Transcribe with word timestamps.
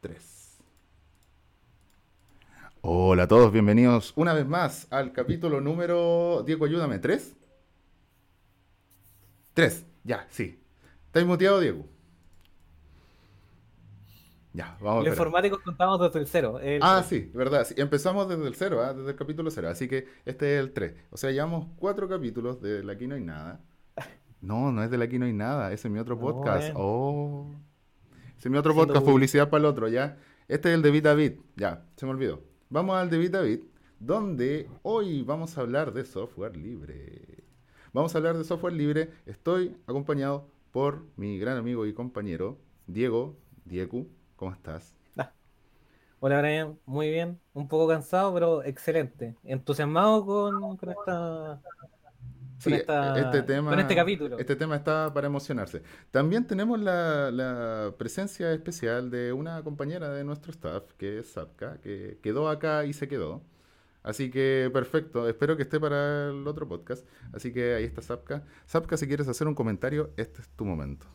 3. 0.00 0.58
Hola 2.82 3.24
a 3.24 3.28
todos, 3.28 3.52
bienvenidos 3.52 4.14
una 4.16 4.32
vez 4.32 4.46
más 4.46 4.86
al 4.90 5.12
capítulo 5.12 5.60
número. 5.60 6.42
Diego, 6.46 6.64
ayúdame, 6.64 7.00
¿3? 7.00 7.34
3, 9.52 9.86
ya, 10.04 10.26
sí. 10.30 10.58
¿Estáis 11.06 11.26
muteado, 11.26 11.60
Diego? 11.60 11.84
Ya, 14.52 14.76
vamos 14.80 15.04
Los 15.04 15.12
informáticos 15.12 15.60
contamos 15.60 16.00
desde 16.00 16.18
el 16.18 16.26
cero. 16.26 16.58
el 16.60 16.80
Ah, 16.82 17.04
sí, 17.06 17.30
verdad. 17.34 17.64
sí, 17.64 17.74
Empezamos 17.76 18.28
desde 18.28 18.46
el 18.48 18.54
0, 18.54 18.94
desde 18.94 19.10
el 19.10 19.16
capítulo 19.16 19.50
0. 19.50 19.68
Así 19.68 19.86
que 19.86 20.08
este 20.24 20.56
es 20.56 20.60
el 20.60 20.72
3. 20.72 20.94
O 21.10 21.16
sea, 21.16 21.30
llevamos 21.30 21.68
cuatro 21.76 22.08
capítulos 22.08 22.60
de 22.60 22.90
Aquí 22.90 23.06
no 23.06 23.14
hay 23.14 23.20
nada. 23.20 23.60
No, 24.40 24.72
no 24.72 24.82
es 24.82 24.90
de 24.90 25.02
Aquí 25.04 25.18
no 25.18 25.26
hay 25.26 25.34
nada. 25.34 25.70
Ese 25.72 25.86
es 25.88 25.92
mi 25.92 26.00
otro 26.00 26.16
No, 26.16 26.20
podcast. 26.22 26.72
Oh. 26.74 27.54
Es 28.40 28.50
mi 28.50 28.56
otro 28.56 28.74
podcast, 28.74 29.04
publicidad 29.04 29.50
para 29.50 29.60
el 29.60 29.66
otro, 29.66 29.86
¿ya? 29.88 30.16
Este 30.48 30.70
es 30.70 30.74
el 30.74 30.80
de 30.80 30.90
Bit 30.90 31.06
a 31.06 31.12
Bit. 31.12 31.40
Ya, 31.56 31.84
se 31.96 32.06
me 32.06 32.12
olvidó. 32.12 32.40
Vamos 32.70 32.96
al 32.96 33.10
de 33.10 33.18
Bit 33.18 33.34
a 33.34 33.42
Bit, 33.42 33.64
donde 33.98 34.66
hoy 34.82 35.22
vamos 35.22 35.58
a 35.58 35.60
hablar 35.60 35.92
de 35.92 36.06
software 36.06 36.56
libre. 36.56 37.44
Vamos 37.92 38.14
a 38.14 38.18
hablar 38.18 38.38
de 38.38 38.44
software 38.44 38.72
libre. 38.72 39.10
Estoy 39.26 39.76
acompañado 39.86 40.48
por 40.72 41.04
mi 41.16 41.38
gran 41.38 41.58
amigo 41.58 41.84
y 41.84 41.92
compañero, 41.92 42.56
Diego. 42.86 43.36
Diego, 43.66 44.06
¿cómo 44.36 44.52
estás? 44.52 44.96
Hola 46.22 46.40
Brian, 46.40 46.78
muy 46.86 47.10
bien. 47.10 47.38
Un 47.52 47.68
poco 47.68 47.88
cansado, 47.88 48.32
pero 48.32 48.62
excelente. 48.62 49.36
Entusiasmado 49.44 50.24
con, 50.24 50.78
con 50.78 50.88
esta. 50.88 51.60
Sí, 52.62 52.72
esta- 52.74 53.18
este 53.18 53.42
tema, 53.42 53.70
con 53.70 53.80
este 53.80 53.94
capítulo. 53.96 54.38
Este 54.38 54.54
tema 54.54 54.76
está 54.76 55.12
para 55.14 55.26
emocionarse. 55.26 55.82
También 56.10 56.46
tenemos 56.46 56.78
la, 56.78 57.30
la 57.30 57.94
presencia 57.96 58.52
especial 58.52 59.10
de 59.10 59.32
una 59.32 59.62
compañera 59.62 60.10
de 60.10 60.24
nuestro 60.24 60.52
staff, 60.52 60.84
que 60.98 61.20
es 61.20 61.32
Sapka, 61.32 61.78
que 61.80 62.18
quedó 62.22 62.48
acá 62.48 62.84
y 62.84 62.92
se 62.92 63.08
quedó. 63.08 63.42
Así 64.02 64.30
que 64.30 64.70
perfecto, 64.72 65.28
espero 65.28 65.56
que 65.56 65.62
esté 65.62 65.78
para 65.80 66.28
el 66.30 66.46
otro 66.46 66.66
podcast. 66.68 67.06
Así 67.34 67.52
que 67.52 67.74
ahí 67.74 67.84
está 67.84 68.02
Sapka. 68.02 68.42
Sapka, 68.66 68.96
si 68.96 69.06
quieres 69.06 69.28
hacer 69.28 69.46
un 69.46 69.54
comentario, 69.54 70.10
este 70.16 70.40
es 70.42 70.48
tu 70.50 70.64
momento. 70.64 71.06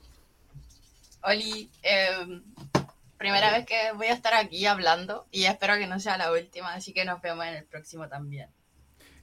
Oli, 1.24 1.72
eh, 1.84 2.42
primera 3.18 3.52
vez 3.52 3.66
que 3.66 3.76
voy 3.96 4.08
a 4.08 4.14
estar 4.14 4.34
aquí 4.36 4.66
hablando 4.68 5.26
y 5.32 5.46
espero 5.46 5.76
que 5.78 5.88
no 5.88 6.00
sea 6.00 6.18
la 6.18 6.32
última, 6.32 6.74
así 6.74 6.94
que 6.94 7.06
nos 7.06 7.22
vemos 7.22 7.46
en 7.46 7.56
el 7.56 7.66
próximo 7.66 8.08
también. 8.08 8.50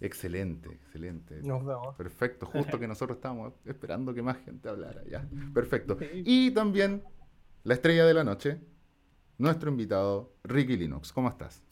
Excelente, 0.03 0.69
excelente. 0.69 1.41
Nos 1.43 1.65
vemos. 1.65 1.95
Perfecto, 1.97 2.47
justo 2.47 2.79
que 2.79 2.89
nosotros 2.89 3.17
estábamos 3.17 3.53
esperando 3.65 4.13
que 4.13 4.21
más 4.21 4.39
gente 4.45 4.69
hablara, 4.69 5.03
ya. 5.09 5.29
Perfecto. 5.55 5.97
Y 6.13 6.51
también 6.51 7.05
la 7.63 7.75
estrella 7.75 8.05
de 8.05 8.13
la 8.13 8.25
noche, 8.25 8.61
nuestro 9.39 9.71
invitado, 9.71 10.35
Ricky 10.43 10.77
Linux. 10.77 11.13
¿Cómo 11.13 11.29
estás? 11.29 11.63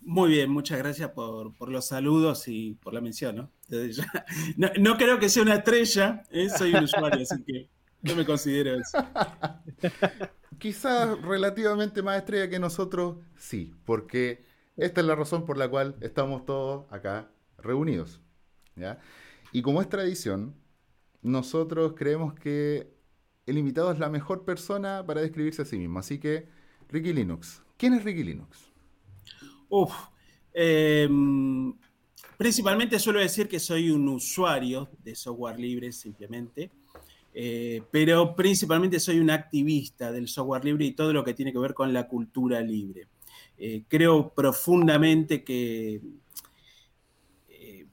Muy 0.00 0.30
bien, 0.30 0.50
muchas 0.50 0.78
gracias 0.78 1.10
por, 1.10 1.54
por 1.54 1.68
los 1.68 1.86
saludos 1.86 2.48
y 2.48 2.74
por 2.74 2.92
la 2.92 3.00
mención, 3.00 3.36
¿no? 3.36 3.50
Desde 3.68 3.92
ya. 3.92 4.26
No, 4.56 4.68
no 4.80 4.96
creo 4.96 5.20
que 5.20 5.28
sea 5.28 5.44
una 5.44 5.54
estrella, 5.54 6.24
¿eh? 6.30 6.48
soy 6.48 6.74
un 6.74 6.84
usuario, 6.84 7.22
así 7.22 7.42
que 7.44 7.68
no 8.02 8.16
me 8.16 8.26
considero 8.26 8.74
eso. 8.74 8.98
Quizás 10.58 11.20
relativamente 11.22 12.02
más 12.02 12.18
estrella 12.18 12.48
que 12.50 12.58
nosotros, 12.58 13.18
sí, 13.36 13.72
porque 13.84 14.44
esta 14.76 15.00
es 15.00 15.06
la 15.06 15.14
razón 15.14 15.44
por 15.44 15.56
la 15.58 15.68
cual 15.68 15.96
estamos 16.00 16.44
todos 16.44 16.86
acá 16.90 17.30
reunidos. 17.58 18.20
¿ya? 18.76 18.98
Y 19.52 19.62
como 19.62 19.80
es 19.80 19.88
tradición, 19.88 20.54
nosotros 21.20 21.94
creemos 21.96 22.34
que 22.34 22.92
el 23.46 23.58
invitado 23.58 23.92
es 23.92 23.98
la 23.98 24.08
mejor 24.08 24.44
persona 24.44 25.04
para 25.06 25.20
describirse 25.20 25.62
a 25.62 25.64
sí 25.64 25.78
mismo. 25.78 25.98
Así 25.98 26.18
que, 26.18 26.48
Ricky 26.88 27.12
Linux. 27.12 27.62
¿Quién 27.76 27.94
es 27.94 28.04
Ricky 28.04 28.22
Linux? 28.22 28.72
Uf, 29.68 29.92
eh, 30.52 31.08
principalmente 32.36 32.98
suelo 32.98 33.20
decir 33.20 33.48
que 33.48 33.58
soy 33.58 33.90
un 33.90 34.08
usuario 34.08 34.88
de 35.02 35.14
software 35.14 35.58
libre 35.58 35.92
simplemente, 35.92 36.70
eh, 37.34 37.82
pero 37.90 38.36
principalmente 38.36 39.00
soy 39.00 39.18
un 39.18 39.30
activista 39.30 40.12
del 40.12 40.28
software 40.28 40.64
libre 40.64 40.84
y 40.84 40.92
todo 40.92 41.12
lo 41.12 41.24
que 41.24 41.34
tiene 41.34 41.52
que 41.52 41.58
ver 41.58 41.72
con 41.72 41.92
la 41.92 42.06
cultura 42.06 42.60
libre. 42.60 43.08
Eh, 43.64 43.84
creo 43.86 44.34
profundamente 44.34 45.44
que 45.44 46.00
eh, 47.48 47.86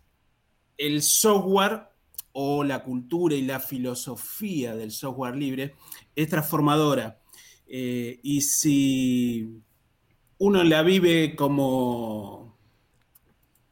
el 0.76 1.04
software 1.04 1.90
o 2.32 2.64
la 2.64 2.84
cultura 2.84 3.36
y 3.36 3.44
la 3.44 3.60
filosofía 3.60 4.76
del 4.76 4.90
software 4.90 5.36
libre 5.36 5.76
es 6.16 6.28
transformadora. 6.28 7.22
Eh, 7.68 8.20
y 8.24 8.42
si 8.42 9.62
uno 10.40 10.64
la 10.64 10.82
vive 10.82 11.36
como 11.36 12.58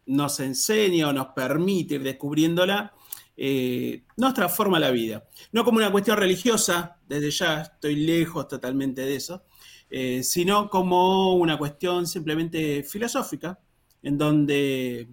nos 0.05 0.39
enseña 0.39 1.09
o 1.09 1.13
nos 1.13 1.29
permite 1.29 1.95
ir 1.95 2.03
descubriéndola, 2.03 2.93
eh, 3.39 4.03
nos 4.17 4.33
transforma 4.33 4.79
la 4.79 4.89
vida. 4.89 5.23
No 5.51 5.63
como 5.63 5.77
una 5.77 5.91
cuestión 5.91 6.17
religiosa, 6.17 6.97
desde 7.07 7.29
ya 7.29 7.61
estoy 7.61 7.95
lejos 7.95 8.47
totalmente 8.47 9.01
de 9.01 9.15
eso, 9.15 9.43
eh, 9.89 10.23
sino 10.23 10.69
como 10.69 11.35
una 11.35 11.57
cuestión 11.57 12.07
simplemente 12.07 12.83
filosófica, 12.83 13.59
en 14.01 14.17
donde 14.17 15.07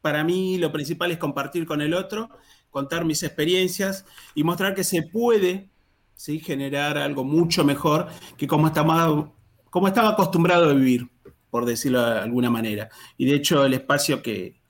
para 0.00 0.22
mí 0.22 0.56
lo 0.58 0.70
principal 0.70 1.10
es 1.10 1.18
compartir 1.18 1.66
con 1.66 1.80
el 1.80 1.94
otro, 1.94 2.30
contar 2.70 3.04
mis 3.04 3.22
experiencias 3.24 4.06
y 4.34 4.44
mostrar 4.44 4.74
que 4.74 4.84
se 4.84 5.02
puede 5.02 5.70
¿sí? 6.14 6.38
generar 6.38 6.96
algo 6.96 7.24
mucho 7.24 7.64
mejor 7.64 8.08
que 8.36 8.46
como 8.46 8.68
estaba, 8.68 9.32
como 9.70 9.88
estaba 9.88 10.10
acostumbrado 10.10 10.70
a 10.70 10.74
vivir, 10.74 11.10
por 11.50 11.64
decirlo 11.64 12.02
de 12.04 12.20
alguna 12.20 12.50
manera. 12.50 12.88
Y 13.16 13.26
de 13.26 13.34
hecho 13.34 13.64
el 13.64 13.74
espacio 13.74 14.22
que, 14.22 14.60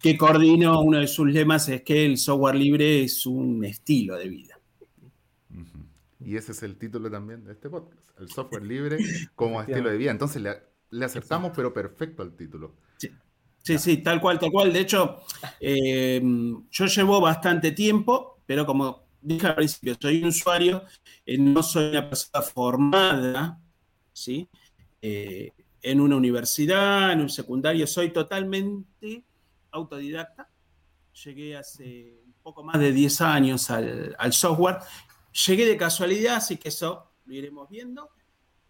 que 0.00 0.16
coordino, 0.16 0.80
uno 0.80 0.98
de 0.98 1.06
sus 1.06 1.30
lemas 1.30 1.68
es 1.68 1.82
que 1.82 2.06
el 2.06 2.16
software 2.16 2.54
libre 2.54 3.02
es 3.02 3.26
un 3.26 3.64
estilo 3.64 4.16
de 4.16 4.28
vida. 4.28 4.58
Y 6.22 6.36
ese 6.36 6.52
es 6.52 6.62
el 6.62 6.76
título 6.76 7.10
también 7.10 7.44
de 7.44 7.52
este 7.52 7.70
podcast, 7.70 8.08
el 8.18 8.28
software 8.28 8.64
libre 8.64 8.98
como 9.34 9.60
estilo 9.60 9.90
de 9.90 9.96
vida. 9.96 10.10
Entonces 10.10 10.42
le, 10.42 10.56
le 10.90 11.04
acertamos, 11.04 11.52
pero 11.54 11.72
perfecto 11.72 12.22
al 12.22 12.34
título. 12.34 12.74
Sí, 13.62 13.78
sí, 13.78 13.98
tal 13.98 14.20
cual, 14.20 14.38
tal 14.38 14.50
cual. 14.50 14.72
De 14.72 14.80
hecho, 14.80 15.20
eh, 15.60 16.20
yo 16.70 16.86
llevo 16.86 17.20
bastante 17.20 17.72
tiempo, 17.72 18.38
pero 18.46 18.64
como 18.64 19.04
dije 19.20 19.46
al 19.46 19.56
principio, 19.56 19.96
soy 20.00 20.22
un 20.22 20.28
usuario, 20.28 20.84
eh, 21.26 21.36
no 21.36 21.62
soy 21.62 21.90
una 21.90 22.08
persona 22.08 22.42
formada, 22.42 23.60
¿sí? 24.12 24.48
Eh, 25.02 25.52
en 25.82 26.00
una 26.00 26.16
universidad, 26.16 27.12
en 27.12 27.20
un 27.20 27.28
secundario, 27.28 27.86
soy 27.86 28.10
totalmente 28.10 29.24
autodidacta. 29.72 30.50
Llegué 31.24 31.56
hace 31.56 32.20
un 32.24 32.34
poco 32.42 32.62
más 32.62 32.78
de 32.78 32.92
10 32.92 33.20
años 33.20 33.70
al, 33.70 34.14
al 34.18 34.32
software. 34.32 34.78
Llegué 35.46 35.66
de 35.66 35.76
casualidad, 35.76 36.36
así 36.36 36.56
que 36.56 36.68
eso 36.68 37.12
lo 37.24 37.34
iremos 37.34 37.68
viendo. 37.68 38.10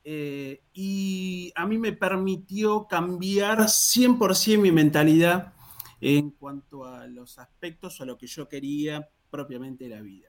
Eh, 0.02 0.62
y 0.72 1.52
a 1.54 1.66
mí 1.66 1.76
me 1.78 1.92
permitió 1.92 2.86
cambiar 2.86 3.58
100% 3.60 4.58
mi 4.58 4.72
mentalidad 4.72 5.52
en 6.00 6.30
cuanto 6.30 6.86
a 6.86 7.06
los 7.06 7.38
aspectos 7.38 8.00
o 8.00 8.04
a 8.04 8.06
lo 8.06 8.16
que 8.16 8.26
yo 8.26 8.48
quería 8.48 9.08
propiamente 9.30 9.84
de 9.84 9.90
la 9.90 10.00
vida. 10.00 10.28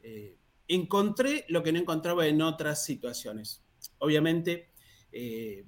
Eh, 0.00 0.38
encontré 0.68 1.44
lo 1.48 1.62
que 1.62 1.72
no 1.72 1.80
encontraba 1.80 2.26
en 2.26 2.40
otras 2.42 2.84
situaciones. 2.84 3.64
Obviamente 3.98 4.70
eh, 5.10 5.64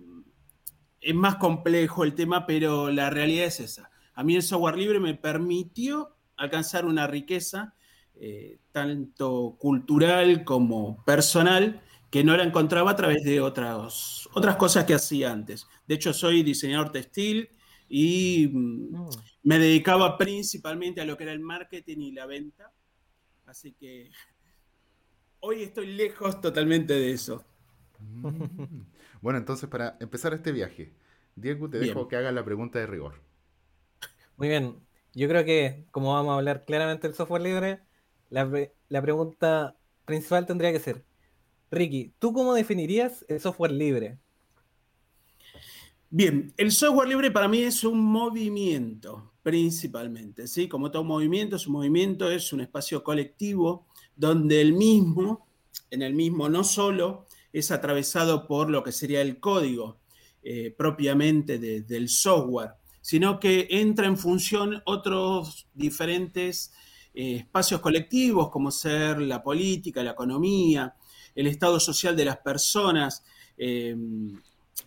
es 1.00 1.14
más 1.14 1.36
complejo 1.36 2.04
el 2.04 2.14
tema, 2.14 2.46
pero 2.46 2.90
la 2.90 3.10
realidad 3.10 3.46
es 3.46 3.60
esa. 3.60 3.90
A 4.14 4.24
mí 4.24 4.36
el 4.36 4.42
software 4.42 4.76
libre 4.76 5.00
me 5.00 5.14
permitió 5.14 6.16
alcanzar 6.36 6.84
una 6.86 7.06
riqueza 7.06 7.74
eh, 8.16 8.58
tanto 8.72 9.56
cultural 9.58 10.44
como 10.44 11.02
personal 11.04 11.82
que 12.10 12.22
no 12.22 12.36
la 12.36 12.44
encontraba 12.44 12.92
a 12.92 12.96
través 12.96 13.24
de 13.24 13.40
otras, 13.40 14.28
otras 14.34 14.54
cosas 14.56 14.84
que 14.84 14.94
hacía 14.94 15.32
antes. 15.32 15.66
De 15.88 15.96
hecho, 15.96 16.12
soy 16.12 16.44
diseñador 16.44 16.92
textil 16.92 17.48
y 17.88 18.48
mm, 18.52 19.08
me 19.42 19.58
dedicaba 19.58 20.16
principalmente 20.16 21.00
a 21.00 21.04
lo 21.04 21.16
que 21.16 21.24
era 21.24 21.32
el 21.32 21.40
marketing 21.40 21.98
y 21.98 22.12
la 22.12 22.26
venta. 22.26 22.72
Así 23.46 23.72
que 23.72 24.10
hoy 25.40 25.64
estoy 25.64 25.88
lejos 25.88 26.40
totalmente 26.40 26.94
de 26.94 27.12
eso. 27.12 27.44
Mm. 27.98 28.82
Bueno, 29.20 29.38
entonces 29.38 29.68
para 29.68 29.96
empezar 30.00 30.34
este 30.34 30.52
viaje, 30.52 30.92
Diego, 31.34 31.68
te 31.68 31.78
Bien. 31.78 31.94
dejo 31.94 32.08
que 32.08 32.16
hagas 32.16 32.34
la 32.34 32.44
pregunta 32.44 32.78
de 32.78 32.86
rigor. 32.86 33.14
Muy 34.36 34.48
bien. 34.48 34.76
Yo 35.14 35.28
creo 35.28 35.44
que, 35.44 35.86
como 35.90 36.12
vamos 36.14 36.32
a 36.32 36.36
hablar 36.36 36.64
claramente 36.64 37.06
del 37.06 37.16
software 37.16 37.42
libre, 37.42 37.80
la, 38.30 38.48
pre- 38.50 38.74
la 38.88 39.02
pregunta 39.02 39.76
principal 40.04 40.46
tendría 40.46 40.72
que 40.72 40.80
ser: 40.80 41.04
Ricky, 41.70 42.14
¿tú 42.18 42.32
cómo 42.32 42.54
definirías 42.54 43.24
el 43.28 43.40
software 43.40 43.72
libre? 43.72 44.18
Bien, 46.10 46.52
el 46.56 46.70
software 46.70 47.08
libre 47.08 47.30
para 47.30 47.48
mí 47.48 47.58
es 47.62 47.82
un 47.82 48.00
movimiento, 48.00 49.32
principalmente, 49.42 50.46
¿sí? 50.46 50.68
Como 50.68 50.90
todo 50.90 51.02
movimiento, 51.04 51.56
es 51.56 51.66
un 51.66 51.72
movimiento, 51.74 52.30
es 52.30 52.52
un 52.52 52.60
espacio 52.60 53.02
colectivo 53.02 53.86
donde 54.14 54.60
el 54.60 54.74
mismo, 54.74 55.48
en 55.90 56.02
el 56.02 56.14
mismo 56.14 56.48
no 56.48 56.62
solo 56.62 57.26
es 57.52 57.70
atravesado 57.72 58.46
por 58.46 58.70
lo 58.70 58.84
que 58.84 58.92
sería 58.92 59.22
el 59.22 59.40
código 59.40 59.98
eh, 60.42 60.72
propiamente 60.76 61.58
del 61.58 62.08
software, 62.08 62.72
sino 63.04 63.38
que 63.38 63.66
entra 63.68 64.06
en 64.06 64.16
función 64.16 64.80
otros 64.86 65.68
diferentes 65.74 66.72
eh, 67.12 67.36
espacios 67.36 67.82
colectivos, 67.82 68.48
como 68.48 68.70
ser 68.70 69.20
la 69.20 69.42
política, 69.42 70.02
la 70.02 70.12
economía, 70.12 70.96
el 71.34 71.46
estado 71.46 71.78
social 71.78 72.16
de 72.16 72.24
las 72.24 72.38
personas, 72.38 73.22
eh, 73.58 73.94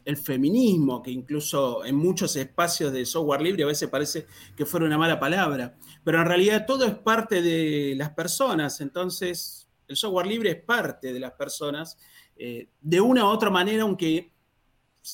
el 0.04 0.18
feminismo, 0.18 1.00
que 1.04 1.12
incluso 1.12 1.86
en 1.86 1.96
muchos 1.96 2.36
espacios 2.38 2.92
de 2.92 3.06
software 3.06 3.44
libre 3.44 3.62
a 3.62 3.68
veces 3.68 3.88
parece 3.88 4.26
que 4.56 4.66
fuera 4.66 4.88
una 4.88 4.98
mala 4.98 5.20
palabra, 5.20 5.78
pero 6.04 6.20
en 6.20 6.26
realidad 6.26 6.66
todo 6.66 6.86
es 6.86 6.96
parte 6.96 7.44
de 7.44 7.94
las 7.96 8.10
personas, 8.16 8.82
entonces 8.82 9.68
el 9.88 9.96
software 9.96 10.26
libre 10.26 10.50
es 10.50 10.64
parte 10.64 11.14
de 11.14 11.20
las 11.20 11.34
personas 11.34 12.00
eh, 12.36 12.68
de 12.82 13.00
una 13.00 13.26
u 13.26 13.28
otra 13.28 13.52
manera, 13.52 13.84
aunque 13.84 14.34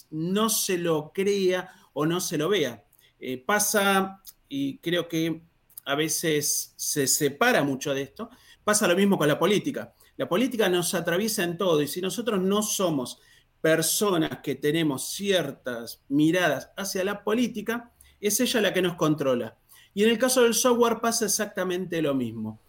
no 0.10 0.48
se 0.48 0.78
lo 0.78 1.12
crea 1.14 1.70
o 1.92 2.06
no 2.06 2.22
se 2.22 2.38
lo 2.38 2.48
vea. 2.48 2.83
Eh, 3.26 3.38
pasa, 3.38 4.22
y 4.50 4.80
creo 4.80 5.08
que 5.08 5.44
a 5.86 5.96
veces 5.96 6.74
se 6.76 7.08
separa 7.08 7.64
mucho 7.64 7.94
de 7.94 8.02
esto, 8.02 8.30
pasa 8.66 8.86
lo 8.86 8.98
mismo 8.98 9.18
con 9.18 9.30
la 9.30 9.40
política. 9.40 9.94
La 10.18 10.28
política 10.28 10.68
nos 10.68 10.94
atraviesa 10.94 11.46
en 11.46 11.58
todo 11.58 11.82
y 11.82 11.88
si 11.88 12.02
nosotros 12.02 12.42
no 12.42 12.62
somos 12.62 13.22
personas 13.62 14.40
que 14.44 14.56
tenemos 14.56 15.14
ciertas 15.14 16.04
miradas 16.10 16.72
hacia 16.76 17.06
la 17.06 17.24
política, 17.24 17.94
es 18.20 18.42
ella 18.42 18.60
la 18.60 18.74
que 18.74 18.82
nos 18.82 18.96
controla. 18.96 19.58
Y 19.94 20.04
en 20.04 20.10
el 20.10 20.18
caso 20.18 20.44
del 20.44 20.54
software 20.54 21.00
pasa 21.00 21.24
exactamente 21.24 22.02
lo 22.02 22.14
mismo. 22.14 22.60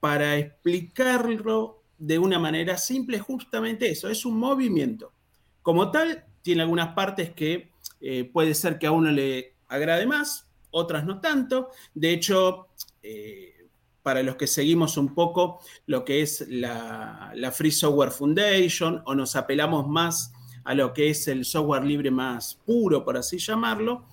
Para 0.00 0.36
explicarlo 0.36 1.84
de 1.96 2.18
una 2.18 2.40
manera 2.40 2.76
simple, 2.76 3.20
justamente 3.20 3.88
eso, 3.88 4.08
es 4.08 4.24
un 4.24 4.36
movimiento. 4.36 5.12
Como 5.62 5.92
tal, 5.92 6.24
tiene 6.42 6.62
algunas 6.62 6.92
partes 6.92 7.30
que 7.30 7.70
eh, 8.00 8.24
puede 8.24 8.54
ser 8.54 8.80
que 8.80 8.88
a 8.88 8.90
uno 8.90 9.12
le 9.12 9.51
agrade 9.72 10.06
más, 10.06 10.48
otras 10.70 11.04
no 11.04 11.20
tanto. 11.20 11.70
De 11.94 12.12
hecho, 12.12 12.68
eh, 13.02 13.68
para 14.02 14.22
los 14.22 14.36
que 14.36 14.46
seguimos 14.46 14.96
un 14.96 15.14
poco 15.14 15.60
lo 15.86 16.04
que 16.04 16.22
es 16.22 16.46
la, 16.48 17.32
Free 17.52 17.70
Software 17.70 18.10
Foundation 18.10 19.02
o 19.06 19.14
nos 19.14 19.36
apelamos 19.36 19.86
más 19.88 20.32
a 20.64 20.74
lo 20.74 20.92
que 20.92 21.10
es 21.10 21.28
el 21.28 21.44
software 21.44 21.84
libre 21.84 22.10
más 22.10 22.54
puro, 22.54 23.04
por 23.04 23.16
así 23.16 23.38
llamarlo, 23.38 24.06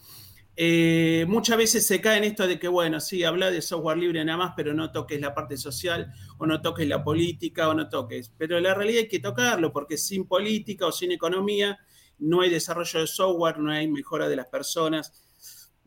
eh, 0.55 1.25
muchas 1.27 1.57
veces 1.57 1.85
se 1.87 2.01
cae 2.01 2.17
en 2.17 2.25
esto 2.25 2.45
de 2.45 2.59
que, 2.59 2.67
bueno, 2.67 2.99
sí, 2.99 3.23
habla 3.23 3.49
de 3.49 3.61
software 3.61 3.97
libre 3.97 4.25
nada 4.25 4.37
más, 4.37 4.53
pero 4.57 4.73
no 4.73 4.91
toques 4.91 5.21
la 5.21 5.33
parte 5.33 5.57
social, 5.57 6.11
o 6.37 6.45
no 6.45 6.61
toques 6.61 6.87
la 6.87 7.01
política, 7.01 7.69
o 7.69 7.73
no 7.73 7.87
toques. 7.87 8.33
Pero 8.37 8.59
la 8.59 8.73
realidad 8.73 9.03
hay 9.03 9.07
que 9.07 9.19
tocarlo, 9.19 9.71
porque 9.71 9.97
sin 9.97 10.27
política 10.27 10.87
o 10.87 10.91
sin 10.91 11.13
economía 11.13 11.79
no 12.17 12.41
hay 12.41 12.49
desarrollo 12.49 12.99
de 12.99 13.07
software, 13.07 13.59
no 13.59 13.71
hay 13.71 13.87
mejora 13.87 14.27
de 14.27 14.35
las 14.35 14.47
personas, 14.47 15.28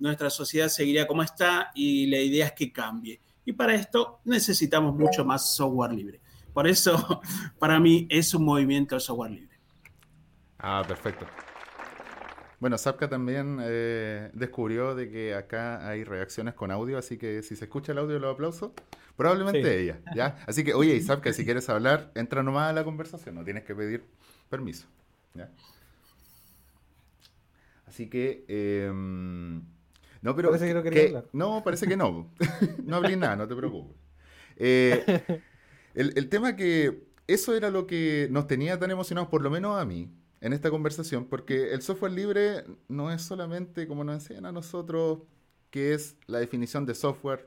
nuestra 0.02 0.30
sociedad 0.30 0.68
seguiría 0.68 1.06
como 1.06 1.22
está 1.22 1.70
y 1.74 2.06
la 2.06 2.18
idea 2.18 2.46
es 2.46 2.52
que 2.52 2.72
cambie. 2.72 3.20
Y 3.44 3.52
para 3.52 3.74
esto 3.74 4.20
necesitamos 4.24 4.94
mucho 4.94 5.24
más 5.24 5.54
software 5.54 5.92
libre. 5.92 6.20
Por 6.52 6.66
eso, 6.66 7.20
para 7.58 7.78
mí, 7.78 8.06
es 8.10 8.34
un 8.34 8.44
movimiento 8.44 8.96
de 8.96 9.00
software 9.00 9.30
libre. 9.30 9.58
Ah, 10.58 10.82
perfecto. 10.86 11.26
Bueno, 12.58 12.78
Zapka 12.78 13.08
también 13.08 13.58
eh, 13.62 14.30
descubrió 14.34 14.94
de 14.94 15.10
que 15.10 15.34
acá 15.34 15.88
hay 15.88 16.04
reacciones 16.04 16.54
con 16.54 16.70
audio, 16.70 16.98
así 16.98 17.16
que 17.16 17.42
si 17.42 17.56
se 17.56 17.64
escucha 17.64 17.92
el 17.92 17.98
audio, 17.98 18.18
los 18.18 18.34
aplausos. 18.34 18.72
Probablemente 19.16 19.80
ella, 19.80 20.00
¿ya? 20.14 20.38
Así 20.46 20.64
que, 20.64 20.74
oye, 20.74 21.00
Zapka, 21.00 21.32
si 21.32 21.44
quieres 21.44 21.68
hablar, 21.68 22.10
entra 22.14 22.42
nomás 22.42 22.70
a 22.70 22.72
la 22.72 22.84
conversación, 22.84 23.34
no 23.34 23.44
tienes 23.44 23.64
que 23.64 23.74
pedir 23.74 24.04
permiso, 24.48 24.86
¿ya? 25.34 25.50
Así 27.92 28.08
que, 28.08 28.46
em, 28.48 29.62
no, 30.22 30.34
pero. 30.34 30.50
Parece 30.50 30.68
que 30.82 31.12
no 31.12 31.24
No, 31.32 31.62
parece 31.64 31.86
que 31.86 31.96
no. 31.96 32.32
no 32.84 32.96
hablé 32.96 33.16
nada, 33.16 33.36
no 33.36 33.48
te 33.48 33.54
preocupes. 33.54 33.96
Eh, 34.56 35.22
el, 35.94 36.12
el, 36.16 36.28
tema 36.28 36.56
que 36.56 37.08
eso 37.26 37.54
era 37.54 37.70
lo 37.70 37.86
que 37.86 38.28
nos 38.30 38.46
tenía 38.46 38.78
tan 38.78 38.90
emocionados, 38.90 39.28
por 39.28 39.42
lo 39.42 39.50
menos 39.50 39.78
a 39.78 39.84
mí, 39.84 40.10
en 40.40 40.52
esta 40.52 40.70
conversación, 40.70 41.26
porque 41.26 41.72
el 41.72 41.82
software 41.82 42.12
libre 42.12 42.64
no 42.88 43.12
es 43.12 43.22
solamente, 43.22 43.86
como 43.86 44.04
nos 44.04 44.14
enseñan 44.14 44.46
a 44.46 44.52
nosotros, 44.52 45.20
que 45.70 45.94
es 45.94 46.16
la 46.26 46.38
definición 46.38 46.86
de 46.86 46.94
software 46.94 47.46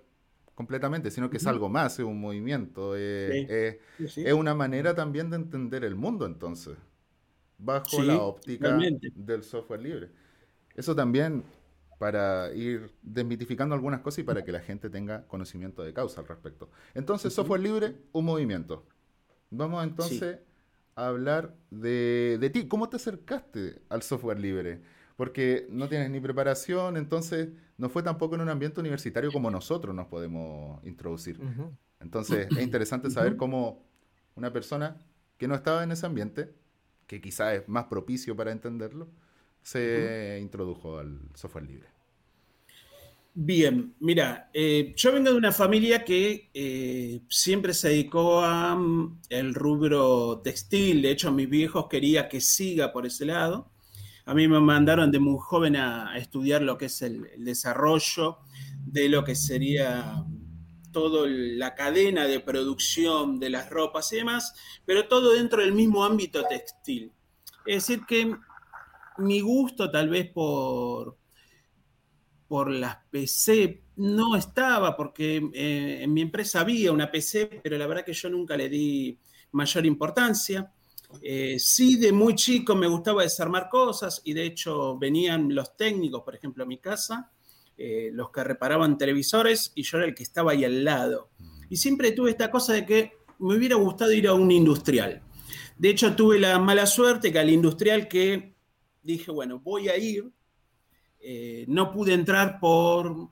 completamente, 0.56 1.12
sino 1.12 1.30
que 1.30 1.38
es 1.38 1.48
algo 1.48 1.70
más, 1.70 2.00
es 2.00 2.06
un 2.06 2.20
movimiento, 2.20 2.96
es 2.96 3.78
una 4.34 4.56
manera 4.56 4.96
también 4.96 5.30
de 5.30 5.38
entender 5.38 5.84
el 5.84 5.96
mundo 5.96 6.26
entonces, 6.26 6.76
bajo 7.58 8.02
la 8.02 8.22
óptica 8.22 8.78
del 9.16 9.44
software 9.44 9.82
libre. 9.82 10.10
Eso 10.76 10.96
también 10.96 11.44
para 11.98 12.54
ir 12.54 12.92
desmitificando 13.02 13.76
algunas 13.76 14.02
cosas 14.02 14.20
y 14.20 14.24
para 14.24 14.44
que 14.44 14.52
la 14.52 14.60
gente 14.60 14.90
tenga 14.90 15.26
conocimiento 15.28 15.84
de 15.84 15.94
causa 15.94 16.22
al 16.22 16.28
respecto. 16.28 16.70
Entonces, 16.94 17.34
software 17.34 17.62
libre, 17.62 17.96
un 18.12 18.26
movimiento. 18.26 18.86
Vamos 19.50 19.84
entonces 19.84 20.40
a 20.96 21.08
hablar 21.08 21.56
de, 21.70 22.38
de, 22.40 22.50
ti. 22.50 22.68
¿Cómo 22.68 22.90
te 22.90 22.98
acercaste 22.98 23.82
al 23.90 24.02
software 24.02 24.40
libre? 24.40 24.82
Porque 25.16 25.68
no 25.70 25.88
tienes 25.88 26.10
ni 26.10 26.20
preparación, 26.20 26.98
entonces 26.98 27.50
no 27.78 27.90
fue 27.90 28.04
tampoco 28.04 28.36
en 28.36 28.42
un 28.42 28.50
ambiente 28.50 28.80
universitario 28.80 29.32
como 29.32 29.50
nosotros 29.50 29.96
nos 29.96 30.08
podemos 30.08 30.84
introducir. 30.86 31.40
Entonces, 32.00 32.48
es 32.52 32.62
interesante 32.62 33.10
saber 33.10 33.38
cómo 33.38 33.86
una 34.36 34.52
persona 34.52 34.98
que 35.38 35.48
no 35.48 35.56
estaba 35.56 35.84
en 35.84 35.92
ese 35.92 36.06
ambiente, 36.06 36.54
que 37.08 37.22
quizás 37.22 37.54
es 37.54 37.70
más 37.70 37.86
propicio 37.86 38.36
para 38.36 38.52
entenderlo, 38.52 39.10
se 39.66 40.38
introdujo 40.40 41.00
al 41.00 41.20
software 41.34 41.66
libre? 41.66 41.88
Bien, 43.34 43.96
mira, 44.00 44.50
eh, 44.54 44.94
yo 44.96 45.12
vengo 45.12 45.32
de 45.32 45.38
una 45.38 45.52
familia 45.52 46.06
que 46.06 46.52
eh, 46.54 47.22
siempre 47.28 47.74
se 47.74 47.90
dedicó 47.90 48.42
a 48.42 48.76
mm, 48.76 49.22
el 49.30 49.56
rubro 49.56 50.40
textil, 50.42 51.02
de 51.02 51.12
hecho 51.12 51.32
mis 51.32 51.50
viejos 51.50 51.88
quería 51.90 52.30
que 52.30 52.40
siga 52.40 52.94
por 52.94 53.06
ese 53.06 53.26
lado. 53.26 53.72
A 54.26 54.34
mí 54.34 54.48
me 54.48 54.60
mandaron 54.60 55.12
de 55.12 55.20
muy 55.20 55.38
joven 55.40 55.76
a, 55.76 56.16
estudiar 56.18 56.62
lo 56.62 56.78
que 56.78 56.86
es 56.86 57.02
el, 57.02 57.28
desarrollo 57.40 58.38
de 58.86 59.10
lo 59.10 59.24
que 59.24 59.36
sería 59.36 60.24
toda 60.92 61.28
la 61.28 61.74
cadena 61.76 62.26
de 62.28 62.40
producción 62.40 63.40
de 63.40 63.50
las 63.50 63.70
ropas 63.70 64.14
y 64.14 64.18
demás, 64.18 64.54
pero 64.86 65.08
todo 65.08 65.34
dentro 65.34 65.62
del 65.62 65.74
mismo 65.74 66.06
ámbito 66.06 66.44
textil. 66.46 67.12
Es 67.66 67.88
decir, 67.88 68.06
que 68.06 68.34
mi 69.18 69.40
gusto 69.42 69.90
tal 69.90 70.10
vez 70.10 70.32
por, 70.32 71.18
por 72.48 72.70
las 72.70 72.98
PC 73.10 73.84
no 73.98 74.36
estaba, 74.36 74.96
porque 74.96 75.38
eh, 75.54 76.00
en 76.02 76.14
mi 76.14 76.22
empresa 76.22 76.62
había 76.62 76.92
una 76.92 77.10
PC, 77.10 77.62
pero 77.64 77.78
la 77.78 77.88
verdad 77.88 78.06
que 78.06 78.14
yo 78.14 78.30
nunca 78.30 78.58
le 78.58 78.70
di 78.70 79.18
mayor 79.52 79.86
importancia. 79.86 80.72
Eh, 81.22 81.58
sí, 81.60 81.96
de 81.98 82.12
muy 82.12 82.36
chico 82.36 82.76
me 82.76 82.88
gustaba 82.88 83.24
desarmar 83.24 83.70
cosas 83.70 84.22
y 84.26 84.34
de 84.34 84.46
hecho 84.46 84.98
venían 84.98 85.54
los 85.54 85.78
técnicos, 85.78 86.24
por 86.24 86.36
ejemplo, 86.36 86.64
a 86.64 86.68
mi 86.68 86.78
casa, 86.78 87.32
eh, 87.78 88.10
los 88.12 88.32
que 88.32 88.44
reparaban 88.44 88.98
televisores 88.98 89.72
y 89.76 89.84
yo 89.84 89.98
era 89.98 90.08
el 90.08 90.16
que 90.16 90.24
estaba 90.24 90.52
ahí 90.52 90.66
al 90.66 90.84
lado. 90.84 91.30
Y 91.70 91.78
siempre 91.78 92.12
tuve 92.12 92.32
esta 92.32 92.52
cosa 92.52 92.74
de 92.74 92.86
que 92.86 93.14
me 93.40 93.56
hubiera 93.56 93.76
gustado 93.76 94.12
ir 94.12 94.28
a 94.28 94.34
un 94.34 94.52
industrial. 94.52 95.22
De 95.78 95.90
hecho, 95.90 96.16
tuve 96.16 96.40
la 96.40 96.58
mala 96.60 96.86
suerte 96.86 97.32
que 97.32 97.40
al 97.40 97.50
industrial 97.50 98.08
que 98.08 98.55
dije, 99.06 99.32
bueno, 99.32 99.60
voy 99.60 99.88
a 99.90 99.98
ir. 99.98 100.32
Eh, 101.20 101.66
no 101.68 101.92
pude 101.92 102.14
entrar 102.14 102.60
por, 102.60 103.30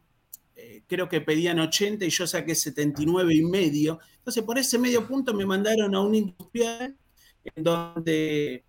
eh, 0.56 0.84
creo 0.88 1.10
que 1.10 1.22
pedían 1.22 1.60
80 1.60 2.06
y 2.06 2.10
yo 2.10 2.26
saqué 2.26 2.56
79 2.56 3.36
y 3.36 3.44
medio. 3.44 4.00
Entonces, 4.18 4.44
por 4.44 4.58
ese 4.58 4.80
medio 4.80 5.08
punto 5.08 5.34
me 5.34 5.46
mandaron 5.46 5.94
a 5.94 6.02
un 6.02 6.16
industrial 6.16 6.96
en 7.44 7.64
donde 7.64 8.64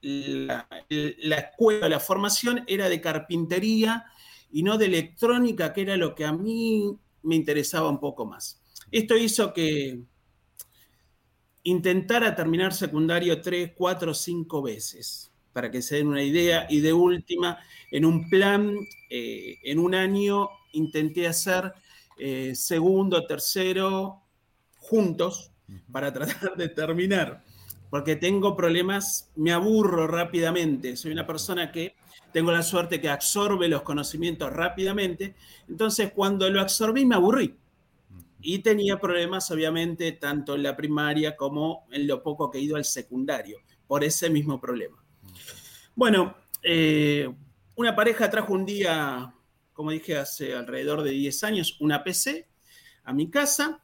la, 0.00 0.68
la 0.88 1.36
escuela, 1.36 1.88
la 1.88 2.00
formación 2.00 2.64
era 2.66 2.88
de 2.88 3.00
carpintería 3.00 4.04
y 4.50 4.62
no 4.62 4.78
de 4.78 4.86
electrónica, 4.86 5.72
que 5.72 5.82
era 5.82 5.96
lo 5.96 6.14
que 6.14 6.24
a 6.24 6.32
mí 6.32 6.96
me 7.22 7.34
interesaba 7.34 7.88
un 7.90 7.98
poco 7.98 8.24
más. 8.24 8.62
Esto 8.90 9.16
hizo 9.16 9.52
que 9.52 10.00
intentara 11.64 12.34
terminar 12.34 12.72
secundario 12.72 13.42
tres, 13.42 13.72
cuatro, 13.76 14.14
cinco 14.14 14.62
veces 14.62 15.27
para 15.52 15.70
que 15.70 15.82
se 15.82 15.96
den 15.96 16.08
una 16.08 16.22
idea. 16.22 16.66
Y 16.68 16.80
de 16.80 16.92
última, 16.92 17.58
en 17.90 18.04
un 18.04 18.28
plan, 18.28 18.76
eh, 19.10 19.58
en 19.64 19.78
un 19.78 19.94
año 19.94 20.48
intenté 20.72 21.26
hacer 21.26 21.72
eh, 22.18 22.54
segundo, 22.54 23.26
tercero, 23.26 24.22
juntos, 24.76 25.52
para 25.92 26.12
tratar 26.12 26.56
de 26.56 26.68
terminar. 26.68 27.44
Porque 27.90 28.16
tengo 28.16 28.56
problemas, 28.56 29.30
me 29.36 29.52
aburro 29.52 30.06
rápidamente. 30.06 30.96
Soy 30.96 31.12
una 31.12 31.26
persona 31.26 31.72
que 31.72 31.94
tengo 32.32 32.52
la 32.52 32.62
suerte 32.62 33.00
que 33.00 33.08
absorbe 33.08 33.68
los 33.68 33.82
conocimientos 33.82 34.52
rápidamente. 34.52 35.34
Entonces, 35.68 36.12
cuando 36.12 36.48
lo 36.50 36.60
absorbí, 36.60 37.06
me 37.06 37.14
aburrí. 37.14 37.56
Y 38.40 38.60
tenía 38.60 39.00
problemas, 39.00 39.50
obviamente, 39.50 40.12
tanto 40.12 40.54
en 40.54 40.62
la 40.62 40.76
primaria 40.76 41.36
como 41.36 41.86
en 41.90 42.06
lo 42.06 42.22
poco 42.22 42.50
que 42.50 42.58
he 42.58 42.62
ido 42.62 42.76
al 42.76 42.84
secundario 42.84 43.58
por 43.86 44.04
ese 44.04 44.28
mismo 44.30 44.60
problema. 44.60 45.02
Bueno, 45.94 46.36
eh, 46.62 47.28
una 47.74 47.94
pareja 47.94 48.30
trajo 48.30 48.52
un 48.52 48.64
día, 48.64 49.34
como 49.72 49.90
dije, 49.90 50.16
hace 50.16 50.54
alrededor 50.54 51.02
de 51.02 51.10
10 51.10 51.44
años, 51.44 51.76
una 51.80 52.04
PC 52.04 52.48
a 53.04 53.12
mi 53.12 53.30
casa. 53.30 53.80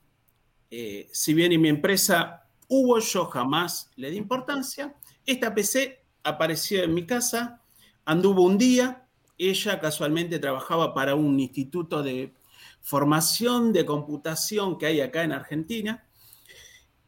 Eh, 0.70 1.08
si 1.12 1.34
bien 1.34 1.52
en 1.52 1.60
mi 1.60 1.68
empresa 1.68 2.46
hubo, 2.68 2.98
yo 2.98 3.26
jamás 3.26 3.90
le 3.96 4.10
di 4.10 4.16
importancia. 4.16 4.94
Esta 5.24 5.54
PC 5.54 6.04
apareció 6.22 6.82
en 6.82 6.94
mi 6.94 7.06
casa, 7.06 7.62
anduvo 8.04 8.42
un 8.42 8.58
día. 8.58 9.06
Ella 9.38 9.80
casualmente 9.80 10.38
trabajaba 10.38 10.94
para 10.94 11.14
un 11.14 11.38
instituto 11.40 12.02
de 12.02 12.34
formación 12.80 13.72
de 13.72 13.84
computación 13.84 14.78
que 14.78 14.86
hay 14.86 15.00
acá 15.00 15.22
en 15.22 15.32
Argentina. 15.32 16.06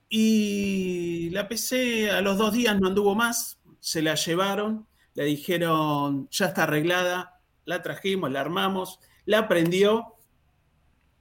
Y 0.08 1.30
la 1.30 1.48
PC 1.48 2.10
a 2.10 2.20
los 2.20 2.38
dos 2.38 2.52
días 2.52 2.78
no 2.80 2.86
anduvo 2.86 3.14
más, 3.14 3.55
se 3.86 4.02
la 4.02 4.16
llevaron, 4.16 4.88
le 5.14 5.22
dijeron, 5.26 6.28
ya 6.32 6.46
está 6.46 6.64
arreglada, 6.64 7.40
la 7.66 7.82
trajimos, 7.82 8.32
la 8.32 8.40
armamos, 8.40 8.98
la 9.26 9.46
prendió, 9.46 10.16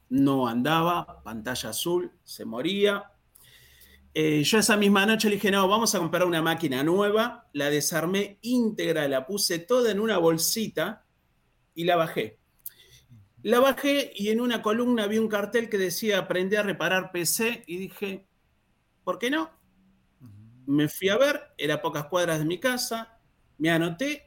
no 0.09 0.47
andaba, 0.47 1.21
pantalla 1.21 1.69
azul, 1.69 2.11
se 2.23 2.43
moría. 2.43 3.11
Eh, 4.15 4.41
yo 4.43 4.57
esa 4.57 4.77
misma 4.77 5.05
noche 5.05 5.29
le 5.29 5.35
dije, 5.35 5.51
no, 5.51 5.67
vamos 5.67 5.93
a 5.93 5.99
comprar 5.99 6.25
una 6.25 6.41
máquina 6.41 6.83
nueva, 6.83 7.47
la 7.53 7.69
desarmé 7.69 8.39
íntegra, 8.41 9.07
la 9.07 9.27
puse 9.27 9.59
toda 9.59 9.91
en 9.91 9.99
una 9.99 10.17
bolsita 10.17 11.05
y 11.75 11.83
la 11.83 11.97
bajé. 11.97 12.39
La 13.43 13.59
bajé 13.59 14.11
y 14.15 14.29
en 14.29 14.41
una 14.41 14.63
columna 14.63 15.05
vi 15.05 15.19
un 15.19 15.27
cartel 15.27 15.69
que 15.69 15.77
decía 15.77 16.17
aprende 16.17 16.57
a 16.57 16.63
reparar 16.63 17.11
PC 17.11 17.63
y 17.67 17.77
dije, 17.77 18.25
¿por 19.03 19.19
qué 19.19 19.29
no? 19.29 19.51
Me 20.67 20.87
fui 20.87 21.09
a 21.09 21.17
ver, 21.17 21.41
era 21.57 21.75
a 21.75 21.81
pocas 21.81 22.05
cuadras 22.05 22.39
de 22.39 22.45
mi 22.45 22.59
casa, 22.59 23.19
me 23.57 23.69
anoté, 23.69 24.23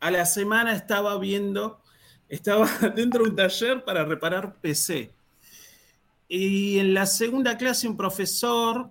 a 0.00 0.10
la 0.10 0.26
semana 0.26 0.72
estaba 0.74 1.18
viendo, 1.18 1.82
estaba 2.28 2.68
dentro 2.96 3.24
de 3.24 3.30
un 3.30 3.36
taller 3.36 3.84
para 3.84 4.04
reparar 4.04 4.60
PC. 4.60 5.12
Y 6.28 6.78
en 6.78 6.94
la 6.94 7.06
segunda 7.06 7.56
clase 7.56 7.88
un 7.88 7.96
profesor 7.96 8.90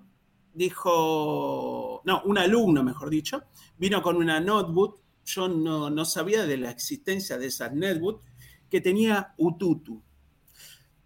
dijo, 0.53 2.01
no, 2.05 2.21
un 2.23 2.37
alumno, 2.37 2.83
mejor 2.83 3.09
dicho, 3.09 3.43
vino 3.77 4.01
con 4.01 4.15
una 4.15 4.39
notebook, 4.39 4.99
yo 5.25 5.49
no, 5.49 5.89
no 5.89 6.05
sabía 6.05 6.45
de 6.45 6.57
la 6.57 6.71
existencia 6.71 7.37
de 7.37 7.47
esa 7.47 7.69
netbook, 7.69 8.21
que 8.69 8.79
tenía 8.79 9.33
Ututu. 9.37 10.01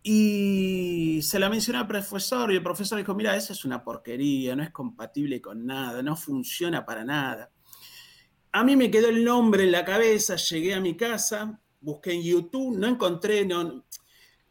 Y 0.02 1.22
se 1.22 1.40
la 1.40 1.50
mencionó 1.50 1.80
al 1.80 1.88
profesor 1.88 2.52
y 2.52 2.56
el 2.56 2.64
profesor 2.64 2.98
dijo, 2.98 3.14
mira, 3.14 3.36
esa 3.36 3.54
es 3.54 3.66
una 3.66 3.84
porquería, 3.84 4.56
no 4.56 4.64
es 4.64 4.72
compatible 4.72 5.42
con 5.42 5.66
nada, 5.66 6.02
no 6.02 6.16
funciona 6.16 6.86
para 6.86 7.04
nada. 7.04 7.52
A 8.52 8.64
mí 8.64 8.76
me 8.76 8.90
quedó 8.90 9.10
el 9.10 9.24
nombre 9.24 9.64
en 9.64 9.72
la 9.72 9.86
cabeza, 9.86 10.36
llegué 10.38 10.74
a 10.74 10.80
mi 10.80 10.96
casa, 10.96 11.62
busqué 11.82 12.14
en 12.14 12.24
YouTube, 12.24 12.78
no 12.78 12.88
encontré, 12.88 13.46
no, 13.46 13.86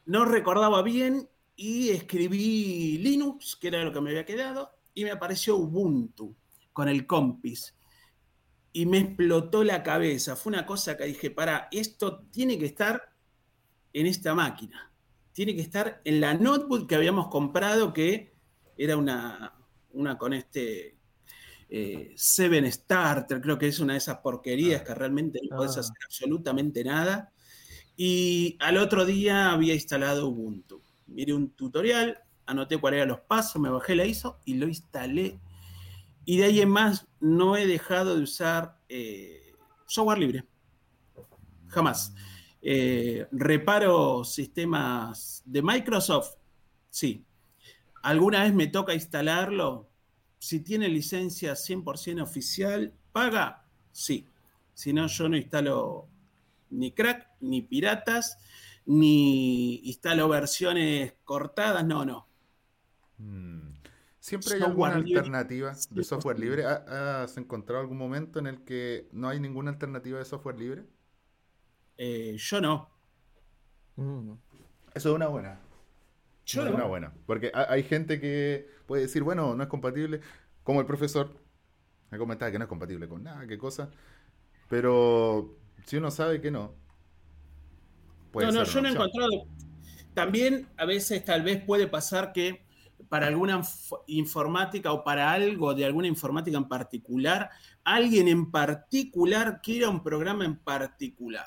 no 0.04 0.24
recordaba 0.24 0.82
bien 0.82 1.28
y 1.56 1.90
escribí 1.90 2.98
Linux, 2.98 3.56
que 3.56 3.68
era 3.68 3.82
lo 3.82 3.92
que 3.92 4.00
me 4.00 4.10
había 4.10 4.24
quedado, 4.24 4.70
y 4.94 5.04
me 5.04 5.10
apareció 5.10 5.56
Ubuntu 5.56 6.36
con 6.72 6.88
el 6.88 7.06
compis 7.06 7.74
y 8.72 8.86
me 8.86 8.98
explotó 8.98 9.64
la 9.64 9.82
cabeza. 9.82 10.36
Fue 10.36 10.52
una 10.52 10.64
cosa 10.64 10.96
que 10.96 11.04
dije, 11.04 11.30
para, 11.30 11.68
esto 11.72 12.20
tiene 12.30 12.58
que 12.58 12.66
estar 12.66 13.12
en 13.92 14.06
esta 14.06 14.34
máquina. 14.34 14.87
Tiene 15.38 15.54
que 15.54 15.62
estar 15.62 16.00
en 16.04 16.20
la 16.20 16.34
notebook 16.34 16.88
que 16.88 16.96
habíamos 16.96 17.28
comprado, 17.28 17.92
que 17.92 18.34
era 18.76 18.96
una, 18.96 19.54
una 19.92 20.18
con 20.18 20.32
este 20.32 20.96
eh, 21.70 22.12
Seven 22.16 22.72
Starter, 22.72 23.40
creo 23.40 23.56
que 23.56 23.68
es 23.68 23.78
una 23.78 23.92
de 23.92 23.98
esas 23.98 24.18
porquerías 24.18 24.80
ah. 24.80 24.84
que 24.84 24.94
realmente 24.96 25.38
no 25.48 25.58
puedes 25.58 25.76
ah. 25.76 25.80
hacer 25.80 25.94
absolutamente 26.04 26.82
nada. 26.82 27.32
Y 27.96 28.56
al 28.58 28.78
otro 28.78 29.04
día 29.04 29.52
había 29.52 29.74
instalado 29.74 30.26
Ubuntu. 30.26 30.82
Miré 31.06 31.34
un 31.34 31.50
tutorial, 31.50 32.18
anoté 32.44 32.76
cuáles 32.76 32.98
eran 32.98 33.10
los 33.10 33.20
pasos, 33.20 33.62
me 33.62 33.70
bajé 33.70 33.94
la 33.94 34.06
ISO 34.06 34.40
y 34.44 34.54
lo 34.54 34.66
instalé 34.66 35.38
y 36.24 36.38
de 36.38 36.46
ahí 36.46 36.60
en 36.62 36.70
más 36.70 37.06
no 37.20 37.56
he 37.56 37.64
dejado 37.64 38.16
de 38.16 38.24
usar 38.24 38.76
eh, 38.88 39.54
software 39.86 40.18
libre. 40.18 40.48
Jamás. 41.68 42.12
Eh, 42.70 43.26
reparo 43.32 44.24
sistemas 44.24 45.42
de 45.46 45.62
Microsoft. 45.62 46.34
Sí. 46.90 47.24
¿Alguna 48.02 48.42
vez 48.42 48.52
me 48.52 48.66
toca 48.66 48.92
instalarlo? 48.92 49.88
Si 50.38 50.60
tiene 50.60 50.86
licencia 50.88 51.54
100% 51.54 52.20
oficial, 52.20 52.92
¿paga? 53.10 53.64
Sí. 53.90 54.26
Si 54.74 54.92
no, 54.92 55.06
yo 55.06 55.30
no 55.30 55.38
instalo 55.38 56.08
ni 56.68 56.92
crack, 56.92 57.30
ni 57.40 57.62
piratas, 57.62 58.36
ni 58.84 59.76
instalo 59.84 60.28
versiones 60.28 61.14
cortadas. 61.24 61.86
No, 61.86 62.04
no. 62.04 62.28
Mm. 63.16 63.78
¿Siempre 64.20 64.56
hay 64.56 64.62
alguna 64.62 64.96
alternativa 64.96 65.72
de 65.88 66.04
software 66.04 66.38
libre? 66.38 66.66
¿Has 66.66 67.34
encontrado 67.38 67.80
algún 67.80 67.96
momento 67.96 68.38
en 68.38 68.46
el 68.46 68.62
que 68.62 69.08
no 69.10 69.26
hay 69.26 69.40
ninguna 69.40 69.70
alternativa 69.70 70.18
de 70.18 70.26
software 70.26 70.58
libre? 70.58 70.84
Eh, 71.98 72.36
yo 72.38 72.60
no. 72.60 72.88
Mm. 73.96 74.32
Eso 74.94 75.10
es 75.10 75.14
una 75.14 75.26
buena. 75.26 75.60
Yo 76.46 76.66
es 76.66 76.72
una 76.72 76.84
buena. 76.84 77.12
Porque 77.26 77.52
hay 77.52 77.82
gente 77.82 78.20
que 78.20 78.68
puede 78.86 79.02
decir, 79.02 79.22
bueno, 79.22 79.54
no 79.54 79.62
es 79.62 79.68
compatible. 79.68 80.20
Como 80.62 80.80
el 80.80 80.86
profesor 80.86 81.36
me 82.10 82.18
comentaba 82.18 82.50
que 82.50 82.58
no 82.58 82.64
es 82.64 82.68
compatible 82.68 83.08
con 83.08 83.22
nada, 83.22 83.46
qué 83.46 83.58
cosa. 83.58 83.90
Pero 84.68 85.58
si 85.84 85.96
uno 85.96 86.10
sabe 86.10 86.40
que 86.40 86.50
no. 86.50 86.74
no, 88.32 88.52
no, 88.52 88.64
yo 88.64 88.80
no 88.80 88.88
he 88.88 88.92
encontrado. 88.92 89.46
También 90.14 90.68
a 90.76 90.84
veces 90.84 91.24
tal 91.24 91.42
vez 91.42 91.62
puede 91.62 91.86
pasar 91.86 92.32
que 92.32 92.66
para 93.08 93.26
alguna 93.26 93.62
informática 94.06 94.92
o 94.92 95.04
para 95.04 95.32
algo 95.32 95.74
de 95.74 95.84
alguna 95.84 96.08
informática 96.08 96.56
en 96.56 96.68
particular, 96.68 97.50
alguien 97.84 98.28
en 98.28 98.50
particular 98.50 99.60
quiera 99.62 99.88
un 99.88 100.02
programa 100.02 100.44
en 100.44 100.56
particular. 100.56 101.46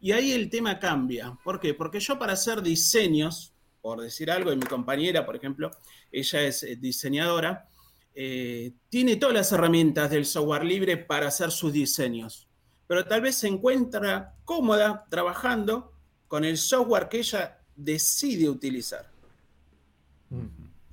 Y 0.00 0.12
ahí 0.12 0.32
el 0.32 0.50
tema 0.50 0.78
cambia. 0.78 1.36
¿Por 1.42 1.58
qué? 1.60 1.74
Porque 1.74 2.00
yo 2.00 2.18
para 2.18 2.34
hacer 2.34 2.62
diseños, 2.62 3.52
por 3.80 4.00
decir 4.00 4.30
algo, 4.30 4.52
y 4.52 4.56
mi 4.56 4.66
compañera, 4.66 5.24
por 5.24 5.36
ejemplo, 5.36 5.70
ella 6.12 6.42
es 6.42 6.62
eh, 6.62 6.76
diseñadora, 6.76 7.68
eh, 8.14 8.72
tiene 8.88 9.16
todas 9.16 9.34
las 9.34 9.52
herramientas 9.52 10.10
del 10.10 10.24
software 10.24 10.64
libre 10.64 10.96
para 10.96 11.28
hacer 11.28 11.50
sus 11.50 11.72
diseños, 11.72 12.48
pero 12.86 13.04
tal 13.04 13.20
vez 13.20 13.36
se 13.36 13.48
encuentra 13.48 14.34
cómoda 14.44 15.06
trabajando 15.10 15.92
con 16.26 16.44
el 16.44 16.56
software 16.56 17.08
que 17.08 17.18
ella 17.18 17.58
decide 17.76 18.48
utilizar 18.48 19.10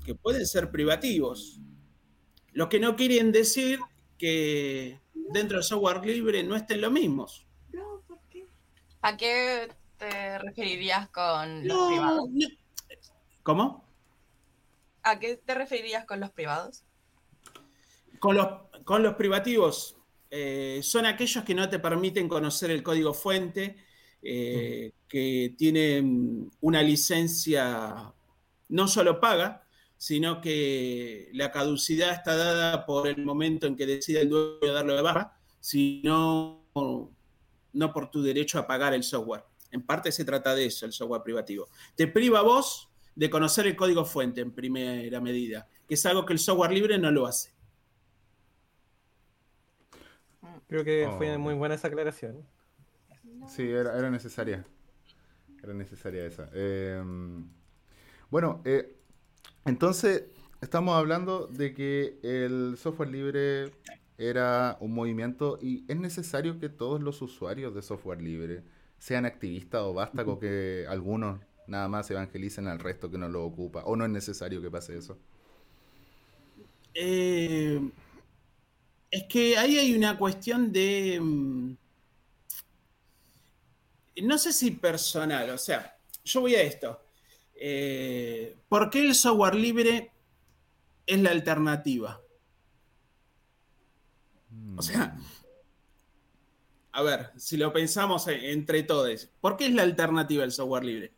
que 0.03 0.15
pueden 0.15 0.45
ser 0.45 0.69
privativos. 0.69 1.59
Lo 2.51 2.69
que 2.69 2.79
no 2.79 2.95
quieren 2.95 3.31
decir 3.31 3.79
que 4.17 4.99
dentro 5.13 5.57
del 5.57 5.63
software 5.63 6.05
libre 6.05 6.43
no 6.43 6.55
estén 6.55 6.81
los 6.81 6.91
mismos. 6.91 7.45
¿A 9.03 9.17
qué 9.17 9.69
te 9.97 10.39
referirías 10.39 11.09
con 11.09 11.67
los 11.67 11.87
privados? 11.87 12.29
¿Cómo? 13.43 13.85
¿A 15.03 15.19
qué 15.19 15.35
te 15.35 15.53
referirías 15.53 16.05
con 16.05 16.21
los 16.21 16.31
privados? 16.31 16.83
Con 18.19 18.37
los, 18.37 18.47
con 18.85 19.03
los 19.03 19.15
privativos. 19.15 19.97
Eh, 20.31 20.79
son 20.81 21.05
aquellos 21.05 21.43
que 21.43 21.53
no 21.53 21.69
te 21.69 21.79
permiten 21.79 22.29
conocer 22.29 22.71
el 22.71 22.81
código 22.81 23.13
fuente, 23.13 23.75
eh, 24.21 24.93
que 25.09 25.53
tienen 25.57 26.49
una 26.61 26.81
licencia 26.81 28.13
no 28.69 28.87
solo 28.87 29.19
paga, 29.19 29.67
sino 29.97 30.39
que 30.39 31.29
la 31.33 31.51
caducidad 31.51 32.13
está 32.13 32.37
dada 32.37 32.85
por 32.85 33.09
el 33.09 33.25
momento 33.25 33.67
en 33.67 33.75
que 33.75 33.85
decide 33.85 34.21
el 34.21 34.29
dueño 34.29 34.71
darlo 34.73 34.95
de 34.95 35.01
barra, 35.01 35.37
sino 35.59 36.63
no 37.73 37.91
por 37.91 38.09
tu 38.09 38.21
derecho 38.21 38.59
a 38.59 38.67
pagar 38.67 38.93
el 38.93 39.03
software. 39.03 39.43
En 39.71 39.81
parte 39.81 40.11
se 40.11 40.23
trata 40.23 40.55
de 40.55 40.67
eso, 40.67 40.85
el 40.85 40.93
software 40.93 41.23
privativo. 41.23 41.67
Te 41.95 42.07
priva 42.07 42.39
a 42.39 42.43
vos 42.43 42.89
de 43.15 43.29
conocer 43.29 43.67
el 43.67 43.75
código 43.75 44.05
fuente 44.05 44.41
en 44.41 44.51
primera 44.51 45.19
medida, 45.19 45.67
que 45.87 45.95
es 45.95 46.05
algo 46.05 46.25
que 46.25 46.33
el 46.33 46.39
software 46.39 46.71
libre 46.71 46.97
no 46.97 47.11
lo 47.11 47.25
hace. 47.25 47.53
Creo 50.67 50.83
que 50.83 51.09
fue 51.17 51.35
oh. 51.35 51.39
muy 51.39 51.53
buena 51.53 51.75
esa 51.75 51.87
aclaración. 51.87 52.45
Sí, 53.47 53.63
era, 53.69 54.09
necesaria. 54.09 54.65
Era 55.61 55.73
necesaria 55.73 56.25
esa. 56.25 56.49
Eh, 56.53 57.03
bueno, 58.29 58.61
eh, 58.65 58.95
entonces, 59.65 60.25
estamos 60.61 60.95
hablando 60.95 61.47
de 61.47 61.73
que 61.73 62.19
el 62.23 62.75
software 62.77 63.09
libre 63.09 63.71
era 64.29 64.77
un 64.81 64.93
movimiento 64.93 65.57
y 65.61 65.85
es 65.91 65.97
necesario 65.97 66.59
que 66.59 66.69
todos 66.69 67.01
los 67.01 67.21
usuarios 67.21 67.73
de 67.75 67.81
software 67.81 68.21
libre 68.21 68.63
sean 68.99 69.25
activistas 69.25 69.81
o 69.83 69.93
basta 69.93 70.25
con 70.25 70.39
que 70.39 70.85
algunos 70.89 71.39
nada 71.67 71.87
más 71.89 72.09
evangelicen 72.11 72.67
al 72.67 72.79
resto 72.79 73.09
que 73.11 73.17
no 73.17 73.29
lo 73.29 73.45
ocupa 73.45 73.83
o 73.85 73.95
no 73.95 74.05
es 74.05 74.11
necesario 74.11 74.61
que 74.61 74.71
pase 74.71 74.97
eso. 74.97 75.17
Eh, 76.93 77.79
Es 79.09 79.23
que 79.29 79.57
ahí 79.57 79.77
hay 79.77 79.95
una 79.95 80.17
cuestión 80.17 80.71
de. 80.73 81.17
mm, 81.21 81.73
No 84.23 84.37
sé 84.37 84.53
si 84.53 84.71
personal, 84.71 85.49
o 85.49 85.57
sea, 85.57 85.97
yo 86.23 86.41
voy 86.41 86.55
a 86.55 86.61
esto. 86.61 86.99
Eh, 87.55 88.57
¿Por 88.69 88.89
qué 88.89 89.01
el 89.01 89.15
software 89.15 89.55
libre 89.55 90.11
es 91.07 91.19
la 91.21 91.31
alternativa? 91.31 92.22
O 94.75 94.81
sea, 94.81 95.17
a 96.91 97.01
ver, 97.01 97.31
si 97.37 97.57
lo 97.57 97.73
pensamos 97.73 98.27
e- 98.27 98.51
entre 98.51 98.83
todos, 98.83 99.29
¿por 99.41 99.57
qué 99.57 99.65
es 99.65 99.73
la 99.73 99.83
alternativa 99.83 100.43
el 100.43 100.51
software 100.51 100.83
libre? 100.83 101.13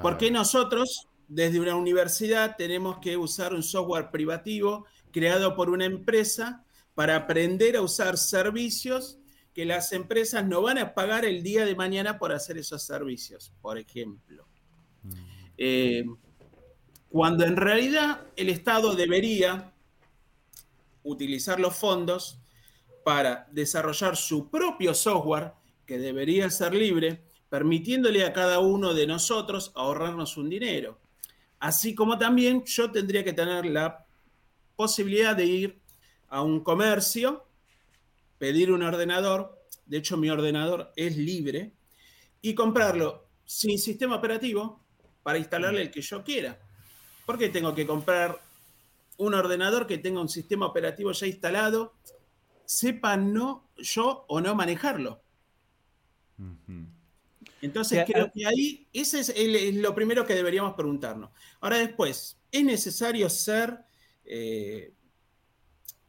¿Por 0.00 0.14
Ah, 0.14 0.18
qué 0.18 0.30
nosotros, 0.30 1.08
desde 1.28 1.60
una 1.60 1.74
universidad, 1.74 2.56
tenemos 2.56 2.98
que 2.98 3.16
usar 3.16 3.54
un 3.54 3.62
software 3.62 4.10
privativo 4.10 4.86
creado 5.10 5.56
por 5.56 5.70
una 5.70 5.84
empresa 5.86 6.64
para 6.94 7.16
aprender 7.16 7.76
a 7.76 7.82
usar 7.82 8.16
servicios 8.18 9.18
que 9.54 9.64
las 9.64 9.92
empresas 9.92 10.46
no 10.46 10.60
van 10.62 10.78
a 10.78 10.92
pagar 10.94 11.24
el 11.24 11.42
día 11.42 11.64
de 11.64 11.74
mañana 11.74 12.18
por 12.18 12.32
hacer 12.32 12.58
esos 12.58 12.82
servicios, 12.82 13.52
por 13.62 13.78
ejemplo? 13.78 14.46
Eh, 15.56 16.04
cuando 17.10 17.44
en 17.44 17.56
realidad 17.56 18.20
el 18.36 18.50
Estado 18.50 18.94
debería 18.94 19.72
utilizar 21.06 21.58
los 21.60 21.76
fondos 21.76 22.40
para 23.04 23.48
desarrollar 23.52 24.16
su 24.16 24.50
propio 24.50 24.92
software, 24.92 25.52
que 25.86 25.98
debería 25.98 26.50
ser 26.50 26.74
libre, 26.74 27.22
permitiéndole 27.48 28.24
a 28.24 28.32
cada 28.32 28.58
uno 28.58 28.92
de 28.92 29.06
nosotros 29.06 29.72
ahorrarnos 29.76 30.36
un 30.36 30.50
dinero. 30.50 30.98
Así 31.60 31.94
como 31.94 32.18
también 32.18 32.64
yo 32.64 32.90
tendría 32.90 33.22
que 33.22 33.32
tener 33.32 33.64
la 33.66 34.04
posibilidad 34.74 35.36
de 35.36 35.46
ir 35.46 35.80
a 36.28 36.42
un 36.42 36.62
comercio, 36.62 37.46
pedir 38.38 38.72
un 38.72 38.82
ordenador, 38.82 39.62
de 39.86 39.98
hecho 39.98 40.16
mi 40.16 40.28
ordenador 40.28 40.92
es 40.96 41.16
libre, 41.16 41.72
y 42.42 42.54
comprarlo 42.54 43.28
sin 43.44 43.78
sistema 43.78 44.16
operativo 44.16 44.84
para 45.22 45.38
instalarle 45.38 45.82
el 45.82 45.90
que 45.90 46.02
yo 46.02 46.22
quiera. 46.24 46.58
¿Por 47.24 47.38
qué 47.38 47.48
tengo 47.48 47.74
que 47.74 47.86
comprar 47.86 48.40
un 49.18 49.34
ordenador 49.34 49.86
que 49.86 49.98
tenga 49.98 50.20
un 50.20 50.28
sistema 50.28 50.66
operativo 50.66 51.12
ya 51.12 51.26
instalado, 51.26 51.94
sepa 52.64 53.16
no 53.16 53.68
yo 53.76 54.24
o 54.28 54.40
no 54.40 54.54
manejarlo? 54.54 55.22
Entonces 57.62 58.04
creo 58.06 58.26
ah. 58.26 58.32
que 58.34 58.46
ahí 58.46 58.86
ese 58.92 59.20
es, 59.20 59.28
el- 59.30 59.56
es 59.56 59.74
lo 59.76 59.94
primero 59.94 60.26
que 60.26 60.34
deberíamos 60.34 60.74
preguntarnos. 60.74 61.30
Ahora 61.60 61.78
después, 61.78 62.38
¿es 62.52 62.64
necesario 62.64 63.28
ser... 63.30 63.84
eh, 64.24 64.92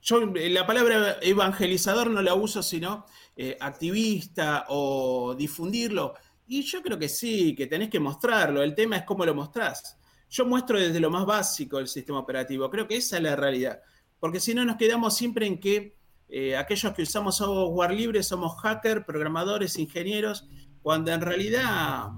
yo 0.02 0.22
la 0.26 0.66
palabra 0.66 1.18
evangelizador 1.22 2.10
no 2.10 2.22
la 2.22 2.34
uso, 2.34 2.64
sino 2.64 3.06
eh, 3.36 3.58
activista 3.60 4.66
o 4.70 5.36
difundirlo. 5.36 6.14
Y 6.48 6.62
yo 6.62 6.82
creo 6.82 6.98
que 6.98 7.10
sí, 7.10 7.54
que 7.54 7.68
tenés 7.68 7.90
que 7.90 8.00
mostrarlo. 8.00 8.64
El 8.64 8.74
tema 8.74 8.96
es 8.96 9.04
cómo 9.04 9.26
lo 9.26 9.36
mostrás. 9.36 9.98
Yo 10.30 10.46
muestro 10.46 10.80
desde 10.80 11.00
lo 11.00 11.10
más 11.10 11.26
básico 11.26 11.80
el 11.80 11.88
sistema 11.88 12.20
operativo. 12.20 12.70
Creo 12.70 12.88
que 12.88 12.98
esa 12.98 13.18
es 13.18 13.24
la 13.24 13.36
realidad. 13.36 13.82
Porque 14.20 14.40
si 14.40 14.54
no 14.54 14.66
nos 14.66 14.78
quedamos 14.78 15.16
siempre 15.16 15.46
en 15.46 15.60
que 15.60 15.96
eh, 16.30 16.58
aquellos 16.58 16.94
que 16.94 17.04
usamos 17.04 17.38
software 17.38 17.94
libre 17.94 18.24
somos 18.24 18.60
hackers, 18.62 19.06
programadores, 19.06 19.78
ingenieros, 19.78 20.48
cuando 20.82 21.12
en 21.12 21.22
realidad 21.22 22.10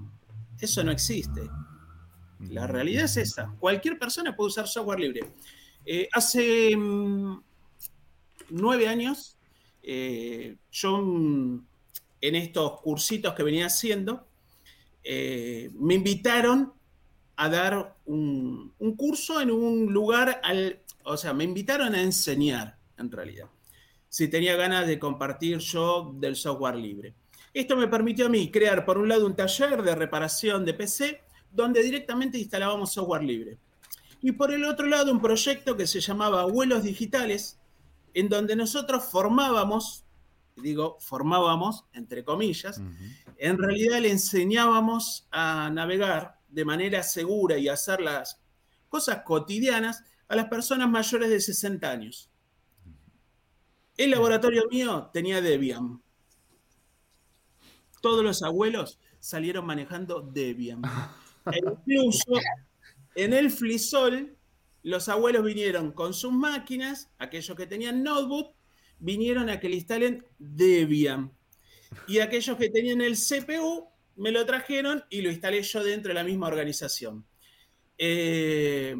eso 0.60 0.84
no 0.84 0.92
existe. 0.92 1.42
La 2.39 2.68
realidad 2.68 3.06
es 3.06 3.18
esa. 3.18 3.54
Cualquier 3.60 4.00
persona 4.00 4.36
puede 4.36 4.48
usar 4.48 4.68
software 4.68 5.00
libre. 5.00 5.22
Eh, 5.86 6.08
hace 6.12 6.75
mm, 6.75 7.42
nueve 8.51 8.88
años, 8.88 9.38
eh, 9.84 10.58
yo 10.72 10.98
mm, 11.01 11.66
en 12.22 12.36
estos 12.36 12.82
cursitos 12.82 13.34
que 13.34 13.44
venía 13.44 13.66
haciendo, 13.66 14.28
eh, 15.04 15.69
me 15.74 15.95
invitaron 15.95 16.74
a 17.41 17.47
dar 17.47 17.95
un, 18.06 18.73
un 18.80 18.95
curso 18.97 19.39
en 19.39 19.49
un 19.49 19.93
lugar, 19.93 20.41
al, 20.43 20.82
o 21.06 21.15
sea, 21.15 21.34
me 21.34 21.45
invitaron 21.45 21.95
a 21.95 22.02
enseñar, 22.02 22.78
en 22.97 23.10
realidad, 23.10 23.47
si 24.10 24.28
tenía 24.28 24.58
ganas 24.58 24.88
de 24.88 24.99
compartir 24.99 25.60
yo 25.60 26.12
del 26.15 26.36
software 26.36 26.75
libre. 26.75 27.13
Esto 27.54 27.78
me 27.78 27.88
permitió 27.88 28.25
a 28.25 28.30
mí 28.30 28.52
crear, 28.52 28.84
por 28.84 28.97
un 28.97 29.08
lado, 29.08 29.25
un 29.25 29.38
taller 29.38 29.82
de 29.84 29.95
reparación 29.95 30.65
de 30.65 30.73
PC, 30.73 31.21
donde 31.49 31.82
directamente 31.82 32.38
instalábamos 32.38 32.91
software 32.91 33.23
libre. 33.23 33.58
Y 34.21 34.34
por 34.34 34.52
el 34.52 34.65
otro 34.65 34.88
lado, 34.88 35.10
un 35.10 35.21
proyecto 35.21 35.78
que 35.78 35.88
se 35.88 36.02
llamaba 36.02 36.43
Vuelos 36.43 36.84
Digitales, 36.84 37.58
en 38.13 38.28
donde 38.28 38.58
nosotros 38.58 39.06
formábamos, 39.06 40.04
digo, 40.58 40.97
formábamos, 40.99 41.86
entre 41.93 42.25
comillas, 42.25 42.82
en 43.38 43.58
realidad 43.58 44.02
le 44.02 44.12
enseñábamos 44.12 45.25
a 45.32 45.69
navegar 45.69 46.38
de 46.50 46.66
manera 46.66 47.04
segura 47.04 47.58
y 47.58 47.68
hacer 47.68 48.02
las 48.02 48.42
cosas 48.90 49.24
cotidianas 49.24 50.04
a 50.28 50.36
las 50.36 50.48
personas 50.48 50.90
mayores 50.90 51.30
de 51.30 51.40
60 51.40 51.90
años. 51.90 52.30
El 53.98 54.12
laboratorio 54.12 54.68
mío 54.70 55.10
tenía 55.12 55.42
Debian. 55.42 56.02
Todos 58.02 58.24
los 58.24 58.42
abuelos 58.44 59.00
salieron 59.20 59.66
manejando 59.66 60.22
Debian. 60.22 60.82
E 61.52 61.60
incluso 61.88 62.34
en 63.16 63.34
el 63.34 63.52
Flisol, 63.52 64.38
los 64.84 65.10
abuelos 65.10 65.44
vinieron 65.44 65.92
con 65.92 66.14
sus 66.14 66.32
máquinas, 66.32 67.10
aquellos 67.18 67.58
que 67.58 67.68
tenían 67.68 68.04
notebook, 68.04 68.56
vinieron 69.00 69.50
a 69.50 69.60
que 69.60 69.68
le 69.70 69.76
instalen 69.76 70.26
Debian. 70.38 71.34
Y 72.08 72.20
aquellos 72.20 72.56
que 72.58 72.70
tenían 72.70 73.02
el 73.02 73.18
CPU, 73.18 73.90
me 74.19 74.32
lo 74.32 74.45
trajeron 74.45 75.03
y 75.10 75.21
lo 75.21 75.29
instalé 75.29 75.62
yo 75.63 75.84
dentro 75.84 76.10
de 76.10 76.13
la 76.15 76.23
misma 76.23 76.47
organización. 76.47 77.25
Eh, 77.97 78.95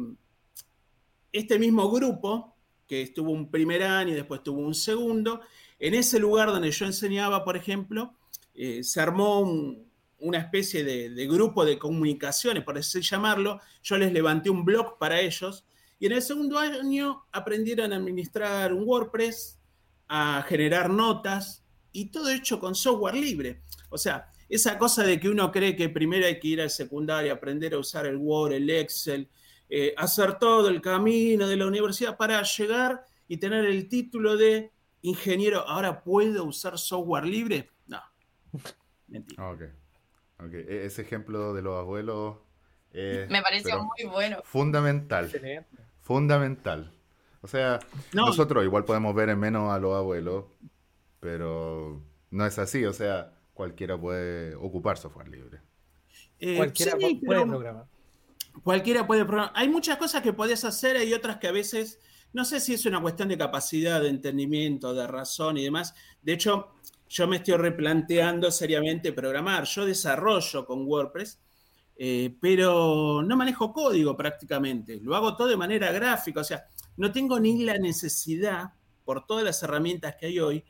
este 1.32 1.58
mismo 1.58 1.90
grupo, 1.90 2.56
que 2.86 3.02
estuvo 3.02 3.30
un 3.30 3.50
primer 3.50 3.82
año 3.84 4.12
y 4.12 4.16
después 4.16 4.42
tuvo 4.42 4.60
un 4.60 4.74
segundo, 4.74 5.40
en 5.78 5.94
ese 5.94 6.18
lugar 6.18 6.48
donde 6.48 6.70
yo 6.70 6.86
enseñaba, 6.86 7.44
por 7.44 7.56
ejemplo, 7.56 8.14
eh, 8.54 8.82
se 8.82 9.00
armó 9.00 9.40
un- 9.40 9.88
una 10.18 10.38
especie 10.38 10.84
de, 10.84 11.10
de 11.10 11.26
grupo 11.26 11.64
de 11.64 11.78
comunicaciones, 11.78 12.62
por 12.64 12.76
así 12.76 13.00
llamarlo. 13.00 13.60
Yo 13.82 13.96
les 13.96 14.12
levanté 14.12 14.50
un 14.50 14.64
blog 14.64 14.98
para 14.98 15.18
ellos 15.20 15.64
y 15.98 16.06
en 16.06 16.12
el 16.12 16.20
segundo 16.22 16.58
año 16.58 17.24
aprendieron 17.32 17.92
a 17.92 17.96
administrar 17.96 18.74
un 18.74 18.84
WordPress, 18.86 19.58
a 20.08 20.42
generar 20.46 20.90
notas 20.90 21.64
y 21.92 22.06
todo 22.06 22.28
hecho 22.28 22.60
con 22.60 22.74
software 22.74 23.14
libre. 23.14 23.62
O 23.88 23.96
sea, 23.96 24.29
esa 24.50 24.76
cosa 24.78 25.02
de 25.04 25.18
que 25.18 25.28
uno 25.30 25.50
cree 25.50 25.74
que 25.76 25.88
primero 25.88 26.26
hay 26.26 26.38
que 26.38 26.48
ir 26.48 26.60
al 26.60 26.70
secundario, 26.70 27.32
aprender 27.32 27.72
a 27.74 27.78
usar 27.78 28.04
el 28.06 28.16
Word, 28.16 28.52
el 28.52 28.68
Excel, 28.68 29.28
eh, 29.68 29.94
hacer 29.96 30.38
todo 30.38 30.68
el 30.68 30.80
camino 30.82 31.46
de 31.48 31.56
la 31.56 31.66
universidad 31.66 32.16
para 32.16 32.42
llegar 32.42 33.04
y 33.28 33.36
tener 33.38 33.64
el 33.64 33.88
título 33.88 34.36
de 34.36 34.72
ingeniero. 35.02 35.60
Ahora 35.66 36.02
puedo 36.02 36.44
usar 36.44 36.78
software 36.78 37.24
libre. 37.24 37.70
No. 37.86 38.00
Mentira. 39.08 39.50
Ok. 39.50 39.62
Ok. 40.40 40.54
E- 40.54 40.84
Ese 40.86 41.02
ejemplo 41.02 41.54
de 41.54 41.62
los 41.62 41.78
abuelos 41.78 42.36
Me 42.92 43.40
pareció 43.42 43.82
muy 43.84 44.10
bueno. 44.10 44.38
fundamental. 44.44 45.26
Excelente. 45.26 45.68
Fundamental. 46.02 46.92
O 47.42 47.46
sea, 47.46 47.78
No. 48.12 48.26
nosotros 48.26 48.64
igual 48.64 48.84
podemos 48.84 49.14
ver 49.14 49.28
en 49.30 49.38
menos 49.38 49.72
a 49.72 49.78
los 49.78 49.94
abuelos, 49.96 50.44
pero 51.20 52.02
no 52.30 52.46
es 52.46 52.58
así. 52.58 52.84
O 52.84 52.92
sea, 52.92 53.32
cualquiera 53.60 54.00
puede 54.00 54.54
ocupar 54.54 54.96
software 54.96 55.28
libre. 55.28 55.60
Eh, 56.38 56.56
Cualquiera 56.56 56.92
sí, 56.92 56.98
puede 56.98 57.40
pero- 57.40 57.46
programar. 57.46 57.86
Cualquiera 58.62 59.06
puede 59.06 59.26
programar. 59.26 59.52
Hay 59.54 59.68
muchas 59.68 59.98
cosas 59.98 60.22
que 60.22 60.32
podés 60.32 60.64
hacer, 60.64 60.96
hay 60.96 61.12
otras 61.12 61.36
que 61.36 61.46
a 61.46 61.52
veces, 61.52 62.00
no 62.32 62.46
sé 62.46 62.58
si 62.58 62.72
es 62.72 62.86
una 62.86 63.02
cuestión 63.02 63.28
de 63.28 63.36
capacidad, 63.36 64.00
de 64.00 64.08
entendimiento, 64.08 64.94
de 64.94 65.06
razón 65.06 65.58
y 65.58 65.64
demás. 65.64 65.94
De 66.22 66.32
hecho, 66.32 66.70
yo 67.06 67.28
me 67.28 67.36
estoy 67.36 67.56
replanteando 67.58 68.50
seriamente 68.50 69.12
programar. 69.12 69.64
Yo 69.64 69.84
desarrollo 69.84 70.64
con 70.64 70.86
WordPress, 70.86 71.38
eh, 71.96 72.34
pero 72.40 73.22
no 73.22 73.36
manejo 73.36 73.74
código 73.74 74.16
prácticamente. 74.16 75.00
Lo 75.02 75.14
hago 75.16 75.36
todo 75.36 75.48
de 75.48 75.58
manera 75.58 75.92
gráfica. 75.92 76.40
O 76.40 76.44
sea, 76.44 76.64
no 76.96 77.12
tengo 77.12 77.38
ni 77.38 77.62
la 77.62 77.76
necesidad, 77.76 78.72
por 79.04 79.26
todas 79.26 79.44
las 79.44 79.62
herramientas 79.62 80.16
que 80.18 80.26
hay 80.26 80.40
hoy, 80.40 80.64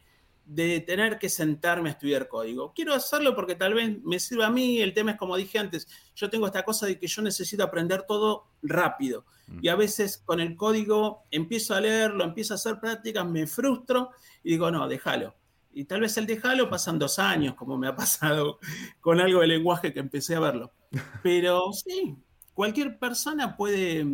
de 0.44 0.80
tener 0.80 1.18
que 1.18 1.28
sentarme 1.28 1.90
a 1.90 1.92
estudiar 1.92 2.28
código. 2.28 2.72
Quiero 2.74 2.92
hacerlo 2.94 3.34
porque 3.34 3.54
tal 3.54 3.74
vez 3.74 4.02
me 4.02 4.18
sirva 4.18 4.46
a 4.46 4.50
mí. 4.50 4.80
El 4.80 4.92
tema 4.92 5.12
es, 5.12 5.16
como 5.16 5.36
dije 5.36 5.58
antes, 5.58 5.86
yo 6.14 6.28
tengo 6.28 6.46
esta 6.46 6.64
cosa 6.64 6.86
de 6.86 6.98
que 6.98 7.06
yo 7.06 7.22
necesito 7.22 7.62
aprender 7.62 8.02
todo 8.02 8.48
rápido. 8.62 9.24
Y 9.62 9.68
a 9.68 9.74
veces 9.74 10.18
con 10.18 10.40
el 10.40 10.56
código 10.56 11.24
empiezo 11.30 11.74
a 11.74 11.80
leerlo, 11.80 12.24
empiezo 12.24 12.54
a 12.54 12.56
hacer 12.56 12.78
prácticas, 12.78 13.26
me 13.26 13.46
frustro 13.46 14.10
y 14.44 14.50
digo, 14.50 14.70
no, 14.70 14.86
déjalo. 14.88 15.34
Y 15.72 15.84
tal 15.84 16.00
vez 16.00 16.16
el 16.16 16.26
déjalo 16.26 16.68
pasan 16.68 16.98
dos 16.98 17.18
años, 17.18 17.54
como 17.54 17.76
me 17.76 17.88
ha 17.88 17.96
pasado 17.96 18.58
con 19.00 19.20
algo 19.20 19.40
de 19.40 19.48
lenguaje 19.48 19.92
que 19.92 20.00
empecé 20.00 20.34
a 20.34 20.40
verlo. 20.40 20.72
Pero 21.22 21.72
sí, 21.72 22.16
cualquier 22.54 22.98
persona 22.98 23.56
puede, 23.56 24.06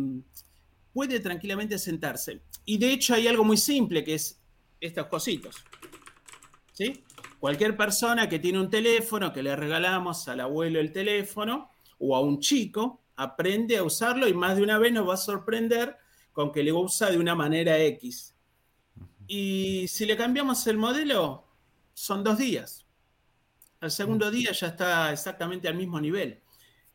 puede 0.93 1.19
tranquilamente 1.19 1.77
sentarse. 1.77 2.41
Y 2.65 2.77
de 2.77 2.91
hecho 2.91 3.13
hay 3.13 3.27
algo 3.27 3.43
muy 3.43 3.57
simple 3.57 4.03
que 4.03 4.15
es 4.15 4.39
estos 4.79 5.07
cositos. 5.07 5.55
¿Sí? 6.77 7.03
Cualquier 7.39 7.75
persona 7.75 8.29
que 8.29 8.37
tiene 8.37 8.59
un 8.59 8.69
teléfono, 8.69 9.33
que 9.33 9.41
le 9.41 9.55
regalamos 9.55 10.27
al 10.27 10.41
abuelo 10.41 10.79
el 10.79 10.91
teléfono 10.91 11.71
o 11.97 12.15
a 12.15 12.19
un 12.21 12.39
chico, 12.39 13.01
aprende 13.15 13.77
a 13.77 13.83
usarlo 13.83 14.27
y 14.27 14.35
más 14.35 14.57
de 14.57 14.61
una 14.61 14.77
vez 14.77 14.93
nos 14.93 15.09
va 15.09 15.15
a 15.15 15.17
sorprender 15.17 15.97
con 16.31 16.51
que 16.51 16.61
le 16.61 16.71
usa 16.71 17.09
de 17.09 17.17
una 17.17 17.33
manera 17.33 17.79
X. 17.79 18.35
Y 19.25 19.87
si 19.87 20.05
le 20.05 20.15
cambiamos 20.15 20.67
el 20.67 20.77
modelo, 20.77 21.47
son 21.95 22.23
dos 22.23 22.37
días. 22.37 22.85
Al 23.79 23.89
segundo 23.89 24.29
día 24.29 24.51
ya 24.51 24.67
está 24.67 25.11
exactamente 25.11 25.67
al 25.67 25.73
mismo 25.73 25.99
nivel. 25.99 26.43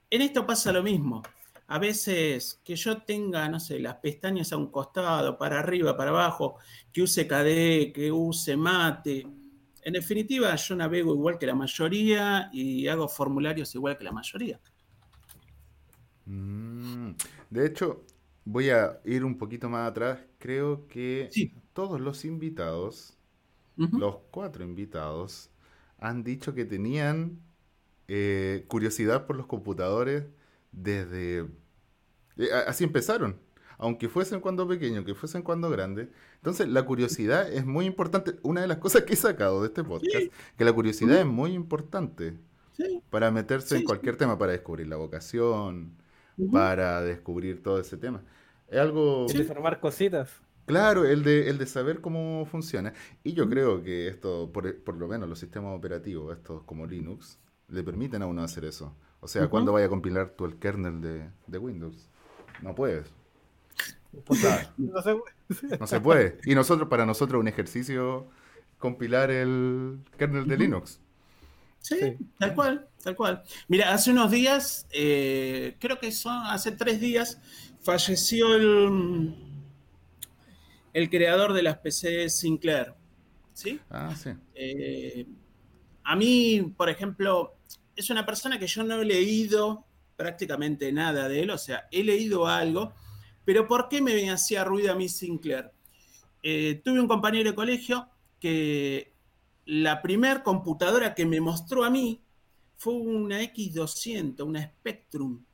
En 0.08 0.22
esto 0.22 0.46
pasa 0.46 0.70
lo 0.70 0.84
mismo. 0.84 1.24
A 1.66 1.80
veces 1.80 2.60
que 2.62 2.76
yo 2.76 3.02
tenga, 3.02 3.48
no 3.48 3.58
sé, 3.58 3.80
las 3.80 3.96
pestañas 3.96 4.52
a 4.52 4.58
un 4.58 4.70
costado, 4.70 5.36
para 5.36 5.58
arriba, 5.58 5.96
para 5.96 6.10
abajo, 6.10 6.58
que 6.92 7.02
use 7.02 7.26
KDE, 7.26 7.92
que 7.92 8.12
use 8.12 8.56
mate. 8.56 9.41
En 9.82 9.94
definitiva, 9.94 10.54
yo 10.54 10.76
navego 10.76 11.14
igual 11.14 11.38
que 11.38 11.46
la 11.46 11.54
mayoría 11.54 12.48
y 12.52 12.86
hago 12.86 13.08
formularios 13.08 13.74
igual 13.74 13.98
que 13.98 14.04
la 14.04 14.12
mayoría. 14.12 14.60
Mm, 16.24 17.12
de 17.50 17.66
hecho, 17.66 18.04
voy 18.44 18.70
a 18.70 19.00
ir 19.04 19.24
un 19.24 19.36
poquito 19.38 19.68
más 19.68 19.90
atrás. 19.90 20.20
Creo 20.38 20.86
que 20.86 21.30
todos 21.72 22.00
los 22.00 22.24
invitados, 22.24 23.16
los 23.76 24.18
cuatro 24.30 24.64
invitados, 24.64 25.50
han 25.98 26.22
dicho 26.22 26.54
que 26.54 26.64
tenían 26.64 27.40
eh, 28.08 28.64
curiosidad 28.68 29.26
por 29.26 29.36
los 29.36 29.46
computadores 29.46 30.24
desde... 30.72 31.46
Eh, 32.36 32.48
así 32.66 32.84
empezaron, 32.84 33.40
aunque 33.78 34.08
fuesen 34.08 34.40
cuando 34.40 34.66
pequeños, 34.66 35.04
que 35.04 35.14
fuesen 35.14 35.42
cuando 35.42 35.70
grandes. 35.70 36.08
Entonces, 36.42 36.66
la 36.66 36.82
curiosidad 36.84 37.48
es 37.52 37.64
muy 37.64 37.86
importante. 37.86 38.34
Una 38.42 38.62
de 38.62 38.66
las 38.66 38.78
cosas 38.78 39.02
que 39.02 39.12
he 39.12 39.16
sacado 39.16 39.62
de 39.62 39.68
este 39.68 39.84
podcast, 39.84 40.26
que 40.58 40.64
la 40.64 40.72
curiosidad 40.72 41.20
es 41.20 41.26
muy 41.26 41.52
importante 41.52 42.36
para 43.10 43.30
meterse 43.30 43.76
en 43.76 43.84
cualquier 43.84 44.16
tema, 44.16 44.36
para 44.36 44.50
descubrir 44.50 44.88
la 44.88 44.96
vocación, 44.96 45.92
para 46.50 47.00
descubrir 47.00 47.62
todo 47.62 47.78
ese 47.78 47.96
tema. 47.96 48.22
Es 48.66 48.80
algo... 48.80 49.26
De 49.32 49.44
formar 49.44 49.78
cositas. 49.78 50.42
Claro, 50.66 51.04
el 51.04 51.22
de, 51.22 51.48
el 51.48 51.58
de 51.58 51.66
saber 51.66 52.00
cómo 52.00 52.44
funciona. 52.50 52.92
Y 53.22 53.34
yo 53.34 53.48
creo 53.48 53.84
que 53.84 54.08
esto, 54.08 54.50
por, 54.52 54.82
por, 54.82 54.96
lo 54.96 55.06
menos 55.06 55.28
los 55.28 55.38
sistemas 55.38 55.78
operativos, 55.78 56.36
estos 56.36 56.64
como 56.64 56.86
Linux, 56.86 57.38
le 57.68 57.84
permiten 57.84 58.20
a 58.22 58.26
uno 58.26 58.42
hacer 58.42 58.64
eso. 58.64 58.96
O 59.20 59.28
sea, 59.28 59.46
cuando 59.46 59.72
vaya 59.72 59.86
a 59.86 59.90
compilar 59.90 60.30
tú 60.30 60.44
el 60.44 60.56
kernel 60.56 61.00
de, 61.00 61.30
de 61.46 61.58
Windows? 61.58 62.10
No 62.62 62.74
puedes. 62.74 63.12
No, 64.76 65.86
se 65.86 66.00
puede. 66.00 66.38
Y 66.44 66.54
nosotros, 66.54 66.88
para 66.88 67.06
nosotros, 67.06 67.40
un 67.40 67.48
ejercicio 67.48 68.28
compilar 68.78 69.30
el 69.30 70.00
kernel 70.18 70.46
de 70.46 70.56
Linux. 70.56 71.00
Sí, 71.78 72.16
tal 72.38 72.54
cual, 72.54 72.88
tal 73.02 73.16
cual. 73.16 73.42
Mira, 73.68 73.92
hace 73.92 74.12
unos 74.12 74.30
días, 74.30 74.86
eh, 74.90 75.76
creo 75.80 75.98
que 75.98 76.12
son, 76.12 76.46
hace 76.46 76.72
tres 76.72 77.00
días, 77.00 77.38
falleció 77.80 78.54
el, 78.54 79.34
el 80.92 81.10
creador 81.10 81.52
de 81.52 81.62
las 81.62 81.78
PC 81.78 82.28
Sinclair. 82.28 82.94
¿Sí? 83.52 83.80
Ah, 83.90 84.14
sí. 84.16 84.30
Eh, 84.54 85.26
a 86.04 86.16
mí, 86.16 86.72
por 86.76 86.88
ejemplo, 86.88 87.56
es 87.96 88.10
una 88.10 88.24
persona 88.24 88.58
que 88.58 88.66
yo 88.66 88.84
no 88.84 89.00
he 89.00 89.04
leído 89.04 89.84
prácticamente 90.16 90.92
nada 90.92 91.28
de 91.28 91.42
él, 91.42 91.50
o 91.50 91.58
sea, 91.58 91.88
he 91.90 92.04
leído 92.04 92.46
algo, 92.46 92.94
pero 93.44 93.66
¿por 93.66 93.88
qué 93.88 94.00
me 94.00 94.30
hacía 94.30 94.64
ruido 94.64 94.92
a 94.92 94.94
mí 94.94 95.08
Sinclair? 95.08 95.70
Eh, 96.42 96.80
tuve 96.84 97.00
un 97.00 97.08
compañero 97.08 97.50
de 97.50 97.56
colegio 97.56 98.08
que 98.40 99.12
la 99.66 100.02
primer 100.02 100.42
computadora 100.42 101.14
que 101.14 101.24
me 101.24 101.40
mostró 101.40 101.84
a 101.84 101.90
mí 101.90 102.20
fue 102.76 102.94
una 102.94 103.40
X200, 103.42 104.44
una 104.44 104.62
Spectrum, 104.62 105.44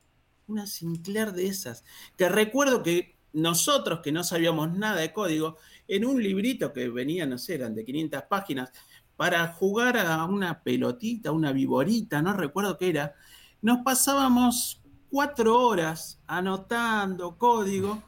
una 0.47 0.67
Sinclair 0.67 1.33
de 1.33 1.47
esas, 1.47 1.85
que 2.17 2.29
recuerdo 2.29 2.83
que 2.83 3.17
nosotros 3.35 4.01
que 4.01 4.13
no 4.13 4.25
sabíamos 4.25 4.73
nada 4.73 5.01
de 5.01 5.13
código, 5.13 5.59
en 5.87 6.05
un 6.05 6.23
librito 6.23 6.73
que 6.73 6.89
venía, 6.89 7.27
no 7.27 7.39
sé, 7.39 7.57
eran 7.57 7.75
de 7.75 7.85
500 7.85 8.23
páginas, 8.23 8.73
para 9.17 9.47
jugar 9.49 9.99
a 9.99 10.25
una 10.25 10.63
pelotita, 10.63 11.33
una 11.33 11.53
viborita, 11.53 12.23
no 12.23 12.33
recuerdo 12.33 12.79
qué 12.79 12.91
era, 12.91 13.15
nos 13.61 13.79
pasábamos 13.85 14.81
cuatro 15.11 15.59
horas 15.59 16.21
anotando 16.27 17.37
código 17.37 18.03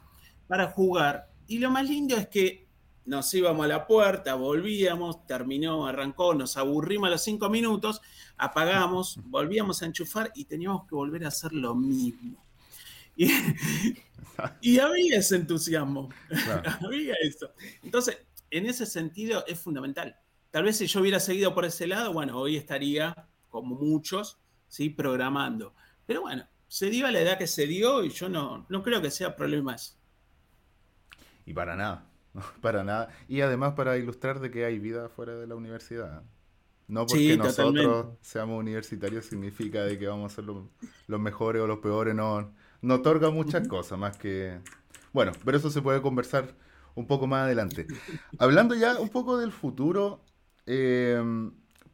para 0.47 0.67
jugar. 0.67 1.31
Y 1.47 1.59
lo 1.59 1.69
más 1.69 1.87
lindo 1.87 2.15
es 2.15 2.27
que 2.27 2.67
nos 3.05 3.33
íbamos 3.33 3.65
a 3.65 3.67
la 3.67 3.87
puerta, 3.87 4.35
volvíamos, 4.35 5.25
terminó, 5.25 5.87
arrancó, 5.87 6.33
nos 6.33 6.55
aburrimos 6.57 7.07
a 7.07 7.11
los 7.11 7.23
cinco 7.23 7.49
minutos, 7.49 8.01
apagamos, 8.37 9.19
volvíamos 9.25 9.81
a 9.81 9.85
enchufar 9.85 10.31
y 10.35 10.45
teníamos 10.45 10.87
que 10.87 10.95
volver 10.95 11.25
a 11.25 11.29
hacer 11.29 11.51
lo 11.53 11.75
mismo. 11.75 12.43
Y, 13.15 13.29
había 14.79 15.17
ese 15.17 15.35
entusiasmo, 15.35 16.09
había 16.85 17.15
eso. 17.21 17.51
Entonces, 17.83 18.17
en 18.49 18.65
ese 18.65 18.85
sentido 18.85 19.43
es 19.47 19.59
fundamental. 19.59 20.15
Tal 20.51 20.63
vez 20.63 20.77
si 20.77 20.87
yo 20.87 21.01
hubiera 21.01 21.19
seguido 21.19 21.53
por 21.53 21.65
ese 21.65 21.87
lado, 21.87 22.13
bueno, 22.13 22.37
hoy 22.37 22.57
estaría, 22.57 23.27
como 23.49 23.75
muchos, 23.75 24.37
¿sí? 24.67 24.89
programando. 24.89 25.73
Pero 26.05 26.21
bueno, 26.21 26.47
se 26.71 26.89
dio 26.89 27.05
a 27.05 27.11
la 27.11 27.19
edad 27.19 27.37
que 27.37 27.47
se 27.47 27.67
dio 27.67 28.01
y 28.01 28.11
yo 28.11 28.29
no, 28.29 28.65
no 28.69 28.81
creo 28.81 29.01
que 29.01 29.11
sea 29.11 29.35
problema 29.35 29.75
eso. 29.75 29.93
Y 31.45 31.53
para 31.53 31.75
nada. 31.75 32.05
para 32.61 32.85
nada. 32.85 33.09
Y 33.27 33.41
además 33.41 33.73
para 33.73 33.97
ilustrar 33.97 34.39
de 34.39 34.51
que 34.51 34.63
hay 34.63 34.79
vida 34.79 35.09
fuera 35.09 35.35
de 35.35 35.47
la 35.47 35.55
universidad. 35.55 36.23
No 36.87 37.05
porque 37.05 37.35
nosotros 37.35 38.17
seamos 38.21 38.57
universitarios 38.57 39.25
significa 39.25 39.83
de 39.83 39.99
que 39.99 40.07
vamos 40.07 40.31
a 40.31 40.35
ser 40.37 40.45
los, 40.45 41.19
mejores 41.19 41.61
o 41.61 41.67
los 41.67 41.79
peores, 41.79 42.15
no, 42.15 42.53
no 42.81 42.95
otorga 42.95 43.31
muchas 43.31 43.67
cosas 43.67 43.99
más 43.99 44.15
que... 44.15 44.57
Bueno, 45.11 45.33
pero 45.43 45.57
eso 45.57 45.69
se 45.69 45.81
puede 45.81 46.01
conversar 46.01 46.55
un 46.95 47.05
poco 47.05 47.27
más 47.27 47.43
adelante. 47.43 47.85
Hablando 48.39 48.75
ya 48.75 48.97
un 48.97 49.09
poco 49.09 49.37
del 49.37 49.51
futuro, 49.51 50.23
em, 50.65 51.51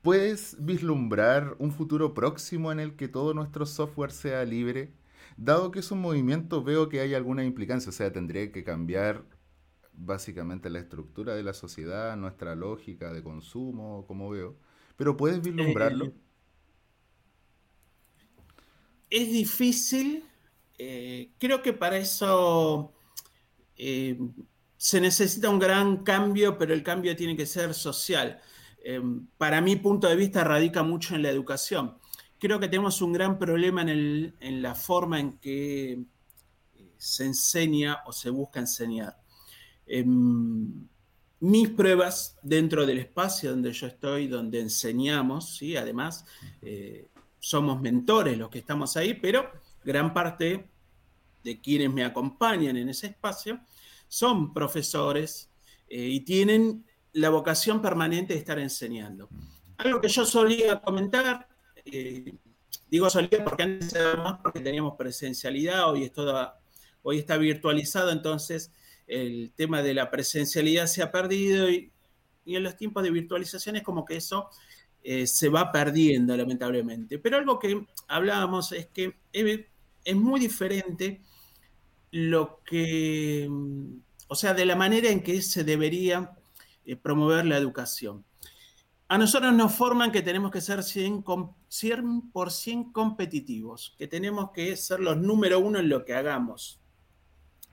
¿puedes 0.08 0.56
vislumbrar 0.58 1.58
un 1.60 1.74
futuro 1.74 2.14
próximo 2.14 2.72
en 2.72 2.80
el 2.80 2.96
que 2.96 3.10
todo 3.10 3.34
nuestro 3.34 3.66
software 3.66 4.12
sea 4.12 4.46
libre? 4.46 4.94
Dado 5.36 5.70
que 5.70 5.80
es 5.80 5.92
un 5.92 6.00
movimiento, 6.00 6.64
veo 6.64 6.88
que 6.88 7.02
hay 7.02 7.14
alguna 7.14 7.44
implicancia, 7.44 7.90
o 7.90 7.92
sea, 7.92 8.14
tendría 8.14 8.50
que 8.54 8.64
cambiar 8.64 9.26
básicamente 9.92 10.70
la 10.70 10.80
estructura 10.80 11.36
de 11.36 11.44
la 11.44 11.54
sociedad, 11.54 12.16
nuestra 12.16 12.56
lógica 12.56 13.12
de 13.12 13.22
consumo, 13.22 14.06
como 14.08 14.30
veo. 14.30 14.56
Pero 14.96 15.18
¿puedes 15.18 15.42
vislumbrarlo? 15.42 16.06
Eh, 16.06 16.14
es 19.10 19.30
difícil. 19.30 20.24
Eh, 20.78 21.32
creo 21.38 21.62
que 21.62 21.74
para 21.74 21.98
eso 21.98 22.94
eh, 23.76 24.18
se 24.78 25.02
necesita 25.02 25.50
un 25.50 25.60
gran 25.60 25.98
cambio, 26.06 26.58
pero 26.58 26.74
el 26.74 26.82
cambio 26.82 27.14
tiene 27.18 27.36
que 27.36 27.46
ser 27.46 27.74
social. 27.74 28.42
Para 29.38 29.62
mi 29.62 29.76
punto 29.76 30.08
de 30.08 30.16
vista 30.16 30.44
radica 30.44 30.84
mucho 30.84 31.16
en 31.16 31.24
la 31.24 31.30
educación. 31.30 31.98
Creo 32.40 32.60
que 32.60 32.68
tenemos 32.68 33.02
un 33.02 33.14
gran 33.14 33.38
problema 33.40 33.82
en, 33.82 34.62
la 34.62 34.76
forma 34.76 35.20
en 35.20 35.38
que 35.40 36.04
se 36.98 37.26
enseña 37.26 38.00
o 38.06 38.12
se 38.12 38.30
busca 38.30 38.60
enseñar. 38.60 39.18
Em, 39.86 40.88
mis 41.40 41.70
pruebas 41.70 42.38
dentro 42.42 42.86
del 42.86 43.00
espacio 43.00 43.52
donde 43.52 43.72
yo 43.72 43.88
estoy, 43.88 44.28
donde 44.28 44.60
enseñamos, 44.60 45.58
¿sí? 45.58 45.76
además 45.76 46.26
eh, 46.62 47.08
somos 47.40 47.82
mentores 47.82 48.38
los 48.38 48.50
que 48.50 48.60
estamos 48.60 48.98
ahí, 48.98 49.14
pero 49.14 49.52
gran 49.84 50.14
parte 50.14 50.68
de 51.44 51.62
quienes 51.62 51.94
me 51.94 52.04
acompañan 52.04 52.78
en 52.78 52.90
ese 52.90 53.08
espacio 53.08 53.60
son 54.08 54.54
profesores 54.54 55.50
eh, 55.90 56.08
y 56.08 56.22
tienen 56.22 56.86
la 57.14 57.30
vocación 57.30 57.82
permanente 57.82 58.34
de 58.34 58.40
estar 58.40 58.60
enseñando. 58.60 59.30
Algo 59.78 60.02
que 60.02 60.08
yo 60.08 60.26
solía 60.26 60.80
comentar, 60.82 61.48
eh, 61.86 62.34
digo 62.90 63.10
solía 63.10 63.44
porque 63.44 63.64
antes 63.64 63.94
era 63.94 64.42
teníamos 64.54 64.96
presencialidad, 64.98 65.90
hoy, 65.90 66.04
es 66.04 66.12
hoy 67.04 67.20
está 67.20 67.38
virtualizado, 67.38 68.12
entonces 68.12 68.72
el 69.08 69.54
tema 69.56 69.82
de 69.82 69.94
la 69.94 70.12
presencialidad 70.12 70.88
se 70.88 71.02
ha 71.02 71.12
perdido 71.12 71.70
y, 71.70 71.92
en 72.46 72.64
los 72.64 72.78
tiempos 72.78 73.04
de 73.04 73.12
virtualización 73.12 73.76
es 73.76 73.84
como 73.84 74.06
que 74.06 74.16
eso 74.16 74.50
eh, 75.04 75.28
se 75.28 75.50
va 75.50 75.72
perdiendo 75.72 76.36
lamentablemente. 76.36 77.20
Pero 77.20 77.38
algo 77.38 77.60
que 77.60 77.86
hablábamos 78.08 78.72
es 78.72 78.88
que 78.88 79.18
es, 79.34 80.16
muy 80.16 80.40
diferente 80.40 81.22
lo 82.12 82.62
que, 82.64 83.50
o 84.28 84.36
sea, 84.36 84.54
de 84.54 84.66
la 84.66 84.78
manera 84.78 85.10
en 85.10 85.22
que 85.22 85.42
se 85.42 85.66
debería 85.66 86.38
promover 86.96 87.46
la 87.46 87.58
educación. 87.58 88.24
A 89.10 89.18
nosotros 89.18 89.54
nos 89.54 89.74
forman 89.74 90.12
que 90.12 90.22
tenemos 90.22 90.52
que 90.52 90.62
ser 90.62 90.80
100%, 90.80 91.56
100 92.50 92.92
competitivos, 92.92 93.96
que 93.98 94.08
tenemos 94.08 94.52
que 94.52 94.76
ser 94.76 95.00
los 95.00 95.18
número 95.18 95.60
uno 95.60 95.80
en 95.80 95.90
lo 95.90 96.04
que 96.04 96.14
hagamos. 96.14 96.82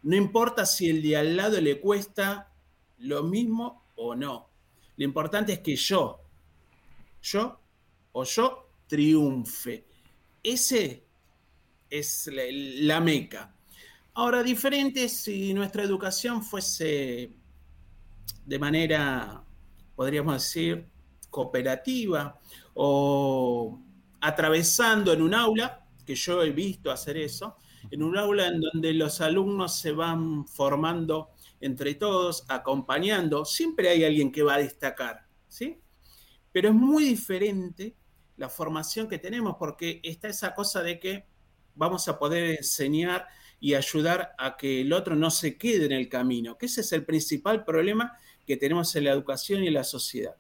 No 0.03 0.15
importa 0.17 0.65
si 0.67 0.89
el 0.91 1.03
de 1.03 1.17
al 1.17 1.37
lado 1.37 1.61
le 1.61 1.81
cuesta 1.81 2.53
lo 2.99 3.23
mismo 3.25 3.85
o 3.97 4.15
no. 4.15 4.51
Lo 4.97 5.05
importante 5.05 5.55
es 5.55 5.59
que 5.61 5.77
yo, 5.77 6.21
yo 7.21 7.61
o 8.13 8.25
yo 8.25 8.71
triunfe. 8.87 9.87
Ese 10.43 11.05
es 11.91 12.31
la 12.33 13.01
meca. 13.01 13.55
Ahora, 14.15 14.43
diferente 14.43 15.09
si 15.09 15.53
nuestra 15.53 15.83
educación 15.83 16.43
fuese 16.43 17.33
de 18.45 18.59
manera, 18.59 19.43
podríamos 19.95 20.35
decir, 20.35 20.89
cooperativa 21.31 22.39
o 22.75 23.81
atravesando 24.21 25.13
en 25.13 25.23
un 25.23 25.35
aula, 25.35 25.87
que 26.07 26.15
yo 26.15 26.43
he 26.43 26.51
visto 26.51 26.91
hacer 26.91 27.17
eso, 27.17 27.57
en 27.91 28.03
un 28.03 28.17
aula 28.17 28.49
en 28.49 28.61
donde 28.61 28.95
los 28.95 29.21
alumnos 29.21 29.77
se 29.77 29.93
van 29.93 30.47
formando 30.47 31.31
entre 31.61 31.95
todos, 31.95 32.45
acompañando, 32.49 33.45
siempre 33.45 33.89
hay 33.89 34.05
alguien 34.05 34.31
que 34.31 34.43
va 34.43 34.55
a 34.55 34.59
destacar, 34.59 35.27
¿sí? 35.49 35.81
Pero 36.53 36.69
es 36.69 36.75
muy 36.75 37.05
diferente 37.05 37.97
la 38.37 38.49
formación 38.49 39.09
que 39.09 39.19
tenemos 39.19 39.57
porque 39.59 40.01
está 40.03 40.29
esa 40.29 40.55
cosa 40.55 40.83
de 40.83 40.99
que 40.99 41.27
vamos 41.75 42.07
a 42.09 42.19
poder 42.19 42.57
enseñar 42.59 43.27
y 43.65 43.75
ayudar 43.75 44.35
a 44.37 44.59
que 44.59 44.83
el 44.83 44.93
otro 44.93 45.17
no 45.17 45.31
se 45.31 45.57
quede 45.57 45.87
en 45.87 45.93
el 45.93 46.11
camino, 46.11 46.59
que 46.59 46.67
ese 46.67 46.83
es 46.83 46.93
el 46.93 47.03
principal 47.03 47.65
problema 47.65 48.13
que 48.47 48.59
tenemos 48.59 48.95
en 48.95 49.05
la 49.05 49.13
educación 49.13 49.65
y 49.65 49.69
en 49.69 49.73
la 49.73 49.85
sociedad. 49.85 50.37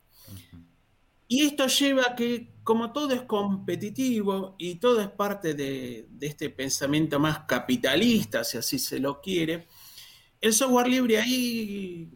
Y 1.27 1.41
esto 1.41 1.67
lleva 1.67 2.03
a 2.11 2.15
que, 2.15 2.53
como 2.63 2.93
todo 2.93 3.15
es 3.15 3.23
competitivo 3.23 4.57
y 4.59 4.75
todo 4.75 5.01
es 5.01 5.09
parte 5.09 5.55
de, 5.55 6.07
de, 6.11 6.27
este 6.27 6.51
pensamiento 6.51 7.19
más 7.19 7.47
capitalista, 7.49 8.45
si 8.45 8.59
así 8.59 8.79
se 8.79 8.99
lo 8.99 9.23
quiere, 9.23 9.69
el 10.39 10.53
software 10.53 10.89
libre 10.89 11.19
ahí 11.19 12.11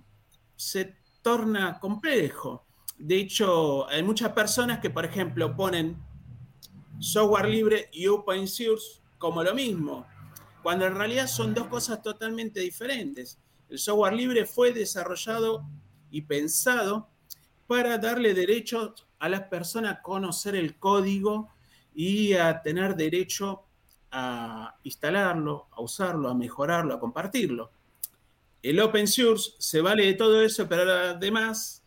se 0.57 0.95
torna 1.23 1.79
complejo. 1.81 2.67
De 2.99 3.17
hecho, 3.17 3.89
hay 3.89 4.03
muchas 4.03 4.33
personas 4.33 4.79
que, 4.79 4.91
por 4.91 5.07
ejemplo, 5.07 5.57
ponen 5.57 5.97
software 6.99 7.49
libre 7.49 7.89
y 7.95 8.09
open 8.09 8.47
source 8.47 9.01
como 9.17 9.43
lo 9.43 9.55
mismo, 9.55 10.07
cuando 10.63 10.87
en 10.87 10.95
realidad 10.95 11.27
son 11.27 11.55
dos 11.55 11.69
cosas 11.69 12.03
totalmente 12.03 12.61
diferentes. 12.61 13.39
El 13.69 13.79
software 13.79 14.15
libre 14.15 14.47
fue 14.47 14.73
desarrollado 14.73 15.65
y 16.11 16.23
pensado 16.23 17.09
para 17.67 17.99
darle 17.99 18.35
derecho 18.35 18.95
a 19.19 19.29
las 19.29 19.43
personas 19.43 19.97
a 19.97 20.03
conocer 20.03 20.57
el 20.57 20.79
código 20.79 21.51
y 21.95 22.33
a 22.35 22.63
tener 22.63 22.97
derecho 22.97 23.65
a 24.11 24.79
instalarlo, 24.85 25.69
a 25.73 25.83
usarlo, 25.83 26.29
a 26.29 26.35
mejorarlo, 26.35 26.95
a 26.95 27.01
compartirlo. 27.01 27.71
El 28.63 28.81
open 28.81 29.07
source 29.07 29.53
se 29.59 29.81
vale 29.81 30.07
de 30.07 30.15
todo 30.15 30.43
eso, 30.43 30.69
pero 30.69 30.91
además 30.91 31.85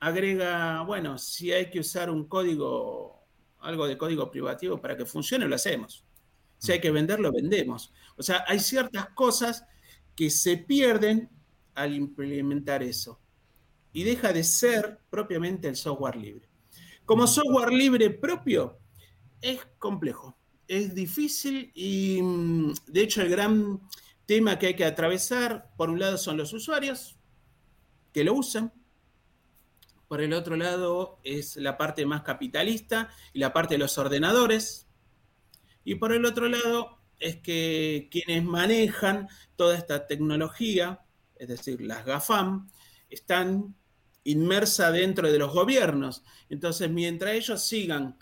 agrega, 0.00 0.82
bueno, 0.82 1.16
si 1.16 1.52
hay 1.52 1.70
que 1.70 1.80
usar 1.80 2.10
un 2.10 2.26
código, 2.26 3.24
algo 3.60 3.86
de 3.86 3.96
código 3.96 4.30
privativo 4.30 4.80
para 4.80 4.96
que 4.96 5.06
funcione, 5.06 5.46
lo 5.46 5.54
hacemos. 5.54 6.03
Si 6.64 6.72
hay 6.72 6.80
que 6.80 6.90
venderlo, 6.90 7.30
vendemos. 7.30 7.92
O 8.16 8.22
sea, 8.22 8.42
hay 8.48 8.58
ciertas 8.58 9.10
cosas 9.10 9.66
que 10.16 10.30
se 10.30 10.56
pierden 10.56 11.28
al 11.74 11.94
implementar 11.94 12.82
eso. 12.82 13.20
Y 13.92 14.02
deja 14.02 14.32
de 14.32 14.44
ser 14.44 14.98
propiamente 15.10 15.68
el 15.68 15.76
software 15.76 16.16
libre. 16.16 16.48
Como 17.04 17.26
software 17.26 17.70
libre 17.70 18.08
propio, 18.08 18.78
es 19.42 19.60
complejo, 19.78 20.38
es 20.66 20.94
difícil 20.94 21.70
y 21.74 22.22
mm, 22.22 22.72
de 22.86 23.02
hecho 23.02 23.20
el 23.20 23.28
gran 23.28 23.82
tema 24.24 24.58
que 24.58 24.68
hay 24.68 24.74
que 24.74 24.86
atravesar, 24.86 25.70
por 25.76 25.90
un 25.90 26.00
lado 26.00 26.16
son 26.16 26.38
los 26.38 26.54
usuarios 26.54 27.18
que 28.14 28.24
lo 28.24 28.32
usan, 28.32 28.72
por 30.08 30.22
el 30.22 30.32
otro 30.32 30.56
lado 30.56 31.18
es 31.24 31.56
la 31.56 31.76
parte 31.76 32.06
más 32.06 32.22
capitalista 32.22 33.10
y 33.34 33.40
la 33.40 33.52
parte 33.52 33.74
de 33.74 33.78
los 33.80 33.98
ordenadores, 33.98 34.88
y 35.84 35.96
por 35.96 36.12
el 36.12 36.24
otro 36.24 36.48
lado 36.48 36.98
es 37.20 37.36
que 37.36 38.08
quienes 38.10 38.44
manejan 38.44 39.28
toda 39.56 39.76
esta 39.76 40.06
tecnología, 40.06 41.00
es 41.36 41.48
decir, 41.48 41.80
las 41.80 42.04
GAFAM, 42.04 42.68
están 43.10 43.74
inmersa 44.24 44.90
dentro 44.90 45.30
de 45.30 45.38
los 45.38 45.52
gobiernos. 45.52 46.24
Entonces, 46.48 46.90
mientras 46.90 47.34
ellos 47.34 47.62
sigan 47.62 48.16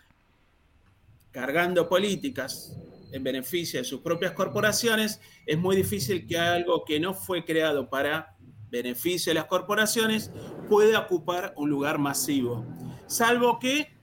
cargando 1.31 1.89
políticas 1.89 2.77
en 3.13 3.23
beneficio 3.25 3.81
de 3.81 3.85
sus 3.85 4.01
propias 4.01 4.33
corporaciones, 4.33 5.21
es 5.47 5.59
muy 5.59 5.77
difícil 5.77 6.27
que 6.27 6.39
algo 6.39 6.85
que 6.85 7.01
no 7.01 7.15
fue 7.15 7.45
creado 7.45 7.89
para 7.89 8.37
beneficio 8.71 9.31
de 9.31 9.35
las 9.35 9.47
corporaciones 9.47 10.31
pueda 10.69 11.01
ocupar 11.01 11.53
un 11.57 11.71
lugar 11.71 11.99
masivo. 11.99 12.67
Salvo 13.07 13.59
que 13.59 13.95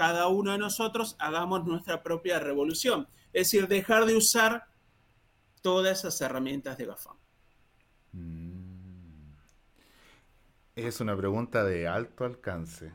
cada 0.00 0.28
uno 0.28 0.52
de 0.52 0.56
nosotros 0.56 1.14
hagamos 1.18 1.66
nuestra 1.66 2.02
propia 2.02 2.38
revolución. 2.38 3.06
Es 3.34 3.48
decir, 3.48 3.68
dejar 3.68 4.06
de 4.06 4.16
usar 4.16 4.64
todas 5.60 5.98
esas 5.98 6.18
herramientas 6.22 6.78
de 6.78 6.86
GAFAM. 6.86 7.16
Mm. 8.12 9.34
Es 10.74 11.02
una 11.02 11.14
pregunta 11.14 11.64
de 11.64 11.86
alto 11.86 12.24
alcance. 12.24 12.90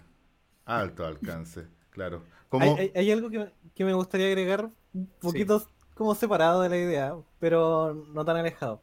Alto 0.66 1.06
alcance, 1.06 1.68
claro. 1.92 2.24
Hay, 2.50 3.12
algo 3.12 3.30
que, 3.30 3.86
me 3.86 3.94
gustaría 3.94 4.26
agregar, 4.26 4.72
un 4.92 5.08
poquito 5.20 5.64
como 5.94 6.16
separado 6.16 6.64
de 6.64 6.70
la 6.70 6.78
idea, 6.78 7.16
pero 7.38 7.94
no 7.94 8.26
tan 8.26 8.38
alejado. 8.38 8.82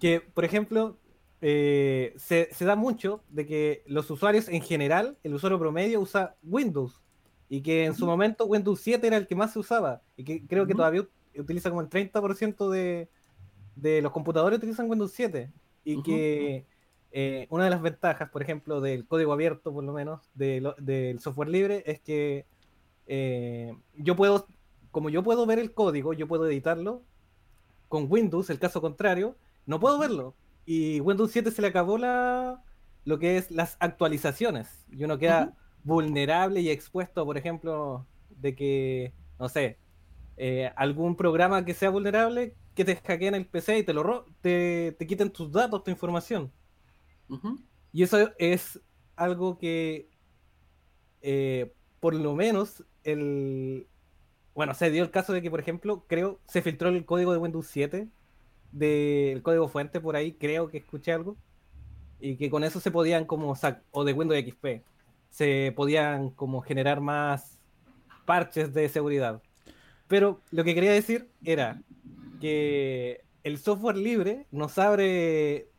Que, 0.00 0.22
por 0.22 0.46
ejemplo, 0.46 0.96
eh, 1.42 2.14
se, 2.16 2.48
da 2.60 2.76
mucho 2.76 3.22
de 3.28 3.44
que 3.44 3.82
los 3.84 4.10
usuarios 4.10 4.48
en 4.48 4.62
general, 4.62 5.18
el 5.22 5.34
usuario 5.34 5.58
promedio 5.58 6.00
usa 6.00 6.34
Windows. 6.42 7.02
Y 7.48 7.62
que 7.62 7.86
en 7.86 7.94
su 7.94 8.06
momento 8.06 8.46
Windows 8.46 8.80
7 8.80 9.06
era 9.06 9.16
el 9.16 9.26
que 9.26 9.34
más 9.34 9.52
se 9.52 9.58
usaba. 9.58 10.02
Y 10.16 10.24
que 10.24 10.46
creo 10.46 10.66
que 10.66 10.74
todavía 10.74 11.06
utiliza 11.36 11.70
como 11.70 11.80
el 11.80 11.88
30% 11.88 12.68
de, 12.68 13.08
de 13.76 14.02
los 14.02 14.12
computadores 14.12 14.58
utilizan 14.58 14.88
Windows 14.90 15.12
7. 15.12 15.50
Y 15.84 16.02
que 16.02 16.66
eh, 17.10 17.46
una 17.50 17.64
de 17.64 17.70
las 17.70 17.80
ventajas, 17.80 18.28
por 18.30 18.42
ejemplo, 18.42 18.80
del 18.80 19.06
código 19.06 19.32
abierto, 19.32 19.72
por 19.72 19.84
lo 19.84 19.92
menos, 19.92 20.30
del 20.34 21.18
software 21.20 21.48
libre, 21.48 21.82
es 21.86 22.00
que 22.00 22.46
eh, 23.06 23.74
yo 23.96 24.14
puedo, 24.14 24.46
como 24.90 25.08
yo 25.08 25.22
puedo 25.22 25.46
ver 25.46 25.58
el 25.58 25.72
código, 25.72 26.12
yo 26.12 26.28
puedo 26.28 26.46
editarlo. 26.46 27.02
Con 27.88 28.06
Windows, 28.10 28.50
el 28.50 28.58
caso 28.58 28.82
contrario, 28.82 29.36
no 29.64 29.80
puedo 29.80 29.98
verlo. 29.98 30.34
Y 30.66 31.00
Windows 31.00 31.30
7 31.32 31.50
se 31.50 31.62
le 31.62 31.68
acabó 31.68 31.96
la, 31.96 32.62
lo 33.04 33.18
que 33.18 33.38
es 33.38 33.50
las 33.50 33.78
actualizaciones. 33.80 34.84
Y 34.90 35.04
uno 35.04 35.16
queda 35.16 35.56
vulnerable 35.84 36.60
y 36.60 36.70
expuesto, 36.70 37.24
por 37.24 37.36
ejemplo, 37.36 38.06
de 38.30 38.54
que, 38.54 39.12
no 39.38 39.48
sé, 39.48 39.78
eh, 40.36 40.70
algún 40.76 41.16
programa 41.16 41.64
que 41.64 41.74
sea 41.74 41.90
vulnerable, 41.90 42.54
que 42.74 42.84
te 42.84 42.96
hackeen 42.96 43.34
el 43.34 43.46
PC 43.46 43.78
y 43.78 43.82
te 43.82 43.92
lo 43.92 44.24
te, 44.40 44.92
te 44.98 45.06
quiten 45.06 45.30
tus 45.30 45.50
datos, 45.50 45.82
tu 45.82 45.90
información. 45.90 46.52
Y 47.92 48.02
eso 48.02 48.30
es 48.38 48.80
algo 49.16 49.58
que, 49.58 50.08
eh, 51.22 51.72
por 52.00 52.14
lo 52.14 52.34
menos, 52.34 52.84
el. 53.04 53.86
Bueno, 54.54 54.74
se 54.74 54.90
dio 54.90 55.02
el 55.02 55.10
caso 55.10 55.32
de 55.32 55.42
que, 55.42 55.50
por 55.50 55.60
ejemplo, 55.60 56.04
creo, 56.08 56.40
se 56.48 56.62
filtró 56.62 56.88
el 56.88 57.04
código 57.04 57.32
de 57.32 57.38
Windows 57.38 57.66
7, 57.68 58.08
del 58.72 59.42
código 59.42 59.68
fuente 59.68 60.00
por 60.00 60.16
ahí, 60.16 60.32
creo 60.32 60.68
que 60.68 60.78
escuché 60.78 61.12
algo, 61.12 61.36
y 62.20 62.36
que 62.36 62.50
con 62.50 62.64
eso 62.64 62.80
se 62.80 62.90
podían 62.90 63.24
como, 63.24 63.54
o 63.90 64.04
de 64.04 64.12
Windows 64.12 64.40
XP, 64.40 64.82
se 65.30 65.72
podían 65.76 66.30
como 66.30 66.60
generar 66.60 67.00
más 67.00 67.58
parches 68.24 68.72
de 68.74 68.88
seguridad. 68.88 69.42
Pero 70.06 70.40
lo 70.50 70.64
que 70.64 70.74
quería 70.74 70.92
decir 70.92 71.30
era 71.44 71.82
que 72.40 73.24
el 73.42 73.58
software 73.58 73.96
libre 73.96 74.46
nos 74.50 74.78
abre 74.78 75.70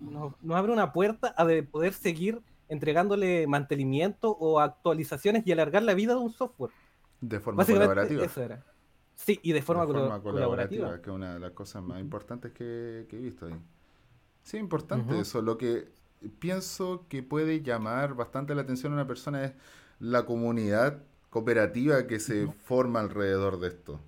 nos, 0.00 0.34
abre 0.50 0.72
una 0.72 0.92
puerta 0.92 1.34
a 1.36 1.44
de 1.44 1.62
poder 1.62 1.92
seguir 1.92 2.42
entregándole 2.68 3.46
mantenimiento 3.46 4.30
o 4.30 4.60
actualizaciones 4.60 5.46
y 5.46 5.52
alargar 5.52 5.82
la 5.82 5.94
vida 5.94 6.14
de 6.14 6.20
un 6.20 6.32
software. 6.32 6.72
De 7.20 7.40
forma 7.40 7.64
colaborativa. 7.64 8.24
Eso 8.24 8.42
era. 8.42 8.64
Sí, 9.14 9.38
y 9.42 9.52
de 9.52 9.62
forma, 9.62 9.86
colaborativa, 9.86 11.00
que 11.00 11.10
es 11.10 11.14
una 11.14 11.34
de 11.34 11.40
las 11.40 11.52
cosas 11.52 11.82
más 11.82 12.00
importantes 12.00 12.52
que, 12.52 13.06
he 13.10 13.16
visto 13.16 13.46
ahí. 13.46 13.54
Sí, 14.42 14.56
importante 14.56 15.20
eso. 15.20 15.40
Lo 15.40 15.56
que 15.56 15.88
pienso 16.38 17.06
que 17.08 17.22
puede 17.22 17.62
llamar 17.62 18.14
bastante 18.14 18.54
la 18.54 18.62
atención 18.62 18.92
a 18.92 18.96
una 18.96 19.06
persona 19.06 19.44
es 19.44 19.52
la 20.00 20.24
comunidad 20.26 21.02
cooperativa 21.30 22.06
que 22.06 22.20
se 22.20 22.46
forma 22.64 23.00
alrededor 23.00 23.58
de 23.58 23.68
esto. 23.68 24.00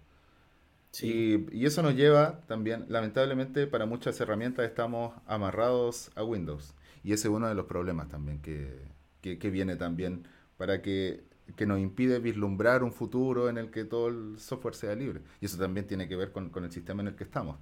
Y, 1.03 1.65
eso 1.67 1.83
nos 1.83 1.95
lleva 1.95 2.41
también, 2.47 2.87
lamentablemente, 2.89 3.67
para 3.67 3.87
muchas 3.87 4.21
herramientas 4.21 4.67
estamos 4.67 5.15
amarrados 5.27 6.11
a 6.15 6.25
Windows. 6.25 6.75
Y 7.05 7.13
ese 7.13 7.29
es 7.29 7.35
uno 7.35 7.49
de 7.49 7.55
los 7.55 7.67
problemas 7.67 8.09
también 8.09 8.41
que, 8.41 9.51
viene 9.51 9.77
también 9.77 10.27
para 10.57 10.83
que, 10.83 11.25
nos 11.67 11.79
impide 11.79 12.19
vislumbrar 12.19 12.83
un 12.83 12.93
futuro 12.93 13.49
en 13.49 13.59
el 13.59 13.71
que 13.71 13.85
todo 13.85 14.09
el 14.09 14.39
software 14.39 14.75
sea 14.75 14.95
libre. 14.95 15.21
Y 15.41 15.47
eso 15.47 15.59
también 15.59 15.87
tiene 15.87 16.09
que 16.09 16.17
ver 16.17 16.33
con, 16.33 16.51
el 16.65 16.73
sistema 16.73 17.03
en 17.03 17.09
el 17.09 17.17
que 17.17 17.25
estamos. 17.25 17.59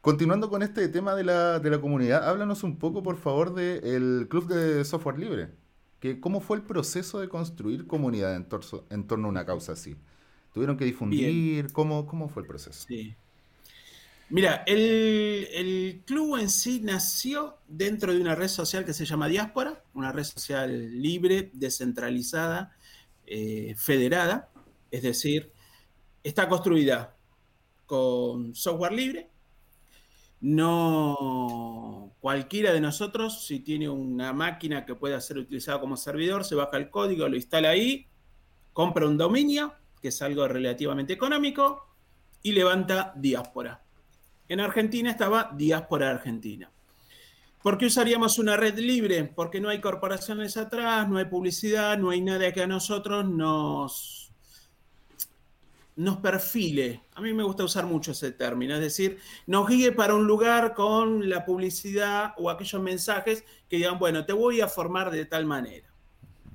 Continuando 0.00 0.48
con 0.48 0.62
este 0.62 0.88
tema 0.88 1.14
de 1.14 1.24
la, 1.24 1.58
de 1.58 1.70
la 1.70 1.80
comunidad, 1.80 2.28
háblanos 2.28 2.62
un 2.62 2.78
poco, 2.78 3.02
por 3.02 3.16
favor, 3.16 3.54
del 3.54 4.26
Club 4.28 4.46
de 4.46 4.84
Software 4.84 5.18
Libre. 5.18 5.48
Que, 6.00 6.20
¿Cómo 6.20 6.40
fue 6.40 6.56
el 6.58 6.62
proceso 6.62 7.18
de 7.20 7.28
construir 7.28 7.86
comunidad 7.86 8.36
en, 8.36 8.48
torso- 8.48 8.84
en 8.90 9.06
torno 9.06 9.26
a 9.26 9.30
una 9.30 9.44
causa 9.44 9.72
así? 9.72 9.96
¿Tuvieron 10.54 10.76
que 10.76 10.84
difundir? 10.84 11.72
¿Cómo, 11.72 12.06
¿Cómo 12.06 12.28
fue 12.28 12.42
el 12.42 12.48
proceso? 12.48 12.86
Sí. 12.86 13.14
Mira, 14.30 14.62
el, 14.66 15.48
el 15.52 16.02
club 16.06 16.36
en 16.38 16.50
sí 16.50 16.80
nació 16.82 17.56
dentro 17.66 18.12
de 18.14 18.20
una 18.20 18.34
red 18.34 18.48
social 18.48 18.84
que 18.84 18.92
se 18.92 19.04
llama 19.06 19.26
Diáspora, 19.26 19.82
una 19.94 20.12
red 20.12 20.24
social 20.24 21.00
libre, 21.02 21.50
descentralizada, 21.54 22.76
eh, 23.26 23.74
federada, 23.76 24.50
es 24.90 25.02
decir, 25.02 25.50
está 26.22 26.48
construida 26.48 27.16
con 27.86 28.54
software 28.54 28.92
libre. 28.92 29.28
No 30.40 32.14
cualquiera 32.20 32.72
de 32.72 32.80
nosotros, 32.80 33.46
si 33.46 33.60
tiene 33.60 33.88
una 33.88 34.32
máquina 34.32 34.84
que 34.84 34.94
pueda 34.94 35.20
ser 35.20 35.38
utilizada 35.38 35.80
como 35.80 35.96
servidor, 35.96 36.44
se 36.44 36.54
baja 36.54 36.76
el 36.76 36.90
código, 36.90 37.28
lo 37.28 37.36
instala 37.36 37.70
ahí, 37.70 38.06
compra 38.72 39.06
un 39.06 39.16
dominio, 39.16 39.74
que 40.00 40.08
es 40.08 40.22
algo 40.22 40.46
relativamente 40.46 41.12
económico, 41.12 41.86
y 42.42 42.52
levanta 42.52 43.12
Diáspora. 43.16 43.82
En 44.48 44.60
Argentina 44.60 45.10
estaba 45.10 45.50
Diáspora 45.54 46.10
Argentina. 46.10 46.70
¿Por 47.62 47.76
qué 47.76 47.86
usaríamos 47.86 48.38
una 48.38 48.56
red 48.56 48.78
libre? 48.78 49.24
Porque 49.24 49.60
no 49.60 49.68
hay 49.68 49.80
corporaciones 49.80 50.56
atrás, 50.56 51.08
no 51.08 51.18
hay 51.18 51.24
publicidad, 51.24 51.98
no 51.98 52.10
hay 52.10 52.20
nada 52.20 52.52
que 52.52 52.62
a 52.62 52.66
nosotros 52.66 53.28
nos, 53.28 54.17
nos 55.98 56.18
perfile. 56.18 57.02
A 57.14 57.20
mí 57.20 57.34
me 57.34 57.42
gusta 57.42 57.64
usar 57.64 57.84
mucho 57.84 58.12
ese 58.12 58.30
término, 58.30 58.74
es 58.74 58.80
decir, 58.80 59.18
nos 59.48 59.68
guíe 59.68 59.90
para 59.90 60.14
un 60.14 60.28
lugar 60.28 60.72
con 60.72 61.28
la 61.28 61.44
publicidad 61.44 62.34
o 62.36 62.50
aquellos 62.50 62.80
mensajes 62.80 63.44
que 63.68 63.78
digan, 63.78 63.98
bueno, 63.98 64.24
te 64.24 64.32
voy 64.32 64.60
a 64.60 64.68
formar 64.68 65.10
de 65.10 65.24
tal 65.24 65.44
manera. 65.44 65.92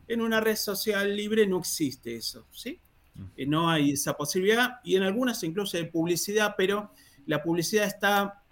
En 0.08 0.22
una 0.22 0.40
red 0.40 0.56
social 0.56 1.14
libre 1.14 1.46
no 1.46 1.60
existe 1.60 2.16
eso, 2.16 2.48
¿sí? 2.52 2.80
Eh, 3.36 3.46
No 3.46 3.70
hay 3.70 3.92
esa 3.92 4.16
posibilidad 4.16 4.80
y 4.82 4.96
en 4.96 5.04
algunas 5.04 5.44
incluso 5.44 5.76
hay 5.76 5.90
publicidad, 5.90 6.56
pero 6.58 6.94
la 7.26 7.44
publicidad 7.44 7.86
está 7.86 8.44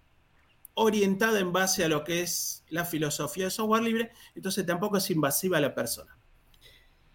orientada 0.73 1.39
en 1.39 1.53
base 1.53 1.85
a 1.85 1.87
lo 1.87 2.03
que 2.03 2.21
es 2.21 2.65
la 2.69 2.83
filosofía 2.83 3.45
de 3.45 3.51
software 3.51 3.83
libre, 3.83 4.11
entonces 4.35 4.65
tampoco 4.65 4.97
es 4.97 5.09
invasiva 5.09 5.57
a 5.57 5.61
la 5.61 5.73
persona. 5.73 6.17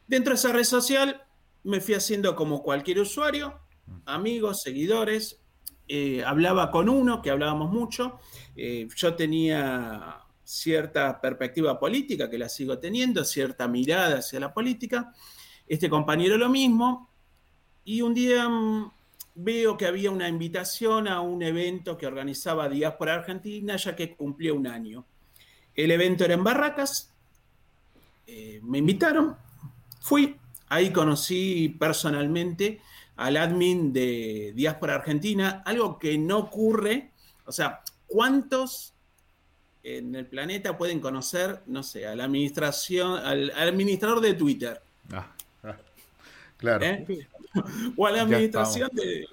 Dentro 0.06 0.32
de 0.32 0.38
esa 0.38 0.52
red 0.52 0.64
social 0.64 1.22
me 1.62 1.82
fui 1.82 1.92
haciendo 1.92 2.34
como 2.36 2.62
cualquier 2.62 3.00
usuario, 3.00 3.65
amigos, 4.04 4.62
seguidores, 4.62 5.40
eh, 5.88 6.24
hablaba 6.24 6.70
con 6.70 6.88
uno, 6.88 7.22
que 7.22 7.30
hablábamos 7.30 7.70
mucho, 7.70 8.18
eh, 8.56 8.88
yo 8.96 9.14
tenía 9.14 10.18
cierta 10.42 11.20
perspectiva 11.20 11.78
política, 11.78 12.28
que 12.28 12.38
la 12.38 12.48
sigo 12.48 12.78
teniendo, 12.78 13.24
cierta 13.24 13.68
mirada 13.68 14.18
hacia 14.18 14.40
la 14.40 14.52
política, 14.52 15.12
este 15.66 15.88
compañero 15.88 16.36
lo 16.38 16.48
mismo, 16.48 17.10
y 17.84 18.00
un 18.02 18.14
día 18.14 18.48
mm, 18.48 18.90
veo 19.36 19.76
que 19.76 19.86
había 19.86 20.10
una 20.10 20.28
invitación 20.28 21.06
a 21.08 21.20
un 21.20 21.42
evento 21.42 21.96
que 21.96 22.06
organizaba 22.06 22.68
Diáspora 22.68 23.14
Argentina, 23.14 23.76
ya 23.76 23.94
que 23.94 24.16
cumplía 24.16 24.54
un 24.54 24.66
año. 24.66 25.04
El 25.74 25.90
evento 25.90 26.24
era 26.24 26.34
en 26.34 26.42
Barracas, 26.42 27.12
eh, 28.26 28.60
me 28.64 28.78
invitaron, 28.78 29.36
fui, 30.00 30.36
ahí 30.68 30.90
conocí 30.90 31.76
personalmente 31.78 32.80
al 33.16 33.36
admin 33.36 33.92
de 33.92 34.52
Diáspora 34.54 34.96
Argentina, 34.96 35.62
algo 35.64 35.98
que 35.98 36.18
no 36.18 36.38
ocurre, 36.38 37.10
o 37.44 37.52
sea, 37.52 37.82
¿cuántos 38.06 38.94
en 39.82 40.14
el 40.14 40.26
planeta 40.26 40.76
pueden 40.76 41.00
conocer, 41.00 41.62
no 41.66 41.82
sé, 41.82 42.06
a 42.06 42.14
la 42.14 42.24
administración, 42.24 43.18
al, 43.18 43.50
al 43.50 43.68
administrador 43.68 44.20
de 44.20 44.34
Twitter? 44.34 44.80
Ah, 45.12 45.32
ah, 45.62 45.76
claro. 46.56 46.84
¿eh? 46.84 47.28
o 47.96 48.06
a 48.06 48.10
la 48.10 48.22
administración 48.22 48.90
de, 48.92 49.26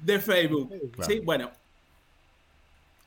de 0.00 0.20
Facebook. 0.20 0.68
Claro. 0.92 1.10
¿sí? 1.10 1.20
Bueno, 1.20 1.50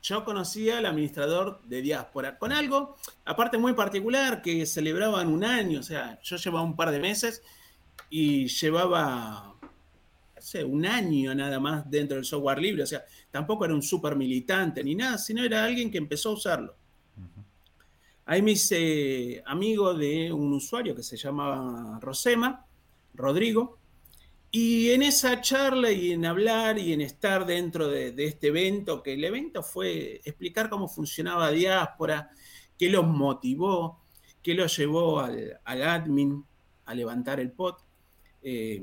yo 0.02 0.24
conocía 0.24 0.78
al 0.78 0.86
administrador 0.86 1.60
de 1.62 1.80
Diáspora 1.80 2.36
con 2.36 2.52
algo, 2.52 2.96
aparte 3.24 3.56
muy 3.56 3.72
particular, 3.74 4.42
que 4.42 4.66
celebraban 4.66 5.28
un 5.28 5.44
año, 5.44 5.78
o 5.78 5.82
sea, 5.82 6.18
yo 6.22 6.36
llevaba 6.36 6.64
un 6.64 6.74
par 6.74 6.90
de 6.90 6.98
meses 6.98 7.42
y 8.10 8.48
llevaba, 8.48 9.51
un 10.66 10.86
año 10.86 11.34
nada 11.34 11.58
más 11.60 11.90
dentro 11.90 12.16
del 12.16 12.24
software 12.24 12.60
libre, 12.60 12.82
o 12.82 12.86
sea, 12.86 13.04
tampoco 13.30 13.64
era 13.64 13.74
un 13.74 13.82
super 13.82 14.16
militante 14.16 14.82
ni 14.82 14.94
nada, 14.94 15.18
sino 15.18 15.42
era 15.44 15.64
alguien 15.64 15.90
que 15.90 15.98
empezó 15.98 16.30
a 16.30 16.32
usarlo. 16.34 16.76
Ahí 18.24 18.40
me 18.40 18.52
hice 18.52 19.42
amigo 19.46 19.94
de 19.94 20.32
un 20.32 20.52
usuario 20.52 20.94
que 20.94 21.02
se 21.02 21.16
llamaba 21.16 21.98
Rosema, 22.00 22.64
Rodrigo, 23.14 23.78
y 24.50 24.90
en 24.90 25.02
esa 25.02 25.40
charla 25.40 25.90
y 25.90 26.12
en 26.12 26.26
hablar 26.26 26.78
y 26.78 26.92
en 26.92 27.00
estar 27.00 27.46
dentro 27.46 27.88
de, 27.88 28.12
de 28.12 28.26
este 28.26 28.48
evento, 28.48 29.02
que 29.02 29.14
el 29.14 29.24
evento 29.24 29.62
fue 29.62 30.20
explicar 30.24 30.68
cómo 30.68 30.88
funcionaba 30.88 31.50
Diáspora, 31.50 32.30
qué 32.78 32.90
los 32.90 33.06
motivó, 33.06 34.00
qué 34.42 34.54
los 34.54 34.76
llevó 34.76 35.20
al, 35.20 35.58
al 35.64 35.82
admin 35.82 36.44
a 36.84 36.94
levantar 36.94 37.40
el 37.40 37.50
pot. 37.50 37.78
eh, 38.42 38.82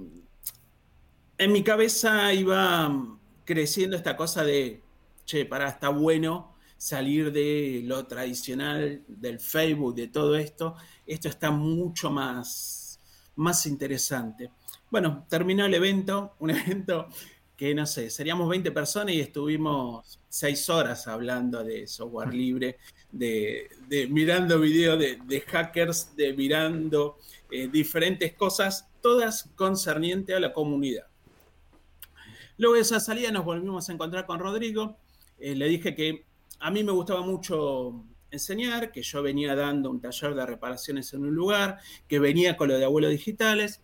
en 1.39 1.53
mi 1.53 1.63
cabeza 1.63 2.33
iba 2.33 3.17
creciendo 3.45 3.95
esta 3.95 4.15
cosa 4.17 4.43
de, 4.43 4.83
che, 5.25 5.45
pará, 5.45 5.69
está 5.69 5.89
bueno 5.89 6.53
salir 6.77 7.31
de 7.31 7.81
lo 7.85 8.05
tradicional, 8.07 9.03
del 9.07 9.39
Facebook, 9.39 9.95
de 9.95 10.07
todo 10.07 10.35
esto. 10.35 10.75
Esto 11.07 11.29
está 11.29 11.49
mucho 11.49 12.11
más, 12.11 12.99
más 13.37 13.65
interesante. 13.65 14.51
Bueno, 14.91 15.25
terminó 15.29 15.65
el 15.65 15.73
evento, 15.73 16.35
un 16.39 16.51
evento 16.51 17.07
que 17.55 17.73
no 17.73 17.85
sé, 17.85 18.09
seríamos 18.09 18.47
20 18.49 18.71
personas 18.71 19.13
y 19.15 19.19
estuvimos 19.19 20.19
6 20.29 20.69
horas 20.69 21.07
hablando 21.07 21.61
de 21.63 21.87
software 21.87 22.33
libre, 22.33 22.77
de, 23.11 23.69
de 23.87 24.07
mirando 24.07 24.59
videos 24.59 24.97
de, 24.97 25.19
de, 25.25 25.41
hackers, 25.41 26.15
de 26.15 26.33
mirando 26.33 27.17
eh, 27.51 27.67
diferentes 27.67 28.33
cosas, 28.33 28.87
todas 29.01 29.49
concernientes 29.55 30.35
a 30.35 30.39
la 30.39 30.53
comunidad. 30.53 31.08
Luego 32.59 32.75
de 32.75 32.81
esa 32.81 32.99
salida 32.99 33.31
nos 33.31 33.45
volvimos 33.45 33.87
a 33.87 33.93
encontrar 33.93 34.25
con 34.25 34.37
Rodrigo. 34.37 34.97
Eh, 35.39 35.55
le 35.55 35.69
dije 35.69 35.95
que 35.95 36.25
a 36.59 36.69
mí 36.69 36.83
me 36.83 36.91
gustaba 36.91 37.21
mucho 37.21 38.03
enseñar, 38.31 38.91
que 38.91 39.01
yo 39.01 39.23
venía 39.23 39.55
dando 39.55 39.89
un 39.89 40.01
taller 40.01 40.35
de 40.35 40.45
reparaciones 40.45 41.13
en 41.13 41.21
un 41.21 41.33
lugar, 41.33 41.79
que 42.09 42.19
venía 42.19 42.57
con 42.57 42.67
lo 42.67 42.77
de 42.77 42.83
abuelos 42.83 43.11
digitales. 43.11 43.81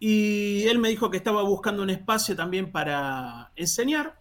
Y 0.00 0.64
él 0.64 0.80
me 0.80 0.88
dijo 0.88 1.12
que 1.12 1.16
estaba 1.16 1.44
buscando 1.44 1.80
un 1.84 1.90
espacio 1.90 2.34
también 2.34 2.72
para 2.72 3.52
enseñar, 3.54 4.20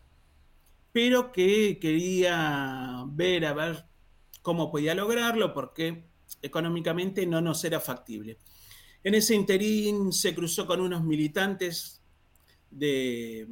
pero 0.91 1.31
que 1.31 1.79
quería 1.79 3.03
ver 3.07 3.47
a 3.47 3.53
ver 3.53 3.85
cómo 4.43 4.71
podía 4.71 4.93
lograrlo, 4.93 5.55
porque 5.55 6.05
económicamente 6.43 7.25
no 7.25 7.41
nos 7.41 7.63
era 7.63 7.79
factible. 7.79 8.37
En 9.03 9.15
ese 9.15 9.33
interín 9.33 10.13
se 10.13 10.35
cruzó 10.35 10.67
con 10.67 10.81
unos 10.81 11.03
militantes 11.03 12.00
de 12.71 13.47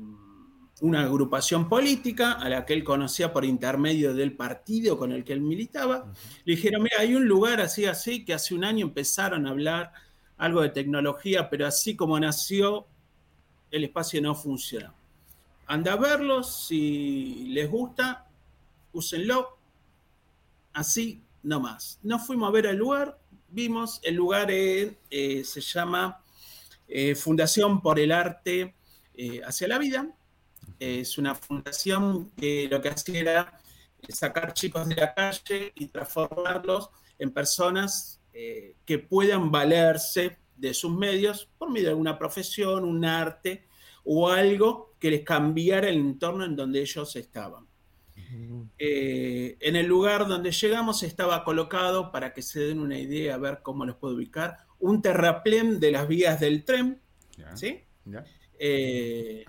una 0.82 1.02
agrupación 1.02 1.68
política 1.68 2.34
a 2.34 2.50
la 2.50 2.66
que 2.66 2.74
él 2.74 2.84
conocía 2.84 3.34
por 3.34 3.44
intermedio 3.44 4.14
del 4.14 4.34
partido 4.34 4.98
con 4.98 5.12
el 5.12 5.24
que 5.24 5.34
él 5.34 5.42
militaba. 5.42 5.98
Uh 5.98 6.08
-huh. 6.08 6.42
Le 6.46 6.56
dijeron, 6.56 6.84
mira, 6.84 6.98
hay 7.00 7.16
un 7.16 7.28
lugar 7.28 7.60
así, 7.62 7.86
así, 7.86 8.24
que 8.24 8.34
hace 8.34 8.56
un 8.56 8.64
año 8.64 8.86
empezaron 8.86 9.46
a 9.46 9.50
hablar 9.50 9.92
algo 10.38 10.62
de 10.62 10.70
tecnología, 10.70 11.50
pero 11.50 11.68
así 11.68 11.96
como 11.96 12.18
nació, 12.20 12.88
el 13.72 13.84
espacio 13.84 14.22
no 14.22 14.34
funciona. 14.36 14.94
Anda 15.68 15.94
a 15.94 15.98
verlo, 15.98 16.44
si 16.44 17.46
les 17.50 17.70
gusta, 17.70 18.26
úsenlo. 18.94 19.60
Así 20.74 21.22
nomás. 21.44 22.00
Nos 22.04 22.26
fuimos 22.26 22.50
a 22.50 22.52
ver 22.52 22.68
el 22.68 22.78
lugar, 22.78 23.20
vimos, 23.50 24.00
el 24.04 24.16
lugar 24.16 24.48
eh, 24.50 24.98
se 25.44 25.62
llama 25.62 26.24
eh, 26.88 27.16
Fundación 27.16 27.82
por 27.82 28.00
el 28.00 28.12
Arte 28.12 28.76
hacia 29.46 29.68
la 29.68 29.78
Vida. 29.78 30.16
Es 30.80 31.18
una 31.18 31.36
fundación 31.36 32.32
que 32.32 32.68
lo 32.70 32.82
que 32.82 32.90
hacía 32.90 33.20
era 33.20 33.60
sacar 34.08 34.54
chicos 34.54 34.88
de 34.88 34.96
la 34.96 35.14
calle 35.14 35.74
y 35.76 35.88
transformarlos 35.88 36.90
en 37.18 37.32
personas 37.32 38.22
eh, 38.34 38.76
que 38.86 39.00
puedan 39.00 39.52
valerse 39.52 40.38
de 40.56 40.74
sus 40.74 40.92
medios 40.92 41.50
por 41.58 41.70
medio 41.70 41.90
de 41.90 41.96
una 41.96 42.18
profesión, 42.18 42.84
un 42.84 43.04
arte 43.04 43.68
o 44.04 44.30
algo 44.30 44.96
que 45.00 45.12
les 45.12 45.24
cambiara 45.24 45.90
el 45.90 45.98
entorno 45.98 46.46
en 46.46 46.56
donde 46.56 46.82
ellos 46.82 47.16
estaban. 47.16 47.68
Eh, 48.78 49.58
en 49.60 49.76
el 49.76 49.88
lugar 49.88 50.28
donde 50.28 50.52
llegamos 50.52 51.02
estaba 51.04 51.44
colocado, 51.44 52.12
para 52.12 52.34
que 52.34 52.42
se 52.42 52.60
den 52.60 52.80
una 52.80 52.98
idea, 52.98 53.36
a 53.36 53.38
ver 53.38 53.62
cómo 53.64 53.86
los 53.86 53.96
puedo 53.96 54.16
ubicar, 54.16 54.58
un 54.80 55.02
terraplén 55.02 55.80
de 55.80 55.92
las 55.92 56.08
vías 56.08 56.40
del 56.40 56.64
tren, 56.64 57.02
yeah. 57.36 57.58
¿sí? 57.58 57.82
Yeah. 58.06 58.24
Eh, 58.60 59.46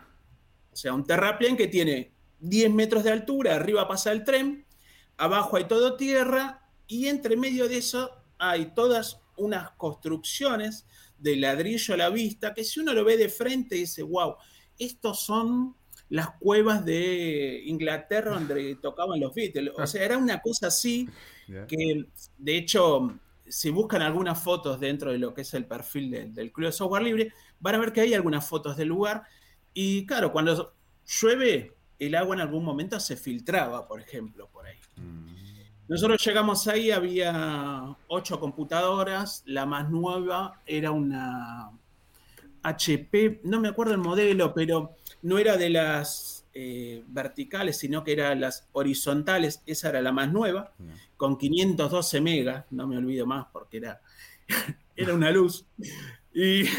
o 0.73 0.77
sea, 0.77 0.95
un 0.95 1.05
terraplén 1.05 1.57
que 1.57 1.67
tiene 1.67 2.13
10 2.39 2.71
metros 2.71 3.05
de 3.05 3.11
altura, 3.11 3.57
arriba 3.57 3.87
pasa 3.89 4.13
el 4.13 4.25
tren, 4.25 4.65
abajo 5.17 5.57
hay 5.57 5.65
todo 5.65 5.97
tierra 5.97 6.67
y 6.87 7.09
entre 7.09 7.37
medio 7.37 7.69
de 7.69 7.79
eso 7.79 8.11
hay 8.39 8.73
todas 8.75 9.21
unas 9.37 9.73
construcciones 9.73 10.87
de 11.19 11.37
ladrillo 11.37 11.95
a 11.95 11.97
la 11.97 12.11
vista 12.11 12.55
que 12.55 12.65
si 12.65 12.81
uno 12.81 12.95
lo 12.95 13.05
ve 13.05 13.17
de 13.17 13.29
frente 13.29 13.75
dice, 13.75 14.03
wow, 14.03 14.37
estos 14.79 15.21
son 15.21 15.77
las 16.09 16.31
cuevas 16.39 16.85
de 16.85 17.63
Inglaterra 17.67 18.33
donde 18.33 18.77
tocaban 18.77 19.21
los 19.21 19.35
Beatles. 19.35 19.73
O 19.77 19.87
sea, 19.87 20.05
era 20.05 20.19
una 20.19 20.41
cosa 20.41 20.69
así 20.69 21.09
que, 21.69 22.07
de 22.39 22.57
hecho, 22.57 23.15
si 23.47 23.71
buscan 23.71 24.03
algunas 24.03 24.43
fotos 24.43 24.81
dentro 24.81 25.13
de 25.13 25.19
lo 25.19 25.35
que 25.35 25.43
es 25.43 25.55
el 25.55 25.67
perfil 25.67 26.33
del 26.35 26.53
Club 26.53 26.67
de 26.67 26.73
Software 26.73 27.03
Libre, 27.03 27.33
van 27.61 27.75
a 27.75 27.79
ver 27.79 27.93
que 27.93 28.01
hay 28.01 28.15
algunas 28.15 28.47
fotos 28.47 28.77
del 28.77 28.89
lugar. 28.89 29.23
Y 29.73 30.05
claro, 30.07 30.33
cuando 30.33 30.75
llueve, 31.07 31.75
el 31.99 32.15
agua 32.15 32.35
en 32.35 32.41
algún 32.41 32.65
momento 32.65 32.99
se 32.99 33.17
filtraba, 33.17 33.87
por 33.87 34.01
ejemplo, 34.01 34.49
por 34.49 34.67
ahí. 34.67 34.79
Mm. 34.97 35.31
Nosotros 35.89 36.25
llegamos 36.25 36.69
ahí, 36.69 36.93
había 36.93 37.97
ocho 38.07 38.39
computadoras, 38.39 39.43
la 39.45 39.67
más 39.67 39.91
nueva 39.91 40.61
era 40.65 40.93
una 40.93 41.73
HP, 42.63 43.41
no 43.43 43.61
me 43.61 43.69
acuerdo 43.69 43.95
el 43.95 43.99
modelo, 43.99 44.55
pero 44.55 44.95
no 45.23 45.39
era 45.39 45.57
de 45.57 45.69
las 45.71 46.47
eh, 46.55 47.03
verticales, 47.09 47.77
sino 47.77 48.05
que 48.05 48.13
era 48.13 48.35
las 48.37 48.69
horizontales, 48.71 49.63
esa 49.67 49.89
era 49.89 50.01
la 50.01 50.13
más 50.13 50.33
nueva, 50.33 50.73
con 51.17 51.37
512 51.37 52.21
megas, 52.21 52.67
no 52.71 52.87
me 52.87 52.97
olvido 52.97 53.27
más 53.27 53.47
porque 53.53 53.79
era, 53.79 54.01
era 54.97 55.13
una 55.13 55.33
luz. 55.33 55.67
Y 56.33 56.65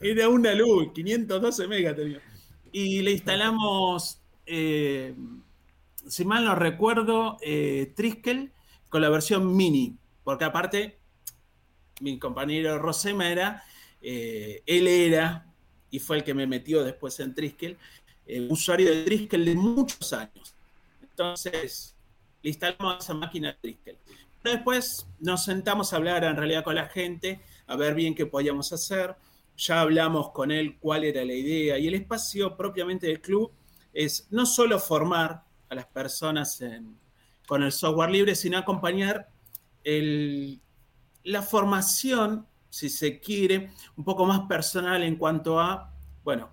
era 0.00 0.28
una 0.28 0.54
luz, 0.54 0.92
512 0.92 1.68
megas 1.68 1.96
tenía. 1.96 2.20
Y 2.72 3.02
le 3.02 3.12
instalamos, 3.12 4.20
eh, 4.46 5.14
si 6.06 6.24
mal 6.24 6.44
no 6.44 6.54
recuerdo, 6.54 7.38
eh, 7.42 7.92
Triskel 7.96 8.52
con 8.88 9.02
la 9.02 9.08
versión 9.08 9.56
mini, 9.56 9.96
porque 10.24 10.44
aparte 10.44 10.98
mi 12.00 12.18
compañero 12.18 12.78
Rosema 12.78 13.30
era, 13.30 13.64
eh, 14.00 14.62
él 14.66 14.86
era, 14.86 15.46
y 15.90 15.98
fue 15.98 16.18
el 16.18 16.24
que 16.24 16.34
me 16.34 16.46
metió 16.46 16.84
después 16.84 17.18
en 17.20 17.34
Triskel, 17.34 17.76
usuario 18.48 18.90
de 18.90 19.02
Triskel 19.02 19.44
de 19.44 19.54
muchos 19.56 20.12
años. 20.12 20.54
Entonces, 21.02 21.96
le 22.42 22.50
instalamos 22.50 23.02
esa 23.04 23.14
máquina 23.14 23.56
Triskel. 23.60 23.96
Después 24.42 25.06
nos 25.18 25.44
sentamos 25.44 25.92
a 25.92 25.96
hablar 25.96 26.24
en 26.24 26.36
realidad 26.36 26.64
con 26.64 26.74
la 26.74 26.88
gente, 26.88 27.40
a 27.66 27.76
ver 27.76 27.94
bien 27.94 28.14
qué 28.14 28.26
podíamos 28.26 28.72
hacer. 28.72 29.16
Ya 29.56 29.82
hablamos 29.82 30.30
con 30.30 30.50
él 30.50 30.78
cuál 30.78 31.04
era 31.04 31.24
la 31.24 31.34
idea 31.34 31.78
y 31.78 31.86
el 31.86 31.94
espacio 31.94 32.56
propiamente 32.56 33.06
del 33.06 33.20
club 33.20 33.52
es 33.92 34.26
no 34.30 34.46
solo 34.46 34.78
formar 34.78 35.44
a 35.68 35.74
las 35.74 35.86
personas 35.86 36.62
con 37.46 37.62
el 37.62 37.72
software 37.72 38.10
libre, 38.10 38.34
sino 38.34 38.56
acompañar 38.56 39.28
la 39.84 41.42
formación, 41.42 42.46
si 42.70 42.88
se 42.88 43.20
quiere, 43.20 43.72
un 43.96 44.04
poco 44.04 44.24
más 44.24 44.40
personal 44.48 45.02
en 45.02 45.16
cuanto 45.16 45.60
a, 45.60 45.92
bueno, 46.24 46.50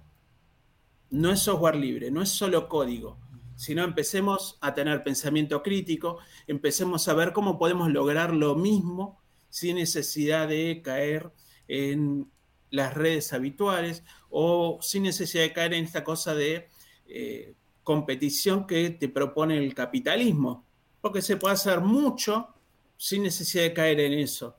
no 1.10 1.32
es 1.32 1.40
software 1.40 1.76
libre, 1.76 2.12
no 2.12 2.22
es 2.22 2.30
solo 2.30 2.68
código, 2.68 3.18
sino 3.58 3.84
empecemos 3.84 4.58
a 4.62 4.74
tener 4.74 5.04
pensamiento 5.04 5.64
crítico, 5.64 6.20
empecemos 6.46 7.08
a 7.08 7.16
ver 7.16 7.34
cómo 7.34 7.58
podemos 7.58 7.92
lograr 7.92 8.34
lo 8.34 8.56
mismo 8.56 9.20
sin 9.50 9.78
necesidad 9.78 10.48
de 10.48 10.82
caer 10.84 11.34
en 11.68 12.32
las 12.70 12.94
redes 12.94 13.34
habituales 13.34 14.04
o 14.30 14.78
sin 14.82 15.04
necesidad 15.04 15.44
de 15.44 15.54
caer 15.54 15.74
en 15.74 15.86
esta 15.86 16.04
cosa 16.04 16.36
de 16.36 16.70
eh, 17.08 17.56
competición 17.84 18.68
que 18.68 18.92
te 18.92 19.10
propone 19.10 19.58
el 19.58 19.74
capitalismo, 19.74 20.66
porque 21.02 21.24
se 21.24 21.38
puede 21.38 21.56
hacer 21.56 21.82
mucho 21.82 22.54
sin 22.96 23.24
necesidad 23.24 23.64
de 23.64 23.74
caer 23.74 24.00
en 24.02 24.14
eso. 24.14 24.58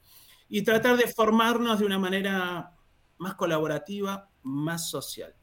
Y 0.48 0.62
tratar 0.62 0.96
de 0.96 1.06
formarnos 1.06 1.78
de 1.78 1.86
una 1.86 1.98
manera 2.00 2.74
más 3.18 3.34
colaborativa, 3.34 4.28
más 4.42 4.90
social. 4.90 5.37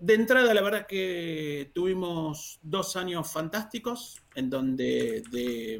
De 0.00 0.14
entrada, 0.14 0.54
la 0.54 0.62
verdad 0.62 0.86
que 0.86 1.72
tuvimos 1.74 2.58
dos 2.62 2.96
años 2.96 3.30
fantásticos, 3.30 4.22
en 4.34 4.48
donde 4.48 5.22
de 5.30 5.78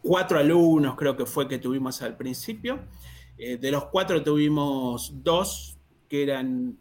cuatro 0.00 0.38
alumnos 0.38 0.94
creo 0.94 1.16
que 1.16 1.26
fue 1.26 1.48
que 1.48 1.58
tuvimos 1.58 2.00
al 2.00 2.16
principio, 2.16 2.86
eh, 3.36 3.56
de 3.56 3.72
los 3.72 3.86
cuatro 3.86 4.22
tuvimos 4.22 5.12
dos 5.24 5.78
que 6.08 6.22
eran 6.22 6.78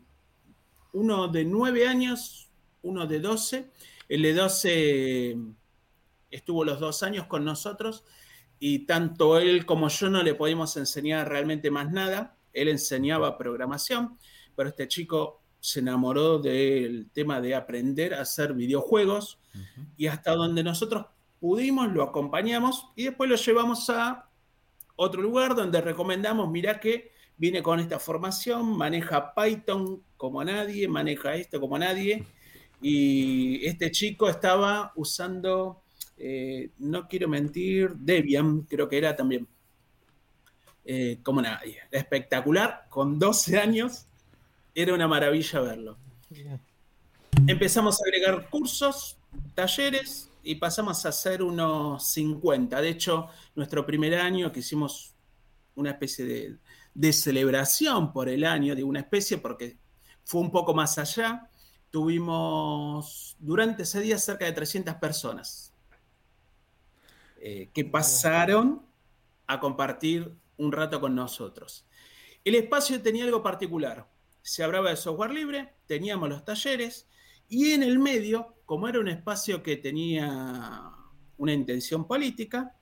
uno 0.94 1.28
de 1.28 1.44
nueve 1.44 1.88
años, 1.88 2.52
uno 2.84 3.08
de 3.08 3.20
doce. 3.20 3.72
El 4.08 4.22
de 4.22 4.34
doce 4.36 5.38
estuvo 6.30 6.64
los 6.64 6.80
dos 6.80 7.02
años 7.02 7.26
con 7.26 7.46
nosotros 7.46 8.06
y 8.60 8.86
tanto 8.86 9.40
él 9.40 9.66
como 9.66 9.90
yo 9.90 10.08
no 10.12 10.22
le 10.22 10.36
podíamos 10.36 10.78
enseñar 10.78 11.28
realmente 11.28 11.72
más 11.72 11.92
nada. 11.92 12.38
Él 12.54 12.68
enseñaba 12.68 13.40
programación, 13.40 14.20
pero 14.56 14.70
este 14.70 14.88
chico 14.88 15.42
se 15.68 15.82
enamoró 15.82 16.40
del 16.40 17.10
tema 17.12 17.42
de 17.42 17.54
aprender 17.54 18.14
a 18.14 18.22
hacer 18.22 18.54
videojuegos 18.54 19.38
y 19.98 20.08
hasta 20.08 20.32
donde 20.32 20.64
nosotros 20.64 21.08
pudimos 21.42 21.92
lo 21.92 22.04
acompañamos 22.04 22.88
y 22.96 23.04
después 23.04 23.30
lo 23.30 23.36
llevamos 23.36 23.90
a 23.90 24.30
otro 24.96 25.22
lugar 25.22 25.56
donde 25.56 25.82
recomendamos, 25.82 26.50
mira 26.50 26.80
que 26.80 27.12
viene 27.36 27.62
con 27.62 27.82
esta 27.82 28.00
formación, 28.00 28.78
maneja 28.78 29.34
Python 29.36 30.02
como 30.16 30.42
nadie, 30.42 30.88
maneja 30.88 31.36
esto 31.36 31.60
como 31.60 31.78
nadie, 31.78 32.26
y 32.82 33.66
este 33.66 33.92
chico 33.92 34.30
estaba 34.30 34.94
usando, 34.96 35.84
eh, 36.18 36.70
no 36.78 37.10
quiero 37.10 37.28
mentir, 37.28 37.94
Debian, 37.94 38.62
creo 38.62 38.88
que 38.88 39.00
era 39.00 39.18
también, 39.18 39.46
eh, 40.86 41.20
como 41.22 41.42
nadie. 41.42 41.80
Espectacular, 41.92 42.86
con 42.90 43.20
12 43.20 43.58
años, 43.58 44.08
era 44.78 44.94
una 44.94 45.08
maravilla 45.08 45.60
verlo. 45.60 45.98
Empezamos 47.48 48.00
a 48.00 48.04
agregar 48.06 48.48
cursos, 48.52 49.18
talleres, 49.56 50.30
y 50.44 50.56
pasamos 50.56 51.04
a 51.04 51.10
hacer 51.10 51.42
unos 51.42 52.08
50. 52.10 52.80
De 52.80 52.90
hecho, 52.90 53.28
nuestro 53.56 53.86
primer 53.88 54.14
año 54.14 54.52
que 54.52 54.60
hicimos 54.60 55.16
una 55.74 55.90
especie 55.90 56.60
de, 56.94 57.12
celebración 57.14 58.14
por 58.14 58.30
el 58.30 58.46
año, 58.46 58.76
de 58.76 58.84
una 58.84 59.00
especie 59.00 59.40
porque 59.40 59.78
fue 60.24 60.42
un 60.42 60.52
poco 60.52 60.76
más 60.76 61.00
allá, 61.00 61.50
tuvimos 61.90 63.36
durante 63.40 63.82
ese 63.82 64.00
día 64.00 64.20
cerca 64.20 64.46
de 64.46 64.52
300 64.52 64.96
personas 64.96 65.74
eh, 67.40 67.70
que 67.74 67.84
pasaron 67.84 68.84
a 69.48 69.60
compartir 69.60 70.32
un 70.58 70.72
rato 70.72 71.02
con 71.02 71.16
nosotros. 71.16 71.84
El 72.46 72.54
espacio 72.54 73.02
tenía 73.02 73.26
algo 73.26 73.42
particular. 73.42 74.08
Se 74.48 74.64
hablaba 74.64 74.92
de 74.92 74.96
software 74.96 75.32
libre, 75.32 75.74
teníamos 75.88 76.30
los 76.30 76.46
talleres 76.46 77.08
y 77.50 77.72
en 77.72 77.84
el 77.84 78.00
medio 78.00 78.56
como 78.68 78.88
era 78.90 79.00
un 79.00 79.08
espacio 79.08 79.64
que 79.64 79.78
tenía 79.78 80.92
una 81.38 81.54
intención 81.54 82.06
política, 82.06 82.76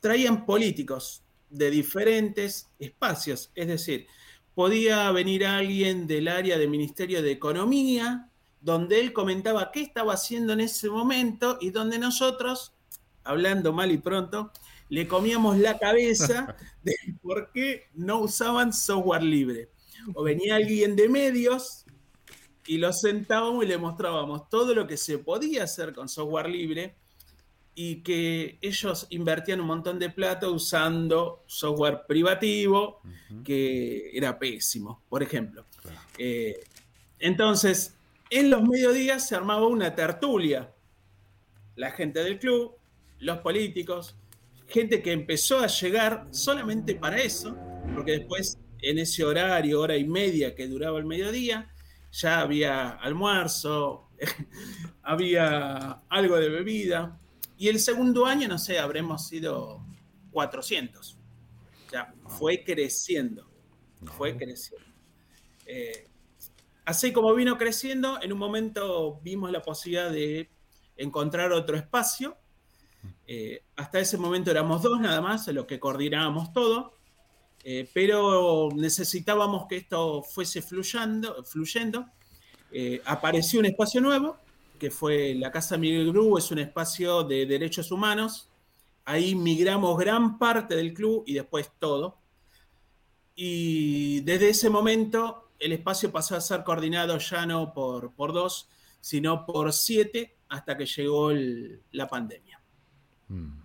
traían 0.00 0.46
políticos 0.46 1.22
de 1.50 1.70
diferentes 1.70 2.70
espacios, 2.78 3.50
es 3.54 3.68
decir, 3.68 4.06
podía 4.54 5.10
venir 5.12 5.44
alguien 5.44 6.06
del 6.06 6.26
área 6.26 6.56
del 6.56 6.70
Ministerio 6.70 7.22
de 7.22 7.32
Economía, 7.32 8.30
donde 8.62 8.98
él 9.00 9.12
comentaba 9.12 9.70
qué 9.72 9.82
estaba 9.82 10.14
haciendo 10.14 10.54
en 10.54 10.60
ese 10.60 10.88
momento 10.88 11.58
y 11.60 11.70
donde 11.70 11.98
nosotros, 11.98 12.74
hablando 13.22 13.74
mal 13.74 13.90
y 13.92 13.98
pronto, 13.98 14.52
le 14.88 15.06
comíamos 15.06 15.58
la 15.58 15.78
cabeza 15.78 16.56
de 16.82 16.94
por 17.20 17.52
qué 17.52 17.88
no 17.94 18.20
usaban 18.20 18.72
software 18.72 19.22
libre. 19.22 19.68
O 20.14 20.22
venía 20.22 20.56
alguien 20.56 20.96
de 20.96 21.08
medios 21.08 21.84
y 22.66 22.78
lo 22.78 22.92
sentábamos 22.92 23.64
y 23.64 23.68
le 23.68 23.78
mostrábamos 23.78 24.48
todo 24.48 24.74
lo 24.74 24.86
que 24.86 24.96
se 24.96 25.18
podía 25.18 25.64
hacer 25.64 25.92
con 25.92 26.08
software 26.08 26.48
libre 26.48 26.94
y 27.74 28.02
que 28.02 28.58
ellos 28.60 29.06
invertían 29.10 29.60
un 29.60 29.66
montón 29.66 29.98
de 29.98 30.10
plata 30.10 30.48
usando 30.48 31.44
software 31.46 32.02
privativo 32.06 33.00
que 33.44 34.10
era 34.12 34.38
pésimo, 34.38 35.02
por 35.08 35.22
ejemplo. 35.22 35.64
Eh, 36.18 36.60
entonces, 37.18 37.96
en 38.28 38.50
los 38.50 38.62
mediodías 38.62 39.26
se 39.26 39.34
armaba 39.34 39.66
una 39.66 39.94
tertulia. 39.94 40.72
La 41.76 41.90
gente 41.92 42.22
del 42.22 42.38
club, 42.38 42.76
los 43.18 43.38
políticos, 43.38 44.16
gente 44.68 45.02
que 45.02 45.12
empezó 45.12 45.60
a 45.60 45.66
llegar 45.66 46.28
solamente 46.30 46.94
para 46.94 47.18
eso, 47.18 47.56
porque 47.94 48.12
después 48.12 48.58
en 48.82 48.98
ese 48.98 49.24
horario, 49.24 49.80
hora 49.80 49.96
y 49.96 50.04
media 50.04 50.54
que 50.54 50.68
duraba 50.68 50.98
el 50.98 51.06
mediodía, 51.06 51.72
ya 52.12 52.40
había 52.40 52.90
almuerzo, 52.90 54.10
había 55.02 56.02
algo 56.08 56.36
de 56.36 56.48
bebida. 56.48 57.18
Y 57.56 57.68
el 57.68 57.78
segundo 57.78 58.26
año, 58.26 58.48
no 58.48 58.58
sé, 58.58 58.78
habremos 58.78 59.28
sido 59.28 59.84
400. 60.32 61.18
O 61.86 61.90
sea, 61.90 62.14
fue 62.26 62.64
creciendo, 62.64 63.50
fue 64.16 64.36
creciendo. 64.36 64.86
Eh, 65.66 66.08
así 66.84 67.12
como 67.12 67.34
vino 67.34 67.58
creciendo, 67.58 68.20
en 68.22 68.32
un 68.32 68.38
momento 68.38 69.20
vimos 69.22 69.50
la 69.50 69.62
posibilidad 69.62 70.10
de 70.10 70.50
encontrar 70.96 71.52
otro 71.52 71.76
espacio. 71.76 72.36
Eh, 73.26 73.64
hasta 73.76 74.00
ese 74.00 74.18
momento 74.18 74.50
éramos 74.50 74.82
dos 74.82 75.00
nada 75.00 75.20
más, 75.20 75.46
en 75.48 75.54
lo 75.54 75.66
que 75.66 75.80
coordinábamos 75.80 76.52
todo, 76.52 76.99
eh, 77.62 77.88
pero 77.92 78.70
necesitábamos 78.74 79.66
que 79.66 79.76
esto 79.78 80.22
fuese 80.22 80.62
fluyendo. 80.62 81.44
fluyendo. 81.44 82.06
Eh, 82.72 83.02
apareció 83.04 83.60
un 83.60 83.66
espacio 83.66 84.00
nuevo, 84.00 84.36
que 84.78 84.90
fue 84.90 85.34
la 85.34 85.50
Casa 85.50 85.76
Miguel 85.76 86.12
Gru, 86.12 86.38
es 86.38 86.50
un 86.50 86.58
espacio 86.58 87.24
de 87.24 87.46
derechos 87.46 87.90
humanos. 87.90 88.48
Ahí 89.04 89.34
migramos 89.34 89.98
gran 89.98 90.38
parte 90.38 90.76
del 90.76 90.94
club 90.94 91.24
y 91.26 91.34
después 91.34 91.70
todo. 91.78 92.18
Y 93.34 94.20
desde 94.20 94.50
ese 94.50 94.70
momento 94.70 95.50
el 95.58 95.72
espacio 95.72 96.10
pasó 96.10 96.36
a 96.36 96.40
ser 96.40 96.64
coordinado 96.64 97.18
ya 97.18 97.44
no 97.44 97.72
por, 97.74 98.12
por 98.12 98.32
dos, 98.32 98.68
sino 99.00 99.44
por 99.44 99.72
siete 99.72 100.36
hasta 100.48 100.76
que 100.76 100.86
llegó 100.86 101.30
la 101.92 102.08
pandemia. 102.08 102.60
Mm. 103.28 103.60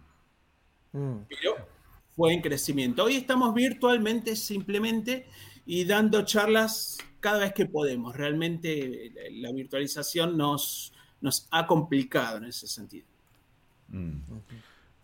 Mm. 0.94 1.26
Pero 1.28 1.75
fue 2.16 2.34
en 2.34 2.42
crecimiento. 2.42 3.04
Hoy 3.04 3.16
estamos 3.16 3.54
virtualmente 3.54 4.36
simplemente 4.36 5.28
y 5.66 5.86
dando 5.86 6.24
charlas 6.24 6.98
cada 7.20 7.40
vez 7.40 7.54
que 7.54 7.66
podemos. 7.66 8.16
Realmente 8.16 9.12
la 9.32 9.52
virtualización 9.52 10.38
nos, 10.38 10.94
nos 11.22 11.48
ha 11.52 11.68
complicado 11.68 12.38
en 12.38 12.46
ese 12.46 12.68
sentido. 12.68 13.08
Mm. 13.90 14.20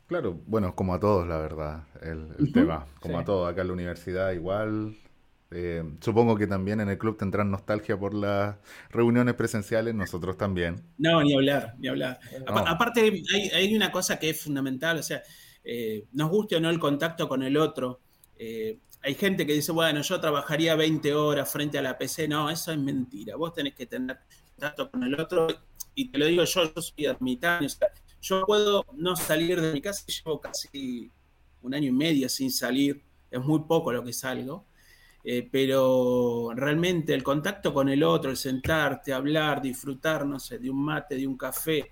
Claro, 0.07 0.41
bueno, 0.45 0.75
como 0.75 0.93
a 0.93 0.99
todos, 0.99 1.25
la 1.25 1.37
verdad, 1.37 1.83
el, 2.01 2.51
tema. 2.51 2.85
Como 2.99 3.19
a 3.19 3.23
todos, 3.23 3.49
acá 3.49 3.61
en 3.61 3.67
la 3.67 3.73
universidad 3.73 4.31
igual. 4.33 4.97
Eh, 5.53 5.83
supongo 5.99 6.37
que 6.37 6.47
también 6.47 6.81
en 6.81 6.89
el 6.89 6.97
club 6.97 7.17
tendrán 7.17 7.49
nostalgia 7.49 7.97
por 7.97 8.13
las 8.13 8.57
reuniones 8.89 9.35
presenciales, 9.35 9.95
nosotros 9.95 10.37
también. 10.37 10.81
No, 10.97 11.21
ni 11.23 11.33
hablar, 11.33 11.75
ni 11.79 11.87
hablar. 11.87 12.19
Aparte, 12.47 13.23
hay, 13.53 13.73
una 13.73 13.89
cosa 13.91 14.19
que 14.19 14.29
es 14.29 14.41
fundamental, 14.41 14.97
o 14.97 15.03
sea, 15.03 15.23
eh, 15.63 16.05
nos 16.13 16.29
guste 16.29 16.55
o 16.55 16.59
no 16.59 16.69
el 16.69 16.79
contacto 16.79 17.27
con 17.27 17.43
el 17.43 17.57
otro. 17.57 17.99
Eh, 18.37 18.79
hay 19.03 19.15
gente 19.15 19.45
que 19.45 19.53
dice, 19.53 19.71
bueno, 19.71 20.01
yo 20.01 20.19
trabajaría 20.19 20.75
20 20.75 21.13
horas 21.13 21.51
frente 21.51 21.77
a 21.77 21.81
la 21.81 21.97
PC. 21.97 22.27
No, 22.27 22.49
eso 22.49 22.71
es 22.71 22.77
mentira. 22.77 23.35
Vos 23.35 23.53
tenés 23.53 23.73
que 23.73 23.85
tener 23.85 24.19
contacto 24.55 24.89
con 24.89 25.03
el 25.03 25.19
otro. 25.19 25.47
Y 25.95 26.09
te 26.09 26.17
lo 26.17 26.25
digo 26.25 26.43
yo, 26.43 26.73
yo 26.73 26.81
soy 26.81 27.05
ermitaño. 27.05 27.67
yo 28.21 28.45
puedo 28.45 28.85
no 28.93 29.15
salir 29.15 29.59
de 29.59 29.73
mi 29.73 29.81
casa, 29.81 30.05
llevo 30.05 30.39
casi 30.39 31.11
un 31.61 31.73
año 31.73 31.87
y 31.87 31.91
medio 31.91 32.29
sin 32.29 32.51
salir. 32.51 33.03
Es 33.29 33.41
muy 33.41 33.61
poco 33.61 33.91
lo 33.91 34.03
que 34.03 34.13
salgo. 34.13 34.65
Eh, 35.23 35.47
pero 35.51 36.51
realmente 36.55 37.13
el 37.13 37.21
contacto 37.21 37.73
con 37.73 37.89
el 37.89 38.01
otro, 38.01 38.31
el 38.31 38.37
sentarte, 38.37 39.13
hablar, 39.13 39.61
disfrutar, 39.61 40.25
no 40.25 40.39
sé, 40.39 40.57
de 40.57 40.67
un 40.67 40.83
mate, 40.83 41.15
de 41.15 41.27
un 41.27 41.37
café, 41.37 41.91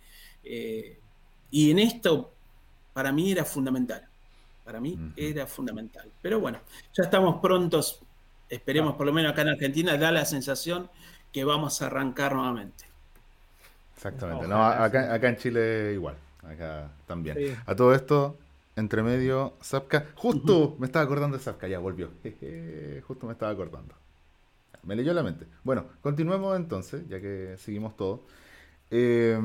y 1.52 1.70
en 1.70 1.78
esto 1.78 2.39
para 2.94 3.12
mí 3.12 3.32
era 3.32 3.46
fundamental. 3.46 4.08
Para 4.64 4.80
mí 4.80 4.98
era 5.16 5.48
fundamental. 5.48 6.12
Pero 6.22 6.40
bueno, 6.40 6.60
ya 6.94 7.04
estamos 7.04 7.42
prontos, 7.42 8.02
esperemos 8.50 8.96
por 8.96 9.06
lo 9.08 9.14
menos 9.14 9.32
acá 9.32 9.42
en 9.42 9.50
Argentina, 9.50 9.98
da 9.98 10.12
la 10.12 10.26
sensación 10.26 10.90
que 11.32 11.44
vamos 11.44 11.82
a 11.82 11.88
arrancar 11.88 12.36
nuevamente. 12.36 12.86
Exactamente. 13.96 14.48
No, 14.48 14.64
acá, 14.64 15.28
en 15.28 15.38
Chile 15.38 15.94
igual, 15.94 16.16
acá 16.44 16.90
también. 17.08 17.58
A 17.66 17.76
todo 17.76 17.94
esto, 17.94 18.38
entre 18.76 19.02
medio, 19.04 19.54
Zapka, 19.64 20.06
justo 20.16 20.76
me 20.80 20.86
estaba 20.86 21.04
acordando 21.04 21.38
de 21.38 21.44
Zapka, 21.44 21.68
ya 21.68 21.80
volvió. 21.80 22.10
justo 23.08 23.26
me 23.26 23.34
estaba 23.34 23.52
acordando. 23.52 23.96
Me 24.84 24.96
leyó 24.96 25.14
la 25.14 25.24
mente. 25.24 25.46
Bueno, 25.64 25.86
continuemos 26.02 26.56
entonces, 26.56 27.08
ya 27.10 27.20
que 27.20 27.56
seguimos 27.58 27.98
todo. 27.98 28.22
Eh, 28.92 29.38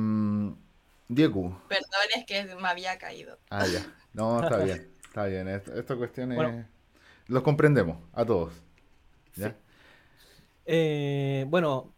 Diego. 1.09 1.61
Perdón, 1.69 2.09
es 2.17 2.25
que 2.25 2.55
me 2.57 2.69
había 2.69 2.99
caído. 2.99 3.39
Ah, 3.51 3.67
ya. 3.67 3.85
No, 4.13 4.43
está 4.43 4.59
bien. 4.59 4.91
Está 5.05 5.27
bien. 5.27 5.49
Esta, 5.49 5.97
cuestión 5.97 6.33
es. 6.33 6.67
Los 7.27 7.43
comprendemos 7.43 7.99
a 8.13 8.25
todos. 8.25 8.53
¿Ya? 9.37 9.57
Eh, 10.67 11.45
bueno, 11.49 11.93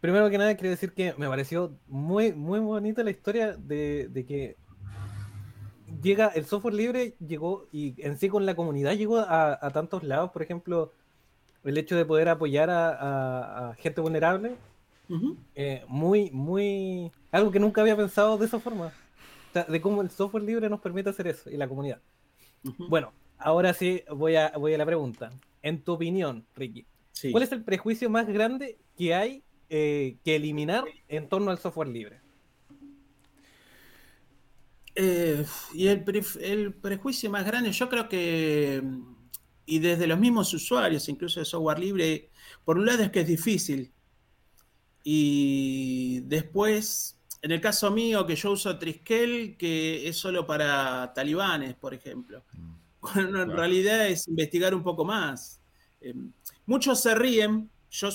primero 0.00 0.30
que 0.30 0.38
nada 0.38 0.56
quiero 0.56 0.70
decir 0.70 0.92
que 0.92 1.14
me 1.16 1.28
pareció 1.28 1.78
muy, 1.88 2.32
muy 2.32 2.60
bonita 2.60 3.02
la 3.02 3.10
historia 3.10 3.56
de, 3.56 4.24
que 4.26 4.56
llega 6.02 6.28
el 6.28 6.46
software 6.46 6.74
libre, 6.74 7.16
llegó 7.18 7.66
y 7.72 7.94
en 8.04 8.18
sí 8.18 8.28
con 8.28 8.46
la 8.46 8.54
comunidad 8.54 8.94
llegó 8.94 9.18
a, 9.18 9.70
tantos 9.72 10.02
lados. 10.02 10.30
Por 10.30 10.42
ejemplo, 10.42 10.92
el 11.64 11.78
hecho 11.78 11.96
de 11.96 12.04
poder 12.04 12.28
apoyar 12.28 12.70
a 12.70 13.74
gente 13.78 14.00
vulnerable 14.00 14.56
eh, 15.54 15.84
muy, 15.88 16.30
muy. 16.30 17.10
Algo 17.30 17.50
que 17.50 17.60
nunca 17.60 17.80
había 17.80 17.96
pensado 17.96 18.38
de 18.38 18.46
esa 18.46 18.60
forma. 18.60 18.92
de 19.68 19.80
cómo 19.80 20.02
el 20.02 20.10
software 20.10 20.44
libre 20.44 20.68
nos 20.68 20.80
permite 20.80 21.10
hacer 21.10 21.28
eso 21.28 21.50
y 21.50 21.56
la 21.56 21.68
comunidad. 21.68 22.00
Bueno, 22.88 23.12
ahora 23.38 23.72
sí 23.72 24.02
voy 24.14 24.36
a, 24.36 24.52
voy 24.56 24.74
a 24.74 24.78
la 24.78 24.86
pregunta. 24.86 25.30
En 25.62 25.82
tu 25.82 25.92
opinión, 25.92 26.46
Ricky, 26.54 26.86
¿cuál 27.32 27.42
es 27.42 27.52
el 27.52 27.64
prejuicio 27.64 28.10
más 28.10 28.26
grande 28.26 28.78
que 28.96 29.14
hay 29.14 29.42
eh, 29.68 30.16
que 30.24 30.36
eliminar 30.36 30.84
en 31.08 31.28
torno 31.28 31.50
al 31.50 31.58
software 31.58 31.88
libre? 31.88 32.20
Eh, 34.94 35.44
y 35.74 35.88
el, 35.88 36.04
el, 36.40 36.72
prejuicio 36.72 37.30
más 37.30 37.44
grande, 37.44 37.70
yo 37.70 37.88
creo 37.88 38.08
que, 38.08 38.82
y 39.66 39.78
desde 39.78 40.06
los 40.06 40.18
mismos 40.18 40.54
usuarios, 40.54 41.08
incluso 41.08 41.40
de 41.40 41.46
software 41.46 41.78
libre, 41.78 42.30
por 42.64 42.78
un 42.78 42.86
lado 42.86 43.02
es 43.02 43.10
que 43.10 43.20
es 43.20 43.26
difícil 43.26 43.92
y 45.08 46.18
después, 46.22 47.16
en 47.40 47.52
el 47.52 47.60
caso 47.60 47.92
mío, 47.92 48.26
que 48.26 48.34
yo 48.34 48.50
uso 48.50 48.76
Triskel, 48.76 49.56
que 49.56 50.08
es 50.08 50.16
solo 50.16 50.44
para 50.44 51.12
talibanes, 51.14 51.76
por 51.76 51.94
ejemplo. 51.94 52.42
Mm. 53.14 53.18
en 53.20 53.50
realidad 53.52 54.08
es 54.08 54.26
investigar 54.26 54.74
un 54.74 54.82
poco 54.82 55.04
más. 55.04 55.60
Eh, 56.00 56.12
muchos 56.66 57.00
se 57.00 57.14
ríen. 57.14 57.70
Yo 57.88 58.08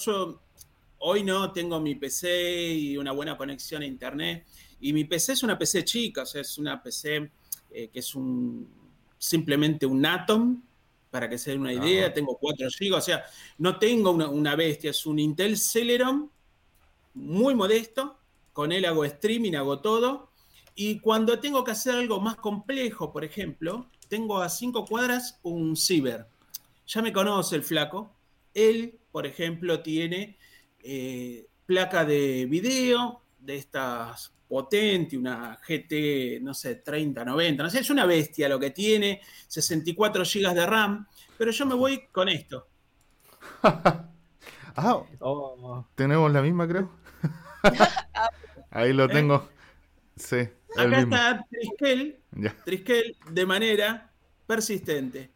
hoy 0.98 1.24
no 1.24 1.54
tengo 1.54 1.80
mi 1.80 1.96
PC 1.96 2.74
y 2.74 2.98
una 2.98 3.14
buena 3.14 3.38
conexión 3.38 3.84
a 3.84 3.86
internet. 3.86 4.46
Y 4.82 4.92
mi 4.92 5.06
PC 5.06 5.32
es 5.32 5.44
una 5.44 5.58
PC 5.58 5.86
chica, 5.86 6.24
o 6.24 6.26
sea, 6.26 6.42
es 6.42 6.58
una 6.58 6.84
PC 6.84 7.32
eh, 7.72 7.88
que 7.88 8.00
es 8.00 8.14
un 8.16 8.68
simplemente 9.18 9.86
un 9.86 10.06
Atom, 10.06 10.62
para 11.10 11.30
que 11.30 11.38
se 11.38 11.52
den 11.52 11.62
una 11.62 11.72
idea. 11.72 12.14
Tengo 12.14 12.38
4 12.38 12.68
GB, 12.68 12.96
o 12.96 13.00
sea, 13.00 13.24
no 13.60 13.80
tengo 13.80 14.12
una, 14.12 14.28
una 14.28 14.58
bestia, 14.58 14.90
es 14.90 15.06
un 15.06 15.20
Intel 15.20 15.58
Celeron 15.58 16.30
muy 17.14 17.56
modesto, 17.56 18.18
con 18.54 18.72
él 18.72 18.86
hago 18.86 19.06
streaming, 19.06 19.54
hago 19.54 19.80
todo, 19.80 20.32
y 20.76 21.00
cuando 21.00 21.40
tengo 21.40 21.64
que 21.64 21.72
hacer 21.72 21.96
algo 21.96 22.20
más 22.20 22.36
complejo, 22.38 23.12
por 23.12 23.24
ejemplo, 23.24 23.88
tengo 24.08 24.42
a 24.42 24.50
cinco 24.50 24.86
cuadras 24.86 25.40
un 25.44 25.76
ciber. 25.76 26.28
Ya 26.88 27.02
me 27.02 27.14
conoce 27.14 27.56
el 27.56 27.64
flaco. 27.64 28.14
Él, 28.54 29.00
por 29.12 29.26
ejemplo, 29.26 29.82
tiene 29.82 30.38
eh, 30.84 31.48
placa 31.66 32.04
de 32.04 32.46
video 32.46 33.22
de 33.40 33.58
estas 33.58 34.34
potente, 34.52 35.18
una 35.18 35.58
GT, 35.66 36.42
no 36.42 36.54
sé, 36.54 36.76
30, 36.76 37.24
90, 37.24 37.64
no 37.64 37.70
sé, 37.70 37.80
es 37.80 37.90
una 37.90 38.06
bestia 38.06 38.50
lo 38.50 38.60
que 38.60 38.72
tiene, 38.72 39.22
64 39.48 40.26
GB 40.26 40.54
de 40.54 40.66
RAM, 40.66 41.08
pero 41.38 41.52
yo 41.52 41.66
me 41.66 41.74
voy 41.74 42.08
con 42.12 42.28
esto. 42.28 42.68
ah, 44.76 45.04
oh. 45.20 45.86
tenemos 45.96 46.32
la 46.32 46.42
misma, 46.42 46.68
creo. 46.68 46.90
Ahí 48.72 48.94
lo 48.94 49.08
tengo. 49.08 49.50
Sí. 50.16 50.48
Acá 50.78 51.00
está 51.00 51.48
Triskel, 52.64 53.18
de 53.30 53.46
manera 53.46 54.12
persistente. 54.48 55.32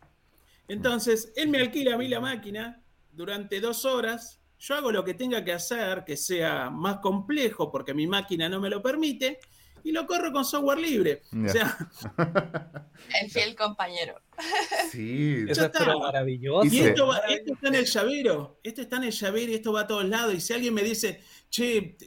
Entonces, 0.68 1.32
él 1.36 1.50
me 1.50 1.60
alquila 1.60 1.96
a 1.96 1.98
mí 1.98 2.08
la 2.08 2.20
máquina 2.20 2.82
durante 3.12 3.60
dos 3.60 3.86
horas. 3.86 4.42
Yo 4.58 4.76
hago 4.76 4.92
lo 4.92 5.04
que 5.04 5.14
tenga 5.14 5.44
que 5.44 5.52
hacer, 5.52 6.04
que 6.06 6.18
sea 6.18 6.70
más 6.70 6.98
complejo, 6.98 7.72
porque 7.72 7.94
mi 7.94 8.08
máquina 8.08 8.50
no 8.50 8.60
me 8.60 8.70
lo 8.70 8.82
permite, 8.82 9.40
y 9.86 9.92
lo 9.92 10.08
corro 10.08 10.34
con 10.34 10.44
software 10.44 10.80
libre. 10.80 11.22
O 11.32 11.48
sea, 11.48 11.78
el 13.22 13.30
fiel 13.30 13.56
compañero. 13.56 14.20
Sí, 14.92 15.46
eso 15.48 15.66
está 15.66 15.96
maravilloso. 15.98 16.66
Y 16.66 16.80
esto, 16.80 17.14
esto, 17.30 17.54
está 17.54 17.68
en 17.68 17.76
el 17.76 17.86
llavero, 17.86 18.60
esto 18.64 18.82
está 18.82 18.98
en 18.98 19.04
el 19.04 19.12
llavero 19.12 19.52
y 19.52 19.56
esto 19.56 19.72
va 19.72 19.82
a 19.82 19.88
todos 19.88 20.06
lados. 20.06 20.34
Y 20.34 20.42
si 20.42 20.54
alguien 20.54 20.74
me 20.74 20.82
dice, 20.82 21.22
che, 21.50 21.98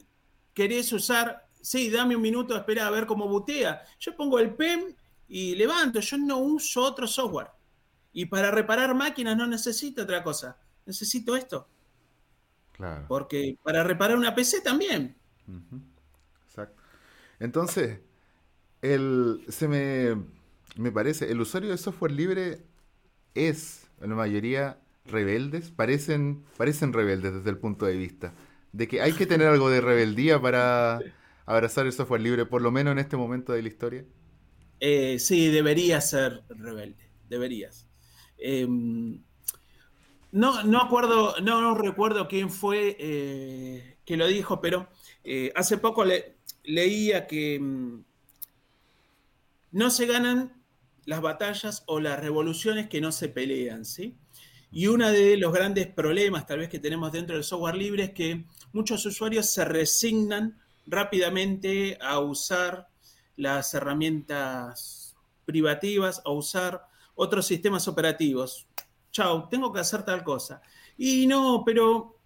querés 0.53 0.91
usar, 0.91 1.47
sí, 1.61 1.89
dame 1.89 2.15
un 2.15 2.21
minuto, 2.21 2.55
espera 2.55 2.85
a 2.85 2.91
ver 2.91 3.05
cómo 3.05 3.27
butea. 3.27 3.81
Yo 3.99 4.15
pongo 4.15 4.39
el 4.39 4.53
PEM 4.55 4.93
y 5.29 5.55
levanto, 5.55 6.01
yo 6.01 6.17
no 6.17 6.37
uso 6.39 6.83
otro 6.83 7.07
software. 7.07 7.47
Y 8.11 8.25
para 8.25 8.51
reparar 8.51 8.93
máquinas 8.93 9.37
no 9.37 9.47
necesito 9.47 10.03
otra 10.03 10.21
cosa, 10.21 10.57
necesito 10.85 11.35
esto. 11.35 11.69
Claro. 12.73 13.05
Porque 13.07 13.57
para 13.63 13.83
reparar 13.83 14.17
una 14.17 14.35
PC 14.35 14.61
también. 14.61 15.17
Exacto. 15.47 15.98
Entonces, 17.39 17.99
el, 18.81 19.45
se 19.49 19.67
me, 19.67 20.23
me 20.77 20.91
parece, 20.91 21.31
el 21.31 21.41
usuario 21.41 21.71
de 21.71 21.77
software 21.77 22.11
libre 22.11 22.63
es, 23.35 23.87
en 24.01 24.09
la 24.11 24.15
mayoría, 24.15 24.79
rebeldes, 25.05 25.71
parecen, 25.71 26.45
parecen 26.57 26.93
rebeldes 26.93 27.33
desde 27.33 27.49
el 27.49 27.57
punto 27.57 27.85
de 27.85 27.97
vista 27.97 28.33
de 28.71 28.87
que 28.87 29.01
hay 29.01 29.13
que 29.13 29.25
tener 29.25 29.47
algo 29.47 29.69
de 29.69 29.81
rebeldía 29.81 30.41
para 30.41 30.99
abrazar 31.45 31.85
el 31.85 31.93
software 31.93 32.21
libre, 32.21 32.45
por 32.45 32.61
lo 32.61 32.71
menos 32.71 32.91
en 32.91 32.99
este 32.99 33.17
momento 33.17 33.53
de 33.53 33.61
la 33.61 33.67
historia. 33.67 34.05
Eh, 34.79 35.19
sí, 35.19 35.49
deberías 35.49 36.09
ser 36.09 36.43
rebelde, 36.49 37.09
deberías. 37.27 37.87
Em, 38.37 39.21
no, 40.31 40.63
no 40.63 40.79
acuerdo, 40.79 41.35
no, 41.41 41.73
recuerdo 41.75 42.27
quién 42.27 42.49
fue 42.49 42.95
eh, 42.99 43.97
que 44.05 44.15
lo 44.15 44.27
dijo, 44.27 44.61
pero 44.61 44.87
eh, 45.23 45.51
hace 45.55 45.77
poco 45.77 46.05
leía 46.63 47.27
que 47.27 47.59
mm, 47.59 48.03
no 49.71 49.89
se 49.89 50.05
ganan 50.05 50.63
las 51.05 51.21
batallas 51.21 51.83
o 51.87 51.99
las 51.99 52.19
revoluciones 52.19 52.87
que 52.87 53.01
no 53.01 53.11
se 53.11 53.29
pelean, 53.29 53.85
¿sí? 53.85 54.17
Y 54.71 54.87
uno 54.87 55.09
de 55.09 55.37
los 55.37 55.51
grandes 55.51 55.87
problemas 55.87 56.45
tal 56.45 56.59
vez 56.59 56.69
que 56.69 56.79
tenemos 56.79 57.11
dentro 57.11 57.35
del 57.35 57.43
software 57.43 57.75
libre 57.75 58.03
es 58.03 58.11
que 58.11 58.45
muchos 58.71 59.05
usuarios 59.05 59.49
se 59.49 59.65
resignan 59.65 60.59
rápidamente 60.85 61.97
a 62.01 62.19
usar 62.19 62.87
las 63.35 63.73
herramientas 63.73 65.15
privativas, 65.45 66.21
a 66.25 66.31
usar 66.31 66.85
otros 67.15 67.47
sistemas 67.47 67.87
operativos. 67.87 68.67
Chao, 69.11 69.49
tengo 69.49 69.73
que 69.73 69.79
hacer 69.79 70.03
tal 70.03 70.23
cosa. 70.23 70.61
Y 70.97 71.25
no, 71.25 71.63
pero... 71.65 72.18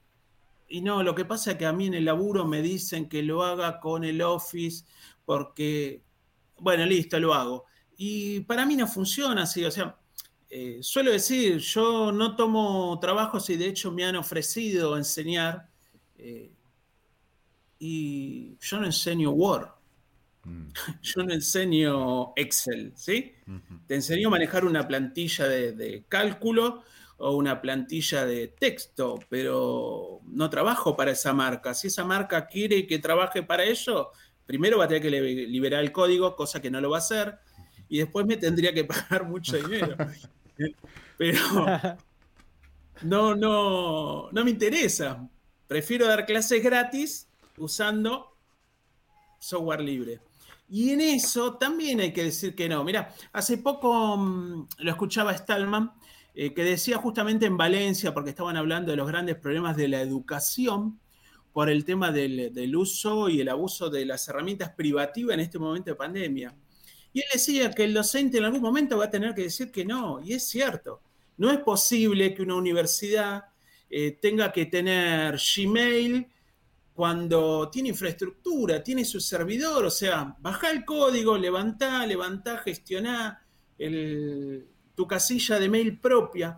Y 0.67 0.81
no, 0.81 1.03
lo 1.03 1.13
que 1.13 1.25
pasa 1.25 1.51
es 1.51 1.57
que 1.57 1.65
a 1.65 1.73
mí 1.73 1.87
en 1.87 1.93
el 1.93 2.05
laburo 2.05 2.45
me 2.45 2.61
dicen 2.61 3.07
que 3.07 3.23
lo 3.23 3.43
haga 3.43 3.79
con 3.79 4.03
el 4.03 4.21
Office 4.21 4.85
porque, 5.25 6.01
bueno, 6.59 6.85
listo, 6.85 7.19
lo 7.19 7.33
hago. 7.33 7.65
Y 7.97 8.41
para 8.41 8.65
mí 8.65 8.75
no 8.75 8.87
funciona 8.87 9.43
así, 9.43 9.63
o 9.63 9.71
sea, 9.71 9.97
eh, 10.55 10.79
suelo 10.81 11.11
decir, 11.11 11.57
yo 11.57 12.11
no 12.11 12.35
tomo 12.35 12.99
trabajos 12.99 13.49
y 13.49 13.57
de 13.57 13.67
hecho 13.67 13.91
me 13.91 14.05
han 14.05 14.15
ofrecido 14.15 14.95
enseñar 14.97 15.67
eh, 16.15 16.51
y 17.79 18.55
yo 18.59 18.79
no 18.79 18.85
enseño 18.85 19.31
Word, 19.31 19.69
mm. 20.43 20.67
yo 21.01 21.23
no 21.23 21.33
enseño 21.33 22.33
Excel, 22.35 22.93
¿sí? 22.95 23.33
Te 23.87 23.95
enseño 23.95 24.27
a 24.27 24.31
manejar 24.31 24.63
una 24.63 24.87
plantilla 24.87 25.47
de, 25.47 26.03
cálculo 26.07 26.83
o 27.17 27.35
una 27.35 27.61
plantilla 27.61 28.25
de 28.25 28.47
texto, 28.47 29.19
pero 29.29 30.21
no 30.25 30.49
trabajo 30.49 30.95
para 30.95 31.11
esa 31.11 31.33
marca. 31.33 31.73
Si 31.73 31.87
esa 31.87 32.03
marca 32.03 32.47
quiere 32.47 32.87
que 32.87 32.99
trabaje 32.99 33.43
para 33.43 33.63
ello, 33.63 34.11
primero 34.45 34.77
va 34.77 34.85
a 34.85 34.87
tener 34.87 35.01
que 35.01 35.09
liberar 35.11 35.83
el 35.83 35.91
código, 35.91 36.35
cosa 36.35 36.61
que 36.61 36.71
no 36.71 36.81
lo 36.81 36.89
va 36.89 36.97
a 36.97 36.99
hacer, 36.99 37.37
y 37.87 37.99
después 37.99 38.25
me 38.25 38.37
tendría 38.37 38.73
que 38.73 38.83
pagar 38.85 39.25
mucho 39.25 39.57
dinero. 39.57 39.95
Pero 41.17 41.39
no, 43.03 43.35
no, 43.35 44.31
no 44.31 44.43
me 44.43 44.51
interesa. 44.51 45.29
Prefiero 45.67 46.07
dar 46.07 46.25
clases 46.25 46.63
gratis 46.63 47.27
usando 47.57 48.35
software 49.39 49.81
libre. 49.81 50.19
Y 50.69 50.91
en 50.91 51.01
eso 51.01 51.55
también 51.55 51.99
hay 51.99 52.13
que 52.13 52.23
decir 52.23 52.55
que 52.55 52.67
no. 52.67 52.83
Mira, 52.83 53.13
hace 53.33 53.57
poco 53.57 54.17
mm, 54.17 54.67
lo 54.79 54.91
escuchaba 54.91 55.37
Stallman, 55.37 55.91
eh, 56.35 56.53
que 56.53 56.63
decía 56.63 56.97
justamente 56.97 57.45
en 57.45 57.57
Valencia, 57.57 58.13
porque 58.13 58.31
estaban 58.31 58.57
hablando 58.57 58.91
de 58.91 58.97
los 58.97 59.07
grandes 59.07 59.35
problemas 59.35 59.77
de 59.77 59.87
la 59.87 60.01
educación 60.01 60.99
por 61.51 61.69
el 61.69 61.85
tema 61.85 62.11
del, 62.11 62.51
del 62.53 62.75
uso 62.75 63.29
y 63.29 63.39
el 63.39 63.49
abuso 63.49 63.89
de 63.89 64.05
las 64.05 64.27
herramientas 64.27 64.71
privativas 64.71 65.35
en 65.35 65.39
este 65.41 65.59
momento 65.59 65.91
de 65.91 65.95
pandemia. 65.95 66.55
Y 67.13 67.19
él 67.19 67.25
decía 67.31 67.69
que 67.71 67.83
el 67.83 67.93
docente 67.93 68.39
en 68.39 68.45
algún 68.45 68.61
momento 68.61 68.97
va 68.97 69.05
a 69.05 69.09
tener 69.09 69.35
que 69.35 69.43
decir 69.43 69.71
que 69.71 69.85
no, 69.85 70.19
y 70.23 70.33
es 70.33 70.47
cierto. 70.47 71.01
No 71.37 71.51
es 71.51 71.59
posible 71.59 72.33
que 72.33 72.41
una 72.41 72.55
universidad 72.55 73.45
eh, 73.89 74.17
tenga 74.19 74.51
que 74.51 74.65
tener 74.65 75.37
Gmail 75.37 76.27
cuando 76.93 77.69
tiene 77.69 77.89
infraestructura, 77.89 78.83
tiene 78.83 79.05
su 79.05 79.19
servidor, 79.19 79.85
o 79.85 79.91
sea, 79.91 80.35
baja 80.39 80.71
el 80.71 80.85
código, 80.85 81.37
levantá, 81.37 82.05
levantá, 82.05 82.57
gestioná 82.57 83.45
tu 84.95 85.07
casilla 85.07 85.59
de 85.59 85.69
mail 85.69 85.99
propia. 85.99 86.57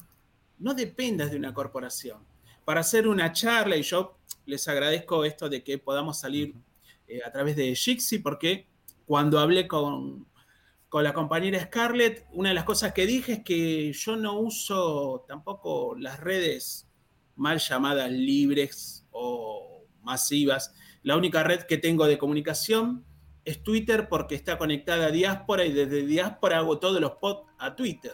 No 0.57 0.73
dependas 0.73 1.31
de 1.31 1.37
una 1.37 1.53
corporación. 1.53 2.19
Para 2.63 2.81
hacer 2.81 3.07
una 3.07 3.31
charla, 3.31 3.77
y 3.77 3.83
yo 3.83 4.17
les 4.45 4.67
agradezco 4.67 5.25
esto 5.25 5.49
de 5.49 5.63
que 5.63 5.77
podamos 5.77 6.19
salir 6.19 6.55
eh, 7.07 7.21
a 7.25 7.31
través 7.31 7.55
de 7.55 7.75
Jixi, 7.75 8.19
porque 8.19 8.67
cuando 9.05 9.39
hablé 9.39 9.67
con, 9.67 10.27
con 10.89 11.03
la 11.03 11.13
compañera 11.13 11.63
Scarlett, 11.63 12.25
una 12.31 12.49
de 12.49 12.55
las 12.55 12.63
cosas 12.63 12.93
que 12.93 13.05
dije 13.05 13.33
es 13.33 13.43
que 13.43 13.93
yo 13.93 14.15
no 14.15 14.39
uso 14.39 15.25
tampoco 15.27 15.95
las 15.97 16.19
redes 16.19 16.87
mal 17.35 17.59
llamadas 17.59 18.11
libres 18.11 19.05
o 19.11 19.83
masivas. 20.01 20.73
La 21.03 21.17
única 21.17 21.43
red 21.43 21.61
que 21.63 21.77
tengo 21.77 22.07
de 22.07 22.17
comunicación 22.17 23.05
es 23.43 23.61
Twitter 23.61 24.07
porque 24.09 24.35
está 24.35 24.57
conectada 24.57 25.07
a 25.07 25.11
Diáspora 25.11 25.65
y 25.65 25.71
desde 25.71 26.05
Diáspora 26.05 26.57
hago 26.57 26.79
todos 26.79 26.99
los 26.99 27.13
posts 27.13 27.51
a 27.59 27.75
Twitter. 27.75 28.13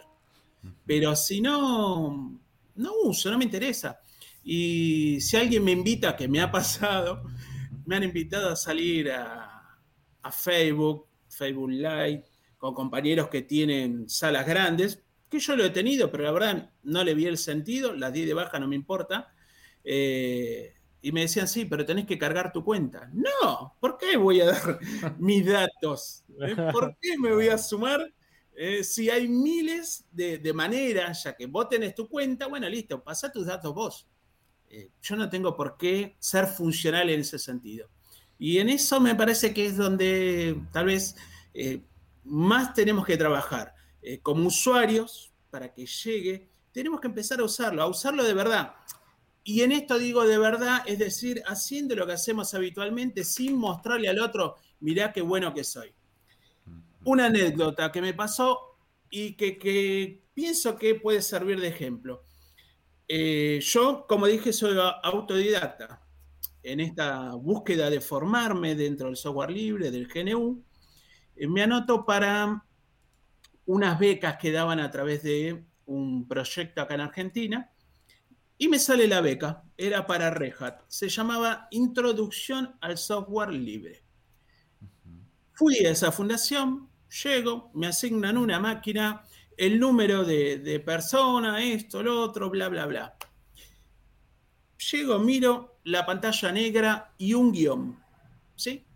Pero 0.86 1.16
si 1.16 1.40
no, 1.40 2.40
no 2.74 2.92
uso, 3.04 3.30
no 3.30 3.38
me 3.38 3.44
interesa. 3.44 4.00
Y 4.44 5.20
si 5.20 5.36
alguien 5.36 5.64
me 5.64 5.72
invita, 5.72 6.16
que 6.16 6.28
me 6.28 6.40
ha 6.40 6.50
pasado, 6.50 7.24
me 7.86 7.96
han 7.96 8.02
invitado 8.02 8.50
a 8.50 8.56
salir 8.56 9.10
a, 9.10 9.78
a 10.22 10.32
Facebook, 10.32 11.06
Facebook 11.28 11.70
Live, 11.70 12.24
con 12.58 12.74
compañeros 12.74 13.28
que 13.28 13.42
tienen 13.42 14.08
salas 14.08 14.46
grandes, 14.46 15.02
que 15.28 15.40
yo 15.40 15.56
lo 15.56 15.64
he 15.64 15.70
tenido, 15.70 16.10
pero 16.10 16.24
la 16.24 16.32
verdad 16.32 16.70
no 16.82 17.02
le 17.02 17.14
vi 17.14 17.26
el 17.26 17.38
sentido, 17.38 17.94
las 17.94 18.12
di 18.12 18.24
de 18.24 18.34
baja, 18.34 18.58
no 18.58 18.68
me 18.68 18.76
importa. 18.76 19.32
Eh, 19.82 20.74
y 21.00 21.10
me 21.10 21.22
decían, 21.22 21.48
sí, 21.48 21.64
pero 21.64 21.84
tenés 21.84 22.06
que 22.06 22.18
cargar 22.18 22.52
tu 22.52 22.64
cuenta. 22.64 23.10
No, 23.12 23.76
¿por 23.80 23.98
qué 23.98 24.16
voy 24.16 24.40
a 24.40 24.46
dar 24.46 24.78
mis 25.18 25.44
datos? 25.46 26.24
¿Por 26.72 26.96
qué 27.00 27.18
me 27.18 27.32
voy 27.32 27.48
a 27.48 27.58
sumar? 27.58 28.12
Eh, 28.54 28.84
si 28.84 29.08
hay 29.08 29.28
miles 29.28 30.04
de, 30.10 30.52
maneras, 30.52 31.24
ya 31.24 31.34
que 31.34 31.46
vos 31.46 31.68
tenés 31.68 31.94
tu 31.94 32.08
cuenta, 32.08 32.46
bueno, 32.46 32.68
listo, 32.68 33.02
pasa 33.02 33.32
tus 33.32 33.46
datos 33.46 33.74
vos. 33.74 34.06
yo 35.02 35.16
no 35.16 35.28
tengo 35.28 35.54
por 35.54 35.76
qué 35.76 36.16
ser 36.18 36.46
funcional 36.46 37.10
en 37.10 37.20
ese 37.20 37.38
sentido. 37.38 37.88
Y 38.38 38.58
en 38.58 38.68
eso 38.68 39.00
me 39.00 39.14
parece 39.14 39.52
que 39.52 39.66
es 39.66 39.76
donde 39.76 40.60
tal 40.72 40.86
vez 40.86 41.14
más 42.24 42.74
tenemos 42.74 43.06
que 43.06 43.16
trabajar 43.16 43.74
eh, 44.00 44.20
como 44.20 44.46
usuarios 44.46 45.32
para 45.50 45.72
que 45.72 45.86
llegue, 45.86 46.48
tenemos 46.72 47.00
que 47.00 47.08
empezar 47.08 47.40
a 47.40 47.44
usarlo, 47.44 47.82
a 47.82 47.86
usarlo 47.86 48.24
de 48.24 48.34
verdad. 48.34 48.74
Y 49.44 49.62
en 49.62 49.72
esto 49.72 49.98
digo 49.98 50.24
de 50.24 50.38
verdad, 50.38 50.82
es 50.86 50.98
decir, 50.98 51.42
haciendo 51.46 51.94
lo 51.94 52.06
que 52.06 52.12
hacemos 52.12 52.54
habitualmente 52.54 53.24
sin 53.24 53.56
mostrarle 53.56 54.08
al 54.08 54.20
otro, 54.20 54.56
mirá 54.80 55.12
qué 55.12 55.20
bueno 55.20 55.52
que 55.52 55.64
soy. 55.64 55.92
Una 57.04 57.26
anécdota 57.26 57.90
que 57.90 58.00
me 58.00 58.14
pasó 58.14 58.76
y 59.10 59.34
que, 59.34 60.22
pienso 60.34 60.76
que 60.76 60.94
puede 60.94 61.22
servir 61.22 61.60
de 61.60 61.68
ejemplo. 61.68 62.22
Eh, 63.08 63.60
yo, 63.62 64.06
como 64.08 64.26
dije, 64.26 64.52
soy 64.52 64.76
autodidacta 65.02 66.02
en 66.62 66.80
esta 66.80 67.34
búsqueda 67.34 67.90
de 67.90 68.00
formarme 68.00 68.74
dentro 68.74 69.08
del 69.08 69.16
software 69.16 69.50
libre, 69.50 69.90
del 69.90 70.08
GNU. 70.08 70.64
Eh, 71.36 71.48
me 71.48 71.62
anoto 71.62 72.06
para 72.06 72.64
unas 73.66 73.98
becas 73.98 74.36
que 74.36 74.52
daban 74.52 74.80
a 74.80 74.90
través 74.90 75.22
de 75.22 75.64
un 75.86 76.26
proyecto 76.26 76.80
acá 76.80 76.94
en 76.94 77.00
Argentina 77.00 77.72
y 78.62 78.68
me 78.68 78.78
sale 78.78 79.08
la 79.08 79.20
beca, 79.20 79.64
era 79.76 80.06
para 80.06 80.30
Red 80.30 80.54
se 80.86 81.08
llamaba 81.08 81.66
Introducción 81.72 82.76
al 82.80 82.96
Software 82.96 83.52
Libre. 83.52 84.04
Fui 85.52 85.78
a 85.84 85.90
esa 85.90 86.12
fundación, 86.12 86.88
llego, 87.22 87.70
me 87.74 87.86
asignan 87.88 88.38
una 88.38 88.58
máquina, 88.58 89.24
el 89.56 89.78
número 89.78 90.24
de, 90.24 90.58
de 90.58 90.80
persona, 90.80 91.62
esto, 91.62 92.02
lo 92.02 92.20
otro, 92.20 92.50
bla, 92.50 92.68
bla, 92.68 92.86
bla. 92.86 93.16
Llego, 94.90 95.18
miro 95.18 95.78
la 95.84 96.04
pantalla 96.06 96.52
negra 96.52 97.14
y 97.18 97.34
un 97.34 97.52
guion, 97.52 97.98
¿sí? 98.56 98.86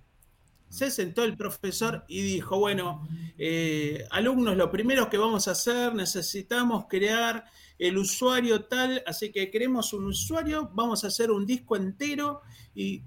se 0.69 0.91
sentó 0.91 1.25
el 1.25 1.37
profesor 1.37 2.05
y 2.09 2.23
dijo, 2.23 2.59
bueno, 2.59 3.09
eh, 3.39 4.07
alumnos, 4.11 4.57
lo 4.57 4.71
primero 4.71 5.09
que 5.09 5.17
vamos 5.17 5.49
a 5.49 5.53
hacer, 5.53 5.95
necesitamos 5.95 6.87
crear 6.87 7.47
el 7.79 7.97
usuario 7.97 8.65
tal, 8.65 9.03
así 9.07 9.31
que 9.31 9.51
queremos 9.51 9.93
un 9.93 10.05
usuario, 10.05 10.71
vamos 10.75 11.05
a 11.05 11.07
hacer 11.07 11.31
un 11.31 11.47
disco 11.47 11.77
entero 11.77 12.43
y, 12.75 13.03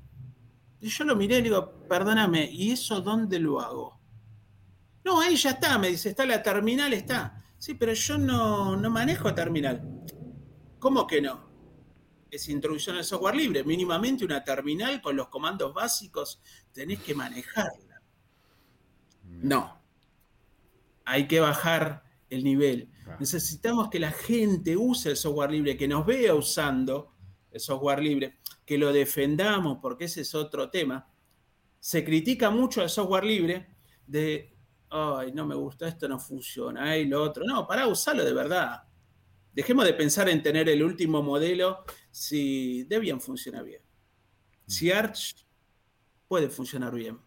yo 0.82 1.03
lo 1.03 1.16
miré 1.16 1.39
y 1.39 1.41
digo, 1.41 1.74
perdóname, 1.89 2.49
¿y 2.51 2.72
eso 2.72 3.01
dónde 3.01 3.38
lo 3.38 3.60
hago? 3.60 3.99
No, 5.04 5.22
ahí 5.22 5.36
ya 5.36 5.52
está, 5.52 5.78
me 5.78 5.89
dice, 5.89 6.10
está 6.10 6.26
la 6.26 6.43
terminal, 6.43 6.93
está. 6.93 7.43
Sí, 7.58 7.74
pero 7.74 7.93
yo 7.93 8.18
no, 8.18 8.76
no 8.78 8.89
manejo 8.89 9.34
terminal. 9.34 9.82
¿Cómo 10.80 11.06
que 11.08 11.22
no? 11.22 11.50
es 12.32 12.50
introducción 12.50 12.95
al 12.95 13.04
software 13.04 13.36
libre. 13.36 13.64
Mínimamente 13.64 14.26
una 14.26 14.43
terminal 14.43 15.02
con 15.02 15.16
los 15.16 15.28
comandos 15.28 15.74
básicos 15.74 16.41
tenés 16.72 17.00
que 17.00 17.16
manejarla. 17.16 18.02
No. 19.24 19.82
Hay 21.06 21.28
que 21.28 21.39
bajar 21.39 22.04
el 22.30 22.43
nivel. 22.43 22.89
Claro. 23.04 23.20
Necesitamos 23.20 23.89
que 23.89 24.00
la 24.00 24.12
gente 24.12 24.78
use 24.78 25.10
el 25.10 25.18
software 25.18 25.52
libre, 25.52 25.78
que 25.78 25.88
nos 25.88 26.06
vea 26.06 26.36
usando 26.36 27.16
el 27.52 27.60
software 27.60 28.02
libre, 28.02 28.38
que 28.66 28.78
lo 28.78 28.93
defendamos, 28.93 29.80
porque 29.82 30.06
ese 30.06 30.22
es 30.22 30.36
otro 30.36 30.70
tema. 30.70 31.12
Se 31.80 32.04
critica 32.04 32.52
mucho 32.52 32.84
el 32.84 32.89
software 32.89 33.24
libre 33.24 33.76
de, 34.06 34.56
ay, 34.89 35.31
no 35.33 35.45
me 35.45 35.55
gusta, 35.55 35.87
esto 35.87 36.07
no 36.07 36.19
funciona, 36.19 36.83
ay, 36.83 37.05
lo 37.05 37.23
otro. 37.23 37.43
No, 37.45 37.67
para 37.67 37.87
usarlo 37.87 38.23
de 38.23 38.33
verdad. 38.33 38.83
Dejemos 39.53 39.85
de 39.85 39.93
pensar 39.93 40.29
en 40.29 40.41
tener 40.41 40.69
el 40.69 40.83
último 40.83 41.21
modelo 41.21 41.83
si 42.11 42.83
Debian 42.83 43.19
funciona 43.19 43.61
bien. 43.61 43.81
Si 44.65 44.91
Arch 44.91 45.45
puede 46.27 46.49
funcionar 46.49 46.93
bien. 46.93 47.19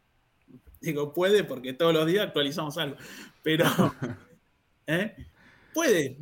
Digo, 0.81 1.13
puede 1.13 1.45
porque 1.45 1.73
todos 1.73 1.93
los 1.93 2.07
días 2.07 2.27
actualizamos 2.27 2.79
algo, 2.79 2.97
pero 3.43 3.65
¿eh? 4.87 5.15
puede. 5.75 6.19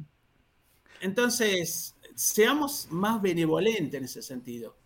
Entonces, 1.01 1.95
seamos 2.15 2.89
más 2.91 3.23
benevolentes 3.23 3.95
en 3.95 4.05
ese 4.05 4.23
sentido. 4.23 4.80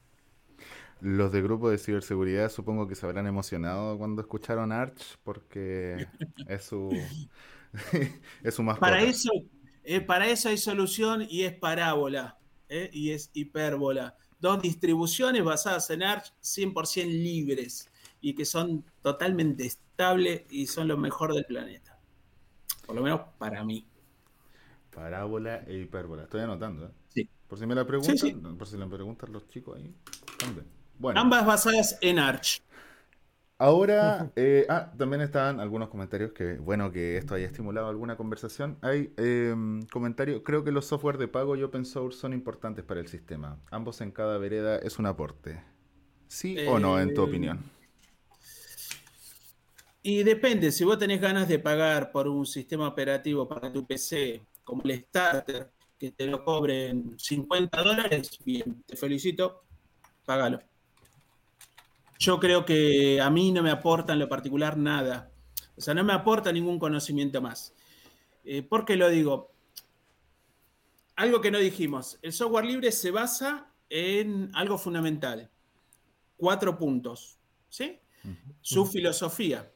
Los 1.05 1.33
de 1.33 1.43
grupo 1.43 1.69
de 1.69 1.77
ciberseguridad 1.77 2.51
supongo 2.51 2.89
que 2.89 2.95
se 2.95 3.05
habrán 3.05 3.27
emocionado 3.27 3.99
cuando 3.99 4.23
escucharon 4.23 4.73
Arch 4.73 5.19
porque 5.23 6.07
es 6.49 6.65
su, 6.65 6.89
es 8.43 8.55
su 8.55 8.63
mascota. 8.63 8.87
Para 8.91 9.03
eso, 9.03 9.31
eh, 9.83 10.01
para 10.01 10.27
eso 10.29 10.49
hay 10.49 10.57
solución 10.57 11.27
y 11.29 11.43
es 11.43 11.53
parábola 11.53 12.39
¿eh? 12.71 12.89
y 12.91 13.11
es 13.11 13.31
hipérbola. 13.35 14.17
Dos 14.41 14.63
distribuciones 14.63 15.45
basadas 15.45 15.91
en 15.91 16.05
Arch 16.05 16.33
100% 16.41 17.05
libres 17.07 17.91
y 18.23 18.35
que 18.35 18.47
son 18.47 18.83
totalmente 19.03 19.67
estables 19.67 20.45
y 20.49 20.67
son 20.67 20.89
lo 20.89 20.97
mejor 20.97 21.35
del 21.35 21.45
planeta. 21.45 21.99
Por 22.87 22.97
lo 22.97 23.03
menos 23.03 23.21
para 23.37 23.63
mí. 23.63 23.87
Parábola 24.91 25.65
e 25.67 25.81
hipérbola. 25.81 26.23
Estoy 26.23 26.41
anotando, 26.41 26.87
¿eh? 26.87 26.91
Sí. 27.11 27.29
Por 27.47 27.59
si 27.59 27.67
me 27.67 27.75
la 27.75 27.87
preguntan, 27.87 28.17
Sí, 28.17 28.31
sí. 28.31 28.33
por 28.57 28.67
si 28.67 28.79
le 28.79 28.87
preguntan 28.87 29.33
los 29.35 29.47
chicos 29.49 29.77
ahí. 29.77 29.95
también. 30.39 30.65
Bueno, 30.99 31.23
Ambas 31.23 31.47
basadas 31.47 31.99
en 32.03 32.19
Arch. 32.19 32.61
ahora, 33.59 34.33
eh, 34.37 34.67
ah, 34.69 34.93
también 34.99 35.23
estaban 35.23 35.61
algunos 35.61 35.89
comentarios 35.89 36.33
que, 36.33 36.55
bueno, 36.59 36.91
que 36.93 37.17
esto 37.17 37.35
haya 37.35 37.47
estimulado 37.47 37.89
alguna 37.89 38.17
conversación. 38.17 38.79
Hay 38.83 39.13
eh, 39.17 39.55
comentarios, 39.93 40.43
creo 40.45 40.65
que 40.65 40.73
los 40.73 40.87
software 40.87 41.19
de 41.19 41.29
pago 41.29 41.57
y 41.57 41.63
open 41.63 41.85
source 41.85 42.19
son 42.19 42.33
importantes 42.33 42.85
para 42.85 43.01
el 43.01 43.09
sistema. 43.09 43.61
Ambos 43.71 44.01
en 44.01 44.11
cada 44.13 44.39
vereda 44.39 44.79
es 44.79 44.99
un 44.99 45.07
aporte. 45.07 45.63
¿Sí 46.29 46.61
o 46.65 46.79
no, 46.81 47.01
en 47.01 47.15
tu 47.15 47.23
Eh, 47.23 47.25
opinión? 47.25 47.61
Y 50.03 50.23
depende, 50.23 50.71
si 50.71 50.85
vos 50.85 50.99
tenés 50.99 51.21
ganas 51.21 51.49
de 51.49 51.59
pagar 51.59 52.13
por 52.13 52.29
un 52.29 52.45
sistema 52.47 52.89
operativo 52.89 53.49
para 53.49 53.73
tu 53.73 53.87
PC, 53.87 54.47
como 54.63 54.83
el 54.85 55.01
Starter, 55.05 55.73
que 55.99 56.11
te 56.13 56.27
lo 56.27 56.45
cobren 56.45 57.19
50 57.19 57.83
dólares, 57.83 58.39
bien, 58.45 58.83
te 58.87 58.97
felicito, 58.97 59.65
págalo. 60.25 60.61
Yo 62.19 62.39
creo 62.41 62.65
que 62.65 63.21
a 63.21 63.31
mí 63.31 63.53
no 63.53 63.63
me 63.63 63.71
aporta 63.71 64.13
en 64.13 64.19
lo 64.19 64.29
particular 64.29 64.77
nada. 64.77 65.31
O 65.77 65.81
sea, 65.81 65.95
no 65.95 66.05
me 66.05 66.13
aporta 66.13 66.53
ningún 66.53 66.79
conocimiento 66.79 67.41
más. 67.41 67.75
Eh, 68.45 68.63
¿Por 68.63 68.85
qué 68.85 68.97
lo 68.97 69.09
digo? 69.09 69.53
Algo 71.17 71.41
que 71.41 71.51
no 71.51 71.59
dijimos. 71.59 72.19
El 72.23 72.33
software 72.33 72.65
libre 72.65 72.93
se 72.93 73.11
basa 73.11 73.73
en 73.89 74.51
algo 74.55 74.79
fundamental. 74.79 75.51
Cuatro 76.37 76.77
puntos. 76.77 77.39
¿Sí? 77.69 77.99
Su 78.61 78.87
filosofía. 78.87 79.71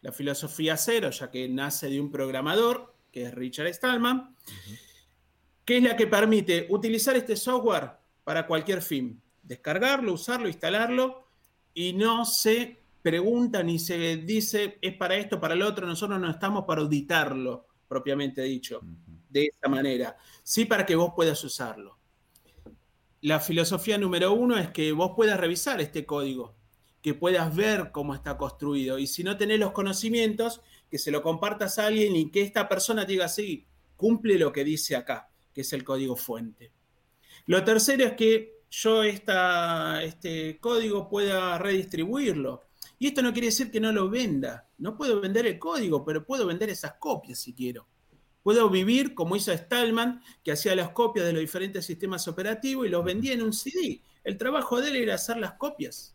La 0.00 0.12
filosofía 0.12 0.76
cero, 0.76 1.10
ya 1.10 1.30
que 1.30 1.48
nace 1.48 1.88
de 1.88 2.00
un 2.00 2.10
programador, 2.10 2.94
que 3.10 3.24
es 3.24 3.34
Richard 3.34 3.72
Stallman, 3.72 4.36
que 5.64 5.78
es 5.78 5.82
la 5.82 5.96
que 5.96 6.06
permite 6.06 6.66
utilizar 6.68 7.16
este 7.16 7.36
software 7.36 7.92
para 8.22 8.46
cualquier 8.46 8.82
fin. 8.82 9.22
Descargarlo, 9.42 10.12
usarlo, 10.12 10.48
instalarlo, 10.48 11.23
y 11.74 11.92
no 11.92 12.24
se 12.24 12.80
pregunta 13.02 13.62
ni 13.62 13.78
se 13.78 14.16
dice 14.16 14.78
es 14.80 14.96
para 14.96 15.16
esto, 15.16 15.38
para 15.38 15.54
el 15.54 15.62
otro. 15.62 15.86
Nosotros 15.86 16.18
no 16.18 16.30
estamos 16.30 16.64
para 16.64 16.80
auditarlo, 16.80 17.66
propiamente 17.86 18.42
dicho, 18.42 18.80
de 19.28 19.52
esa 19.54 19.68
manera. 19.68 20.16
Sí 20.42 20.64
para 20.64 20.86
que 20.86 20.96
vos 20.96 21.12
puedas 21.14 21.42
usarlo. 21.44 21.98
La 23.20 23.40
filosofía 23.40 23.98
número 23.98 24.32
uno 24.32 24.56
es 24.56 24.70
que 24.70 24.92
vos 24.92 25.12
puedas 25.16 25.38
revisar 25.38 25.80
este 25.80 26.06
código, 26.06 26.54
que 27.02 27.14
puedas 27.14 27.54
ver 27.54 27.90
cómo 27.90 28.14
está 28.14 28.36
construido. 28.36 28.98
Y 28.98 29.06
si 29.06 29.24
no 29.24 29.36
tenés 29.36 29.58
los 29.58 29.72
conocimientos, 29.72 30.62
que 30.90 30.98
se 30.98 31.10
lo 31.10 31.22
compartas 31.22 31.78
a 31.78 31.86
alguien 31.86 32.14
y 32.16 32.30
que 32.30 32.42
esta 32.42 32.68
persona 32.68 33.04
te 33.04 33.12
diga, 33.12 33.28
sí, 33.28 33.66
cumple 33.96 34.38
lo 34.38 34.52
que 34.52 34.64
dice 34.64 34.96
acá, 34.96 35.30
que 35.52 35.62
es 35.62 35.72
el 35.72 35.84
código 35.84 36.16
fuente. 36.16 36.72
Lo 37.46 37.64
tercero 37.64 38.04
es 38.04 38.12
que 38.12 38.53
yo 38.74 39.02
esta, 39.04 40.02
este 40.02 40.58
código 40.58 41.08
pueda 41.08 41.58
redistribuirlo. 41.58 42.62
Y 42.98 43.08
esto 43.08 43.22
no 43.22 43.32
quiere 43.32 43.46
decir 43.46 43.70
que 43.70 43.80
no 43.80 43.92
lo 43.92 44.10
venda. 44.10 44.68
No 44.78 44.96
puedo 44.96 45.20
vender 45.20 45.46
el 45.46 45.58
código, 45.58 46.04
pero 46.04 46.24
puedo 46.24 46.46
vender 46.46 46.70
esas 46.70 46.94
copias 46.94 47.38
si 47.38 47.54
quiero. 47.54 47.86
Puedo 48.42 48.68
vivir 48.68 49.14
como 49.14 49.36
hizo 49.36 49.56
Stallman, 49.56 50.22
que 50.42 50.52
hacía 50.52 50.74
las 50.74 50.90
copias 50.90 51.24
de 51.26 51.32
los 51.32 51.40
diferentes 51.40 51.86
sistemas 51.86 52.26
operativos 52.28 52.86
y 52.86 52.90
los 52.90 53.04
vendía 53.04 53.32
en 53.32 53.42
un 53.42 53.52
CD. 53.52 54.02
El 54.24 54.36
trabajo 54.36 54.80
de 54.80 54.90
él 54.90 54.96
era 54.96 55.14
hacer 55.14 55.36
las 55.36 55.52
copias. 55.52 56.14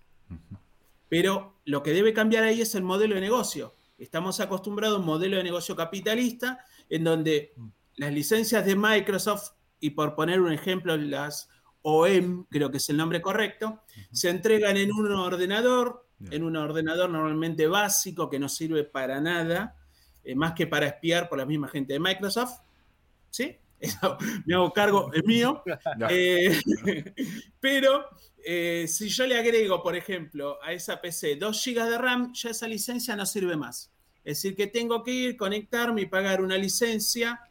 Pero 1.07 1.60
lo 1.66 1.82
que 1.82 1.91
debe 1.91 2.14
cambiar 2.14 2.43
ahí 2.43 2.62
es 2.62 2.76
el 2.76 2.84
modelo 2.84 3.16
de 3.16 3.22
negocio. 3.22 3.74
Estamos 3.97 4.39
acostumbrados 4.39 4.97
a 4.97 4.99
un 4.99 5.05
modelo 5.05 5.38
de 5.38 5.43
negocio 5.43 5.76
capitalista 5.76 6.64
en 6.89 7.03
donde 7.03 7.53
las 7.95 8.14
licencias 8.14 8.66
de 8.66 8.76
Microsoft, 8.76 9.51
y 9.80 9.91
por 9.91 10.16
poner 10.16 10.41
un 10.41 10.51
ejemplo, 10.51 10.97
las 10.97 11.49
OEM, 11.82 12.45
creo 12.49 12.69
que 12.69 12.77
es 12.77 12.89
el 12.89 12.97
nombre 12.97 13.21
correcto, 13.21 13.84
se 14.11 14.30
entregan 14.30 14.77
en 14.77 14.91
un 14.91 15.11
ordenador, 15.11 16.05
en 16.32 16.43
un 16.43 16.55
ordenador 16.57 17.09
normalmente 17.09 17.67
básico 17.67 18.30
que 18.30 18.39
no 18.39 18.49
sirve 18.49 18.84
para 18.84 19.21
nada, 19.21 19.75
eh, 20.23 20.36
más 20.36 20.53
que 20.53 20.67
para 20.67 20.88
espiar 20.88 21.30
por 21.30 21.38
la 21.38 21.45
misma 21.45 21.67
gente 21.67 21.93
de 21.93 21.99
Microsoft. 21.99 22.59
¿Sí? 23.30 23.57
Eso, 23.80 24.17
me 24.45 24.55
hago 24.55 24.73
cargo, 24.73 25.11
es 25.13 25.23
mío. 25.23 25.63
Eh, 26.09 26.59
pero 27.59 28.09
eh, 28.43 28.86
si 28.88 29.09
yo 29.09 29.25
le 29.25 29.38
agrego, 29.38 29.82
por 29.82 29.95
ejemplo, 29.95 30.57
a 30.61 30.73
esa 30.73 30.99
PC 30.99 31.36
2 31.36 31.65
GB 31.65 31.89
de 31.89 31.97
RAM, 31.97 32.34
ya 32.34 32.49
esa 32.49 32.67
licencia 32.67 33.15
no 33.15 33.25
sirve 33.25 33.55
más. 33.55 33.91
Es 34.23 34.38
decir, 34.38 34.55
que 34.55 34.67
tengo 34.67 35.03
que 35.03 35.11
ir, 35.11 35.38
conectarme 35.38 36.01
y 36.01 36.05
pagar 36.05 36.41
una 36.41 36.57
licencia 36.57 37.41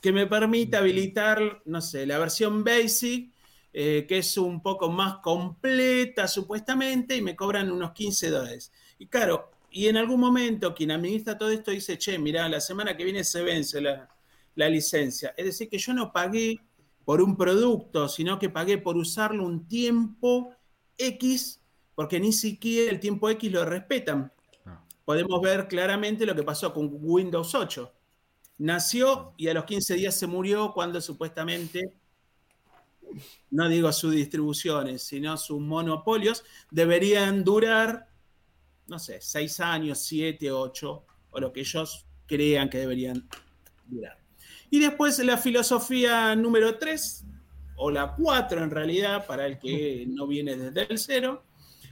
que 0.00 0.12
me 0.12 0.26
permita 0.26 0.78
habilitar, 0.78 1.62
no 1.64 1.80
sé, 1.80 2.06
la 2.06 2.18
versión 2.18 2.62
Basic, 2.62 3.32
eh, 3.80 4.06
que 4.08 4.18
es 4.18 4.36
un 4.36 4.60
poco 4.60 4.90
más 4.90 5.18
completa 5.18 6.26
supuestamente, 6.26 7.14
y 7.14 7.22
me 7.22 7.36
cobran 7.36 7.70
unos 7.70 7.92
15 7.92 8.28
dólares. 8.28 8.72
Y 8.98 9.06
claro, 9.06 9.52
y 9.70 9.86
en 9.86 9.96
algún 9.96 10.18
momento 10.18 10.74
quien 10.74 10.90
administra 10.90 11.38
todo 11.38 11.50
esto 11.50 11.70
dice, 11.70 11.96
che, 11.96 12.18
mira, 12.18 12.48
la 12.48 12.60
semana 12.60 12.96
que 12.96 13.04
viene 13.04 13.22
se 13.22 13.40
vence 13.40 13.80
la, 13.80 14.08
la 14.56 14.68
licencia. 14.68 15.32
Es 15.36 15.44
decir, 15.44 15.68
que 15.68 15.78
yo 15.78 15.94
no 15.94 16.12
pagué 16.12 16.58
por 17.04 17.22
un 17.22 17.36
producto, 17.36 18.08
sino 18.08 18.36
que 18.40 18.50
pagué 18.50 18.78
por 18.78 18.96
usarlo 18.96 19.44
un 19.44 19.68
tiempo 19.68 20.52
X, 20.96 21.60
porque 21.94 22.18
ni 22.18 22.32
siquiera 22.32 22.90
el 22.90 22.98
tiempo 22.98 23.30
X 23.30 23.52
lo 23.52 23.64
respetan. 23.64 24.32
Ah. 24.66 24.82
Podemos 25.04 25.40
ver 25.40 25.68
claramente 25.68 26.26
lo 26.26 26.34
que 26.34 26.42
pasó 26.42 26.74
con 26.74 26.90
Windows 27.00 27.54
8. 27.54 27.92
Nació 28.58 29.34
y 29.36 29.46
a 29.46 29.54
los 29.54 29.66
15 29.66 29.94
días 29.94 30.16
se 30.16 30.26
murió 30.26 30.72
cuando 30.74 31.00
supuestamente, 31.00 31.92
no 33.50 33.68
digo 33.68 33.92
sus 33.92 34.12
distribuciones, 34.12 35.02
sino 35.02 35.36
sus 35.36 35.60
monopolios, 35.60 36.44
deberían 36.70 37.44
durar, 37.44 38.08
no 38.86 38.98
sé, 38.98 39.20
6 39.20 39.60
años, 39.60 39.98
7, 39.98 40.50
8, 40.50 41.04
o 41.30 41.40
lo 41.40 41.52
que 41.52 41.60
ellos 41.60 42.06
crean 42.26 42.68
que 42.68 42.78
deberían 42.78 43.28
durar. 43.86 44.18
Y 44.70 44.80
después 44.80 45.18
la 45.20 45.38
filosofía 45.38 46.34
número 46.36 46.78
3, 46.78 47.24
o 47.76 47.90
la 47.90 48.14
4 48.14 48.62
en 48.62 48.70
realidad, 48.70 49.26
para 49.26 49.46
el 49.46 49.58
que 49.58 50.04
no 50.08 50.26
viene 50.26 50.56
desde 50.56 50.92
el 50.92 50.98
cero, 50.98 51.44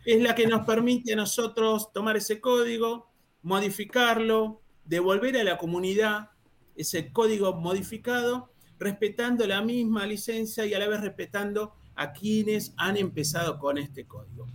es 0.05 0.23
la 0.23 0.35
que 0.35 0.47
nos 0.47 0.67
permite 0.67 1.15
a 1.15 1.17
nosotros 1.17 1.93
tomar 1.93 2.17
ese 2.17 2.41
código, 2.41 3.11
modificarlo, 3.43 4.61
devolver 4.85 5.37
a 5.37 5.45
la 5.45 5.59
comunidad 5.59 6.31
ese 6.77 7.11
código 7.13 7.55
modificado, 7.55 8.51
respetando 8.79 9.47
la 9.47 9.63
misma 9.63 10.07
licencia 10.07 10.65
y 10.67 10.75
a 10.75 10.79
la 10.79 10.89
vez 10.89 11.01
respetando 11.01 11.75
a 11.95 12.13
quienes 12.13 12.75
han 12.77 12.97
empezado 12.97 13.59
con 13.59 13.79
este 13.79 14.07
código. 14.07 14.47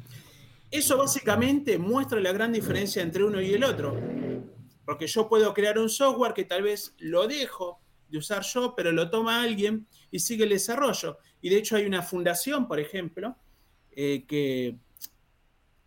Eso 0.69 0.97
básicamente 0.97 1.77
muestra 1.77 2.19
la 2.19 2.31
gran 2.31 2.53
diferencia 2.53 3.01
entre 3.01 3.23
uno 3.23 3.41
y 3.41 3.53
el 3.53 3.63
otro. 3.63 3.99
Porque 4.85 5.07
yo 5.07 5.27
puedo 5.27 5.53
crear 5.53 5.77
un 5.79 5.89
software 5.89 6.33
que 6.33 6.45
tal 6.45 6.63
vez 6.63 6.93
lo 6.99 7.27
dejo 7.27 7.79
de 8.09 8.17
usar 8.17 8.43
yo, 8.43 8.75
pero 8.75 8.91
lo 8.91 9.09
toma 9.09 9.41
alguien 9.41 9.87
y 10.11 10.19
sigue 10.19 10.43
el 10.43 10.49
desarrollo. 10.49 11.17
Y 11.41 11.49
de 11.49 11.57
hecho 11.57 11.75
hay 11.75 11.85
una 11.85 12.01
fundación, 12.01 12.67
por 12.67 12.79
ejemplo, 12.79 13.35
eh, 13.91 14.25
que, 14.27 14.77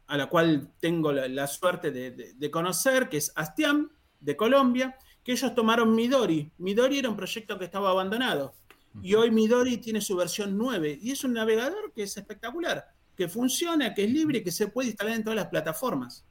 a 0.07 0.17
la 0.17 0.27
cual 0.29 0.71
tengo 0.81 1.13
la, 1.13 1.47
suerte 1.47 1.91
de- 1.91 2.35
de 2.35 2.51
conocer, 2.51 3.09
que 3.09 3.19
es 3.19 3.33
Astiam, 3.37 3.91
de 4.21 4.37
Colombia, 4.37 4.97
que 5.25 5.33
ellos 5.33 5.55
tomaron 5.55 5.95
Midori. 5.95 6.53
Midori 6.59 6.99
era 6.99 7.09
un 7.09 7.17
proyecto 7.17 7.59
que 7.59 7.65
estaba 7.65 7.91
abandonado. 7.91 8.55
Y 9.03 9.15
hoy 9.15 9.31
Midori 9.31 9.79
tiene 9.79 10.01
su 10.01 10.15
versión 10.15 10.57
9 10.57 10.99
y 11.03 11.11
es 11.11 11.25
un 11.25 11.33
navegador 11.33 11.93
que 11.93 12.05
es 12.05 12.17
espectacular, 12.17 12.87
que 13.17 13.29
funciona, 13.29 13.93
que 13.93 14.05
es 14.05 14.11
libre, 14.11 14.45
que 14.45 14.53
se 14.53 14.69
puede 14.69 14.89
instalar 14.89 15.15
en 15.15 15.25
todas 15.25 15.37
las 15.37 15.49
plataformas. 15.49 16.25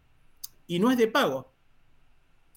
Y 0.68 0.80
no 0.80 0.90
es 0.90 0.98
de 0.98 1.08
pago. 1.08 1.52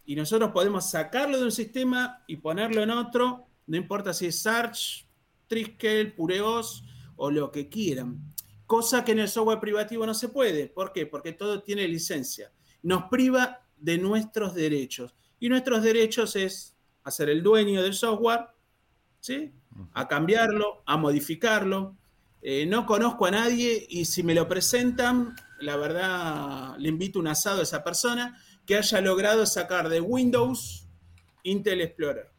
Y 0.05 0.14
nosotros 0.14 0.53
podemos 0.53 0.89
sacarlo 0.89 1.39
de 1.39 1.45
un 1.45 1.51
sistema 1.51 2.22
y 2.28 2.37
ponerlo 2.37 2.82
en 2.82 2.91
otro, 2.91 3.49
no 3.66 3.76
importa 3.76 4.14
si 4.14 4.26
es 4.26 4.47
Arch, 4.47 5.09
Triskel, 5.49 6.12
Pureos 6.12 6.84
o 7.16 7.30
lo 7.30 7.51
que 7.51 7.68
quieran. 7.68 8.32
Cosa 8.66 9.05
que 9.05 9.12
en 9.12 9.20
el 9.20 9.28
software 9.28 9.59
privativo 9.59 10.07
no 10.07 10.14
se 10.14 10.28
puede. 10.28 10.68
¿Por 10.68 10.93
qué? 10.93 11.07
Porque 11.07 11.32
todo 11.32 11.62
tiene 11.62 11.89
licencia. 11.89 12.53
Nos 12.82 13.05
priva 13.05 13.66
de 13.76 13.99
nuestros 13.99 14.55
derechos. 14.55 15.14
Y 15.39 15.49
nuestros 15.49 15.82
derechos 15.82 16.37
es 16.37 16.76
hacer 17.05 17.28
el 17.28 17.43
dueño 17.43 17.82
del 17.82 17.95
software, 17.95 18.47
¿sí? 19.20 19.53
a 19.93 20.09
cambiarlo, 20.09 20.82
a 20.87 20.97
modificarlo. 20.97 21.97
Eh, 22.43 22.66
no 22.66 22.87
conozco 22.87 23.26
a 23.26 23.30
nadie 23.30 23.87
y 23.89 24.05
si 24.05 24.22
me 24.22 24.34
lo 24.34 24.49
presentan, 24.49 25.34
la 25.61 25.76
verdad 25.76 26.76
le 26.78 26.89
invito 26.89 27.18
un 27.18 27.28
asado 27.28 27.61
a 27.61 27.62
esa 27.62 27.82
persona 27.82 28.41
que 28.64 28.76
haya 28.76 29.01
logrado 29.01 29.47
sacar 29.47 29.89
de 29.89 30.01
Windows 30.01 30.89
Intel 31.43 31.80
Explorer. 31.80 32.30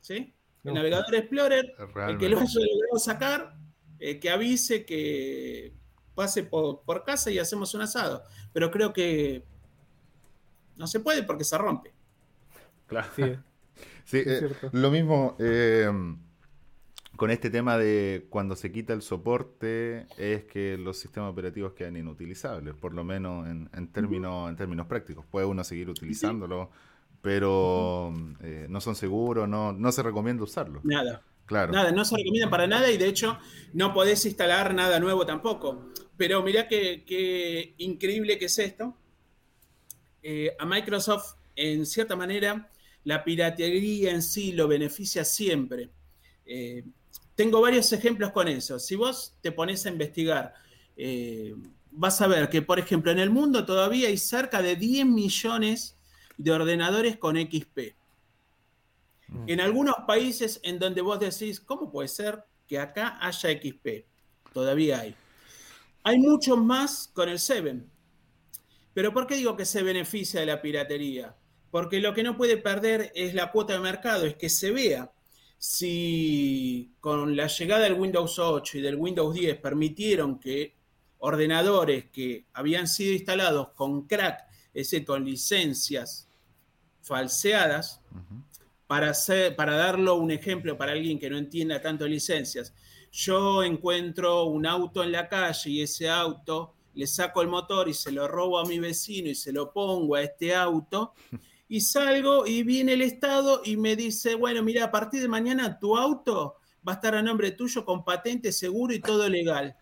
¿Sí? 0.00 0.34
El 0.64 0.74
navegador 0.74 1.14
Explorer, 1.14 1.74
el 2.08 2.18
que 2.18 2.28
lo 2.28 2.38
haya 2.40 2.60
logrado 2.60 2.98
sacar, 2.98 3.56
eh, 3.98 4.18
que 4.18 4.30
avise 4.30 4.84
que 4.84 5.74
pase 6.14 6.44
por, 6.44 7.04
casa 7.04 7.30
y 7.30 7.38
hacemos 7.38 7.74
un 7.74 7.82
asado. 7.82 8.24
Pero 8.52 8.70
creo 8.70 8.92
que 8.92 9.44
no 10.76 10.86
se 10.86 11.00
puede 11.00 11.22
porque 11.22 11.44
se 11.44 11.58
rompe. 11.58 11.93
Claro. 12.86 13.08
Sí, 13.16 14.18
eh, 14.26 14.50
lo 14.72 14.90
mismo. 14.90 15.36
Con 17.16 17.30
este 17.30 17.48
tema 17.48 17.78
de 17.78 18.26
cuando 18.28 18.56
se 18.56 18.72
quita 18.72 18.92
el 18.92 19.00
soporte 19.00 20.06
es 20.18 20.44
que 20.44 20.76
los 20.76 20.98
sistemas 20.98 21.30
operativos 21.30 21.72
quedan 21.72 21.96
inutilizables, 21.96 22.74
por 22.74 22.92
lo 22.92 23.04
menos 23.04 23.46
en, 23.46 23.88
términos, 23.92 24.50
en 24.50 24.56
términos 24.56 24.88
prácticos. 24.88 25.24
Puede 25.24 25.46
uno 25.46 25.62
seguir 25.62 25.88
utilizándolo, 25.88 26.70
pero 27.22 28.12
eh, 28.42 28.66
no 28.68 28.80
son 28.80 28.96
seguros, 28.96 29.48
no, 29.48 29.72
no 29.72 29.92
se 29.92 30.02
recomienda 30.02 30.42
usarlo. 30.42 30.80
Nada. 30.82 31.22
Claro. 31.46 31.72
Nada, 31.72 31.92
no 31.92 32.04
se 32.04 32.16
recomienda 32.16 32.50
para 32.50 32.66
nada 32.66 32.90
y 32.90 32.96
de 32.96 33.06
hecho 33.06 33.38
no 33.74 33.92
podés 33.92 34.24
instalar 34.26 34.74
nada 34.74 34.98
nuevo 34.98 35.24
tampoco. 35.24 35.90
Pero 36.16 36.42
mirá 36.42 36.66
qué, 36.66 37.74
increíble 37.78 38.38
que 38.38 38.46
es 38.46 38.58
esto. 38.58 38.96
Eh, 40.20 40.56
a 40.58 40.66
Microsoft, 40.66 41.36
en 41.54 41.86
cierta 41.86 42.16
manera, 42.16 42.70
la 43.04 43.22
piratería 43.22 44.10
en 44.10 44.22
sí 44.22 44.52
lo 44.52 44.66
beneficia 44.66 45.24
siempre. 45.24 45.90
Eh, 46.46 46.84
tengo 47.34 47.60
varios 47.60 47.92
ejemplos 47.92 48.32
con 48.32 48.48
eso. 48.48 48.78
Si 48.78 48.96
vos 48.96 49.36
te 49.40 49.52
pones 49.52 49.84
a 49.86 49.90
investigar, 49.90 50.54
eh, 50.96 51.54
vas 51.90 52.20
a 52.20 52.26
ver 52.26 52.48
que, 52.48 52.62
por 52.62 52.78
ejemplo, 52.78 53.10
en 53.12 53.18
el 53.18 53.30
mundo 53.30 53.64
todavía 53.64 54.08
hay 54.08 54.18
cerca 54.18 54.62
de 54.62 54.76
10 54.76 55.06
millones 55.06 55.96
de 56.36 56.52
ordenadores 56.52 57.16
con 57.16 57.36
XP. 57.36 57.94
Mm. 59.28 59.48
En 59.48 59.60
algunos 59.60 59.96
países 60.06 60.60
en 60.62 60.78
donde 60.78 61.00
vos 61.00 61.20
decís, 61.20 61.60
¿cómo 61.60 61.90
puede 61.90 62.08
ser 62.08 62.44
que 62.66 62.78
acá 62.78 63.18
haya 63.20 63.50
XP? 63.50 64.06
Todavía 64.52 65.00
hay. 65.00 65.14
Hay 66.04 66.18
muchos 66.18 66.58
más 66.58 67.10
con 67.12 67.28
el 67.28 67.38
7. 67.38 67.82
Pero 68.92 69.12
¿por 69.12 69.26
qué 69.26 69.36
digo 69.36 69.56
que 69.56 69.64
se 69.64 69.82
beneficia 69.82 70.40
de 70.40 70.46
la 70.46 70.62
piratería? 70.62 71.34
Porque 71.74 71.98
lo 71.98 72.14
que 72.14 72.22
no 72.22 72.36
puede 72.36 72.56
perder 72.56 73.10
es 73.16 73.34
la 73.34 73.50
cuota 73.50 73.72
de 73.72 73.80
mercado, 73.80 74.26
es 74.26 74.36
que 74.36 74.48
se 74.48 74.70
vea 74.70 75.10
si 75.58 76.94
con 77.00 77.34
la 77.34 77.48
llegada 77.48 77.82
del 77.82 77.94
Windows 77.94 78.38
8 78.38 78.78
y 78.78 78.80
del 78.80 78.94
Windows 78.94 79.34
10 79.34 79.56
permitieron 79.56 80.38
que 80.38 80.76
ordenadores 81.18 82.04
que 82.12 82.44
habían 82.52 82.86
sido 82.86 83.12
instalados 83.12 83.70
con 83.70 84.06
crack, 84.06 84.44
con 85.04 85.24
licencias 85.24 86.28
falseadas, 87.02 88.00
para, 88.86 89.10
hacer, 89.10 89.56
para 89.56 89.74
darlo 89.74 90.14
un 90.14 90.30
ejemplo 90.30 90.78
para 90.78 90.92
alguien 90.92 91.18
que 91.18 91.28
no 91.28 91.38
entienda 91.38 91.80
tanto 91.80 92.06
licencias, 92.06 92.72
yo 93.10 93.64
encuentro 93.64 94.44
un 94.44 94.64
auto 94.64 95.02
en 95.02 95.10
la 95.10 95.28
calle 95.28 95.70
y 95.70 95.82
ese 95.82 96.08
auto 96.08 96.76
le 96.94 97.08
saco 97.08 97.42
el 97.42 97.48
motor 97.48 97.88
y 97.88 97.94
se 97.94 98.12
lo 98.12 98.28
robo 98.28 98.60
a 98.60 98.64
mi 98.64 98.78
vecino 98.78 99.28
y 99.28 99.34
se 99.34 99.52
lo 99.52 99.72
pongo 99.72 100.14
a 100.14 100.22
este 100.22 100.54
auto 100.54 101.14
y 101.68 101.80
salgo 101.80 102.46
y 102.46 102.62
viene 102.62 102.94
el 102.94 103.02
Estado 103.02 103.62
y 103.64 103.76
me 103.76 103.96
dice, 103.96 104.34
bueno, 104.34 104.62
mira, 104.62 104.84
a 104.84 104.90
partir 104.90 105.22
de 105.22 105.28
mañana 105.28 105.78
tu 105.78 105.96
auto 105.96 106.56
va 106.86 106.92
a 106.92 106.94
estar 106.96 107.14
a 107.14 107.22
nombre 107.22 107.52
tuyo 107.52 107.84
con 107.84 108.04
patente, 108.04 108.52
seguro 108.52 108.92
y 108.92 109.00
todo 109.00 109.28
legal. 109.28 109.76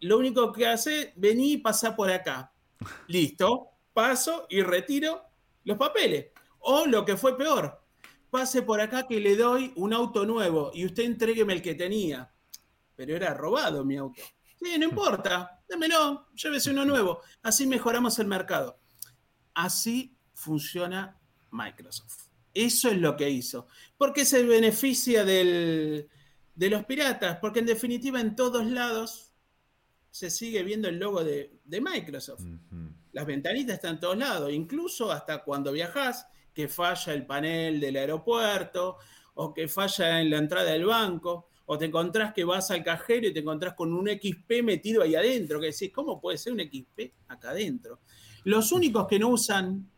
Lo 0.00 0.18
único 0.18 0.52
que 0.52 0.66
hace, 0.66 1.12
vení 1.16 1.52
y 1.52 1.56
pasa 1.58 1.94
por 1.94 2.10
acá. 2.10 2.52
Listo, 3.08 3.70
paso 3.92 4.46
y 4.48 4.62
retiro 4.62 5.22
los 5.64 5.76
papeles. 5.76 6.26
O 6.60 6.86
lo 6.86 7.04
que 7.04 7.16
fue 7.16 7.36
peor, 7.36 7.84
pase 8.30 8.62
por 8.62 8.80
acá 8.80 9.06
que 9.06 9.20
le 9.20 9.36
doy 9.36 9.72
un 9.76 9.92
auto 9.92 10.26
nuevo 10.26 10.70
y 10.74 10.84
usted 10.84 11.04
entrégueme 11.04 11.52
el 11.52 11.62
que 11.62 11.74
tenía. 11.74 12.32
Pero 12.96 13.14
era 13.14 13.32
robado 13.34 13.84
mi 13.84 13.96
auto. 13.96 14.20
Sí, 14.60 14.76
no 14.76 14.86
importa, 14.86 15.62
démelo, 15.68 16.26
llévese 16.34 16.70
uno 16.70 16.84
nuevo. 16.84 17.20
Así 17.42 17.66
mejoramos 17.66 18.18
el 18.18 18.26
mercado. 18.26 18.80
Así 19.54 20.16
funciona 20.34 21.17
Microsoft. 21.50 22.28
Eso 22.54 22.90
es 22.90 22.98
lo 22.98 23.16
que 23.16 23.30
hizo. 23.30 23.66
¿Por 23.96 24.12
qué 24.12 24.24
se 24.24 24.42
beneficia 24.42 25.24
de 25.24 26.08
los 26.56 26.84
piratas? 26.84 27.38
Porque 27.40 27.60
en 27.60 27.66
definitiva 27.66 28.20
en 28.20 28.34
todos 28.34 28.66
lados 28.66 29.28
se 30.10 30.30
sigue 30.30 30.62
viendo 30.62 30.88
el 30.88 30.98
logo 30.98 31.22
de, 31.22 31.60
Microsoft. 31.64 32.44
Las 33.12 33.26
ventanitas 33.26 33.74
están 33.74 33.94
en 33.94 34.00
todos 34.00 34.18
lados, 34.18 34.52
incluso 34.52 35.12
hasta 35.12 35.44
cuando 35.44 35.72
viajas, 35.72 36.26
que 36.52 36.68
falla 36.68 37.12
el 37.12 37.24
panel 37.24 37.78
del 37.78 37.96
aeropuerto 37.96 38.96
o 39.34 39.54
que 39.54 39.68
falla 39.68 40.20
en 40.20 40.30
la 40.30 40.38
entrada 40.38 40.72
del 40.72 40.86
banco 40.86 41.50
o 41.66 41.78
te 41.78 41.84
encontrás 41.84 42.32
que 42.32 42.44
vas 42.44 42.70
al 42.70 42.82
cajero 42.82 43.28
y 43.28 43.32
te 43.32 43.40
encontrás 43.40 43.74
con 43.74 43.92
un 43.92 44.08
XP 44.08 44.62
metido 44.64 45.02
ahí 45.02 45.14
adentro, 45.14 45.60
que 45.60 45.66
decís, 45.66 45.92
¿cómo 45.94 46.20
puede 46.20 46.38
ser 46.38 46.54
un 46.54 46.60
XP 46.60 47.12
acá 47.28 47.50
adentro? 47.50 48.00
Los 48.44 48.72
únicos 48.72 49.06
que 49.06 49.18
no 49.18 49.28
usan 49.28 49.88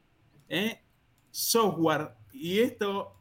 ¿eh? 0.49 0.83
Software, 1.31 2.15
y 2.33 2.61
esto 2.61 3.21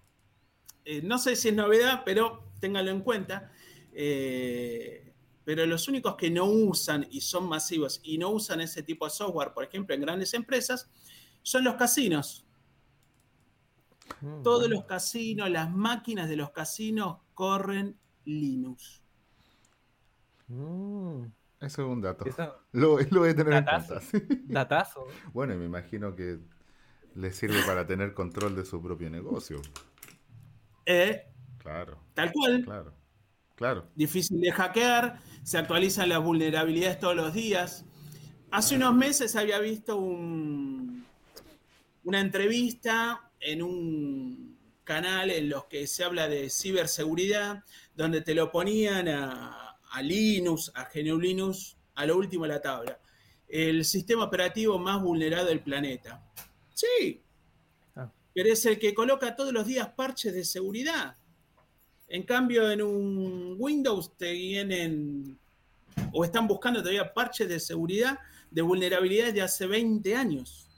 eh, 0.92 1.02
no 1.04 1.20
sé 1.20 1.36
si 1.36 1.50
es 1.50 1.54
novedad, 1.54 2.02
pero 2.04 2.52
ténganlo 2.60 2.90
en 2.90 3.02
cuenta, 3.02 3.52
eh, 3.94 5.14
pero 5.44 5.64
los 5.68 5.88
únicos 5.88 6.16
que 6.16 6.32
no 6.32 6.46
usan 6.46 7.06
y 7.12 7.22
son 7.22 7.48
masivos 7.48 8.00
y 8.04 8.18
no 8.18 8.30
usan 8.30 8.62
ese 8.62 8.82
tipo 8.82 9.06
de 9.06 9.12
software, 9.12 9.54
por 9.54 9.64
ejemplo, 9.64 9.94
en 9.94 10.02
grandes 10.02 10.34
empresas, 10.34 10.90
son 11.44 11.64
los 11.64 11.76
casinos. 11.76 12.44
Mm, 14.22 14.42
Todos 14.42 14.68
los 14.68 14.86
casinos, 14.86 15.48
las 15.52 15.70
máquinas 15.70 16.28
de 16.28 16.38
los 16.38 16.50
casinos 16.50 17.18
corren 17.36 17.96
Linux. 18.26 19.04
Mm. 20.48 21.26
Eso 21.60 21.82
es 21.84 21.88
un 21.88 22.02
dato. 22.02 22.26
Lo, 22.72 22.94
voy 22.96 23.30
a 23.30 23.36
tener 23.36 23.54
en 23.54 23.66
cuenta. 23.66 24.02
Datazo. 24.48 25.06
Bueno, 25.34 25.56
me 25.56 25.66
imagino 25.66 26.16
que 26.16 26.40
le 27.16 27.32
sirve 27.32 27.62
para 27.64 27.86
tener 27.86 28.14
control 28.14 28.56
de 28.56 28.66
su 28.66 28.82
propio 28.82 29.10
negocio. 29.10 29.62
Eh, 30.86 31.26
claro. 31.58 32.00
Tal 32.14 32.32
cual. 32.32 32.64
Claro. 32.64 32.94
Claro. 33.56 33.90
Difícil 33.94 34.40
de 34.40 34.54
hackear, 34.54 35.20
se 35.44 35.58
actualizan 35.58 36.08
las 36.08 36.24
vulnerabilidades 36.24 36.98
todos 36.98 37.16
los 37.16 37.34
días. 37.34 37.84
Hace 38.52 38.78
unos 38.78 38.96
meses 38.96 39.36
había 39.36 39.60
visto 39.60 39.98
un, 39.98 41.06
una 42.06 42.22
entrevista 42.22 43.32
en 43.42 43.62
un 43.62 44.58
canal 44.86 45.30
en 45.30 45.50
los 45.50 45.66
que 45.66 45.88
se 45.88 46.06
habla 46.06 46.30
de 46.30 46.50
ciberseguridad, 46.50 47.64
donde 47.96 48.22
te 48.22 48.34
lo 48.34 48.50
ponían 48.50 49.10
a, 49.10 49.78
a 49.92 50.02
Linux, 50.02 50.72
a 50.74 50.88
GNU 50.94 51.20
Linux, 51.20 51.78
a 51.96 52.06
lo 52.06 52.16
último 52.16 52.46
de 52.46 52.50
la 52.50 52.62
tabla. 52.62 52.98
El 53.48 53.84
sistema 53.84 54.24
operativo 54.24 54.80
más 54.80 55.02
vulnerado 55.02 55.48
del 55.48 55.60
planeta. 55.60 56.24
Sí. 56.80 57.22
Ah. 57.96 58.10
Pero 58.34 58.54
es 58.54 58.66
el 58.66 58.80
que 58.80 58.94
coloca 58.94 59.36
todos 59.36 59.52
los 59.52 59.66
días 59.66 59.90
parches 59.90 60.34
de 60.34 60.46
seguridad. 60.46 61.18
En 62.08 62.24
cambio, 62.24 62.72
en 62.72 62.82
un 62.82 63.56
Windows 63.58 64.16
te 64.18 64.32
vienen 64.32 65.38
o 66.14 66.24
están 66.24 66.48
buscando 66.48 66.80
todavía 66.80 67.14
parches 67.14 67.50
de 67.50 67.60
seguridad 67.60 68.18
de 68.50 68.62
vulnerabilidad 68.62 69.34
de 69.34 69.42
hace 69.42 69.68
20 69.68 70.16
años. 70.16 70.70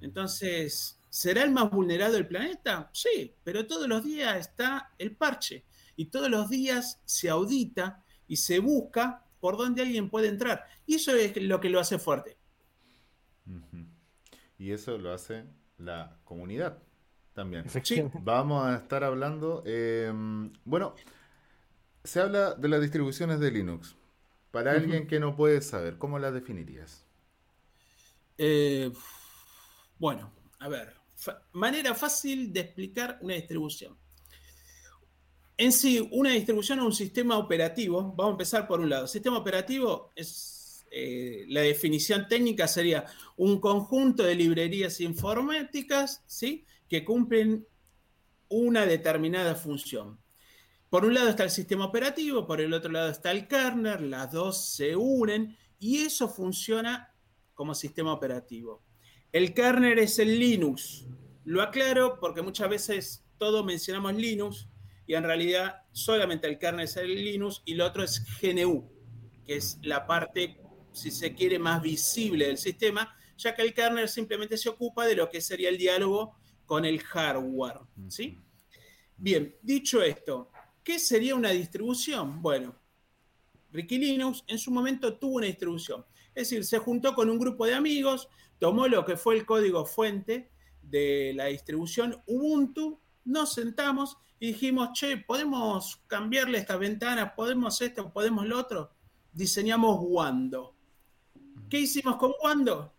Entonces, 0.00 0.98
¿será 1.08 1.42
el 1.42 1.50
más 1.50 1.70
vulnerado 1.70 2.12
del 2.12 2.28
planeta? 2.28 2.90
Sí, 2.92 3.34
pero 3.42 3.66
todos 3.66 3.88
los 3.88 4.04
días 4.04 4.36
está 4.36 4.92
el 4.98 5.16
parche 5.16 5.64
y 5.96 6.06
todos 6.06 6.28
los 6.28 6.50
días 6.50 7.00
se 7.04 7.30
audita 7.30 8.04
y 8.28 8.36
se 8.36 8.58
busca 8.58 9.24
por 9.40 9.56
dónde 9.56 9.82
alguien 9.82 10.10
puede 10.10 10.28
entrar. 10.28 10.66
Y 10.86 10.96
eso 10.96 11.14
es 11.16 11.34
lo 11.42 11.60
que 11.60 11.70
lo 11.70 11.80
hace 11.80 11.98
fuerte. 11.98 12.36
Y 14.62 14.70
eso 14.70 14.96
lo 14.96 15.12
hace 15.12 15.44
la 15.76 16.20
comunidad. 16.22 16.78
también. 17.32 17.66
Efectivamente. 17.66 18.20
Vamos 18.22 18.64
a 18.64 18.76
estar 18.76 19.02
hablando. 19.02 19.64
eh, 19.66 20.12
bueno, 20.64 20.94
se 22.04 22.20
habla 22.20 22.54
de 22.54 22.68
las 22.68 22.80
distribuciones 22.80 23.40
de 23.40 23.50
Linux. 23.50 23.96
Para 24.52 24.70
alguien 24.70 25.08
que 25.08 25.18
no 25.18 25.34
puede 25.34 25.62
saber, 25.62 25.98
¿cómo 25.98 26.20
las 26.20 26.32
definirías? 26.32 27.04
Eh, 28.38 28.92
bueno, 29.98 30.30
a 30.60 30.68
ver, 30.68 30.94
manera 31.52 31.92
fácil 31.94 32.52
de 32.52 32.60
explicar 32.60 33.18
una 33.20 33.34
distribución. 33.34 33.96
En 35.56 35.72
sí, 35.72 36.08
una 36.12 36.30
distribución 36.30 36.78
es 36.78 36.84
un 36.84 36.92
sistema 36.92 37.36
operativo. 37.36 38.12
Vamos 38.14 38.30
a 38.30 38.30
empezar 38.32 38.68
por 38.68 38.78
un 38.78 38.90
lado. 38.90 39.08
Sistema 39.08 39.38
operativo 39.38 40.12
es, 40.14 40.61
eh, 40.94 41.46
la 41.48 41.62
definición 41.62 42.28
técnica 42.28 42.68
sería 42.68 43.06
un 43.36 43.60
conjunto 43.60 44.22
de 44.22 44.34
librerías 44.34 45.00
informáticas, 45.00 46.22
¿sí? 46.26 46.66
Que 46.88 47.02
cumplen 47.02 47.66
una 48.48 48.84
determinada 48.84 49.54
función. 49.54 50.20
Por 50.90 51.06
un 51.06 51.14
lado 51.14 51.30
está 51.30 51.44
el 51.44 51.50
sistema 51.50 51.86
operativo, 51.86 52.46
por 52.46 52.60
el 52.60 52.74
otro 52.74 52.92
lado 52.92 53.10
está 53.10 53.30
el 53.30 53.48
kernel, 53.48 54.10
las 54.10 54.30
dos 54.30 54.68
se 54.68 54.94
unen 54.94 55.56
y 55.78 56.00
eso 56.00 56.28
funciona 56.28 57.14
como 57.54 57.74
sistema 57.74 58.12
operativo. 58.12 58.82
El 59.32 59.54
kernel 59.54 59.98
es 59.98 60.18
el 60.18 60.38
Linux. 60.38 61.06
Lo 61.44 61.62
aclaro 61.62 62.20
porque 62.20 62.42
muchas 62.42 62.68
veces 62.68 63.24
todos 63.38 63.64
mencionamos 63.64 64.14
Linux 64.14 64.68
y 65.06 65.14
en 65.14 65.24
realidad 65.24 65.82
solamente 65.92 66.46
el 66.46 66.58
kernel 66.58 66.84
es 66.84 66.96
el 66.98 67.14
Linux 67.14 67.62
y 67.64 67.74
lo 67.74 67.86
otro 67.86 68.04
es 68.04 68.22
GNU, 68.42 68.92
que 69.46 69.56
es 69.56 69.78
la 69.82 70.06
parte, 70.06 70.61
si 70.92 71.10
se 71.10 71.34
quiere, 71.34 71.58
más 71.58 71.82
visible 71.82 72.46
del 72.46 72.58
sistema, 72.58 73.14
ya 73.36 73.54
que 73.54 73.62
el 73.62 73.74
kernel 73.74 74.08
simplemente 74.08 74.56
se 74.56 74.68
ocupa 74.68 75.06
de 75.06 75.16
lo 75.16 75.28
que 75.28 75.40
sería 75.40 75.68
el 75.68 75.78
diálogo 75.78 76.36
con 76.66 76.84
el 76.84 77.00
hardware. 77.00 77.80
¿sí? 78.08 78.38
Bien, 79.16 79.56
dicho 79.62 80.02
esto, 80.02 80.50
¿qué 80.82 80.98
sería 80.98 81.34
una 81.34 81.50
distribución? 81.50 82.40
Bueno, 82.40 82.74
Ricky 83.72 83.98
Linux 83.98 84.44
en 84.46 84.58
su 84.58 84.70
momento 84.70 85.18
tuvo 85.18 85.36
una 85.36 85.46
distribución. 85.46 86.04
Es 86.34 86.48
decir, 86.48 86.64
se 86.64 86.78
juntó 86.78 87.14
con 87.14 87.28
un 87.30 87.38
grupo 87.38 87.66
de 87.66 87.74
amigos, 87.74 88.28
tomó 88.58 88.86
lo 88.88 89.04
que 89.04 89.16
fue 89.16 89.36
el 89.36 89.46
código 89.46 89.84
fuente 89.84 90.50
de 90.82 91.32
la 91.34 91.46
distribución 91.46 92.22
Ubuntu, 92.26 93.00
nos 93.24 93.54
sentamos 93.54 94.16
y 94.38 94.48
dijimos, 94.48 94.90
che, 94.94 95.18
podemos 95.18 96.02
cambiarle 96.06 96.58
estas 96.58 96.78
ventanas, 96.78 97.32
podemos 97.36 97.80
esto, 97.80 98.12
podemos 98.12 98.46
lo 98.46 98.58
otro. 98.58 98.90
Diseñamos 99.32 99.98
Wando. 100.00 100.71
¿Qué 101.72 101.78
hicimos 101.78 102.16
con 102.16 102.34
Wando? 102.42 102.92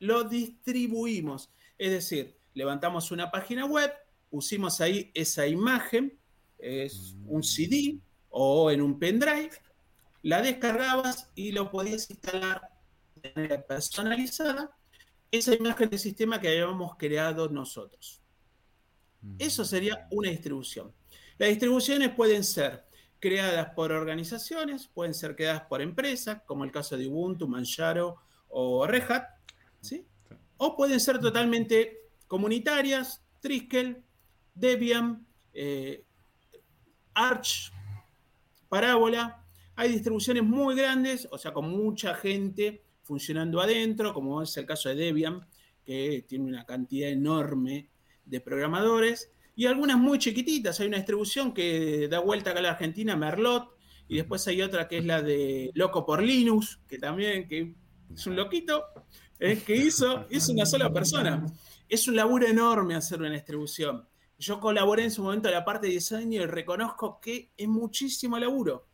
Lo 0.00 0.24
distribuimos. 0.24 1.52
Es 1.78 1.92
decir, 1.92 2.36
levantamos 2.52 3.12
una 3.12 3.30
página 3.30 3.64
web, 3.64 3.92
pusimos 4.28 4.80
ahí 4.80 5.12
esa 5.14 5.46
imagen, 5.46 6.18
es 6.58 7.14
un 7.26 7.44
CD 7.44 8.00
o 8.28 8.72
en 8.72 8.82
un 8.82 8.98
pendrive, 8.98 9.52
la 10.22 10.42
descargabas 10.42 11.30
y 11.36 11.52
lo 11.52 11.70
podías 11.70 12.10
instalar 12.10 12.60
de 13.22 13.32
manera 13.36 13.64
personalizada, 13.64 14.76
esa 15.30 15.54
imagen 15.54 15.88
de 15.88 15.98
sistema 15.98 16.40
que 16.40 16.48
habíamos 16.48 16.96
creado 16.96 17.48
nosotros. 17.50 18.20
Eso 19.38 19.64
sería 19.64 20.08
una 20.10 20.30
distribución. 20.30 20.92
Las 21.38 21.50
distribuciones 21.50 22.10
pueden 22.16 22.42
ser 22.42 22.84
creadas 23.20 23.70
por 23.74 23.92
organizaciones, 23.92 24.88
pueden 24.88 25.14
ser 25.14 25.36
creadas 25.36 25.62
por 25.62 25.80
empresas, 25.80 26.42
como 26.46 26.64
el 26.64 26.72
caso 26.72 26.96
de 26.96 27.06
Ubuntu, 27.06 27.48
Manjaro 27.48 28.16
o 28.48 28.86
Red 28.86 29.10
Hat, 29.10 29.24
¿sí? 29.80 30.06
o 30.58 30.76
pueden 30.76 31.00
ser 31.00 31.18
totalmente 31.18 31.98
comunitarias, 32.26 33.22
Triskel, 33.40 34.02
Debian, 34.54 35.26
eh, 35.52 36.04
Arch, 37.14 37.72
Parábola. 38.68 39.44
Hay 39.76 39.92
distribuciones 39.92 40.42
muy 40.42 40.74
grandes, 40.74 41.28
o 41.30 41.38
sea, 41.38 41.52
con 41.52 41.70
mucha 41.70 42.14
gente 42.14 42.82
funcionando 43.02 43.60
adentro, 43.60 44.12
como 44.12 44.42
es 44.42 44.56
el 44.56 44.66
caso 44.66 44.88
de 44.88 44.96
Debian, 44.96 45.46
que 45.84 46.24
tiene 46.26 46.46
una 46.46 46.64
cantidad 46.64 47.08
enorme 47.10 47.88
de 48.24 48.40
programadores, 48.40 49.30
y 49.56 49.64
algunas 49.66 49.96
muy 49.96 50.18
chiquititas. 50.18 50.78
Hay 50.78 50.86
una 50.86 50.98
distribución 50.98 51.52
que 51.52 52.06
da 52.08 52.20
vuelta 52.20 52.50
acá 52.50 52.60
a 52.60 52.62
la 52.62 52.70
Argentina, 52.72 53.16
Merlot, 53.16 53.74
y 54.06 54.16
después 54.18 54.46
hay 54.46 54.62
otra 54.62 54.86
que 54.86 54.98
es 54.98 55.04
la 55.04 55.22
de 55.22 55.70
Loco 55.74 56.04
por 56.04 56.22
Linux, 56.22 56.78
que 56.86 56.98
también 56.98 57.48
que 57.48 57.74
es 58.14 58.26
un 58.26 58.36
loquito, 58.36 58.84
eh, 59.40 59.60
que 59.66 59.74
hizo, 59.74 60.26
hizo 60.30 60.52
una 60.52 60.66
sola 60.66 60.92
persona. 60.92 61.44
Es 61.88 62.06
un 62.06 62.16
laburo 62.16 62.46
enorme 62.46 62.94
hacer 62.94 63.20
una 63.20 63.30
distribución. 63.30 64.06
Yo 64.38 64.60
colaboré 64.60 65.04
en 65.04 65.10
su 65.10 65.22
momento 65.22 65.48
en 65.48 65.54
la 65.54 65.64
parte 65.64 65.86
de 65.86 65.94
diseño 65.94 66.42
y 66.42 66.46
reconozco 66.46 67.18
que 67.20 67.50
es 67.56 67.66
muchísimo 67.66 68.38
laburo. 68.38 68.86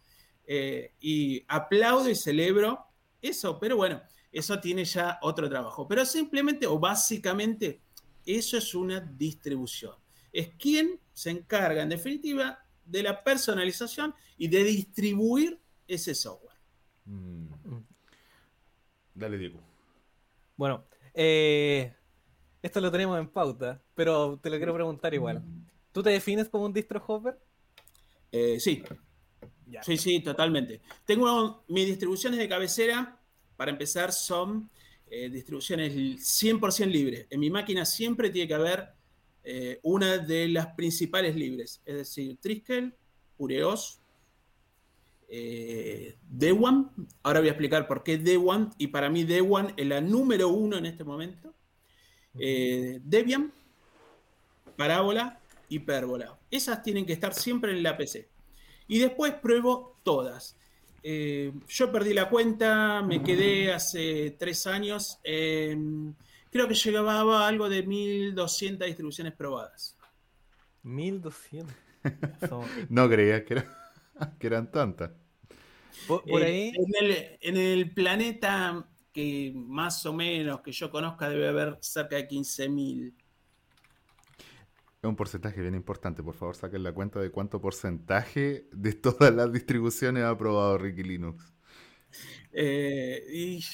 Eh, 0.46 0.94
y 1.00 1.44
aplaudo 1.48 2.08
y 2.08 2.14
celebro 2.14 2.86
eso, 3.20 3.58
pero 3.58 3.76
bueno, 3.76 4.00
eso 4.30 4.60
tiene 4.60 4.84
ya 4.84 5.18
otro 5.22 5.48
trabajo. 5.48 5.88
Pero 5.88 6.06
simplemente 6.06 6.66
o 6.68 6.78
básicamente 6.78 7.82
eso 8.24 8.56
es 8.56 8.74
una 8.74 9.00
distribución. 9.00 10.01
Es 10.32 10.50
quien 10.54 10.98
se 11.12 11.30
encarga, 11.30 11.82
en 11.82 11.90
definitiva, 11.90 12.58
de 12.84 13.02
la 13.02 13.22
personalización 13.22 14.14
y 14.38 14.48
de 14.48 14.64
distribuir 14.64 15.60
ese 15.86 16.14
software. 16.14 16.56
Mm. 17.04 17.46
Dale, 19.14 19.38
Diego. 19.38 19.60
Bueno, 20.56 20.84
eh, 21.14 21.92
esto 22.62 22.80
lo 22.80 22.90
tenemos 22.90 23.18
en 23.18 23.28
pauta, 23.28 23.82
pero 23.94 24.38
te 24.42 24.48
lo 24.50 24.56
quiero 24.56 24.74
preguntar 24.74 25.12
igual. 25.14 25.42
¿Tú 25.92 26.02
te 26.02 26.10
defines 26.10 26.48
como 26.48 26.64
un 26.64 26.72
distro 26.72 27.02
hopper? 27.06 27.38
Eh, 28.30 28.58
sí, 28.58 28.82
Ya. 29.66 29.82
sí, 29.82 29.98
sí, 29.98 30.20
totalmente. 30.20 30.80
Tengo 31.04 31.64
mis 31.68 31.86
distribuciones 31.86 32.38
de 32.38 32.48
cabecera, 32.48 33.18
para 33.56 33.70
empezar, 33.70 34.12
son 34.12 34.70
eh, 35.06 35.28
distribuciones 35.28 35.92
100% 35.94 36.86
libres. 36.90 37.26
En 37.28 37.40
mi 37.40 37.50
máquina 37.50 37.84
siempre 37.84 38.30
tiene 38.30 38.48
que 38.48 38.54
haber 38.54 38.88
eh, 39.44 39.80
una 39.82 40.18
de 40.18 40.48
las 40.48 40.68
principales 40.74 41.34
libres, 41.36 41.82
es 41.84 41.94
decir, 41.96 42.38
Triskel, 42.40 42.94
Ureos, 43.38 44.00
eh, 45.28 46.16
Dewan. 46.28 46.90
Ahora 47.22 47.40
voy 47.40 47.48
a 47.48 47.52
explicar 47.52 47.88
por 47.88 48.02
qué 48.02 48.18
Dewan, 48.18 48.70
y 48.78 48.88
para 48.88 49.08
mí 49.10 49.24
Dewan 49.24 49.72
es 49.76 49.86
la 49.86 50.00
número 50.00 50.48
uno 50.48 50.76
en 50.76 50.86
este 50.86 51.04
momento. 51.04 51.54
Eh, 52.38 53.00
Debian, 53.02 53.52
Parábola, 54.76 55.40
Hipérbola. 55.68 56.38
Esas 56.50 56.82
tienen 56.82 57.06
que 57.06 57.12
estar 57.12 57.34
siempre 57.34 57.72
en 57.72 57.82
la 57.82 57.96
PC. 57.96 58.28
Y 58.88 58.98
después 58.98 59.32
pruebo 59.34 59.98
todas. 60.02 60.56
Eh, 61.02 61.52
yo 61.68 61.90
perdí 61.90 62.14
la 62.14 62.28
cuenta, 62.28 63.02
me 63.02 63.22
quedé 63.22 63.72
hace 63.72 64.36
tres 64.38 64.66
años. 64.66 65.18
en- 65.24 66.14
creo 66.52 66.68
que 66.68 66.74
llegaba 66.74 67.44
a 67.44 67.48
algo 67.48 67.68
de 67.68 67.82
1200 67.82 68.86
distribuciones 68.86 69.34
probadas. 69.34 69.98
1200. 70.84 71.74
Son- 72.48 72.66
No 72.88 73.08
creías 73.08 73.42
que, 73.42 73.54
era- 73.54 73.92
que 74.38 74.46
eran 74.46 74.70
tantas. 74.70 75.10
Por, 76.06 76.24
por 76.24 76.42
Eh, 76.42 76.46
ahí, 76.46 76.72
En 76.74 77.06
el, 77.06 77.38
en 77.40 77.56
el 77.56 77.92
planeta 77.94 78.88
que 79.12 79.52
más 79.54 80.06
o 80.06 80.12
menos 80.14 80.60
que 80.62 80.72
yo 80.72 80.90
conozca 80.90 81.28
debe 81.28 81.48
haber 81.48 81.78
cerca 81.80 82.16
de 82.16 82.26
15.000. 82.28 83.14
Es 85.02 85.08
un 85.08 85.16
porcentaje 85.16 85.60
bien 85.60 85.74
importante. 85.74 86.22
Por 86.22 86.34
favor, 86.34 86.54
saquen 86.56 86.82
la 86.84 86.92
cuenta 86.92 87.20
de 87.20 87.30
cuánto 87.30 87.60
porcentaje 87.60 88.68
de 88.72 88.92
todas 88.94 89.34
las 89.34 89.52
distribuciones 89.52 90.22
ha 90.22 90.30
aprobado 90.30 90.78
Ricky 90.78 91.02
Linux. 91.02 91.52
Eh, 92.52 93.24
y 93.32 93.64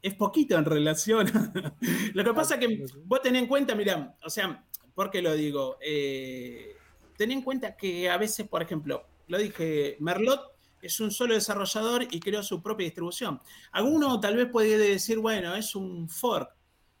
es 0.00 0.14
poquito 0.14 0.56
en 0.56 0.64
relación. 0.64 1.26
lo 2.14 2.24
que 2.24 2.34
pasa 2.34 2.54
es 2.54 2.60
que 2.60 2.86
vos 3.04 3.20
tenés 3.20 3.42
en 3.42 3.48
cuenta, 3.48 3.74
mira, 3.74 4.16
o 4.24 4.30
sea, 4.30 4.64
¿por 4.94 5.10
qué 5.10 5.20
lo 5.20 5.34
digo? 5.34 5.78
Eh, 5.80 6.76
ten 7.16 7.32
en 7.32 7.42
cuenta 7.42 7.76
que 7.76 8.08
a 8.08 8.16
veces, 8.16 8.48
por 8.48 8.62
ejemplo, 8.62 9.06
lo 9.26 9.38
dije, 9.38 9.96
Merlot 10.00 10.56
es 10.80 11.00
un 11.00 11.10
solo 11.10 11.34
desarrollador 11.34 12.06
y 12.10 12.20
creó 12.20 12.42
su 12.42 12.62
propia 12.62 12.84
distribución. 12.84 13.40
Alguno 13.72 14.20
tal 14.20 14.36
vez 14.36 14.46
puede 14.46 14.78
decir, 14.78 15.18
bueno, 15.18 15.54
es 15.56 15.74
un 15.74 16.08
fork. 16.08 16.54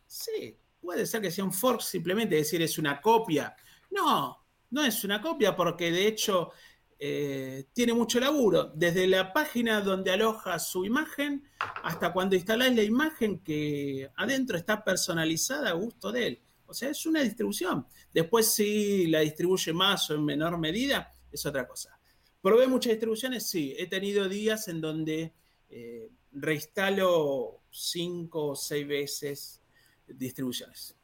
Sí, 0.06 0.56
puede 0.80 1.06
ser 1.06 1.20
que 1.20 1.30
sea 1.30 1.44
un 1.44 1.52
fork, 1.52 1.80
simplemente 1.80 2.34
decir 2.34 2.60
es 2.62 2.78
una 2.78 3.00
copia. 3.00 3.54
No, 3.90 4.44
no 4.70 4.84
es 4.84 5.04
una 5.04 5.20
copia 5.20 5.54
porque 5.54 5.92
de 5.92 6.08
hecho 6.08 6.50
eh, 6.98 7.66
tiene 7.72 7.92
mucho 7.92 8.18
laburo. 8.18 8.72
Desde 8.74 9.06
la 9.06 9.32
página 9.32 9.80
donde 9.80 10.10
aloja 10.10 10.58
su 10.58 10.84
imagen 10.84 11.44
hasta 11.82 12.12
cuando 12.12 12.34
instalás 12.34 12.74
la 12.74 12.82
imagen 12.82 13.38
que 13.40 14.10
adentro 14.16 14.56
está 14.56 14.82
personalizada 14.84 15.70
a 15.70 15.74
gusto 15.74 16.10
de 16.10 16.26
él. 16.26 16.42
O 16.66 16.74
sea, 16.74 16.90
es 16.90 17.06
una 17.06 17.22
distribución. 17.22 17.86
Después 18.12 18.50
si 18.52 19.06
la 19.06 19.20
distribuye 19.20 19.72
más 19.72 20.10
o 20.10 20.14
en 20.14 20.24
menor 20.24 20.58
medida, 20.58 21.14
es 21.30 21.46
otra 21.46 21.66
cosa. 21.66 21.98
¿Probé 22.42 22.66
muchas 22.66 22.90
distribuciones? 22.90 23.48
Sí. 23.48 23.74
He 23.78 23.86
tenido 23.86 24.28
días 24.28 24.68
en 24.68 24.80
donde 24.80 25.34
eh, 25.70 26.10
reinstalo 26.32 27.62
cinco 27.70 28.48
o 28.48 28.56
seis 28.56 28.86
veces 28.86 29.62
distribuciones. 30.06 30.97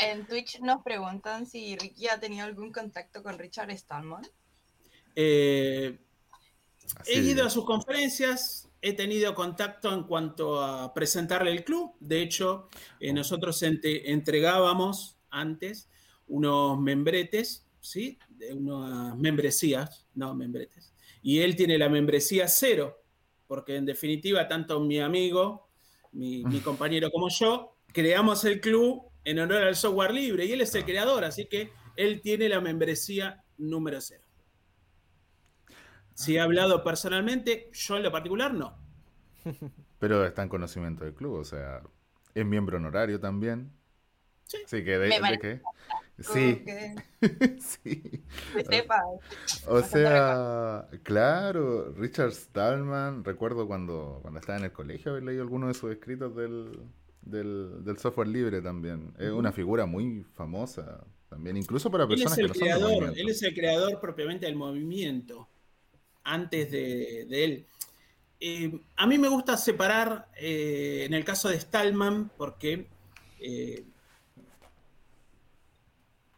En 0.00 0.26
Twitch 0.26 0.60
nos 0.60 0.82
preguntan 0.82 1.46
si 1.46 1.76
Ricky 1.76 2.08
ha 2.08 2.20
tenido 2.20 2.44
algún 2.44 2.72
contacto 2.72 3.22
con 3.22 3.38
Richard 3.38 3.70
Stallman. 3.76 4.22
Eh, 5.16 5.98
he 7.06 7.18
ido 7.18 7.44
a 7.44 7.50
sus 7.50 7.64
conferencias, 7.64 8.68
he 8.80 8.92
tenido 8.92 9.34
contacto 9.34 9.92
en 9.92 10.04
cuanto 10.04 10.62
a 10.62 10.94
presentarle 10.94 11.50
el 11.50 11.64
club. 11.64 11.94
De 11.98 12.22
hecho, 12.22 12.68
eh, 13.00 13.12
nosotros 13.12 13.60
ente- 13.62 14.10
entregábamos 14.12 15.16
antes 15.30 15.88
unos 16.28 16.78
membretes, 16.78 17.66
¿sí? 17.80 18.18
De 18.28 18.52
unas 18.54 19.16
membresías, 19.16 20.06
no 20.14 20.34
membretes. 20.34 20.92
Y 21.22 21.40
él 21.40 21.56
tiene 21.56 21.76
la 21.76 21.88
membresía 21.88 22.46
cero, 22.46 23.02
porque 23.48 23.74
en 23.74 23.84
definitiva, 23.84 24.46
tanto 24.46 24.78
mi 24.78 25.00
amigo, 25.00 25.68
mi, 26.12 26.44
mi 26.44 26.60
compañero 26.60 27.10
como 27.10 27.28
yo, 27.28 27.76
creamos 27.92 28.44
el 28.44 28.60
club 28.60 29.07
en 29.28 29.38
honor 29.40 29.62
al 29.62 29.76
software 29.76 30.14
libre 30.14 30.46
y 30.46 30.52
él 30.52 30.62
es 30.62 30.74
el 30.74 30.86
creador, 30.86 31.22
así 31.22 31.44
que 31.44 31.70
él 31.96 32.22
tiene 32.22 32.48
la 32.48 32.62
membresía 32.62 33.44
número 33.58 34.00
cero. 34.00 34.24
Si 36.14 36.36
he 36.36 36.40
hablado 36.40 36.82
personalmente, 36.82 37.68
yo 37.74 37.98
en 37.98 38.04
lo 38.04 38.10
particular 38.10 38.54
no. 38.54 38.78
Pero 39.98 40.24
está 40.24 40.42
en 40.42 40.48
conocimiento 40.48 41.04
del 41.04 41.14
club, 41.14 41.34
o 41.34 41.44
sea, 41.44 41.82
es 42.34 42.46
miembro 42.46 42.78
honorario 42.78 43.20
también. 43.20 43.70
Sí. 44.46 44.56
Así 44.64 44.82
que 44.82 44.98
de, 44.98 45.08
de 45.08 45.38
que. 45.38 45.60
Sí, 46.20 46.64
que 47.20 47.58
sí. 47.60 48.24
se 48.54 48.64
sepa. 48.64 49.02
O 49.66 49.82
sea, 49.82 50.88
claro, 51.02 51.92
Richard 51.92 52.32
Stallman, 52.32 53.24
recuerdo 53.24 53.66
cuando, 53.66 54.20
cuando 54.22 54.40
estaba 54.40 54.58
en 54.58 54.64
el 54.64 54.72
colegio 54.72 55.10
haber 55.12 55.24
leído 55.24 55.42
algunos 55.42 55.68
de 55.68 55.74
sus 55.74 55.92
escritos 55.92 56.34
del, 56.34 56.88
del, 57.30 57.84
del 57.84 57.98
software 57.98 58.28
libre 58.28 58.60
también. 58.62 59.12
Es 59.18 59.30
una 59.30 59.52
figura 59.52 59.86
muy 59.86 60.24
famosa 60.34 61.04
también, 61.28 61.56
incluso 61.56 61.90
para 61.90 62.04
Él 62.04 62.12
es 62.12 62.22
personas 62.22 62.36
que 62.38 62.42
el 62.42 62.48
no 62.48 62.54
son 62.54 62.62
creador, 62.62 62.90
movimiento. 62.90 63.20
él 63.20 63.28
es 63.28 63.42
el 63.42 63.54
creador 63.54 64.00
propiamente 64.00 64.46
del 64.46 64.56
movimiento, 64.56 65.48
antes 66.24 66.70
de, 66.70 67.26
de 67.28 67.44
él. 67.44 67.66
Eh, 68.40 68.80
a 68.96 69.06
mí 69.06 69.18
me 69.18 69.28
gusta 69.28 69.56
separar, 69.56 70.28
eh, 70.40 71.04
en 71.06 71.12
el 71.14 71.24
caso 71.24 71.48
de 71.48 71.58
Stallman, 71.60 72.30
porque 72.36 72.86
eh, 73.40 73.84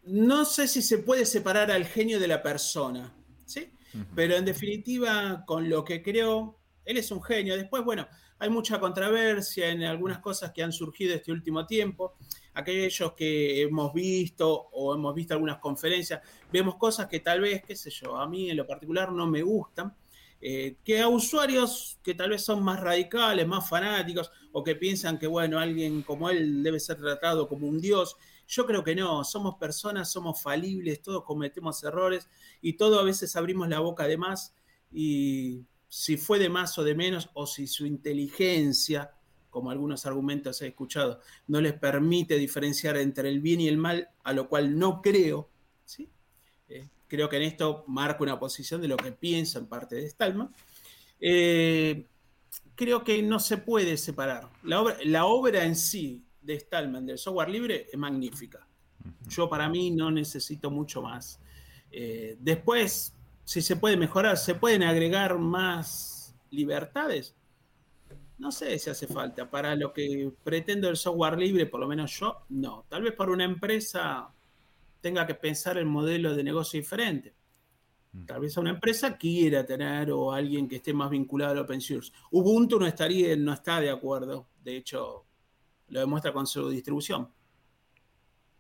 no 0.05 0.45
sé 0.45 0.67
si 0.67 0.83
se 0.83 0.99
puede 0.99 1.27
separar 1.27 1.71
al 1.71 1.85
genio 1.85 2.19
de 2.19 2.27
la 2.29 2.43
persona, 2.43 3.13
¿sí? 3.45 3.71
Pero 4.15 4.37
en 4.37 4.45
definitiva, 4.45 5.45
con 5.47 5.69
lo 5.69 5.85
que 5.85 6.01
creó, 6.03 6.57
él 6.85 6.97
es 6.97 7.11
un 7.11 7.23
genio. 7.23 7.57
Después, 7.57 7.85
bueno, 7.85 8.07
hay 8.41 8.49
mucha 8.51 8.81
controversia 8.81 9.69
en 9.69 9.85
algunas 9.85 10.19
cosas 10.19 10.51
que 10.51 10.63
han 10.63 10.73
surgido 10.73 11.15
este 11.15 11.31
último 11.31 11.67
tiempo. 11.67 12.17
Aquellos 12.55 13.13
que 13.13 13.63
hemos 13.63 13.93
visto 13.93 14.51
o 14.73 14.95
hemos 14.95 15.15
visto 15.15 15.35
algunas 15.35 15.59
conferencias, 15.59 16.21
vemos 16.51 16.77
cosas 16.77 17.07
que 17.07 17.21
tal 17.21 17.43
vez, 17.43 17.63
qué 17.63 17.77
sé 17.77 17.91
yo, 17.91 18.17
a 18.17 18.27
mí 18.27 18.51
en 18.51 18.57
lo 18.57 18.67
particular 18.67 19.13
no 19.13 19.27
me 19.27 19.43
gustan. 19.43 19.95
eh, 20.43 20.77
que 20.85 21.01
a 21.01 21.09
usuarios 21.09 21.99
que 22.03 22.15
tal 22.15 22.31
vez 22.31 22.43
son 22.43 22.63
más 22.63 22.81
radicales, 22.81 23.47
más 23.47 23.69
fanáticos, 23.69 24.31
o 24.53 24.65
que 24.65 24.75
piensan 24.75 25.19
que, 25.19 25.27
bueno, 25.27 25.59
alguien 25.59 26.03
como 26.03 26.31
él 26.31 26.63
debe 26.63 26.81
ser 26.81 26.97
tratado 26.97 27.47
como 27.47 27.67
un 27.69 27.79
dios. 27.81 28.17
Yo 28.49 28.67
creo 28.67 28.83
que 28.83 28.95
no, 28.95 29.23
somos 29.23 29.57
personas, 29.57 30.11
somos 30.11 30.43
falibles, 30.43 31.03
todos 31.03 31.25
cometemos 31.25 31.85
errores 31.85 32.29
y 32.63 32.73
todos 32.73 32.99
a 33.01 33.05
veces 33.05 33.37
abrimos 33.37 33.69
la 33.69 33.81
boca 33.81 34.07
de 34.09 34.17
más 34.17 34.55
y 34.91 35.67
si 35.91 36.17
fue 36.17 36.39
de 36.39 36.49
más 36.49 36.79
o 36.79 36.85
de 36.85 36.95
menos, 36.95 37.29
o 37.35 37.49
si 37.49 37.67
su 37.67 37.85
inteligencia, 37.85 39.13
como 39.51 39.73
algunos 39.73 40.07
argumentos 40.07 40.63
he 40.63 40.69
escuchado, 40.69 41.21
no 41.49 41.61
les 41.61 41.73
permite 41.73 42.37
diferenciar 42.37 42.97
entre 42.97 43.29
el 43.29 43.41
bien 43.41 43.61
y 43.61 43.67
el 43.67 43.77
mal, 43.77 44.09
a 44.23 44.33
lo 44.33 44.49
cual 44.49 44.79
no 44.79 45.03
creo, 45.03 45.51
¿sí? 45.85 46.09
Eh, 46.69 46.89
creo 47.09 47.29
que 47.29 47.39
en 47.39 47.43
esto 47.43 47.85
marca 47.89 48.23
una 48.23 48.39
posición 48.39 48.81
de 48.81 48.87
lo 48.87 48.97
que 48.97 49.11
piensa 49.11 49.59
en 49.59 49.67
parte 49.67 49.97
de 49.97 50.09
Stallman. 50.09 50.55
Eh, 51.21 52.07
creo 52.77 53.03
que 53.03 53.21
no 53.21 53.41
se 53.41 53.59
puede 53.59 53.97
separar. 53.97 54.49
La 54.63 54.81
obra, 54.81 54.97
la 55.05 55.25
obra 55.25 55.65
en 55.65 55.75
sí 55.75 56.25
de 56.41 56.59
Stallman, 56.61 57.05
del 57.05 57.19
software 57.19 57.51
libre, 57.51 57.89
es 57.93 57.99
magnífica. 57.99 58.65
Yo 59.27 59.51
para 59.51 59.69
mí 59.69 59.91
no 59.91 60.13
necesito 60.13 60.71
mucho 60.71 61.03
más. 61.03 61.41
Eh, 61.91 62.37
después, 62.39 63.13
si 63.51 63.63
se 63.63 63.75
puede 63.75 63.97
mejorar, 63.97 64.37
se 64.37 64.55
pueden 64.55 64.85
agregar 64.85 65.37
más 65.37 66.37
libertades. 66.53 67.35
No 68.39 68.53
sé 68.53 68.79
si 68.79 68.91
hace 68.91 69.09
falta. 69.09 69.51
Para 69.51 69.75
lo 69.75 69.93
que 69.93 70.31
pretendo 70.45 70.89
el 70.89 70.97
software 70.97 71.37
libre, 71.37 71.67
por 71.67 71.81
lo 71.81 71.89
menos 71.89 72.17
yo, 72.17 72.45
no. 72.51 72.87
Tal 72.89 73.03
vez 73.03 73.13
para 73.15 73.33
una 73.33 73.43
empresa 73.43 74.33
tenga 75.01 75.27
que 75.27 75.35
pensar 75.35 75.79
el 75.79 75.87
modelo 75.87 76.37
de 76.37 76.45
negocio 76.45 76.79
diferente. 76.79 77.35
Tal 78.25 78.41
vez 78.41 78.57
una 78.57 78.71
empresa 78.71 79.19
quiera 79.19 79.67
tener 79.67 80.13
o 80.13 80.31
alguien 80.31 80.69
que 80.69 80.77
esté 80.77 80.95
más 80.95 81.11
vinculado 81.11 81.51
al 81.51 81.59
open 81.59 81.81
source. 81.81 82.13
Ubuntu 82.31 82.79
no 82.79 82.87
estaría, 82.87 83.35
no 83.35 83.53
está 83.53 83.81
de 83.81 83.91
acuerdo. 83.91 84.47
De 84.63 84.77
hecho, 84.77 85.27
lo 85.89 85.99
demuestra 85.99 86.33
con 86.33 86.47
su 86.47 86.71
distribución. 86.71 87.29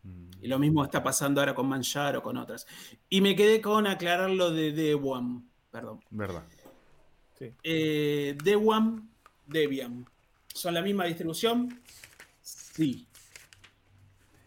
Mm. 0.02 0.30
Y 0.42 0.48
lo 0.48 0.58
mismo 0.58 0.84
está 0.84 1.02
pasando 1.02 1.40
ahora 1.40 1.54
con 1.54 1.68
Manjaro 1.68 2.20
o 2.20 2.22
con 2.22 2.36
otras. 2.36 2.66
Y 3.08 3.20
me 3.20 3.36
quedé 3.36 3.60
con 3.60 3.86
aclarar 3.86 4.30
lo 4.30 4.50
de 4.50 4.72
Debian. 4.72 5.48
Perdón. 5.70 6.00
¿Verdad? 6.10 6.44
Sí. 7.38 7.52
Eh, 7.62 8.36
Debian, 8.42 9.08
Debian. 9.46 10.06
¿Son 10.52 10.74
la 10.74 10.82
misma 10.82 11.04
distribución? 11.04 11.80
Sí. 12.42 13.06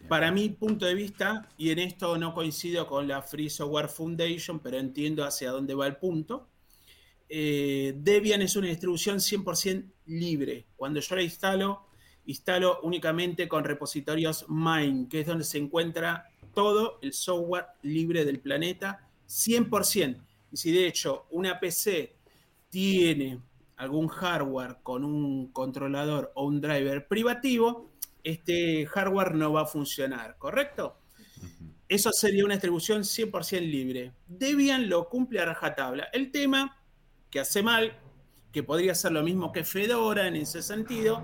Para 0.08 0.32
mi 0.32 0.50
punto 0.50 0.86
de 0.86 0.96
vista, 0.96 1.48
y 1.58 1.70
en 1.72 1.80
esto 1.80 2.18
no 2.18 2.34
coincido 2.34 2.86
con 2.88 3.08
la 3.08 3.22
Free 3.22 3.50
Software 3.50 3.88
Foundation, 3.88 4.60
pero 4.60 4.78
entiendo 4.78 5.24
hacia 5.24 5.52
dónde 5.52 5.74
va 5.76 5.88
el 5.88 5.96
punto. 5.96 6.50
eh, 7.30 7.94
Debian 7.98 8.42
es 8.42 8.56
una 8.56 8.68
distribución 8.68 9.18
100% 9.18 9.86
libre. 10.08 10.66
Cuando 10.76 11.00
yo 11.00 11.16
la 11.16 11.24
instalo, 11.24 11.88
instalo 12.26 12.80
únicamente 12.84 13.48
con 13.48 13.64
repositorios 13.64 14.46
Mine, 14.50 15.08
que 15.10 15.22
es 15.22 15.28
donde 15.28 15.44
se 15.44 15.58
encuentra 15.58 16.30
todo 16.54 17.00
el 17.02 17.14
software 17.14 17.66
libre 17.82 18.26
del 18.26 18.40
planeta, 18.40 19.08
100%. 19.28 20.22
Y 20.52 20.58
si 20.58 20.72
de 20.72 20.88
hecho 20.88 21.26
una 21.32 21.60
PC 21.60 22.16
tiene 22.70 23.42
algún 23.78 24.08
hardware 24.08 24.78
con 24.84 25.04
un 25.04 25.52
controlador 25.52 26.32
o 26.36 26.46
un 26.46 26.62
driver 26.62 27.08
privativo, 27.08 27.90
este 28.24 28.86
hardware 28.86 29.36
no 29.36 29.52
va 29.52 29.62
a 29.62 29.66
funcionar, 29.66 30.38
¿correcto? 30.38 30.98
Eso 31.90 32.12
sería 32.12 32.46
una 32.46 32.56
distribución 32.56 33.02
100% 33.02 33.60
libre. 33.60 34.14
Debian 34.28 34.90
lo 34.90 35.10
cumple 35.10 35.42
a 35.42 35.46
rajatabla. 35.46 36.06
El 36.14 36.32
tema 36.32 36.82
que 37.30 37.40
hace 37.40 37.62
mal, 37.62 38.00
que 38.52 38.64
podría 38.64 38.96
ser 38.96 39.12
lo 39.12 39.24
mismo 39.24 39.52
que 39.52 39.64
Fedora 39.64 40.28
en 40.28 40.36
ese 40.36 40.62
sentido, 40.62 41.24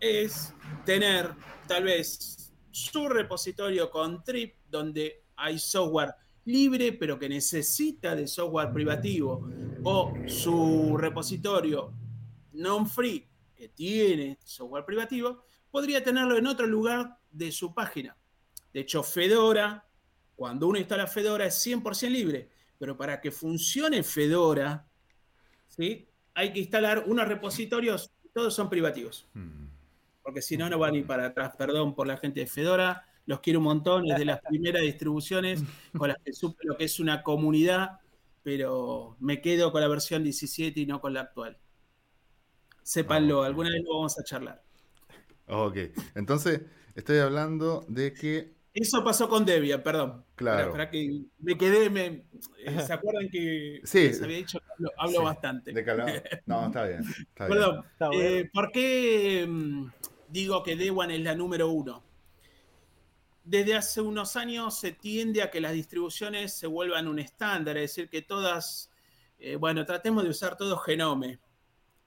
es 0.00 0.54
tener 0.84 1.30
tal 1.66 1.84
vez 1.84 2.52
su 2.70 3.08
repositorio 3.08 3.90
con 3.90 4.22
trip 4.22 4.54
donde 4.68 5.24
hay 5.36 5.58
software 5.58 6.14
libre 6.44 6.92
pero 6.92 7.18
que 7.18 7.28
necesita 7.28 8.14
de 8.14 8.26
software 8.26 8.72
privativo 8.72 9.48
o 9.84 10.14
su 10.26 10.96
repositorio 10.96 11.92
non-free 12.52 13.28
que 13.54 13.68
tiene 13.68 14.38
software 14.44 14.84
privativo, 14.84 15.42
podría 15.70 16.02
tenerlo 16.02 16.36
en 16.36 16.46
otro 16.46 16.66
lugar 16.66 17.18
de 17.30 17.50
su 17.50 17.74
página. 17.74 18.16
De 18.72 18.80
hecho, 18.80 19.02
Fedora, 19.02 19.84
cuando 20.36 20.68
uno 20.68 20.78
instala 20.78 21.06
Fedora 21.06 21.46
es 21.46 21.66
100% 21.66 22.08
libre, 22.08 22.48
pero 22.78 22.96
para 22.96 23.20
que 23.20 23.32
funcione 23.32 24.02
Fedora, 24.04 24.88
¿sí? 25.66 26.08
hay 26.34 26.52
que 26.52 26.60
instalar 26.60 27.04
unos 27.06 27.26
repositorios, 27.26 28.12
todos 28.32 28.54
son 28.54 28.70
privativos 28.70 29.26
Mm. 29.34 29.67
Porque 30.28 30.42
si 30.42 30.58
no, 30.58 30.68
no 30.68 30.78
va 30.78 30.90
ni 30.90 31.00
para 31.00 31.24
atrás. 31.28 31.52
Perdón 31.56 31.94
por 31.94 32.06
la 32.06 32.18
gente 32.18 32.40
de 32.40 32.46
Fedora, 32.46 33.06
los 33.24 33.40
quiero 33.40 33.60
un 33.60 33.64
montón, 33.64 34.04
es 34.10 34.18
de 34.18 34.26
las 34.26 34.40
primeras 34.42 34.82
distribuciones 34.82 35.62
con 35.96 36.08
las 36.08 36.18
que 36.22 36.34
supe 36.34 36.66
lo 36.66 36.76
que 36.76 36.84
es 36.84 37.00
una 37.00 37.22
comunidad, 37.22 38.00
pero 38.42 39.16
me 39.20 39.40
quedo 39.40 39.72
con 39.72 39.80
la 39.80 39.88
versión 39.88 40.22
17 40.22 40.80
y 40.80 40.84
no 40.84 41.00
con 41.00 41.14
la 41.14 41.22
actual. 41.22 41.56
Sépanlo, 42.82 43.42
alguna 43.42 43.70
vez 43.70 43.82
lo 43.84 43.94
vamos 43.96 44.18
a 44.18 44.22
charlar. 44.22 44.62
Ok, 45.46 45.78
entonces 46.14 46.60
estoy 46.94 47.20
hablando 47.20 47.86
de 47.88 48.12
que 48.12 48.52
Eso 48.74 49.02
pasó 49.02 49.28
con 49.30 49.44
Debian, 49.46 49.82
perdón. 49.82 50.24
Claro. 50.36 50.72
Que 50.90 51.22
me 51.40 51.56
quedé, 51.58 51.88
me, 51.90 52.04
eh, 52.06 52.80
¿se 52.86 52.92
acuerdan 52.92 53.28
que 53.30 53.80
Sí. 53.82 54.00
les 54.08 54.22
había 54.22 54.36
dicho 54.36 54.60
que 54.60 54.66
hablo, 54.76 54.90
hablo 54.98 55.18
Sí, 55.20 55.24
bastante? 55.24 55.72
de 55.72 55.84
que 55.84 55.94
No, 56.46 56.66
está 56.66 56.84
bien. 56.84 57.00
Está 57.00 57.46
bien. 57.46 57.58
Perdón, 57.58 57.84
Está 57.92 58.06
bueno. 58.08 58.22
eh, 58.22 58.50
¿por 58.52 58.70
qué 58.70 59.46
mm, 59.48 59.86
digo 60.28 60.62
que 60.62 60.76
Debian 60.76 61.10
es 61.10 61.20
la 61.20 61.34
número 61.34 61.70
uno? 61.70 62.04
Desde 63.44 63.74
hace 63.74 64.00
unos 64.00 64.36
años 64.36 64.78
se 64.78 64.92
tiende 64.92 65.42
a 65.42 65.50
que 65.50 65.60
las 65.60 65.72
distribuciones 65.72 66.52
se 66.52 66.66
vuelvan 66.66 67.08
un 67.08 67.18
estándar, 67.18 67.76
es 67.78 67.94
decir, 67.94 68.10
que 68.10 68.22
todas, 68.22 68.90
eh, 69.38 69.56
bueno, 69.56 69.86
tratemos 69.86 70.24
de 70.24 70.30
usar 70.30 70.56
todo 70.56 70.76
Genome. 70.76 71.40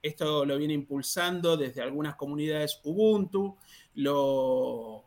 Esto 0.00 0.44
lo 0.44 0.56
viene 0.56 0.74
impulsando 0.74 1.56
desde 1.56 1.82
algunas 1.82 2.14
comunidades 2.16 2.80
Ubuntu, 2.84 3.56
lo, 3.94 5.04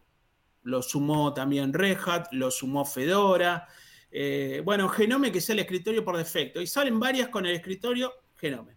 lo 0.63 0.81
sumó 0.81 1.33
también 1.33 1.73
Red 1.73 1.97
Hat, 2.05 2.27
lo 2.31 2.51
sumó 2.51 2.83
Fedora. 2.83 3.67
Eh, 4.11 4.61
bueno, 4.65 4.89
Genome 4.89 5.31
que 5.31 5.41
sea 5.41 5.53
el 5.53 5.59
escritorio 5.59 6.03
por 6.03 6.17
defecto. 6.17 6.61
Y 6.61 6.67
salen 6.67 6.99
varias 6.99 7.29
con 7.29 7.45
el 7.45 7.55
escritorio 7.55 8.11
Genome. 8.35 8.75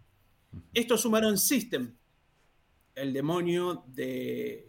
Estos 0.73 1.01
sumaron 1.01 1.39
System, 1.39 1.97
el 3.01 3.13
demonio 3.13 3.85
de 3.87 4.69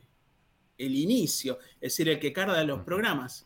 el 0.77 0.95
inicio, 0.95 1.59
es 1.75 1.93
decir, 1.93 2.09
el 2.09 2.19
que 2.19 2.33
carga 2.33 2.63
los 2.63 2.81
programas. 2.81 3.45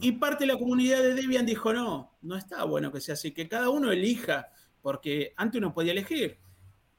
Y 0.00 0.12
parte 0.12 0.44
de 0.44 0.52
la 0.52 0.58
comunidad 0.58 1.02
de 1.02 1.14
Debian 1.14 1.46
dijo, 1.46 1.72
no, 1.72 2.16
no 2.22 2.36
está 2.36 2.64
bueno 2.64 2.90
que 2.90 3.00
sea 3.00 3.14
así, 3.14 3.32
que 3.32 3.48
cada 3.48 3.68
uno 3.68 3.92
elija, 3.92 4.48
porque 4.82 5.34
antes 5.36 5.58
uno 5.58 5.74
podía 5.74 5.92
elegir, 5.92 6.38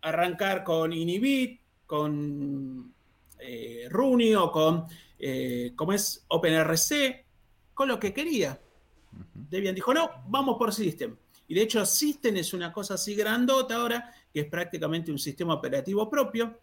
arrancar 0.01 0.63
con 0.63 0.93
Inibit, 0.93 1.61
con 1.85 2.93
eh, 3.39 3.87
Rooney 3.89 4.35
o 4.35 4.51
con, 4.51 4.85
eh, 5.17 5.73
como 5.75 5.93
es 5.93 6.25
OpenRC, 6.27 7.25
con 7.73 7.87
lo 7.87 7.99
que 7.99 8.13
quería. 8.13 8.59
Debian 9.33 9.75
dijo, 9.75 9.93
no, 9.93 10.09
vamos 10.27 10.55
por 10.57 10.73
System. 10.73 11.15
Y 11.47 11.55
de 11.55 11.61
hecho, 11.61 11.85
System 11.85 12.37
es 12.37 12.53
una 12.53 12.71
cosa 12.71 12.95
así 12.95 13.15
grandota 13.15 13.75
ahora, 13.75 14.13
que 14.31 14.41
es 14.41 14.47
prácticamente 14.47 15.11
un 15.11 15.19
sistema 15.19 15.55
operativo 15.55 16.09
propio, 16.09 16.59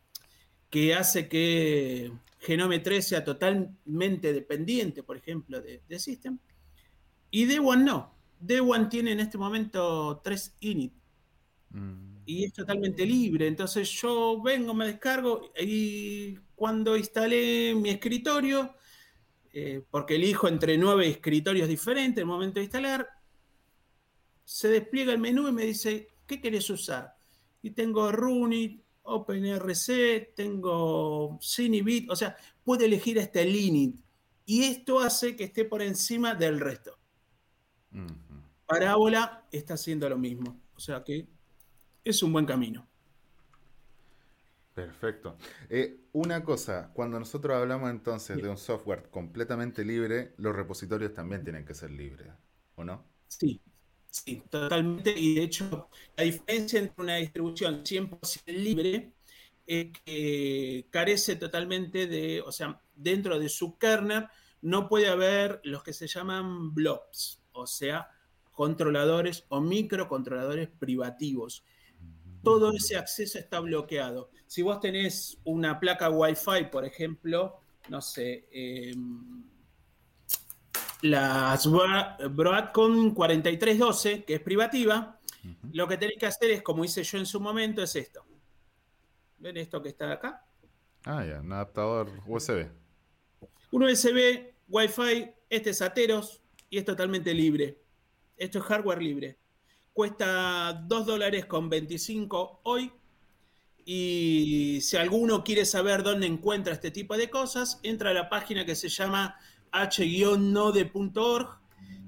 que 0.73 0.94
hace 0.94 1.28
que 1.28 2.11
Genome 2.39 2.78
3 2.78 3.07
sea 3.07 3.23
totalmente 3.23 4.32
dependiente, 4.32 5.03
por 5.03 5.19
ejemplo, 5.19 5.61
de, 5.61 5.99
System. 5.99 6.39
Y 7.31 7.47
D1 7.47 7.85
no. 7.85 8.15
D1 8.43 8.89
tiene 8.89 9.12
en 9.12 9.20
este 9.20 9.36
momento 9.36 10.23
3 10.24 10.57
init. 10.61 10.94
Mm. 11.69 12.23
Y 12.24 12.44
es 12.44 12.55
totalmente 12.55 13.05
libre. 13.05 13.49
Entonces 13.49 13.90
yo 13.90 14.40
vengo, 14.40 14.73
me 14.73 14.86
descargo 14.86 15.53
y 15.61 16.39
cuando 16.55 16.97
instalé 16.97 17.74
mi 17.74 17.90
escritorio, 17.90 18.74
eh, 19.53 19.85
porque 19.90 20.15
elijo 20.15 20.49
entre 20.49 20.78
nueve 20.78 21.07
escritorios 21.07 21.69
diferentes 21.69 22.16
en 22.16 22.28
el 22.28 22.35
momento 22.35 22.61
de 22.61 22.65
instalar, 22.65 23.07
se 24.43 24.69
despliega 24.69 25.12
el 25.12 25.19
menú 25.19 25.49
y 25.49 25.53
me 25.53 25.66
dice, 25.66 26.09
¿qué 26.27 26.40
querés 26.40 26.70
usar? 26.70 27.15
Y 27.61 27.73
tengo 27.73 28.11
Runit, 28.11 28.82
OpenRC, 29.03 30.35
tengo 30.35 31.39
Cinebit, 31.43 32.11
o 32.11 32.16
sea, 32.16 32.37
puede 32.65 32.87
elegir 32.87 33.19
este 33.19 33.45
Linit. 33.45 34.01
Y 34.45 34.65
esto 34.65 35.01
hace 35.01 35.37
que 35.37 35.45
esté 35.45 35.65
por 35.65 35.83
encima 35.83 36.35
del 36.35 36.61
resto. 36.61 36.99
Parábola 38.66 39.47
está 39.51 39.74
haciendo 39.74 40.09
lo 40.09 40.19
mismo. 40.19 40.61
O 40.74 40.81
sea 40.81 41.05
que 41.05 41.29
es 42.05 42.23
un 42.23 42.33
buen 42.33 42.47
camino. 42.47 42.87
Perfecto. 44.74 45.37
Eh, 45.69 46.07
una 46.12 46.43
cosa, 46.43 46.91
cuando 46.95 47.19
nosotros 47.19 47.57
hablamos 47.57 47.91
entonces 47.91 48.43
de 48.43 48.49
un 48.49 48.57
software 48.57 49.11
completamente 49.11 49.85
libre, 49.85 50.35
los 50.39 50.57
repositorios 50.57 51.12
también 51.12 51.45
tienen 51.45 51.65
que 51.66 51.74
ser 51.74 51.91
libres, 51.91 52.33
¿o 52.77 52.85
no? 52.85 53.05
Sí, 53.29 53.61
Sí, 54.12 54.43
totalmente. 54.51 55.14
Y 55.16 55.34
de 55.36 55.43
hecho, 55.43 55.89
la 56.16 56.24
diferencia 56.24 56.78
entre 56.78 57.02
una 57.02 57.16
distribución 57.16 57.82
100% 57.82 58.43
libre 58.52 59.14
es 59.66 59.86
que 60.05 60.86
carece 60.90 61.36
totalmente 61.36 62.06
de, 62.06 62.43
o 62.43 62.52
sea, 62.52 62.78
dentro 62.94 63.39
de 63.39 63.48
su 63.48 63.78
kernel 63.78 64.26
no 64.60 64.86
puede 64.86 65.09
haber 65.09 65.62
los 65.64 65.82
que 65.82 65.94
se 65.94 66.09
llaman 66.09 66.74
blobs, 66.74 67.40
o 67.52 67.66
sea, 67.66 68.10
controladores 68.52 69.47
o 69.48 69.62
microcontroladores 69.62 70.68
privativos. 70.68 71.64
Todo 72.43 72.70
ese 72.72 72.98
acceso 72.98 73.39
está 73.39 73.60
bloqueado. 73.60 74.28
Si 74.47 74.60
vos 74.60 74.78
tenés 74.78 75.39
una 75.44 75.80
placa 75.80 76.10
Wi-Fi, 76.10 76.66
por 76.70 76.84
ejemplo, 76.84 77.60
no 77.89 78.02
sé, 78.02 78.47
eh, 78.52 78.94
las 81.03 81.69
Broadcom 81.69 83.12
4312, 83.12 84.24
que 84.24 84.35
es 84.35 84.41
privativa, 84.41 85.19
lo 85.73 85.89
que 85.89 85.97
tenéis 85.97 86.19
que 86.19 86.27
hacer 86.27 86.51
es, 86.51 86.62
como 86.62 86.85
hice 86.85 87.03
yo 87.03 87.19
en 87.19 87.27
su 87.27 87.41
momento, 87.41 87.83
es 87.83 87.95
esto. 87.97 88.24
¿Ven 89.39 89.57
esto 89.57 89.83
que 89.83 89.89
está 89.89 90.12
acá? 90.12 90.47
Ah, 91.05 91.24
ya, 91.24 91.41
un 91.41 91.53
adaptador 91.53 92.11
USB. 92.27 92.69
Un 93.73 93.83
USB, 93.83 94.53
Wi-Fi, 94.69 95.31
este 95.51 95.70
es 95.70 95.83
Ateros 95.83 96.43
y 96.70 96.79
es 96.79 96.85
totalmente 96.85 97.35
libre. 97.35 97.83
Esto 98.37 98.61
es 98.61 98.65
hardware 98.65 99.03
libre. 99.03 99.39
Cuesta 99.93 100.73
2 100.73 101.07
dólares 101.07 101.47
con 101.47 101.69
25 101.69 102.61
hoy. 102.62 102.93
Y 103.85 104.79
si 104.81 104.97
alguno 104.97 105.43
quiere 105.43 105.65
saber 105.66 106.05
dónde 106.05 106.29
encuentra 106.29 106.73
este 106.73 106.93
tipo 106.93 107.16
de 107.16 107.29
cosas, 107.29 107.81
entra 107.83 108.11
a 108.11 108.15
la 108.15 108.29
página 108.29 108.65
que 108.65 108.77
se 108.77 108.89
llama 108.89 109.37
h-node.org, 109.73 111.59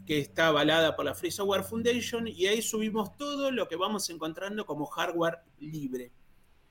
que 0.06 0.18
está 0.18 0.48
avalada 0.48 0.94
por 0.94 1.06
la 1.06 1.14
Free 1.14 1.30
Software 1.30 1.64
Foundation, 1.64 2.28
y 2.28 2.46
ahí 2.46 2.62
subimos 2.62 3.16
todo 3.16 3.50
lo 3.50 3.66
que 3.66 3.76
vamos 3.76 4.08
encontrando 4.10 4.66
como 4.66 4.86
hardware 4.86 5.38
libre. 5.58 6.12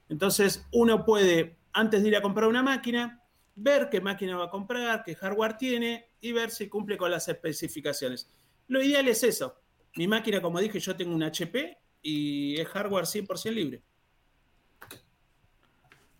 Entonces, 0.09 0.65
uno 0.71 1.03
puede, 1.03 1.57
antes 1.73 2.03
de 2.03 2.09
ir 2.09 2.15
a 2.15 2.21
comprar 2.21 2.47
una 2.47 2.61
máquina, 2.61 3.23
ver 3.55 3.89
qué 3.89 4.01
máquina 4.01 4.37
va 4.37 4.45
a 4.45 4.49
comprar, 4.49 5.03
qué 5.03 5.15
hardware 5.15 5.57
tiene 5.57 6.09
y 6.21 6.31
ver 6.31 6.51
si 6.51 6.69
cumple 6.69 6.97
con 6.97 7.11
las 7.11 7.27
especificaciones. 7.27 8.29
Lo 8.67 8.81
ideal 8.81 9.07
es 9.07 9.23
eso. 9.23 9.55
Mi 9.95 10.07
máquina, 10.07 10.41
como 10.41 10.59
dije, 10.59 10.79
yo 10.79 10.95
tengo 10.95 11.13
un 11.13 11.23
HP 11.23 11.77
y 12.01 12.59
es 12.59 12.67
hardware 12.67 13.05
100% 13.05 13.51
libre. 13.51 13.83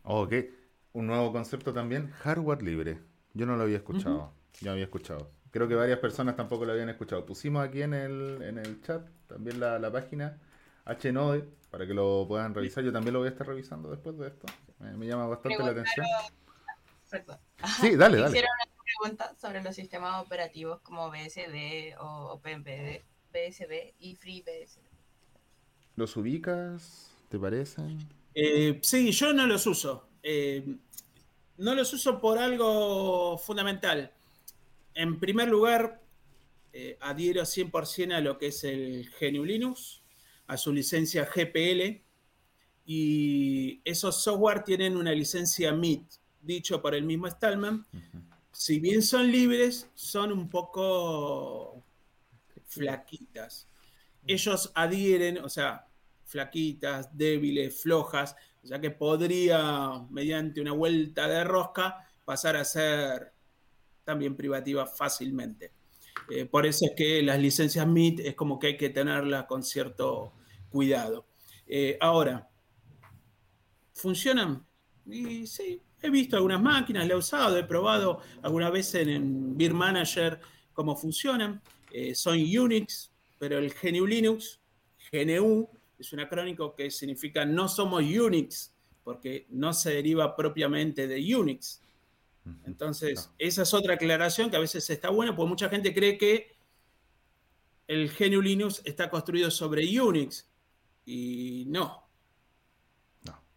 Ok, 0.04 0.34
un 0.94 1.08
nuevo 1.08 1.32
concepto 1.32 1.74
también, 1.74 2.12
hardware 2.12 2.62
libre. 2.62 3.00
Yo 3.34 3.45
no 3.45 3.56
lo 3.56 3.64
había 3.64 3.78
escuchado. 3.78 4.34
Yo 4.62 4.72
había 4.72 4.86
escuchado. 4.86 5.32
Creo 5.52 5.68
que 5.68 5.76
varias 5.76 6.00
personas 6.00 6.36
tampoco 6.36 6.66
lo 6.66 6.72
habían 6.72 6.90
escuchado. 6.90 7.26
Pusimos 7.26 7.64
aquí 7.64 7.82
en 7.82 7.94
el, 7.94 8.42
en 8.42 8.58
el 8.58 8.82
chat 8.82 9.08
también 9.28 9.60
la, 9.60 9.78
la 9.78 9.92
página 9.92 10.40
HNode 10.86 11.48
para 11.70 11.88
que 11.88 11.94
lo 11.94 12.26
puedan 12.28 12.54
revisar. 12.54 12.84
Yo 12.84 12.92
también 12.92 13.14
lo 13.14 13.20
voy 13.20 13.28
a 13.28 13.32
estar 13.32 13.48
revisando 13.48 13.90
después 13.90 14.18
de 14.18 14.28
esto. 14.28 14.48
Me, 14.80 15.06
llama 15.06 15.28
bastante 15.28 15.60
la 15.64 15.72
atención. 15.72 16.06
Sí, 17.80 17.96
dale, 17.96 18.18
dale. 18.18 18.30
Hicieron 18.30 18.50
una 18.66 18.84
pregunta 18.84 19.36
sobre 19.40 19.62
los 19.62 19.76
sistemas 19.76 20.24
operativos 20.24 20.82
como 20.82 21.10
BSD 21.10 21.96
o 22.00 22.34
OpenBSD 22.34 23.94
y 24.00 24.16
FreeBSD. 24.16 24.80
¿Los 25.96 26.18
ubicas? 26.18 27.12
¿Te 27.30 27.38
parecen? 27.38 28.00
Eh, 28.34 28.80
sí, 28.82 29.12
yo 29.12 29.34
no 29.34 29.46
los 29.46 29.66
uso. 29.68 30.08
Eh, 30.24 30.76
no 31.58 31.76
los 31.76 31.94
uso 31.94 32.20
por 32.20 32.40
algo 32.40 33.38
fundamental 33.38 34.12
en 34.95 35.20
primer 35.20 35.48
lugar, 35.48 36.02
eh, 36.72 36.98
adhiero 37.02 37.44
100% 37.44 38.14
a 38.14 38.22
lo 38.22 38.38
que 38.38 38.48
es 38.48 38.64
el 38.64 39.10
GNU 39.20 39.45
Linux, 39.45 40.03
a 40.48 40.57
su 40.57 40.74
licencia 40.74 41.26
GPL, 41.26 42.03
y 42.86 43.82
esos 43.86 44.22
software 44.24 44.64
tienen 44.64 44.98
una 44.98 45.11
licencia 45.11 45.72
MIT, 45.72 46.14
dicho 46.41 46.82
por 46.82 46.95
el 46.95 47.03
mismo 47.03 47.30
Stallman. 47.30 47.86
Si 48.52 48.80
bien 48.80 49.02
son 49.02 49.32
libres, 49.32 49.90
son 49.95 50.32
un 50.32 50.49
poco 50.49 51.84
flaquitas. 52.65 53.68
Ellos 54.28 54.72
adhieren, 54.76 55.40
o 55.40 55.49
sea, 55.49 55.88
flaquitas, 56.26 57.15
débiles, 57.15 57.82
flojas, 57.82 58.36
ya 58.64 58.80
que 58.80 58.91
podría, 58.91 60.06
mediante 60.10 60.61
una 60.61 60.72
vuelta 60.72 61.28
de 61.28 61.44
rosca, 61.44 62.07
pasar 62.26 62.56
a 62.56 62.65
ser 62.65 63.33
también 64.04 64.36
privativa 64.36 64.86
fácilmente. 64.86 65.72
Eh, 66.30 66.46
por 66.46 66.66
eso 66.66 66.86
es 66.86 66.94
que 66.96 67.22
las 67.22 67.40
licencias 67.40 67.86
MIT 67.86 68.20
es 68.22 68.36
como 68.36 68.60
que 68.60 68.68
hay 68.68 68.78
que 68.78 68.90
tenerlas 68.90 69.46
con 69.46 69.64
cierto 69.64 70.34
cuidado. 70.70 71.28
Eh, 71.68 71.98
ahora, 72.00 72.50
¿funcionan? 73.94 74.66
Y 75.06 75.48
sí, 75.48 75.82
he 76.02 76.10
visto 76.10 76.36
algunas 76.36 76.62
máquinas, 76.62 77.08
le 77.08 77.14
he 77.14 77.18
usado, 77.18 77.58
he 77.58 77.64
probado 77.64 78.22
alguna 78.42 78.70
vez 78.70 78.94
en, 78.96 79.58
Beer 79.58 79.74
Manager 79.74 80.40
cómo 80.74 80.96
funcionan. 80.96 81.62
Eh, 81.92 82.16
son 82.16 82.36
Unix, 82.36 83.12
pero 83.38 83.60
el 83.60 83.72
GNU 83.74 84.06
Linux, 84.06 84.60
GNU, 85.12 85.70
es 85.98 86.12
un 86.12 86.20
acrónico 86.20 86.76
que 86.76 86.90
significa 86.90 87.46
no 87.46 87.68
somos 87.68 88.04
Unix, 88.04 88.74
porque 89.04 89.46
no 89.50 89.74
se 89.74 89.94
deriva 89.94 90.36
propiamente 90.36 91.08
de 91.08 91.36
Unix. 91.36 91.82
Entonces, 92.65 93.30
esa 93.38 93.61
es 93.61 93.74
otra 93.74 93.94
aclaración 93.94 94.49
que 94.49 94.57
a 94.57 94.60
veces 94.60 94.90
está 94.90 95.10
buena, 95.10 95.36
porque 95.36 95.49
mucha 95.49 95.70
gente 95.70 95.94
cree 95.94 96.18
que 96.18 96.56
el 97.88 98.11
GNU 98.11 98.41
Linux 98.41 98.82
está 98.86 99.10
construido 99.10 99.49
sobre 99.49 99.99
Unix. 99.99 100.49
Y 101.06 101.65
no. 101.68 102.03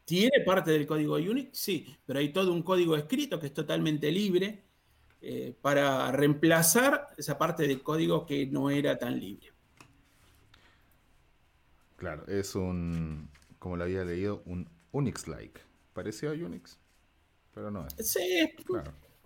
¿Tiene 0.05 0.41
parte 0.45 0.71
del 0.71 0.87
código 0.87 1.17
Unix? 1.17 1.59
Sí, 1.59 1.97
pero 2.07 2.21
hay 2.21 2.33
todo 2.33 2.53
un 2.53 2.63
código 2.63 2.97
escrito 2.97 3.41
que 3.41 3.47
es 3.47 3.55
totalmente 3.55 4.11
libre 4.13 4.63
eh, 5.21 5.53
para 5.61 6.13
reemplazar 6.13 7.09
esa 7.17 7.37
parte 7.37 7.67
del 7.67 7.83
código 7.83 8.25
que 8.25 8.47
no 8.47 8.71
era 8.71 8.99
tan 8.99 9.19
libre. 9.19 9.49
Claro, 11.97 12.25
es 12.29 12.55
un, 12.55 13.31
como 13.59 13.77
lo 13.77 13.85
había 13.85 14.05
leído, 14.05 14.43
un 14.47 14.69
Unix-like. 14.93 15.61
¿Pareció 15.93 16.31
a 16.31 16.35
Unix? 16.35 16.79
Pero 17.57 17.71
no 17.71 17.87
es. 17.87 17.95
Sí, 18.13 18.53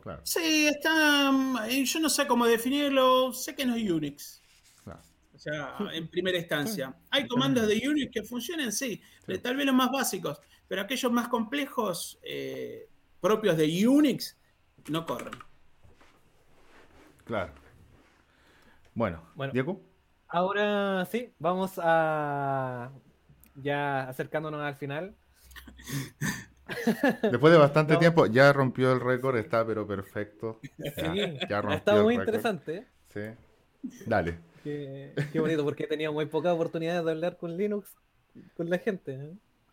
Claro, 0.03 0.23
Sí, 0.25 0.67
está. 0.69 1.31
mm, 1.31 1.59
Yo 1.85 2.01
no 2.01 2.09
sé 2.09 2.27
cómo 2.27 2.47
definirlo. 2.47 3.33
Sé 3.35 3.55
que 3.55 3.67
no 3.67 3.75
es 3.75 3.91
Unix. 3.91 4.41
claro. 4.85 5.01
O 5.35 5.39
sea, 5.39 5.77
en 5.93 6.09
primera 6.09 6.39
instancia. 6.39 6.95
Hay 7.11 7.27
comandos 7.29 7.67
de 7.67 7.83
Unix 7.87 8.11
que 8.13 8.23
funcionan, 8.23 8.73
sí, 8.73 9.03
Sí. 9.27 9.39
tal 9.39 9.57
vez 9.57 9.67
los 9.67 9.75
más 9.75 9.91
básicos, 9.91 10.41
pero 10.69 10.81
aquellos 10.83 11.11
más 11.13 11.29
complejos, 11.29 12.19
eh, 12.23 12.89
propios 13.21 13.57
de 13.59 13.87
Unix, 13.89 14.39
no 14.89 15.05
corren. 15.05 15.35
claro. 17.25 17.53
Bueno, 18.95 19.23
Bueno. 19.35 19.53
Diego. 19.53 19.83
Ahora 20.29 21.05
sí, 21.11 21.33
vamos 21.39 21.73
a 21.83 22.91
ya 23.57 24.09
acercándonos 24.09 24.61
al 24.63 24.77
final. 24.77 25.15
Después 27.23 27.53
de 27.53 27.59
bastante 27.59 27.95
No. 27.95 27.99
tiempo, 27.99 28.27
ya 28.27 28.53
rompió 28.53 28.93
el 28.93 29.01
récord, 29.01 29.37
está 29.37 29.67
pero 29.67 29.87
perfecto. 29.87 30.61
Ya, 30.79 30.93
Sí, 31.13 31.39
ya 31.49 31.59
ha 31.59 31.63
rompió 31.63 31.79
estado 31.79 31.99
el 31.99 32.05
muy 32.05 32.15
interesante. 32.15 32.87
Sí. 33.13 33.21
Dale. 34.07 34.39
Qué, 34.63 35.15
qué 35.33 35.41
bonito, 35.41 35.65
porque 35.65 35.85
he 35.85 35.87
tenido 35.87 36.13
muy 36.13 36.27
pocas 36.27 36.53
oportunidades 36.53 37.05
de 37.05 37.11
hablar 37.11 37.37
con 37.39 37.57
Linux, 37.57 37.97
con 38.57 38.69
la 38.69 38.79
gente. 38.79 39.15
¿eh? 39.15 39.33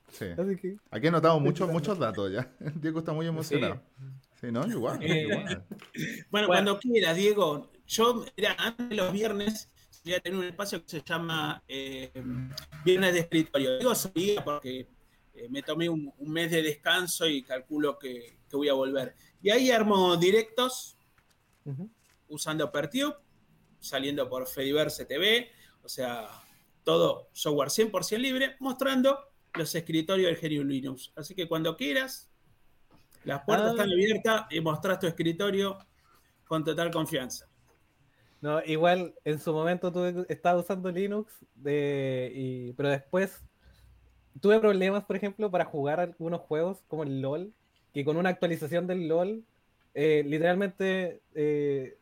Sí. 0.09 0.25
Así 0.37 0.55
que, 0.55 0.77
Aquí 0.91 1.07
he 1.07 1.11
notado 1.11 1.39
muchos, 1.39 1.69
muchos 1.69 1.99
datos 1.99 2.31
ya. 2.31 2.49
Diego 2.75 2.99
está 2.99 3.11
muy 3.13 3.27
emocionado. 3.27 3.81
Sí, 4.39 4.47
¿no? 4.51 4.65
Igual, 4.67 5.01
Eh, 5.03 5.23
igual. 5.23 5.63
Bueno, 5.93 6.25
Bueno. 6.31 6.47
cuando 6.47 6.79
quieras, 6.79 7.15
Diego. 7.17 7.69
Yo, 7.87 8.25
mira, 8.37 8.55
antes 8.59 8.89
de 8.89 8.95
los 8.95 9.11
viernes 9.11 9.69
voy 10.05 10.13
a 10.13 10.19
tener 10.21 10.39
un 10.39 10.45
espacio 10.45 10.81
que 10.83 10.89
se 10.89 11.01
llama 11.01 11.61
eh, 11.67 12.11
Viernes 12.85 13.13
de 13.13 13.19
Escritorio. 13.21 13.77
Digo 13.77 13.93
solía 13.95 14.43
porque 14.43 14.87
eh, 15.37 15.47
me 15.49 15.61
tomé 15.61 15.87
un, 15.87 16.11
un 16.17 16.31
mes 16.31 16.51
de 16.51 16.61
descanso 16.61 17.27
y 17.27 17.43
calculo 17.43 17.97
que, 17.97 18.39
que 18.49 18.55
voy 18.55 18.69
a 18.69 18.73
volver. 18.73 19.15
Y 19.41 19.49
ahí 19.49 19.71
armo 19.71 20.17
directos 20.17 20.97
usando 22.29 22.71
Pertube, 22.71 23.15
saliendo 23.79 24.27
por 24.29 24.47
Fediverse 24.47 25.05
TV, 25.05 25.49
o 25.83 25.89
sea, 25.89 26.27
todo 26.83 27.29
software 27.33 27.69
100% 27.69 28.17
libre, 28.17 28.55
mostrando 28.59 29.19
los 29.53 29.73
escritorios 29.75 30.27
del 30.27 30.37
Genio 30.37 30.63
Linux. 30.63 31.11
Así 31.15 31.35
que 31.35 31.47
cuando 31.47 31.75
quieras, 31.75 32.31
las 33.23 33.43
puertas 33.43 33.67
Ah. 33.67 33.71
están 33.71 33.91
abiertas 33.91 34.45
y 34.49 34.61
mostrás 34.61 34.99
tu 34.99 35.07
escritorio 35.07 35.77
con 36.45 36.63
total 36.63 36.91
confianza. 36.91 37.49
No, 38.39 38.63
igual 38.63 39.15
en 39.25 39.39
su 39.39 39.51
momento 39.51 39.91
tuve, 39.91 40.25
estaba 40.29 40.59
usando 40.59 40.91
Linux, 40.91 41.33
de, 41.55 42.31
y, 42.33 42.73
pero 42.73 42.89
después 42.89 43.43
tuve 44.41 44.59
problemas, 44.59 45.03
por 45.05 45.15
ejemplo, 45.15 45.49
para 45.51 45.65
jugar 45.65 45.99
algunos 45.99 46.41
juegos 46.41 46.83
como 46.87 47.03
el 47.03 47.21
LOL, 47.21 47.51
que 47.93 48.03
con 48.05 48.17
una 48.17 48.29
actualización 48.29 48.87
del 48.87 49.07
LOL 49.07 49.43
eh, 49.93 50.23
literalmente 50.25 51.21
eh, 51.33 51.97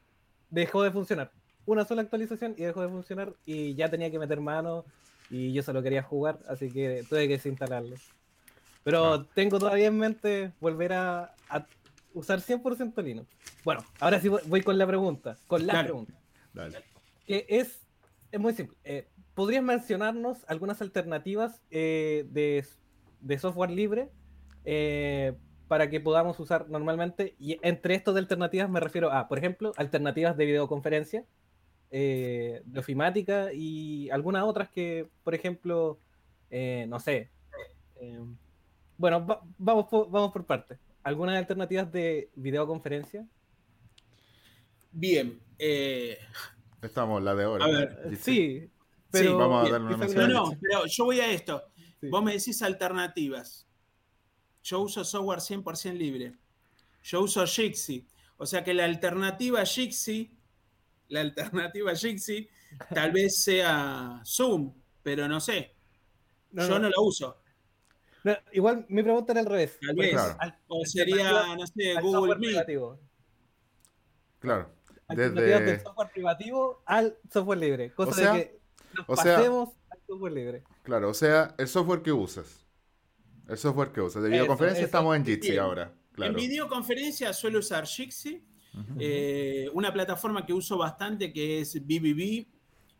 dejó 0.49 0.83
de 0.83 0.91
funcionar. 0.91 1.31
Una 1.65 1.85
sola 1.85 2.01
actualización 2.01 2.53
y 2.57 2.63
dejó 2.63 2.81
de 2.81 2.89
funcionar 2.89 3.33
y 3.45 3.73
ya 3.75 3.89
tenía 3.89 4.11
que 4.11 4.19
meter 4.19 4.39
mano 4.41 4.85
y 5.29 5.53
yo 5.53 5.63
solo 5.63 5.81
quería 5.81 6.03
jugar, 6.03 6.39
así 6.47 6.69
que 6.71 7.03
tuve 7.09 7.27
que 7.27 7.33
desinstalarlo. 7.33 7.95
Pero 8.83 8.99
Claro. 9.01 9.25
tengo 9.33 9.57
todavía 9.59 9.87
en 9.87 9.97
mente 9.97 10.51
volver 10.59 10.93
a, 10.93 11.33
a 11.49 11.65
usar 12.13 12.39
100% 12.41 13.01
Linux. 13.03 13.27
Bueno, 13.63 13.83
ahora 13.99 14.19
sí 14.19 14.27
voy- 14.29 14.43
voy 14.45 14.61
con 14.61 14.77
la 14.77 14.85
pregunta, 14.85 15.37
con 15.47 15.65
la 15.65 15.73
Claro. 15.73 15.85
pregunta 15.87 16.13
Dale. 16.53 16.77
que 17.25 17.45
es, 17.49 17.79
es 18.31 18.39
muy 18.39 18.53
simple. 18.53 18.77
Eh, 18.83 19.07
¿Podrías 19.35 19.63
mencionarnos 19.63 20.45
algunas 20.47 20.81
alternativas 20.81 21.61
eh, 21.69 22.25
de, 22.29 22.65
de 23.19 23.37
software 23.37 23.69
libre 23.71 24.09
eh, 24.63 25.33
para 25.67 25.89
que 25.89 25.99
podamos 25.99 26.39
usar 26.39 26.69
normalmente? 26.69 27.35
Y 27.37 27.59
entre 27.61 27.95
estas 27.95 28.15
alternativas 28.15 28.69
me 28.69 28.79
refiero 28.79 29.11
a, 29.11 29.27
por 29.27 29.37
ejemplo, 29.37 29.73
alternativas 29.75 30.37
de 30.37 30.45
videoconferencia, 30.45 31.25
eh, 31.91 32.61
de 32.65 32.79
ofimática 32.79 33.51
y 33.53 34.09
algunas 34.09 34.43
otras 34.43 34.69
que, 34.69 35.09
por 35.23 35.35
ejemplo, 35.35 35.99
eh, 36.49 36.85
no 36.87 36.99
sé. 36.99 37.29
eh, 37.97 38.19
bueno, 38.97 39.25
va- 39.25 39.41
vamos, 39.57 39.87
por, 39.87 40.09
vamos 40.09 40.31
por 40.31 40.45
partes. 40.45 40.79
¿Algunas 41.03 41.35
alternativas 41.37 41.91
de 41.91 42.29
videoconferencia? 42.35 43.27
Bien. 44.93 45.39
eh, 45.59 46.17
Estamos, 46.81 47.21
la 47.21 47.35
de 47.35 47.43
ahora. 47.43 47.65
A 47.65 47.67
ver, 47.67 48.09
Dice. 48.09 48.23
Sí, 48.23 48.69
pero... 49.19 49.37
vamos 49.37 49.67
a 49.67 49.71
darle 49.71 49.95
una 49.95 50.07
no, 50.07 50.27
no, 50.27 50.57
pero 50.61 50.85
yo 50.85 51.05
voy 51.05 51.19
a 51.19 51.31
esto. 51.31 51.63
Sí. 51.99 52.09
Vos 52.09 52.23
me 52.23 52.33
decís 52.33 52.61
alternativas. 52.61 53.67
Yo 54.63 54.81
uso 54.81 55.03
software 55.03 55.39
100% 55.39 55.93
libre. 55.93 56.35
Yo 57.03 57.21
uso 57.21 57.45
Jitsi. 57.45 58.07
O 58.37 58.45
sea 58.45 58.63
que 58.63 58.73
la 58.73 58.85
alternativa 58.85 59.61
a 59.61 59.65
Jitsi, 59.65 60.35
la 61.09 61.21
alternativa 61.21 61.91
a 61.91 61.95
Jitsi, 61.95 62.49
tal 62.93 63.11
vez 63.11 63.43
sea 63.43 64.21
Zoom, 64.25 64.73
pero 65.03 65.27
no 65.27 65.39
sé. 65.39 65.75
No, 66.51 66.63
yo 66.63 66.69
no. 66.69 66.79
no, 66.79 66.89
lo 66.89 67.03
uso. 67.03 67.41
No, 68.23 68.35
igual 68.53 68.85
mi 68.89 69.03
pregunta 69.03 69.33
era 69.33 69.41
al 69.41 69.47
revés. 69.47 69.77
Tal 69.85 69.95
vez. 69.95 70.11
Claro. 70.13 70.37
O 70.67 70.85
sería, 70.85 71.55
no 71.55 71.67
sé, 71.67 71.95
al 71.95 72.03
Google 72.03 72.35
Meet. 72.37 72.65
Claro. 74.39 74.73
Alternativas 75.07 75.59
del 75.59 75.65
Desde, 75.65 75.83
software 75.83 76.09
privativo 76.11 76.81
al 76.85 77.17
software 77.31 77.59
libre. 77.59 77.93
Cosa 77.93 78.11
O 78.11 78.13
sea- 78.13 78.33
de 78.33 78.39
que 78.39 78.59
nos 78.97 79.05
o 79.07 79.15
sea- 79.15 79.37
pasemos 79.37 79.69
al 79.89 79.99
software 80.07 80.33
libre. 80.33 80.63
claro, 80.83 81.09
o 81.09 81.13
sea, 81.13 81.53
el 81.57 81.67
software 81.67 82.01
que 82.01 82.11
usas. 82.11 82.65
El 83.47 83.57
software 83.57 83.91
que 83.91 84.01
usas. 84.01 84.23
De 84.23 84.29
videoconferencia 84.29 84.79
eso. 84.79 84.85
estamos 84.87 85.15
en 85.15 85.25
Jitsi 85.25 85.49
Bien. 85.51 85.61
ahora. 85.61 85.93
Claro. 86.13 86.31
En 86.31 86.37
videoconferencia 86.37 87.31
suelo 87.33 87.59
usar 87.59 87.85
Jitsi. 87.85 88.43
Eh, 88.99 89.69
una 89.73 89.93
plataforma 89.93 90.45
que 90.45 90.51
uso 90.53 90.77
bastante 90.77 91.31
que 91.31 91.61
es 91.61 91.75
BBB, 91.85 92.45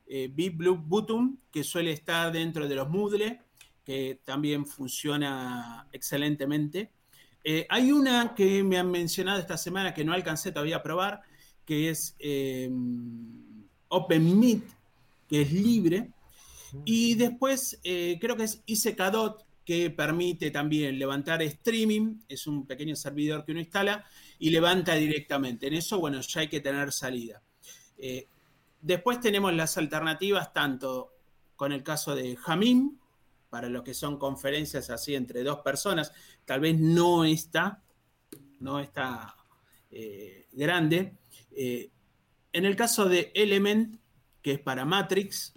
eh, 0.08 0.30
Blue 0.54 0.78
Button, 0.78 1.38
que 1.52 1.64
suele 1.66 1.92
estar 1.92 2.32
dentro 2.32 2.68
de 2.68 2.76
los 2.76 2.88
Moodle, 2.90 3.42
que 3.84 4.22
también 4.24 4.66
funciona 4.66 5.88
excelentemente. 5.92 6.92
Eh, 7.44 7.66
hay 7.70 7.92
una 7.92 8.34
que 8.36 8.64
me 8.64 8.78
han 8.78 8.90
mencionado 8.90 9.40
esta 9.40 9.58
semana 9.58 9.94
que 9.94 10.06
no 10.06 10.14
alcancé 10.14 10.52
todavía 10.52 10.78
a 10.78 10.84
probar, 10.84 11.22
que 11.66 11.90
es 11.90 12.16
eh, 12.20 12.70
OpenMeet, 13.90 14.64
que 15.28 15.42
es 15.42 15.52
libre. 15.52 16.12
Y 16.84 17.16
después 17.16 17.80
eh, 17.84 18.18
creo 18.20 18.36
que 18.36 18.44
es 18.44 18.62
ICKDot, 18.66 19.46
que 19.66 19.90
permite 19.90 20.52
también 20.52 21.00
levantar 21.00 21.42
streaming, 21.42 22.20
es 22.30 22.46
un 22.46 22.68
pequeño 22.68 22.96
servidor 22.96 23.44
que 23.44 23.52
uno 23.52 23.62
instala 23.62 24.06
y 24.38 24.52
levanta 24.52 24.94
directamente. 24.94 25.68
En 25.68 25.74
eso, 25.74 26.00
bueno, 26.00 26.22
ya 26.22 26.42
hay 26.42 26.48
que 26.48 26.62
tener 26.62 26.92
salida. 26.92 27.42
Eh, 27.98 28.28
después 28.80 29.20
tenemos 29.20 29.54
las 29.54 29.78
alternativas, 29.78 30.54
tanto 30.54 31.14
con 31.56 31.72
el 31.72 31.82
caso 31.82 32.16
de 32.16 32.36
Jamim, 32.36 33.00
para 33.50 33.70
lo 33.70 33.84
que 33.84 33.94
son 33.94 34.20
conferencias 34.20 34.90
así 34.90 35.16
entre 35.16 35.42
dos 35.42 35.60
personas, 35.60 36.12
tal 36.44 36.60
vez 36.60 36.78
no 36.78 37.24
está, 37.24 37.82
no 38.60 38.80
está 38.80 39.36
eh, 39.90 40.48
grande. 40.52 41.18
Eh, 41.52 41.90
en 42.52 42.66
el 42.66 42.76
caso 42.76 43.06
de 43.06 43.32
Element, 43.34 44.00
que 44.46 44.52
es 44.52 44.60
para 44.60 44.86
Matrix, 44.86 45.56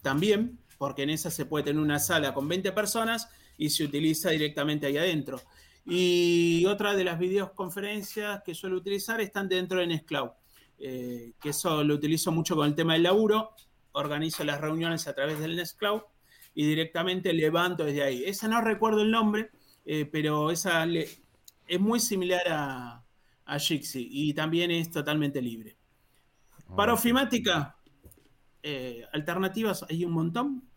también, 0.00 0.58
porque 0.78 1.02
en 1.02 1.10
esa 1.10 1.30
se 1.30 1.44
puede 1.44 1.64
tener 1.64 1.82
una 1.82 1.98
sala 1.98 2.32
con 2.32 2.48
20 2.48 2.72
personas 2.72 3.28
y 3.58 3.68
se 3.68 3.84
utiliza 3.84 4.30
directamente 4.30 4.86
ahí 4.86 4.96
adentro. 4.96 5.38
Y 5.84 6.64
otra 6.64 6.94
de 6.94 7.04
las 7.04 7.18
videoconferencias 7.18 8.40
que 8.42 8.54
suelo 8.54 8.78
utilizar 8.78 9.20
están 9.20 9.50
dentro 9.50 9.80
de 9.80 9.88
Nextcloud, 9.88 10.30
eh, 10.78 11.34
que 11.42 11.50
eso 11.50 11.84
lo 11.84 11.92
utilizo 11.94 12.32
mucho 12.32 12.56
con 12.56 12.66
el 12.66 12.74
tema 12.74 12.94
del 12.94 13.02
laburo, 13.02 13.50
organizo 13.92 14.44
las 14.44 14.62
reuniones 14.62 15.06
a 15.08 15.14
través 15.14 15.38
del 15.38 15.54
Nextcloud 15.54 16.00
y 16.54 16.66
directamente 16.66 17.34
levanto 17.34 17.84
desde 17.84 18.02
ahí. 18.02 18.24
Esa 18.24 18.48
no 18.48 18.62
recuerdo 18.62 19.02
el 19.02 19.10
nombre, 19.10 19.50
eh, 19.84 20.06
pero 20.10 20.50
esa 20.50 20.86
le- 20.86 21.10
es 21.68 21.80
muy 21.80 22.00
similar 22.00 22.48
a, 22.48 23.04
a 23.44 23.58
Jitsi 23.58 24.08
y 24.10 24.32
también 24.32 24.70
es 24.70 24.90
totalmente 24.90 25.42
libre. 25.42 25.76
Para 26.74 26.92
Ok. 26.92 26.98
ofimática, 26.98 27.75
eh, 28.68 29.04
alternativas 29.12 29.84
hay 29.88 30.04
un 30.04 30.10
montón. 30.10 30.68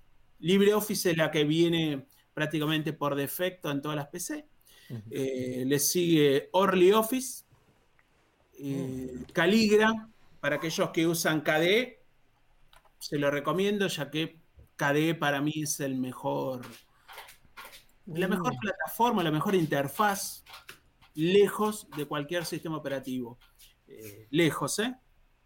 LibreOffice 0.41 1.11
es 1.11 1.18
la 1.18 1.32
que 1.32 1.44
viene 1.44 2.06
prácticamente 2.36 2.94
por 2.94 3.16
defecto 3.16 3.72
en 3.72 3.82
todas 3.82 3.98
las 3.98 4.07
PC. 4.10 4.48
Eh, 5.10 5.64
le 5.66 5.80
sigue 5.80 6.49
Orly 6.52 6.91
Office, 6.91 7.45
eh, 8.60 9.24
Caligra, 9.34 10.07
para 10.40 10.57
aquellos 10.57 10.91
que 10.91 11.07
usan 11.07 11.41
KDE, 11.41 11.99
se 12.99 13.18
lo 13.18 13.32
recomiendo 13.32 13.88
ya 13.88 14.11
que 14.11 14.40
KDE 14.76 15.16
para 15.16 15.41
mí 15.41 15.53
es 15.64 15.80
el 15.80 15.95
mejor, 15.95 16.61
la 18.06 18.28
mejor 18.28 18.53
Mm. 18.53 18.60
plataforma, 18.60 19.24
la 19.24 19.32
mejor 19.32 19.56
interfaz, 19.56 20.44
lejos 21.16 21.88
de 21.98 22.06
cualquier 22.06 22.45
sistema 22.45 22.78
operativo. 22.78 23.40
Eh, 23.88 24.28
lejos, 24.30 24.78
¿eh? 24.80 24.95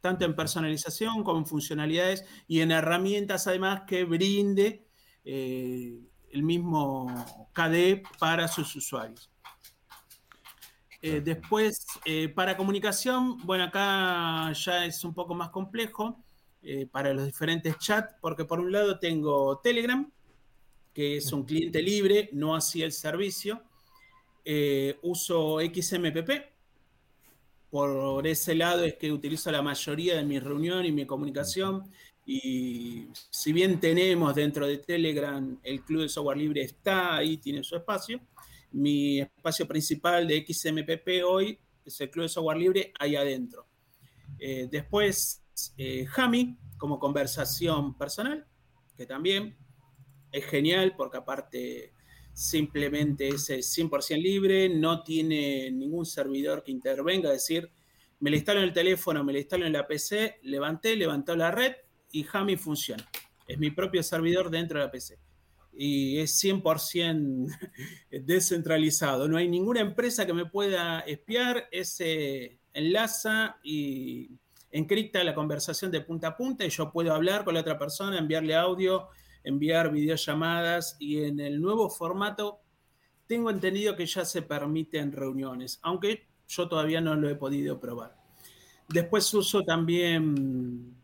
Tanto 0.03 0.25
en 0.25 0.35
personalización 0.35 1.23
como 1.23 1.39
en 1.39 1.45
funcionalidades 1.45 2.25
y 2.45 2.59
en 2.59 2.71
herramientas 2.71 3.47
además 3.47 3.84
que 3.88 4.03
brinde 4.03 4.85
eh, 5.23 5.97
el 6.30 6.43
mismo 6.43 7.07
KDE 7.53 8.03
para 8.19 8.49
sus 8.49 8.75
usuarios. 8.75 9.31
Eh, 11.01 11.21
después, 11.23 11.85
eh, 12.03 12.27
para 12.27 12.57
comunicación, 12.57 13.38
bueno, 13.45 13.63
acá 13.63 14.51
ya 14.51 14.85
es 14.85 15.05
un 15.05 15.13
poco 15.13 15.35
más 15.35 15.51
complejo 15.51 16.21
para 16.91 17.13
los 17.13 17.25
diferentes 17.25 17.77
chats, 17.77 18.13
porque 18.19 18.43
por 18.43 18.59
un 18.59 18.73
lado 18.73 18.99
tengo 18.99 19.59
Telegram, 19.59 20.11
que 20.93 21.15
es 21.15 21.31
un 21.31 21.45
cliente 21.45 21.81
libre, 21.81 22.30
no 22.34 22.55
así 22.55 22.84
el 22.84 22.91
servicio. 22.91 23.63
uso 25.01 25.59
XMPP. 25.61 26.52
Por 27.74 28.28
ese 28.28 28.54
lado 28.54 28.84
es 28.84 28.98
que 28.98 29.12
utilizo 29.12 29.52
la 29.52 29.64
mayoría 29.64 30.16
de 30.16 30.24
mi 30.24 30.38
reunión 30.38 30.86
y 30.86 30.91
mi 30.91 31.08
comunicación. 31.08 31.90
Y 32.24 33.08
si 33.32 33.52
bien 33.52 33.80
tenemos 33.80 34.36
dentro 34.36 34.68
de 34.68 34.78
Telegram 34.78 35.60
el 35.64 35.82
Club 35.82 36.04
de 36.04 36.10
Software 36.10 36.38
Libre 36.38 36.62
está 36.62 37.16
ahí, 37.16 37.38
tiene 37.38 37.64
su 37.64 37.76
espacio, 37.76 38.22
mi 38.74 39.22
espacio 39.22 39.68
principal 39.68 40.28
de 40.28 40.45
XMPP 40.48 41.26
hoy 41.26 41.58
es 41.84 42.00
el 42.00 42.12
Club 42.12 42.26
de 42.26 42.30
Software 42.30 42.58
Libre 42.58 42.94
ahí 43.00 43.16
adentro. 43.16 43.66
Eh, 44.38 44.68
después, 44.70 45.44
eh, 45.76 46.06
Hami 46.16 46.56
como 46.78 47.00
conversación 47.00 47.98
personal, 47.98 48.45
que 48.95 49.08
también 49.08 49.58
es 50.32 50.45
genial 50.45 50.94
porque 50.95 51.18
aparte 51.18 51.91
simplemente 52.34 53.27
es 53.27 53.49
100% 53.49 54.22
libre, 54.22 54.69
no 54.69 55.03
tiene 55.03 55.72
ningún 55.72 56.05
servidor 56.05 56.64
que 56.64 56.72
intervenga, 56.72 57.30
es 57.30 57.47
decir, 57.47 57.72
me 58.19 58.30
le 58.30 58.38
instalo 58.38 58.60
en 58.60 58.68
el 58.68 58.73
teléfono, 58.73 59.23
me 59.23 59.34
le 59.34 59.39
instalo 59.39 59.65
en 59.65 59.73
la 59.73 59.85
PC, 59.85 60.39
levanté, 60.43 60.95
levantó 60.95 61.35
la 61.35 61.51
red 61.51 61.73
y 62.11 62.26
Hami 62.31 62.55
funciona. 62.55 63.05
Es 63.45 63.60
mi 63.60 63.69
propio 63.72 64.01
servidor 64.01 64.49
dentro 64.49 64.80
de 64.80 64.85
la 64.85 64.91
PC. 64.91 65.19
Y 65.73 66.19
es 66.19 66.41
100% 66.41 67.53
descentralizado. 68.23 69.27
No 69.27 69.38
hay 69.38 69.49
ninguna 69.49 69.81
empresa 69.81 70.26
que 70.26 70.34
me 70.34 70.45
pueda 70.45 71.01
espiar. 71.01 71.68
Ese 71.72 72.60
enlaza 72.72 73.57
y 73.61 74.30
encripta 74.72 75.23
la 75.23 75.35
conversación 75.35 75.91
de 75.91 76.01
punta 76.01 76.30
a 76.30 76.38
punta 76.38 76.65
y 76.65 76.69
yo 76.69 76.91
puedo 76.91 77.14
hablar 77.14 77.43
con 77.43 77.53
la 77.53 77.60
otra 77.60 77.77
persona, 77.77 78.18
enviarle 78.18 78.55
audio, 78.55 79.10
enviar 79.44 79.91
videollamadas 79.91 80.95
y 80.99 81.24
en 81.24 81.40
el 81.40 81.61
nuevo 81.61 81.90
formato 81.90 82.60
tengo 83.28 83.49
entendido 83.49 83.95
que 83.95 84.06
ya 84.06 84.26
se 84.26 84.41
permiten 84.41 85.11
reuniones, 85.11 85.80
aunque 85.82 86.28
yo 86.48 86.68
todavía 86.68 87.02
no 87.02 87.15
lo 87.15 87.30
he 87.30 87.36
podido 87.36 87.80
probar. 87.80 88.15
Después 88.90 89.34
uso 89.34 89.64
también 89.64 90.95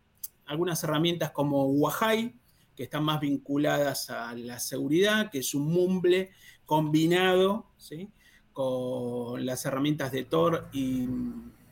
algunas 0.46 0.84
herramientas 0.84 1.32
como 1.32 1.66
Wahai, 1.66 2.36
que 2.76 2.84
están 2.84 3.04
más 3.04 3.20
vinculadas 3.20 4.10
a 4.10 4.34
la 4.36 4.60
seguridad, 4.60 5.30
que 5.30 5.40
es 5.40 5.54
un 5.54 5.72
mumble 5.72 6.32
combinado 6.66 7.66
¿sí? 7.78 8.10
con 8.54 9.46
las 9.46 9.66
herramientas 9.66 10.12
de 10.12 10.24
Tor 10.24 10.70
y 10.72 11.08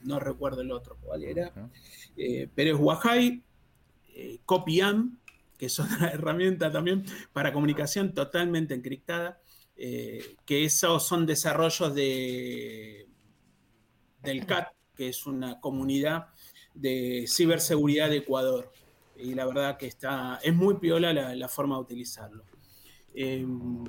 no 0.03 0.19
recuerdo 0.19 0.61
el 0.61 0.72
otro 0.72 0.98
cuál 1.02 1.23
era, 1.23 1.52
eh, 2.15 2.49
pero 2.56 2.76
es 2.76 2.81
Wahai, 2.81 3.44
eh, 4.15 4.39
Copyam, 4.45 5.18
que 5.57 5.67
es 5.67 5.79
otra 5.79 6.09
herramienta 6.13 6.71
también 6.71 7.05
para 7.34 7.53
comunicación 7.53 8.13
totalmente 8.13 8.73
encriptada, 8.73 9.39
eh, 9.75 10.35
que 10.45 10.65
esos 10.65 11.05
son 11.05 11.25
desarrollos 11.25 11.93
de, 11.93 13.07
del 14.23 14.45
CAT, 14.45 14.69
que 14.95 15.09
es 15.09 15.25
una 15.25 15.59
comunidad 15.59 16.27
de 16.73 17.25
ciberseguridad 17.27 18.09
de 18.09 18.17
Ecuador. 18.17 18.71
Y 19.17 19.34
la 19.34 19.45
verdad 19.45 19.77
que 19.77 19.88
está, 19.88 20.39
es 20.43 20.53
muy 20.53 20.75
piola 20.75 21.11
la, 21.13 21.47
forma 21.47 21.75
de 21.75 21.81
utilizarlo. 21.81 22.43
Em, 23.15 23.84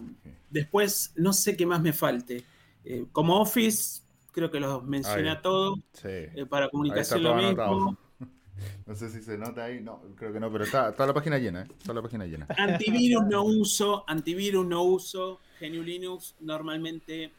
después, 0.48 1.12
no 1.16 1.34
sé 1.34 1.56
qué 1.56 1.66
más 1.66 1.82
me 1.82 1.92
falte. 1.92 2.44
Eh, 2.84 3.04
como 3.12 3.38
Office, 3.40 4.00
creo 4.32 4.50
que 4.50 4.60
los 4.60 4.82
mencioné 4.84 5.30
a 5.30 5.42
todos. 5.42 5.78
Eh, 6.04 6.46
para 6.48 6.70
comunicación 6.70 7.22
lo 7.22 7.34
mismo. 7.34 7.98
No 8.86 8.94
sé 8.94 9.10
si 9.10 9.22
se 9.22 9.36
nota 9.36 9.64
ahí, 9.64 9.80
no, 9.80 10.00
creo 10.16 10.32
que 10.32 10.40
no, 10.40 10.50
pero 10.50 10.64
está 10.64 10.92
toda 10.92 11.08
la 11.08 11.14
página 11.14 11.38
llena, 11.38 11.62
¿eh? 11.62 11.68
Toda 11.82 11.94
la 11.94 12.02
página 12.02 12.26
llena. 12.26 12.46
Antivirus 12.56 13.26
no 13.26 13.44
uso, 13.44 14.04
antivirus 14.06 14.66
no 14.66 14.82
uso, 14.82 15.40
GNU 15.60 15.82
Linux 15.82 16.34
normalmente 16.40 17.32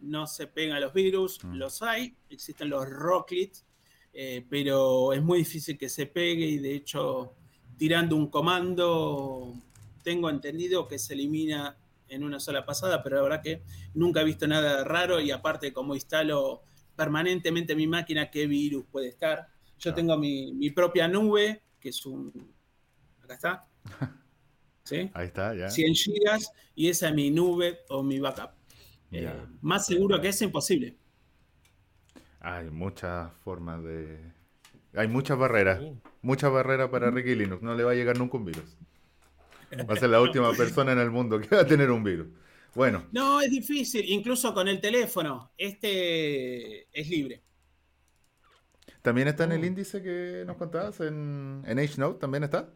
no 0.00 0.26
se 0.26 0.46
pega 0.46 0.76
a 0.76 0.80
los 0.80 0.92
virus, 0.92 1.42
mm. 1.42 1.54
los 1.54 1.82
hay, 1.82 2.14
existen 2.28 2.68
los 2.68 2.88
Rocklets, 2.88 3.64
eh, 4.12 4.44
pero 4.48 5.12
es 5.12 5.22
muy 5.22 5.38
difícil 5.38 5.78
que 5.78 5.88
se 5.88 6.06
pegue 6.06 6.46
y 6.46 6.58
de 6.58 6.74
hecho 6.74 7.34
tirando 7.76 8.16
un 8.16 8.28
comando 8.28 9.54
tengo 10.02 10.30
entendido 10.30 10.86
que 10.86 10.98
se 10.98 11.14
elimina 11.14 11.76
en 12.08 12.22
una 12.22 12.38
sola 12.40 12.64
pasada, 12.64 13.02
pero 13.02 13.16
la 13.16 13.22
verdad 13.22 13.42
que 13.42 13.62
nunca 13.94 14.20
he 14.20 14.24
visto 14.24 14.46
nada 14.46 14.84
raro 14.84 15.20
y 15.20 15.30
aparte 15.30 15.72
como 15.72 15.94
instalo 15.94 16.62
permanentemente 16.94 17.74
mi 17.74 17.86
máquina, 17.86 18.30
qué 18.30 18.46
virus 18.46 18.84
puede 18.90 19.08
estar. 19.08 19.48
Yo 19.78 19.94
tengo 19.94 20.16
mi, 20.16 20.70
propia 20.70 21.08
nube, 21.08 21.62
que 21.80 21.90
es 21.90 22.04
un... 22.06 22.54
Acá 23.22 23.34
está. 23.34 23.68
¿Sí? 24.84 25.10
Ahí 25.14 25.26
está, 25.26 25.54
ya. 25.54 25.68
100 25.68 25.94
gigas 25.94 26.52
y 26.74 26.88
esa 26.88 27.08
es 27.08 27.14
mi 27.14 27.30
nube 27.30 27.80
o 27.88 28.02
mi 28.02 28.20
backup. 28.20 28.50
Eh, 29.10 29.28
más 29.60 29.86
seguro 29.86 30.20
que 30.20 30.28
es 30.28 30.42
imposible. 30.42 30.96
Hay 32.40 32.70
muchas 32.70 33.32
formas 33.42 33.82
de. 33.82 34.32
Hay 34.94 35.08
muchas 35.08 35.36
barreras. 35.36 35.80
Muchas 36.22 36.52
barreras 36.52 36.88
para 36.90 37.10
Ricky 37.10 37.34
Linux. 37.34 37.62
No 37.62 37.74
le 37.74 37.82
va 37.82 37.92
a 37.92 37.94
llegar 37.94 38.16
nunca 38.18 38.36
un 38.36 38.44
virus. 38.44 38.76
Va 39.72 39.94
a 39.94 39.96
ser 39.96 40.10
la 40.10 40.20
última 40.22 40.52
persona 40.52 40.92
en 40.92 40.98
el 40.98 41.10
mundo 41.10 41.40
que 41.40 41.48
va 41.54 41.62
a 41.62 41.66
tener 41.66 41.90
un 41.90 42.04
virus. 42.04 42.28
Bueno. 42.74 43.06
No, 43.12 43.40
es 43.40 43.50
difícil. 43.50 44.08
Incluso 44.08 44.54
con 44.54 44.68
el 44.68 44.80
teléfono. 44.80 45.50
Este 45.56 46.86
es 46.92 47.08
libre. 47.08 47.42
¿También 49.06 49.28
está 49.28 49.44
en 49.44 49.52
el 49.52 49.62
oh. 49.62 49.66
índice 49.66 50.02
que 50.02 50.42
nos 50.44 50.56
contabas? 50.56 50.98
¿En, 50.98 51.62
en 51.64 51.78
H-Note 51.78 52.18
también 52.18 52.42
está? 52.42 52.72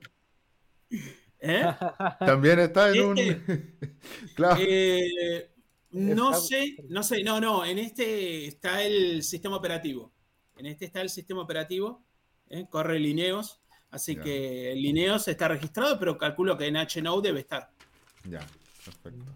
¿Eh? 1.40 1.64
También 2.20 2.60
está 2.60 2.88
en 2.92 3.04
un. 3.04 3.18
Este, 3.18 3.76
claro. 4.36 4.60
Eh, 4.64 5.50
no 5.90 6.32
sé, 6.34 6.76
no 6.88 7.02
sé, 7.02 7.24
no, 7.24 7.40
no, 7.40 7.64
en 7.64 7.80
este 7.80 8.46
está 8.46 8.80
el 8.80 9.24
sistema 9.24 9.56
operativo. 9.56 10.12
En 10.56 10.66
este 10.66 10.84
está 10.84 11.00
el 11.00 11.10
sistema 11.10 11.42
operativo, 11.42 12.04
¿eh? 12.48 12.64
corre 12.70 13.00
Lineos, 13.00 13.60
así 13.90 14.14
que 14.14 14.72
Lineos 14.76 15.26
está 15.26 15.48
registrado, 15.48 15.98
pero 15.98 16.16
calculo 16.16 16.56
que 16.56 16.68
en 16.68 16.76
HNO 16.76 17.22
debe 17.22 17.40
estar. 17.40 17.72
Ya, 18.22 18.46
perfecto. 18.84 19.32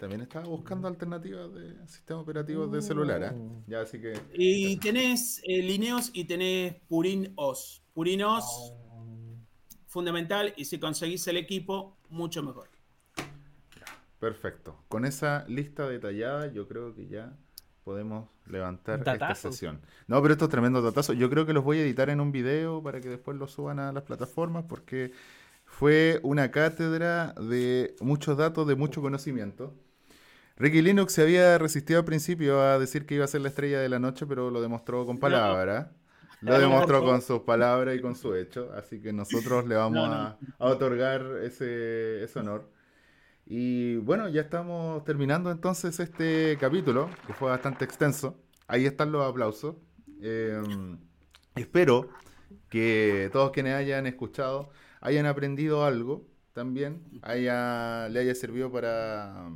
También 0.00 0.22
estaba 0.22 0.46
buscando 0.46 0.88
alternativas 0.88 1.52
de 1.52 1.86
sistema 1.86 2.20
operativo 2.20 2.66
de 2.66 2.80
celular, 2.80 3.22
¿eh? 3.22 3.32
Ya, 3.66 3.82
así 3.82 4.00
que... 4.00 4.18
Y 4.32 4.78
tenés 4.78 5.42
eh, 5.44 5.60
Lineos 5.60 6.08
y 6.14 6.24
tenés 6.24 6.76
Purin 6.88 7.34
OS. 7.36 7.82
Purin 7.92 8.22
OS, 8.22 8.46
oh. 8.46 9.36
fundamental, 9.86 10.54
y 10.56 10.64
si 10.64 10.80
conseguís 10.80 11.26
el 11.26 11.36
equipo, 11.36 11.98
mucho 12.08 12.42
mejor. 12.42 12.70
Perfecto. 14.18 14.82
Con 14.88 15.04
esa 15.04 15.44
lista 15.48 15.86
detallada, 15.86 16.50
yo 16.50 16.66
creo 16.66 16.94
que 16.94 17.06
ya 17.06 17.36
podemos 17.84 18.30
levantar 18.46 19.06
esta 19.06 19.34
sesión. 19.34 19.82
No, 20.06 20.22
pero 20.22 20.32
estos 20.32 20.48
tremendos 20.48 20.82
datazos, 20.82 21.18
yo 21.18 21.28
creo 21.28 21.44
que 21.44 21.52
los 21.52 21.62
voy 21.62 21.76
a 21.76 21.82
editar 21.82 22.08
en 22.08 22.22
un 22.22 22.32
video 22.32 22.82
para 22.82 23.02
que 23.02 23.10
después 23.10 23.36
los 23.36 23.52
suban 23.52 23.78
a 23.78 23.92
las 23.92 24.04
plataformas 24.04 24.64
porque 24.66 25.12
fue 25.66 26.20
una 26.22 26.50
cátedra 26.50 27.34
de 27.34 27.96
muchos 28.00 28.38
datos, 28.38 28.66
de 28.66 28.76
mucho 28.76 29.02
conocimiento. 29.02 29.74
Ricky 30.60 30.82
Linux 30.82 31.14
se 31.14 31.22
había 31.22 31.56
resistido 31.56 32.00
al 32.00 32.04
principio 32.04 32.60
a 32.60 32.78
decir 32.78 33.06
que 33.06 33.14
iba 33.14 33.24
a 33.24 33.28
ser 33.28 33.40
la 33.40 33.48
estrella 33.48 33.80
de 33.80 33.88
la 33.88 33.98
noche, 33.98 34.26
pero 34.26 34.50
lo 34.50 34.60
demostró 34.60 35.06
con 35.06 35.16
palabras. 35.16 35.88
Lo 36.42 36.58
demostró 36.60 37.02
con 37.02 37.22
sus 37.22 37.40
palabras 37.40 37.96
y 37.96 38.02
con 38.02 38.14
su 38.14 38.34
hecho. 38.34 38.70
Así 38.74 39.00
que 39.00 39.10
nosotros 39.10 39.66
le 39.66 39.76
vamos 39.76 40.06
A, 40.06 40.36
a, 40.58 40.66
otorgar 40.66 41.24
ese, 41.42 42.22
ese 42.22 42.40
honor. 42.40 42.70
Y 43.46 43.96
bueno, 43.96 44.28
ya 44.28 44.42
estamos 44.42 45.02
terminando 45.04 45.50
entonces 45.50 45.98
este 45.98 46.58
capítulo, 46.60 47.08
que 47.26 47.32
fue 47.32 47.48
bastante 47.48 47.86
extenso. 47.86 48.36
Ahí 48.68 48.84
están 48.84 49.12
los 49.12 49.26
aplausos. 49.26 49.76
Em, 50.20 50.98
espero 51.54 52.10
que 52.68 53.30
todos 53.32 53.50
quienes 53.52 53.76
hayan 53.76 54.06
escuchado 54.06 54.68
hayan 55.00 55.24
aprendido 55.24 55.86
algo 55.86 56.28
también, 56.52 57.02
haya, 57.22 58.10
le 58.10 58.20
haya 58.20 58.34
servido 58.34 58.70
para 58.70 59.48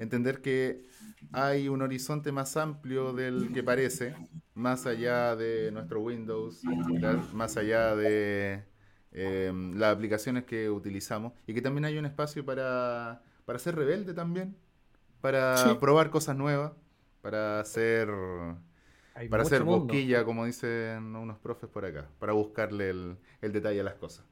entender 0.00 0.42
que 0.42 0.86
hay 1.32 1.68
un 1.68 1.82
horizonte 1.82 2.32
más 2.32 2.56
amplio 2.56 3.12
del 3.12 3.52
que 3.52 3.62
parece, 3.62 4.14
más 4.54 4.86
allá 4.86 5.36
de 5.36 5.70
nuestro 5.70 6.00
Windows, 6.00 6.62
más 7.32 7.56
allá 7.56 7.94
de 7.94 8.64
Em, 9.12 9.76
las 9.76 9.92
aplicaciones 9.96 10.44
que 10.44 10.70
utilizamos 10.70 11.32
y 11.44 11.52
que 11.52 11.60
también 11.60 11.84
hay 11.84 11.98
un 11.98 12.06
espacio 12.06 12.44
para, 12.44 13.22
para 13.44 13.58
ser 13.58 13.74
rebelde 13.74 14.14
también, 14.14 14.56
para 15.20 15.78
probar 15.80 16.10
cosas 16.10 16.36
nuevas, 16.36 16.72
para 17.20 17.58
hacer, 17.58 18.08
para 19.28 19.42
hacer 19.42 19.64
boquilla, 19.64 20.24
como 20.24 20.44
dicen 20.44 21.16
unos 21.16 21.38
profes 21.38 21.68
por 21.68 21.84
acá, 21.84 22.08
para 22.20 22.34
buscarle 22.34 22.90
el, 22.90 23.16
el 23.42 23.52
detalle 23.52 23.80
a 23.80 23.84
las 23.84 23.94
cosas. 23.94 24.24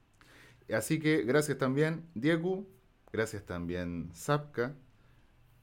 Así 0.73 0.99
que 0.99 1.23
gracias 1.23 1.57
también 1.57 2.05
Diego, 2.13 2.65
gracias 3.11 3.43
también 3.45 4.11
Zapka, 4.15 4.75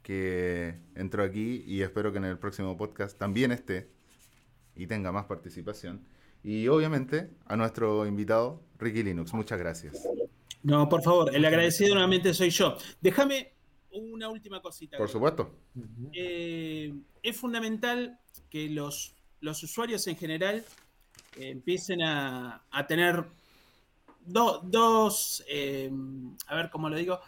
que 0.06 0.78
entró 0.94 1.24
aquí 1.24 1.64
y 1.66 1.82
espero 1.82 2.12
que 2.12 2.18
en 2.18 2.26
el 2.26 2.38
próximo 2.38 2.76
podcast 2.76 3.18
también 3.18 3.50
esté 3.50 3.90
y 4.76 4.86
tenga 4.86 5.10
más 5.10 5.24
participación. 5.24 6.06
Y 6.44 6.68
obviamente 6.68 7.28
a 7.44 7.56
nuestro 7.56 8.06
invitado, 8.06 8.62
Ricky 8.78 9.02
Linux. 9.02 9.34
Muchas 9.34 9.58
gracias. 9.58 10.06
No, 10.62 10.88
por 10.88 11.02
favor, 11.02 11.34
el 11.34 11.44
agradecido 11.44 11.94
nuevamente 11.94 12.32
soy 12.34 12.50
yo. 12.50 12.78
Déjame 13.00 13.50
una 13.90 14.28
última 14.28 14.62
cosita. 14.62 14.96
Por 14.96 15.08
supuesto. 15.08 15.50
Eh, 16.12 16.94
es 17.20 17.36
fundamental 17.36 18.16
que 18.48 18.68
los, 18.68 19.12
los 19.40 19.60
usuarios 19.64 20.06
en 20.06 20.16
general 20.16 20.64
eh, 21.36 21.50
empiecen 21.50 22.00
a, 22.04 22.62
tener 22.86 23.24
dos, 24.24 25.42
eh, 25.48 25.90
a 26.46 26.54
ver 26.54 26.70
cómo 26.70 26.88
lo 26.88 26.94
digo, 26.94 27.18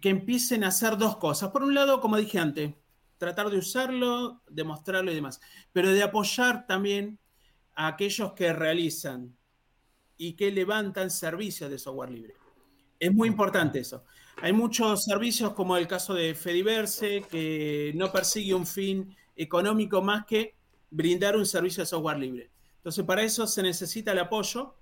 que 0.00 0.08
empiecen 0.08 0.64
a 0.64 0.68
hacer 0.68 0.96
dos 0.96 1.16
cosas. 1.18 1.50
Por 1.50 1.62
un 1.62 1.74
lado, 1.74 2.00
como 2.00 2.16
dije 2.16 2.38
antes, 2.38 2.74
tratar 3.16 3.50
de 3.50 3.58
usarlo, 3.58 4.42
demostrarlo 4.48 5.12
y 5.12 5.14
demás, 5.14 5.40
pero 5.72 5.90
de 5.90 6.02
apoyar 6.02 6.66
también 6.66 7.18
a 7.74 7.88
aquellos 7.88 8.32
que 8.32 8.52
realizan 8.52 9.36
y 10.16 10.32
que 10.32 10.50
levantan 10.50 11.10
servicios 11.10 11.70
de 11.70 11.78
software 11.78 12.10
libre. 12.10 12.34
Es 12.98 13.12
muy 13.12 13.28
importante 13.28 13.78
eso. 13.78 14.04
Hay 14.42 14.52
muchos 14.52 15.04
servicios 15.04 15.52
como 15.54 15.76
el 15.76 15.86
caso 15.86 16.14
de 16.14 16.34
Fediverse 16.34 17.22
que 17.30 17.92
no 17.94 18.10
persigue 18.10 18.54
un 18.54 18.66
fin 18.66 19.16
económico 19.36 20.02
más 20.02 20.24
que 20.26 20.56
brindar 20.90 21.36
un 21.36 21.46
servicio 21.46 21.82
de 21.82 21.86
software 21.86 22.18
libre. 22.18 22.50
Entonces, 22.76 23.04
para 23.04 23.22
eso 23.22 23.46
se 23.46 23.62
necesita 23.62 24.12
el 24.12 24.18
apoyo, 24.18 24.74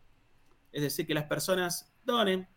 es 0.72 0.82
decir, 0.82 1.06
que 1.06 1.14
las 1.14 1.24
personas 1.24 1.92
donen 2.04 2.48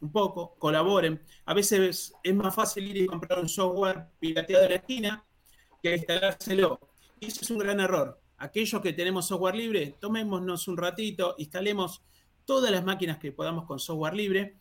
un 0.00 0.12
poco, 0.12 0.54
colaboren. 0.58 1.20
A 1.44 1.54
veces 1.54 2.12
es 2.22 2.34
más 2.34 2.54
fácil 2.54 2.88
ir 2.88 2.96
y 2.96 3.06
comprar 3.06 3.38
un 3.38 3.48
software 3.48 4.06
pirateado 4.18 4.62
de 4.64 4.68
la 4.70 4.74
esquina 4.76 5.24
que 5.82 5.96
instalárselo. 5.96 6.80
Y 7.20 7.26
eso 7.26 7.40
es 7.42 7.50
un 7.50 7.58
gran 7.58 7.80
error. 7.80 8.20
Aquellos 8.38 8.80
que 8.80 8.92
tenemos 8.92 9.26
software 9.26 9.54
libre, 9.54 9.96
tomémonos 10.00 10.66
un 10.68 10.76
ratito, 10.76 11.34
instalemos 11.38 12.02
todas 12.44 12.70
las 12.70 12.84
máquinas 12.84 13.18
que 13.18 13.32
podamos 13.32 13.66
con 13.66 13.78
software 13.78 14.14
libre. 14.14 14.56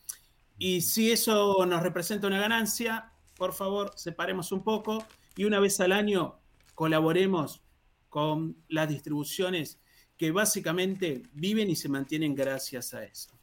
Y 0.58 0.82
si 0.82 1.12
eso 1.12 1.66
nos 1.66 1.82
representa 1.82 2.28
una 2.28 2.40
ganancia, 2.40 3.14
por 3.38 3.54
favor, 3.54 3.94
separemos 3.96 4.52
un 4.52 4.64
poco 4.64 5.06
y 5.38 5.46
una 5.46 5.62
vez 5.62 5.80
al 5.80 5.94
año 5.94 6.40
colaboremos 6.76 7.62
con 8.10 8.58
las 8.68 8.90
distribuciones 8.90 9.80
que 10.18 10.32
básicamente 10.32 11.24
viven 11.32 11.70
y 11.70 11.78
se 11.78 11.88
mantienen 11.88 12.36
gracias 12.36 12.94
a 12.94 13.06
eso. 13.06 13.39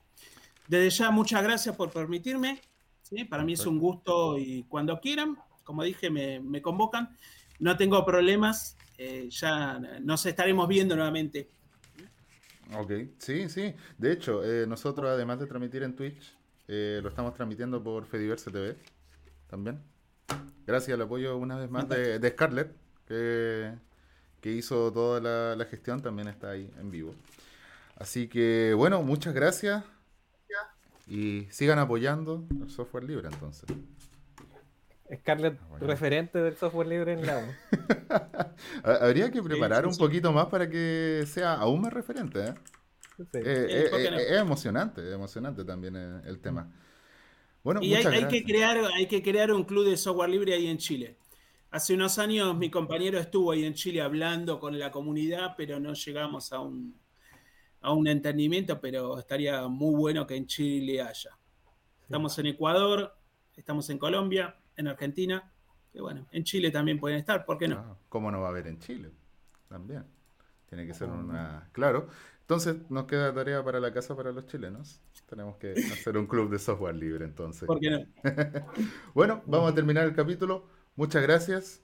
Desde 0.68 0.90
ya, 0.90 1.10
muchas 1.10 1.42
gracias 1.42 1.76
por 1.76 1.90
permitirme. 1.90 2.60
Para 3.28 3.44
mí 3.44 3.52
es 3.52 3.64
un 3.66 3.78
gusto 3.78 4.36
y 4.36 4.64
cuando 4.64 5.00
quieran, 5.00 5.36
como 5.62 5.82
dije, 5.82 6.10
me, 6.10 6.60
convocan. 6.62 7.16
No 7.58 7.76
tengo 7.76 8.04
problemas. 8.04 8.76
Eh, 8.98 9.28
ya 9.30 9.78
nos 10.00 10.26
estaremos 10.26 10.66
viendo 10.66 10.96
nuevamente. 10.96 11.50
Ok, 12.74 12.92
sí, 13.18 13.48
sí. 13.48 13.74
De 13.96 14.12
hecho, 14.12 14.42
eh, 14.44 14.66
nosotros 14.66 15.08
además 15.08 15.38
de 15.38 15.46
transmitir 15.46 15.82
en 15.84 15.94
Twitch, 15.94 16.34
eh, 16.66 16.98
lo 17.02 17.08
estamos 17.10 17.32
transmitiendo 17.34 17.82
por 17.82 18.06
Fediverse 18.06 18.50
TV 18.50 18.76
también. 19.46 19.80
Gracias 20.66 20.94
al 20.94 21.02
apoyo 21.02 21.36
una 21.36 21.56
vez 21.56 21.70
más 21.70 21.88
de, 21.88 22.18
de 22.18 22.30
Scarlett, 22.30 22.74
que, 23.06 23.72
que, 24.40 24.50
hizo 24.50 24.92
toda 24.92 25.20
la, 25.20 25.54
la 25.54 25.64
gestión, 25.66 26.02
también 26.02 26.26
está 26.26 26.50
ahí 26.50 26.68
en 26.80 26.90
vivo. 26.90 27.14
Así 27.96 28.26
que, 28.26 28.74
bueno, 28.76 29.00
muchas 29.02 29.32
gracias. 29.32 29.84
Y 31.06 31.46
sigan 31.50 31.78
apoyando 31.78 32.46
el 32.60 32.68
software 32.70 33.04
libre 33.04 33.28
entonces. 33.32 33.68
Scarlett, 35.14 35.58
ah, 35.60 35.78
referente 35.80 36.38
del 36.40 36.56
software 36.56 36.88
libre 36.88 37.12
en 37.12 37.24
la 37.24 37.56
Habría 38.82 39.30
que 39.30 39.40
preparar 39.40 39.86
un 39.86 39.96
poquito 39.96 40.32
más 40.32 40.46
para 40.46 40.68
que 40.68 41.24
sea 41.26 41.54
aún 41.54 41.80
más 41.82 41.92
referente. 41.92 42.40
¿eh? 42.40 42.54
Eh, 43.18 43.26
eh, 43.34 44.26
es 44.30 44.40
emocionante, 44.40 45.06
es 45.06 45.14
emocionante 45.14 45.64
también 45.64 45.94
el, 45.96 46.40
tema. 46.40 46.70
Bueno, 47.62 47.80
y 47.82 47.94
hay, 47.94 48.26
que 48.26 48.44
crear, 48.44 48.78
hay 48.94 49.06
que 49.06 49.22
crear 49.22 49.52
un 49.52 49.64
club 49.64 49.86
de 49.86 49.96
software 49.96 50.28
libre 50.28 50.54
ahí 50.54 50.66
en 50.66 50.78
Chile. 50.78 51.16
Hace 51.70 51.94
unos 51.94 52.18
años 52.18 52.56
mi 52.56 52.70
compañero 52.70 53.18
estuvo 53.18 53.52
ahí 53.52 53.64
en 53.64 53.74
Chile 53.74 54.00
hablando 54.00 54.58
con 54.58 54.78
la 54.78 54.90
comunidad, 54.90 55.54
pero 55.56 55.78
no 55.80 55.94
llegamos 55.94 56.52
a 56.52 56.60
un, 56.60 56.94
a 57.80 57.92
un 57.92 58.06
entendimiento, 58.08 58.80
pero 58.80 59.18
estaría 59.18 59.66
muy 59.68 59.94
bueno 59.94 60.26
que 60.26 60.36
en 60.36 60.46
Chile 60.46 61.00
haya. 61.00 61.30
Estamos 62.02 62.38
en 62.38 62.46
Ecuador, 62.46 63.16
estamos 63.56 63.88
en 63.90 63.98
Colombia, 63.98 64.56
en 64.76 64.88
Argentina, 64.88 65.52
y 65.92 66.00
bueno, 66.00 66.26
en 66.30 66.44
Chile 66.44 66.70
también 66.70 67.00
pueden 67.00 67.18
estar, 67.18 67.44
¿por 67.46 67.58
qué 67.58 67.68
no? 67.68 67.76
Ah, 67.76 67.96
¿Cómo 68.08 68.30
no 68.30 68.40
va 68.40 68.48
a 68.48 68.50
haber 68.50 68.66
en 68.66 68.78
Chile? 68.78 69.10
También. 69.68 70.04
Tiene 70.68 70.86
que 70.86 70.94
ser 70.94 71.08
una... 71.08 71.68
Claro. 71.72 72.08
Entonces 72.40 72.76
nos 72.90 73.06
queda 73.06 73.34
tarea 73.34 73.64
para 73.64 73.80
la 73.80 73.92
casa 73.92 74.14
para 74.14 74.30
los 74.30 74.46
chilenos. 74.46 75.00
Tenemos 75.28 75.56
que 75.56 75.72
hacer 75.72 76.16
un 76.16 76.26
club 76.26 76.50
de 76.50 76.58
software 76.58 76.94
libre 76.94 77.24
entonces. 77.24 77.66
¿Por 77.66 77.80
qué 77.80 77.90
no? 77.90 78.06
bueno, 79.14 79.42
vamos 79.46 79.72
a 79.72 79.74
terminar 79.74 80.04
el 80.04 80.14
capítulo. 80.14 80.68
Muchas 80.94 81.22
gracias. 81.22 81.82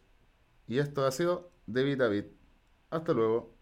Y 0.68 0.78
esto 0.78 1.04
ha 1.04 1.10
sido 1.10 1.50
David 1.66 1.98
David. 1.98 2.24
Hasta 2.90 3.12
luego. 3.12 3.56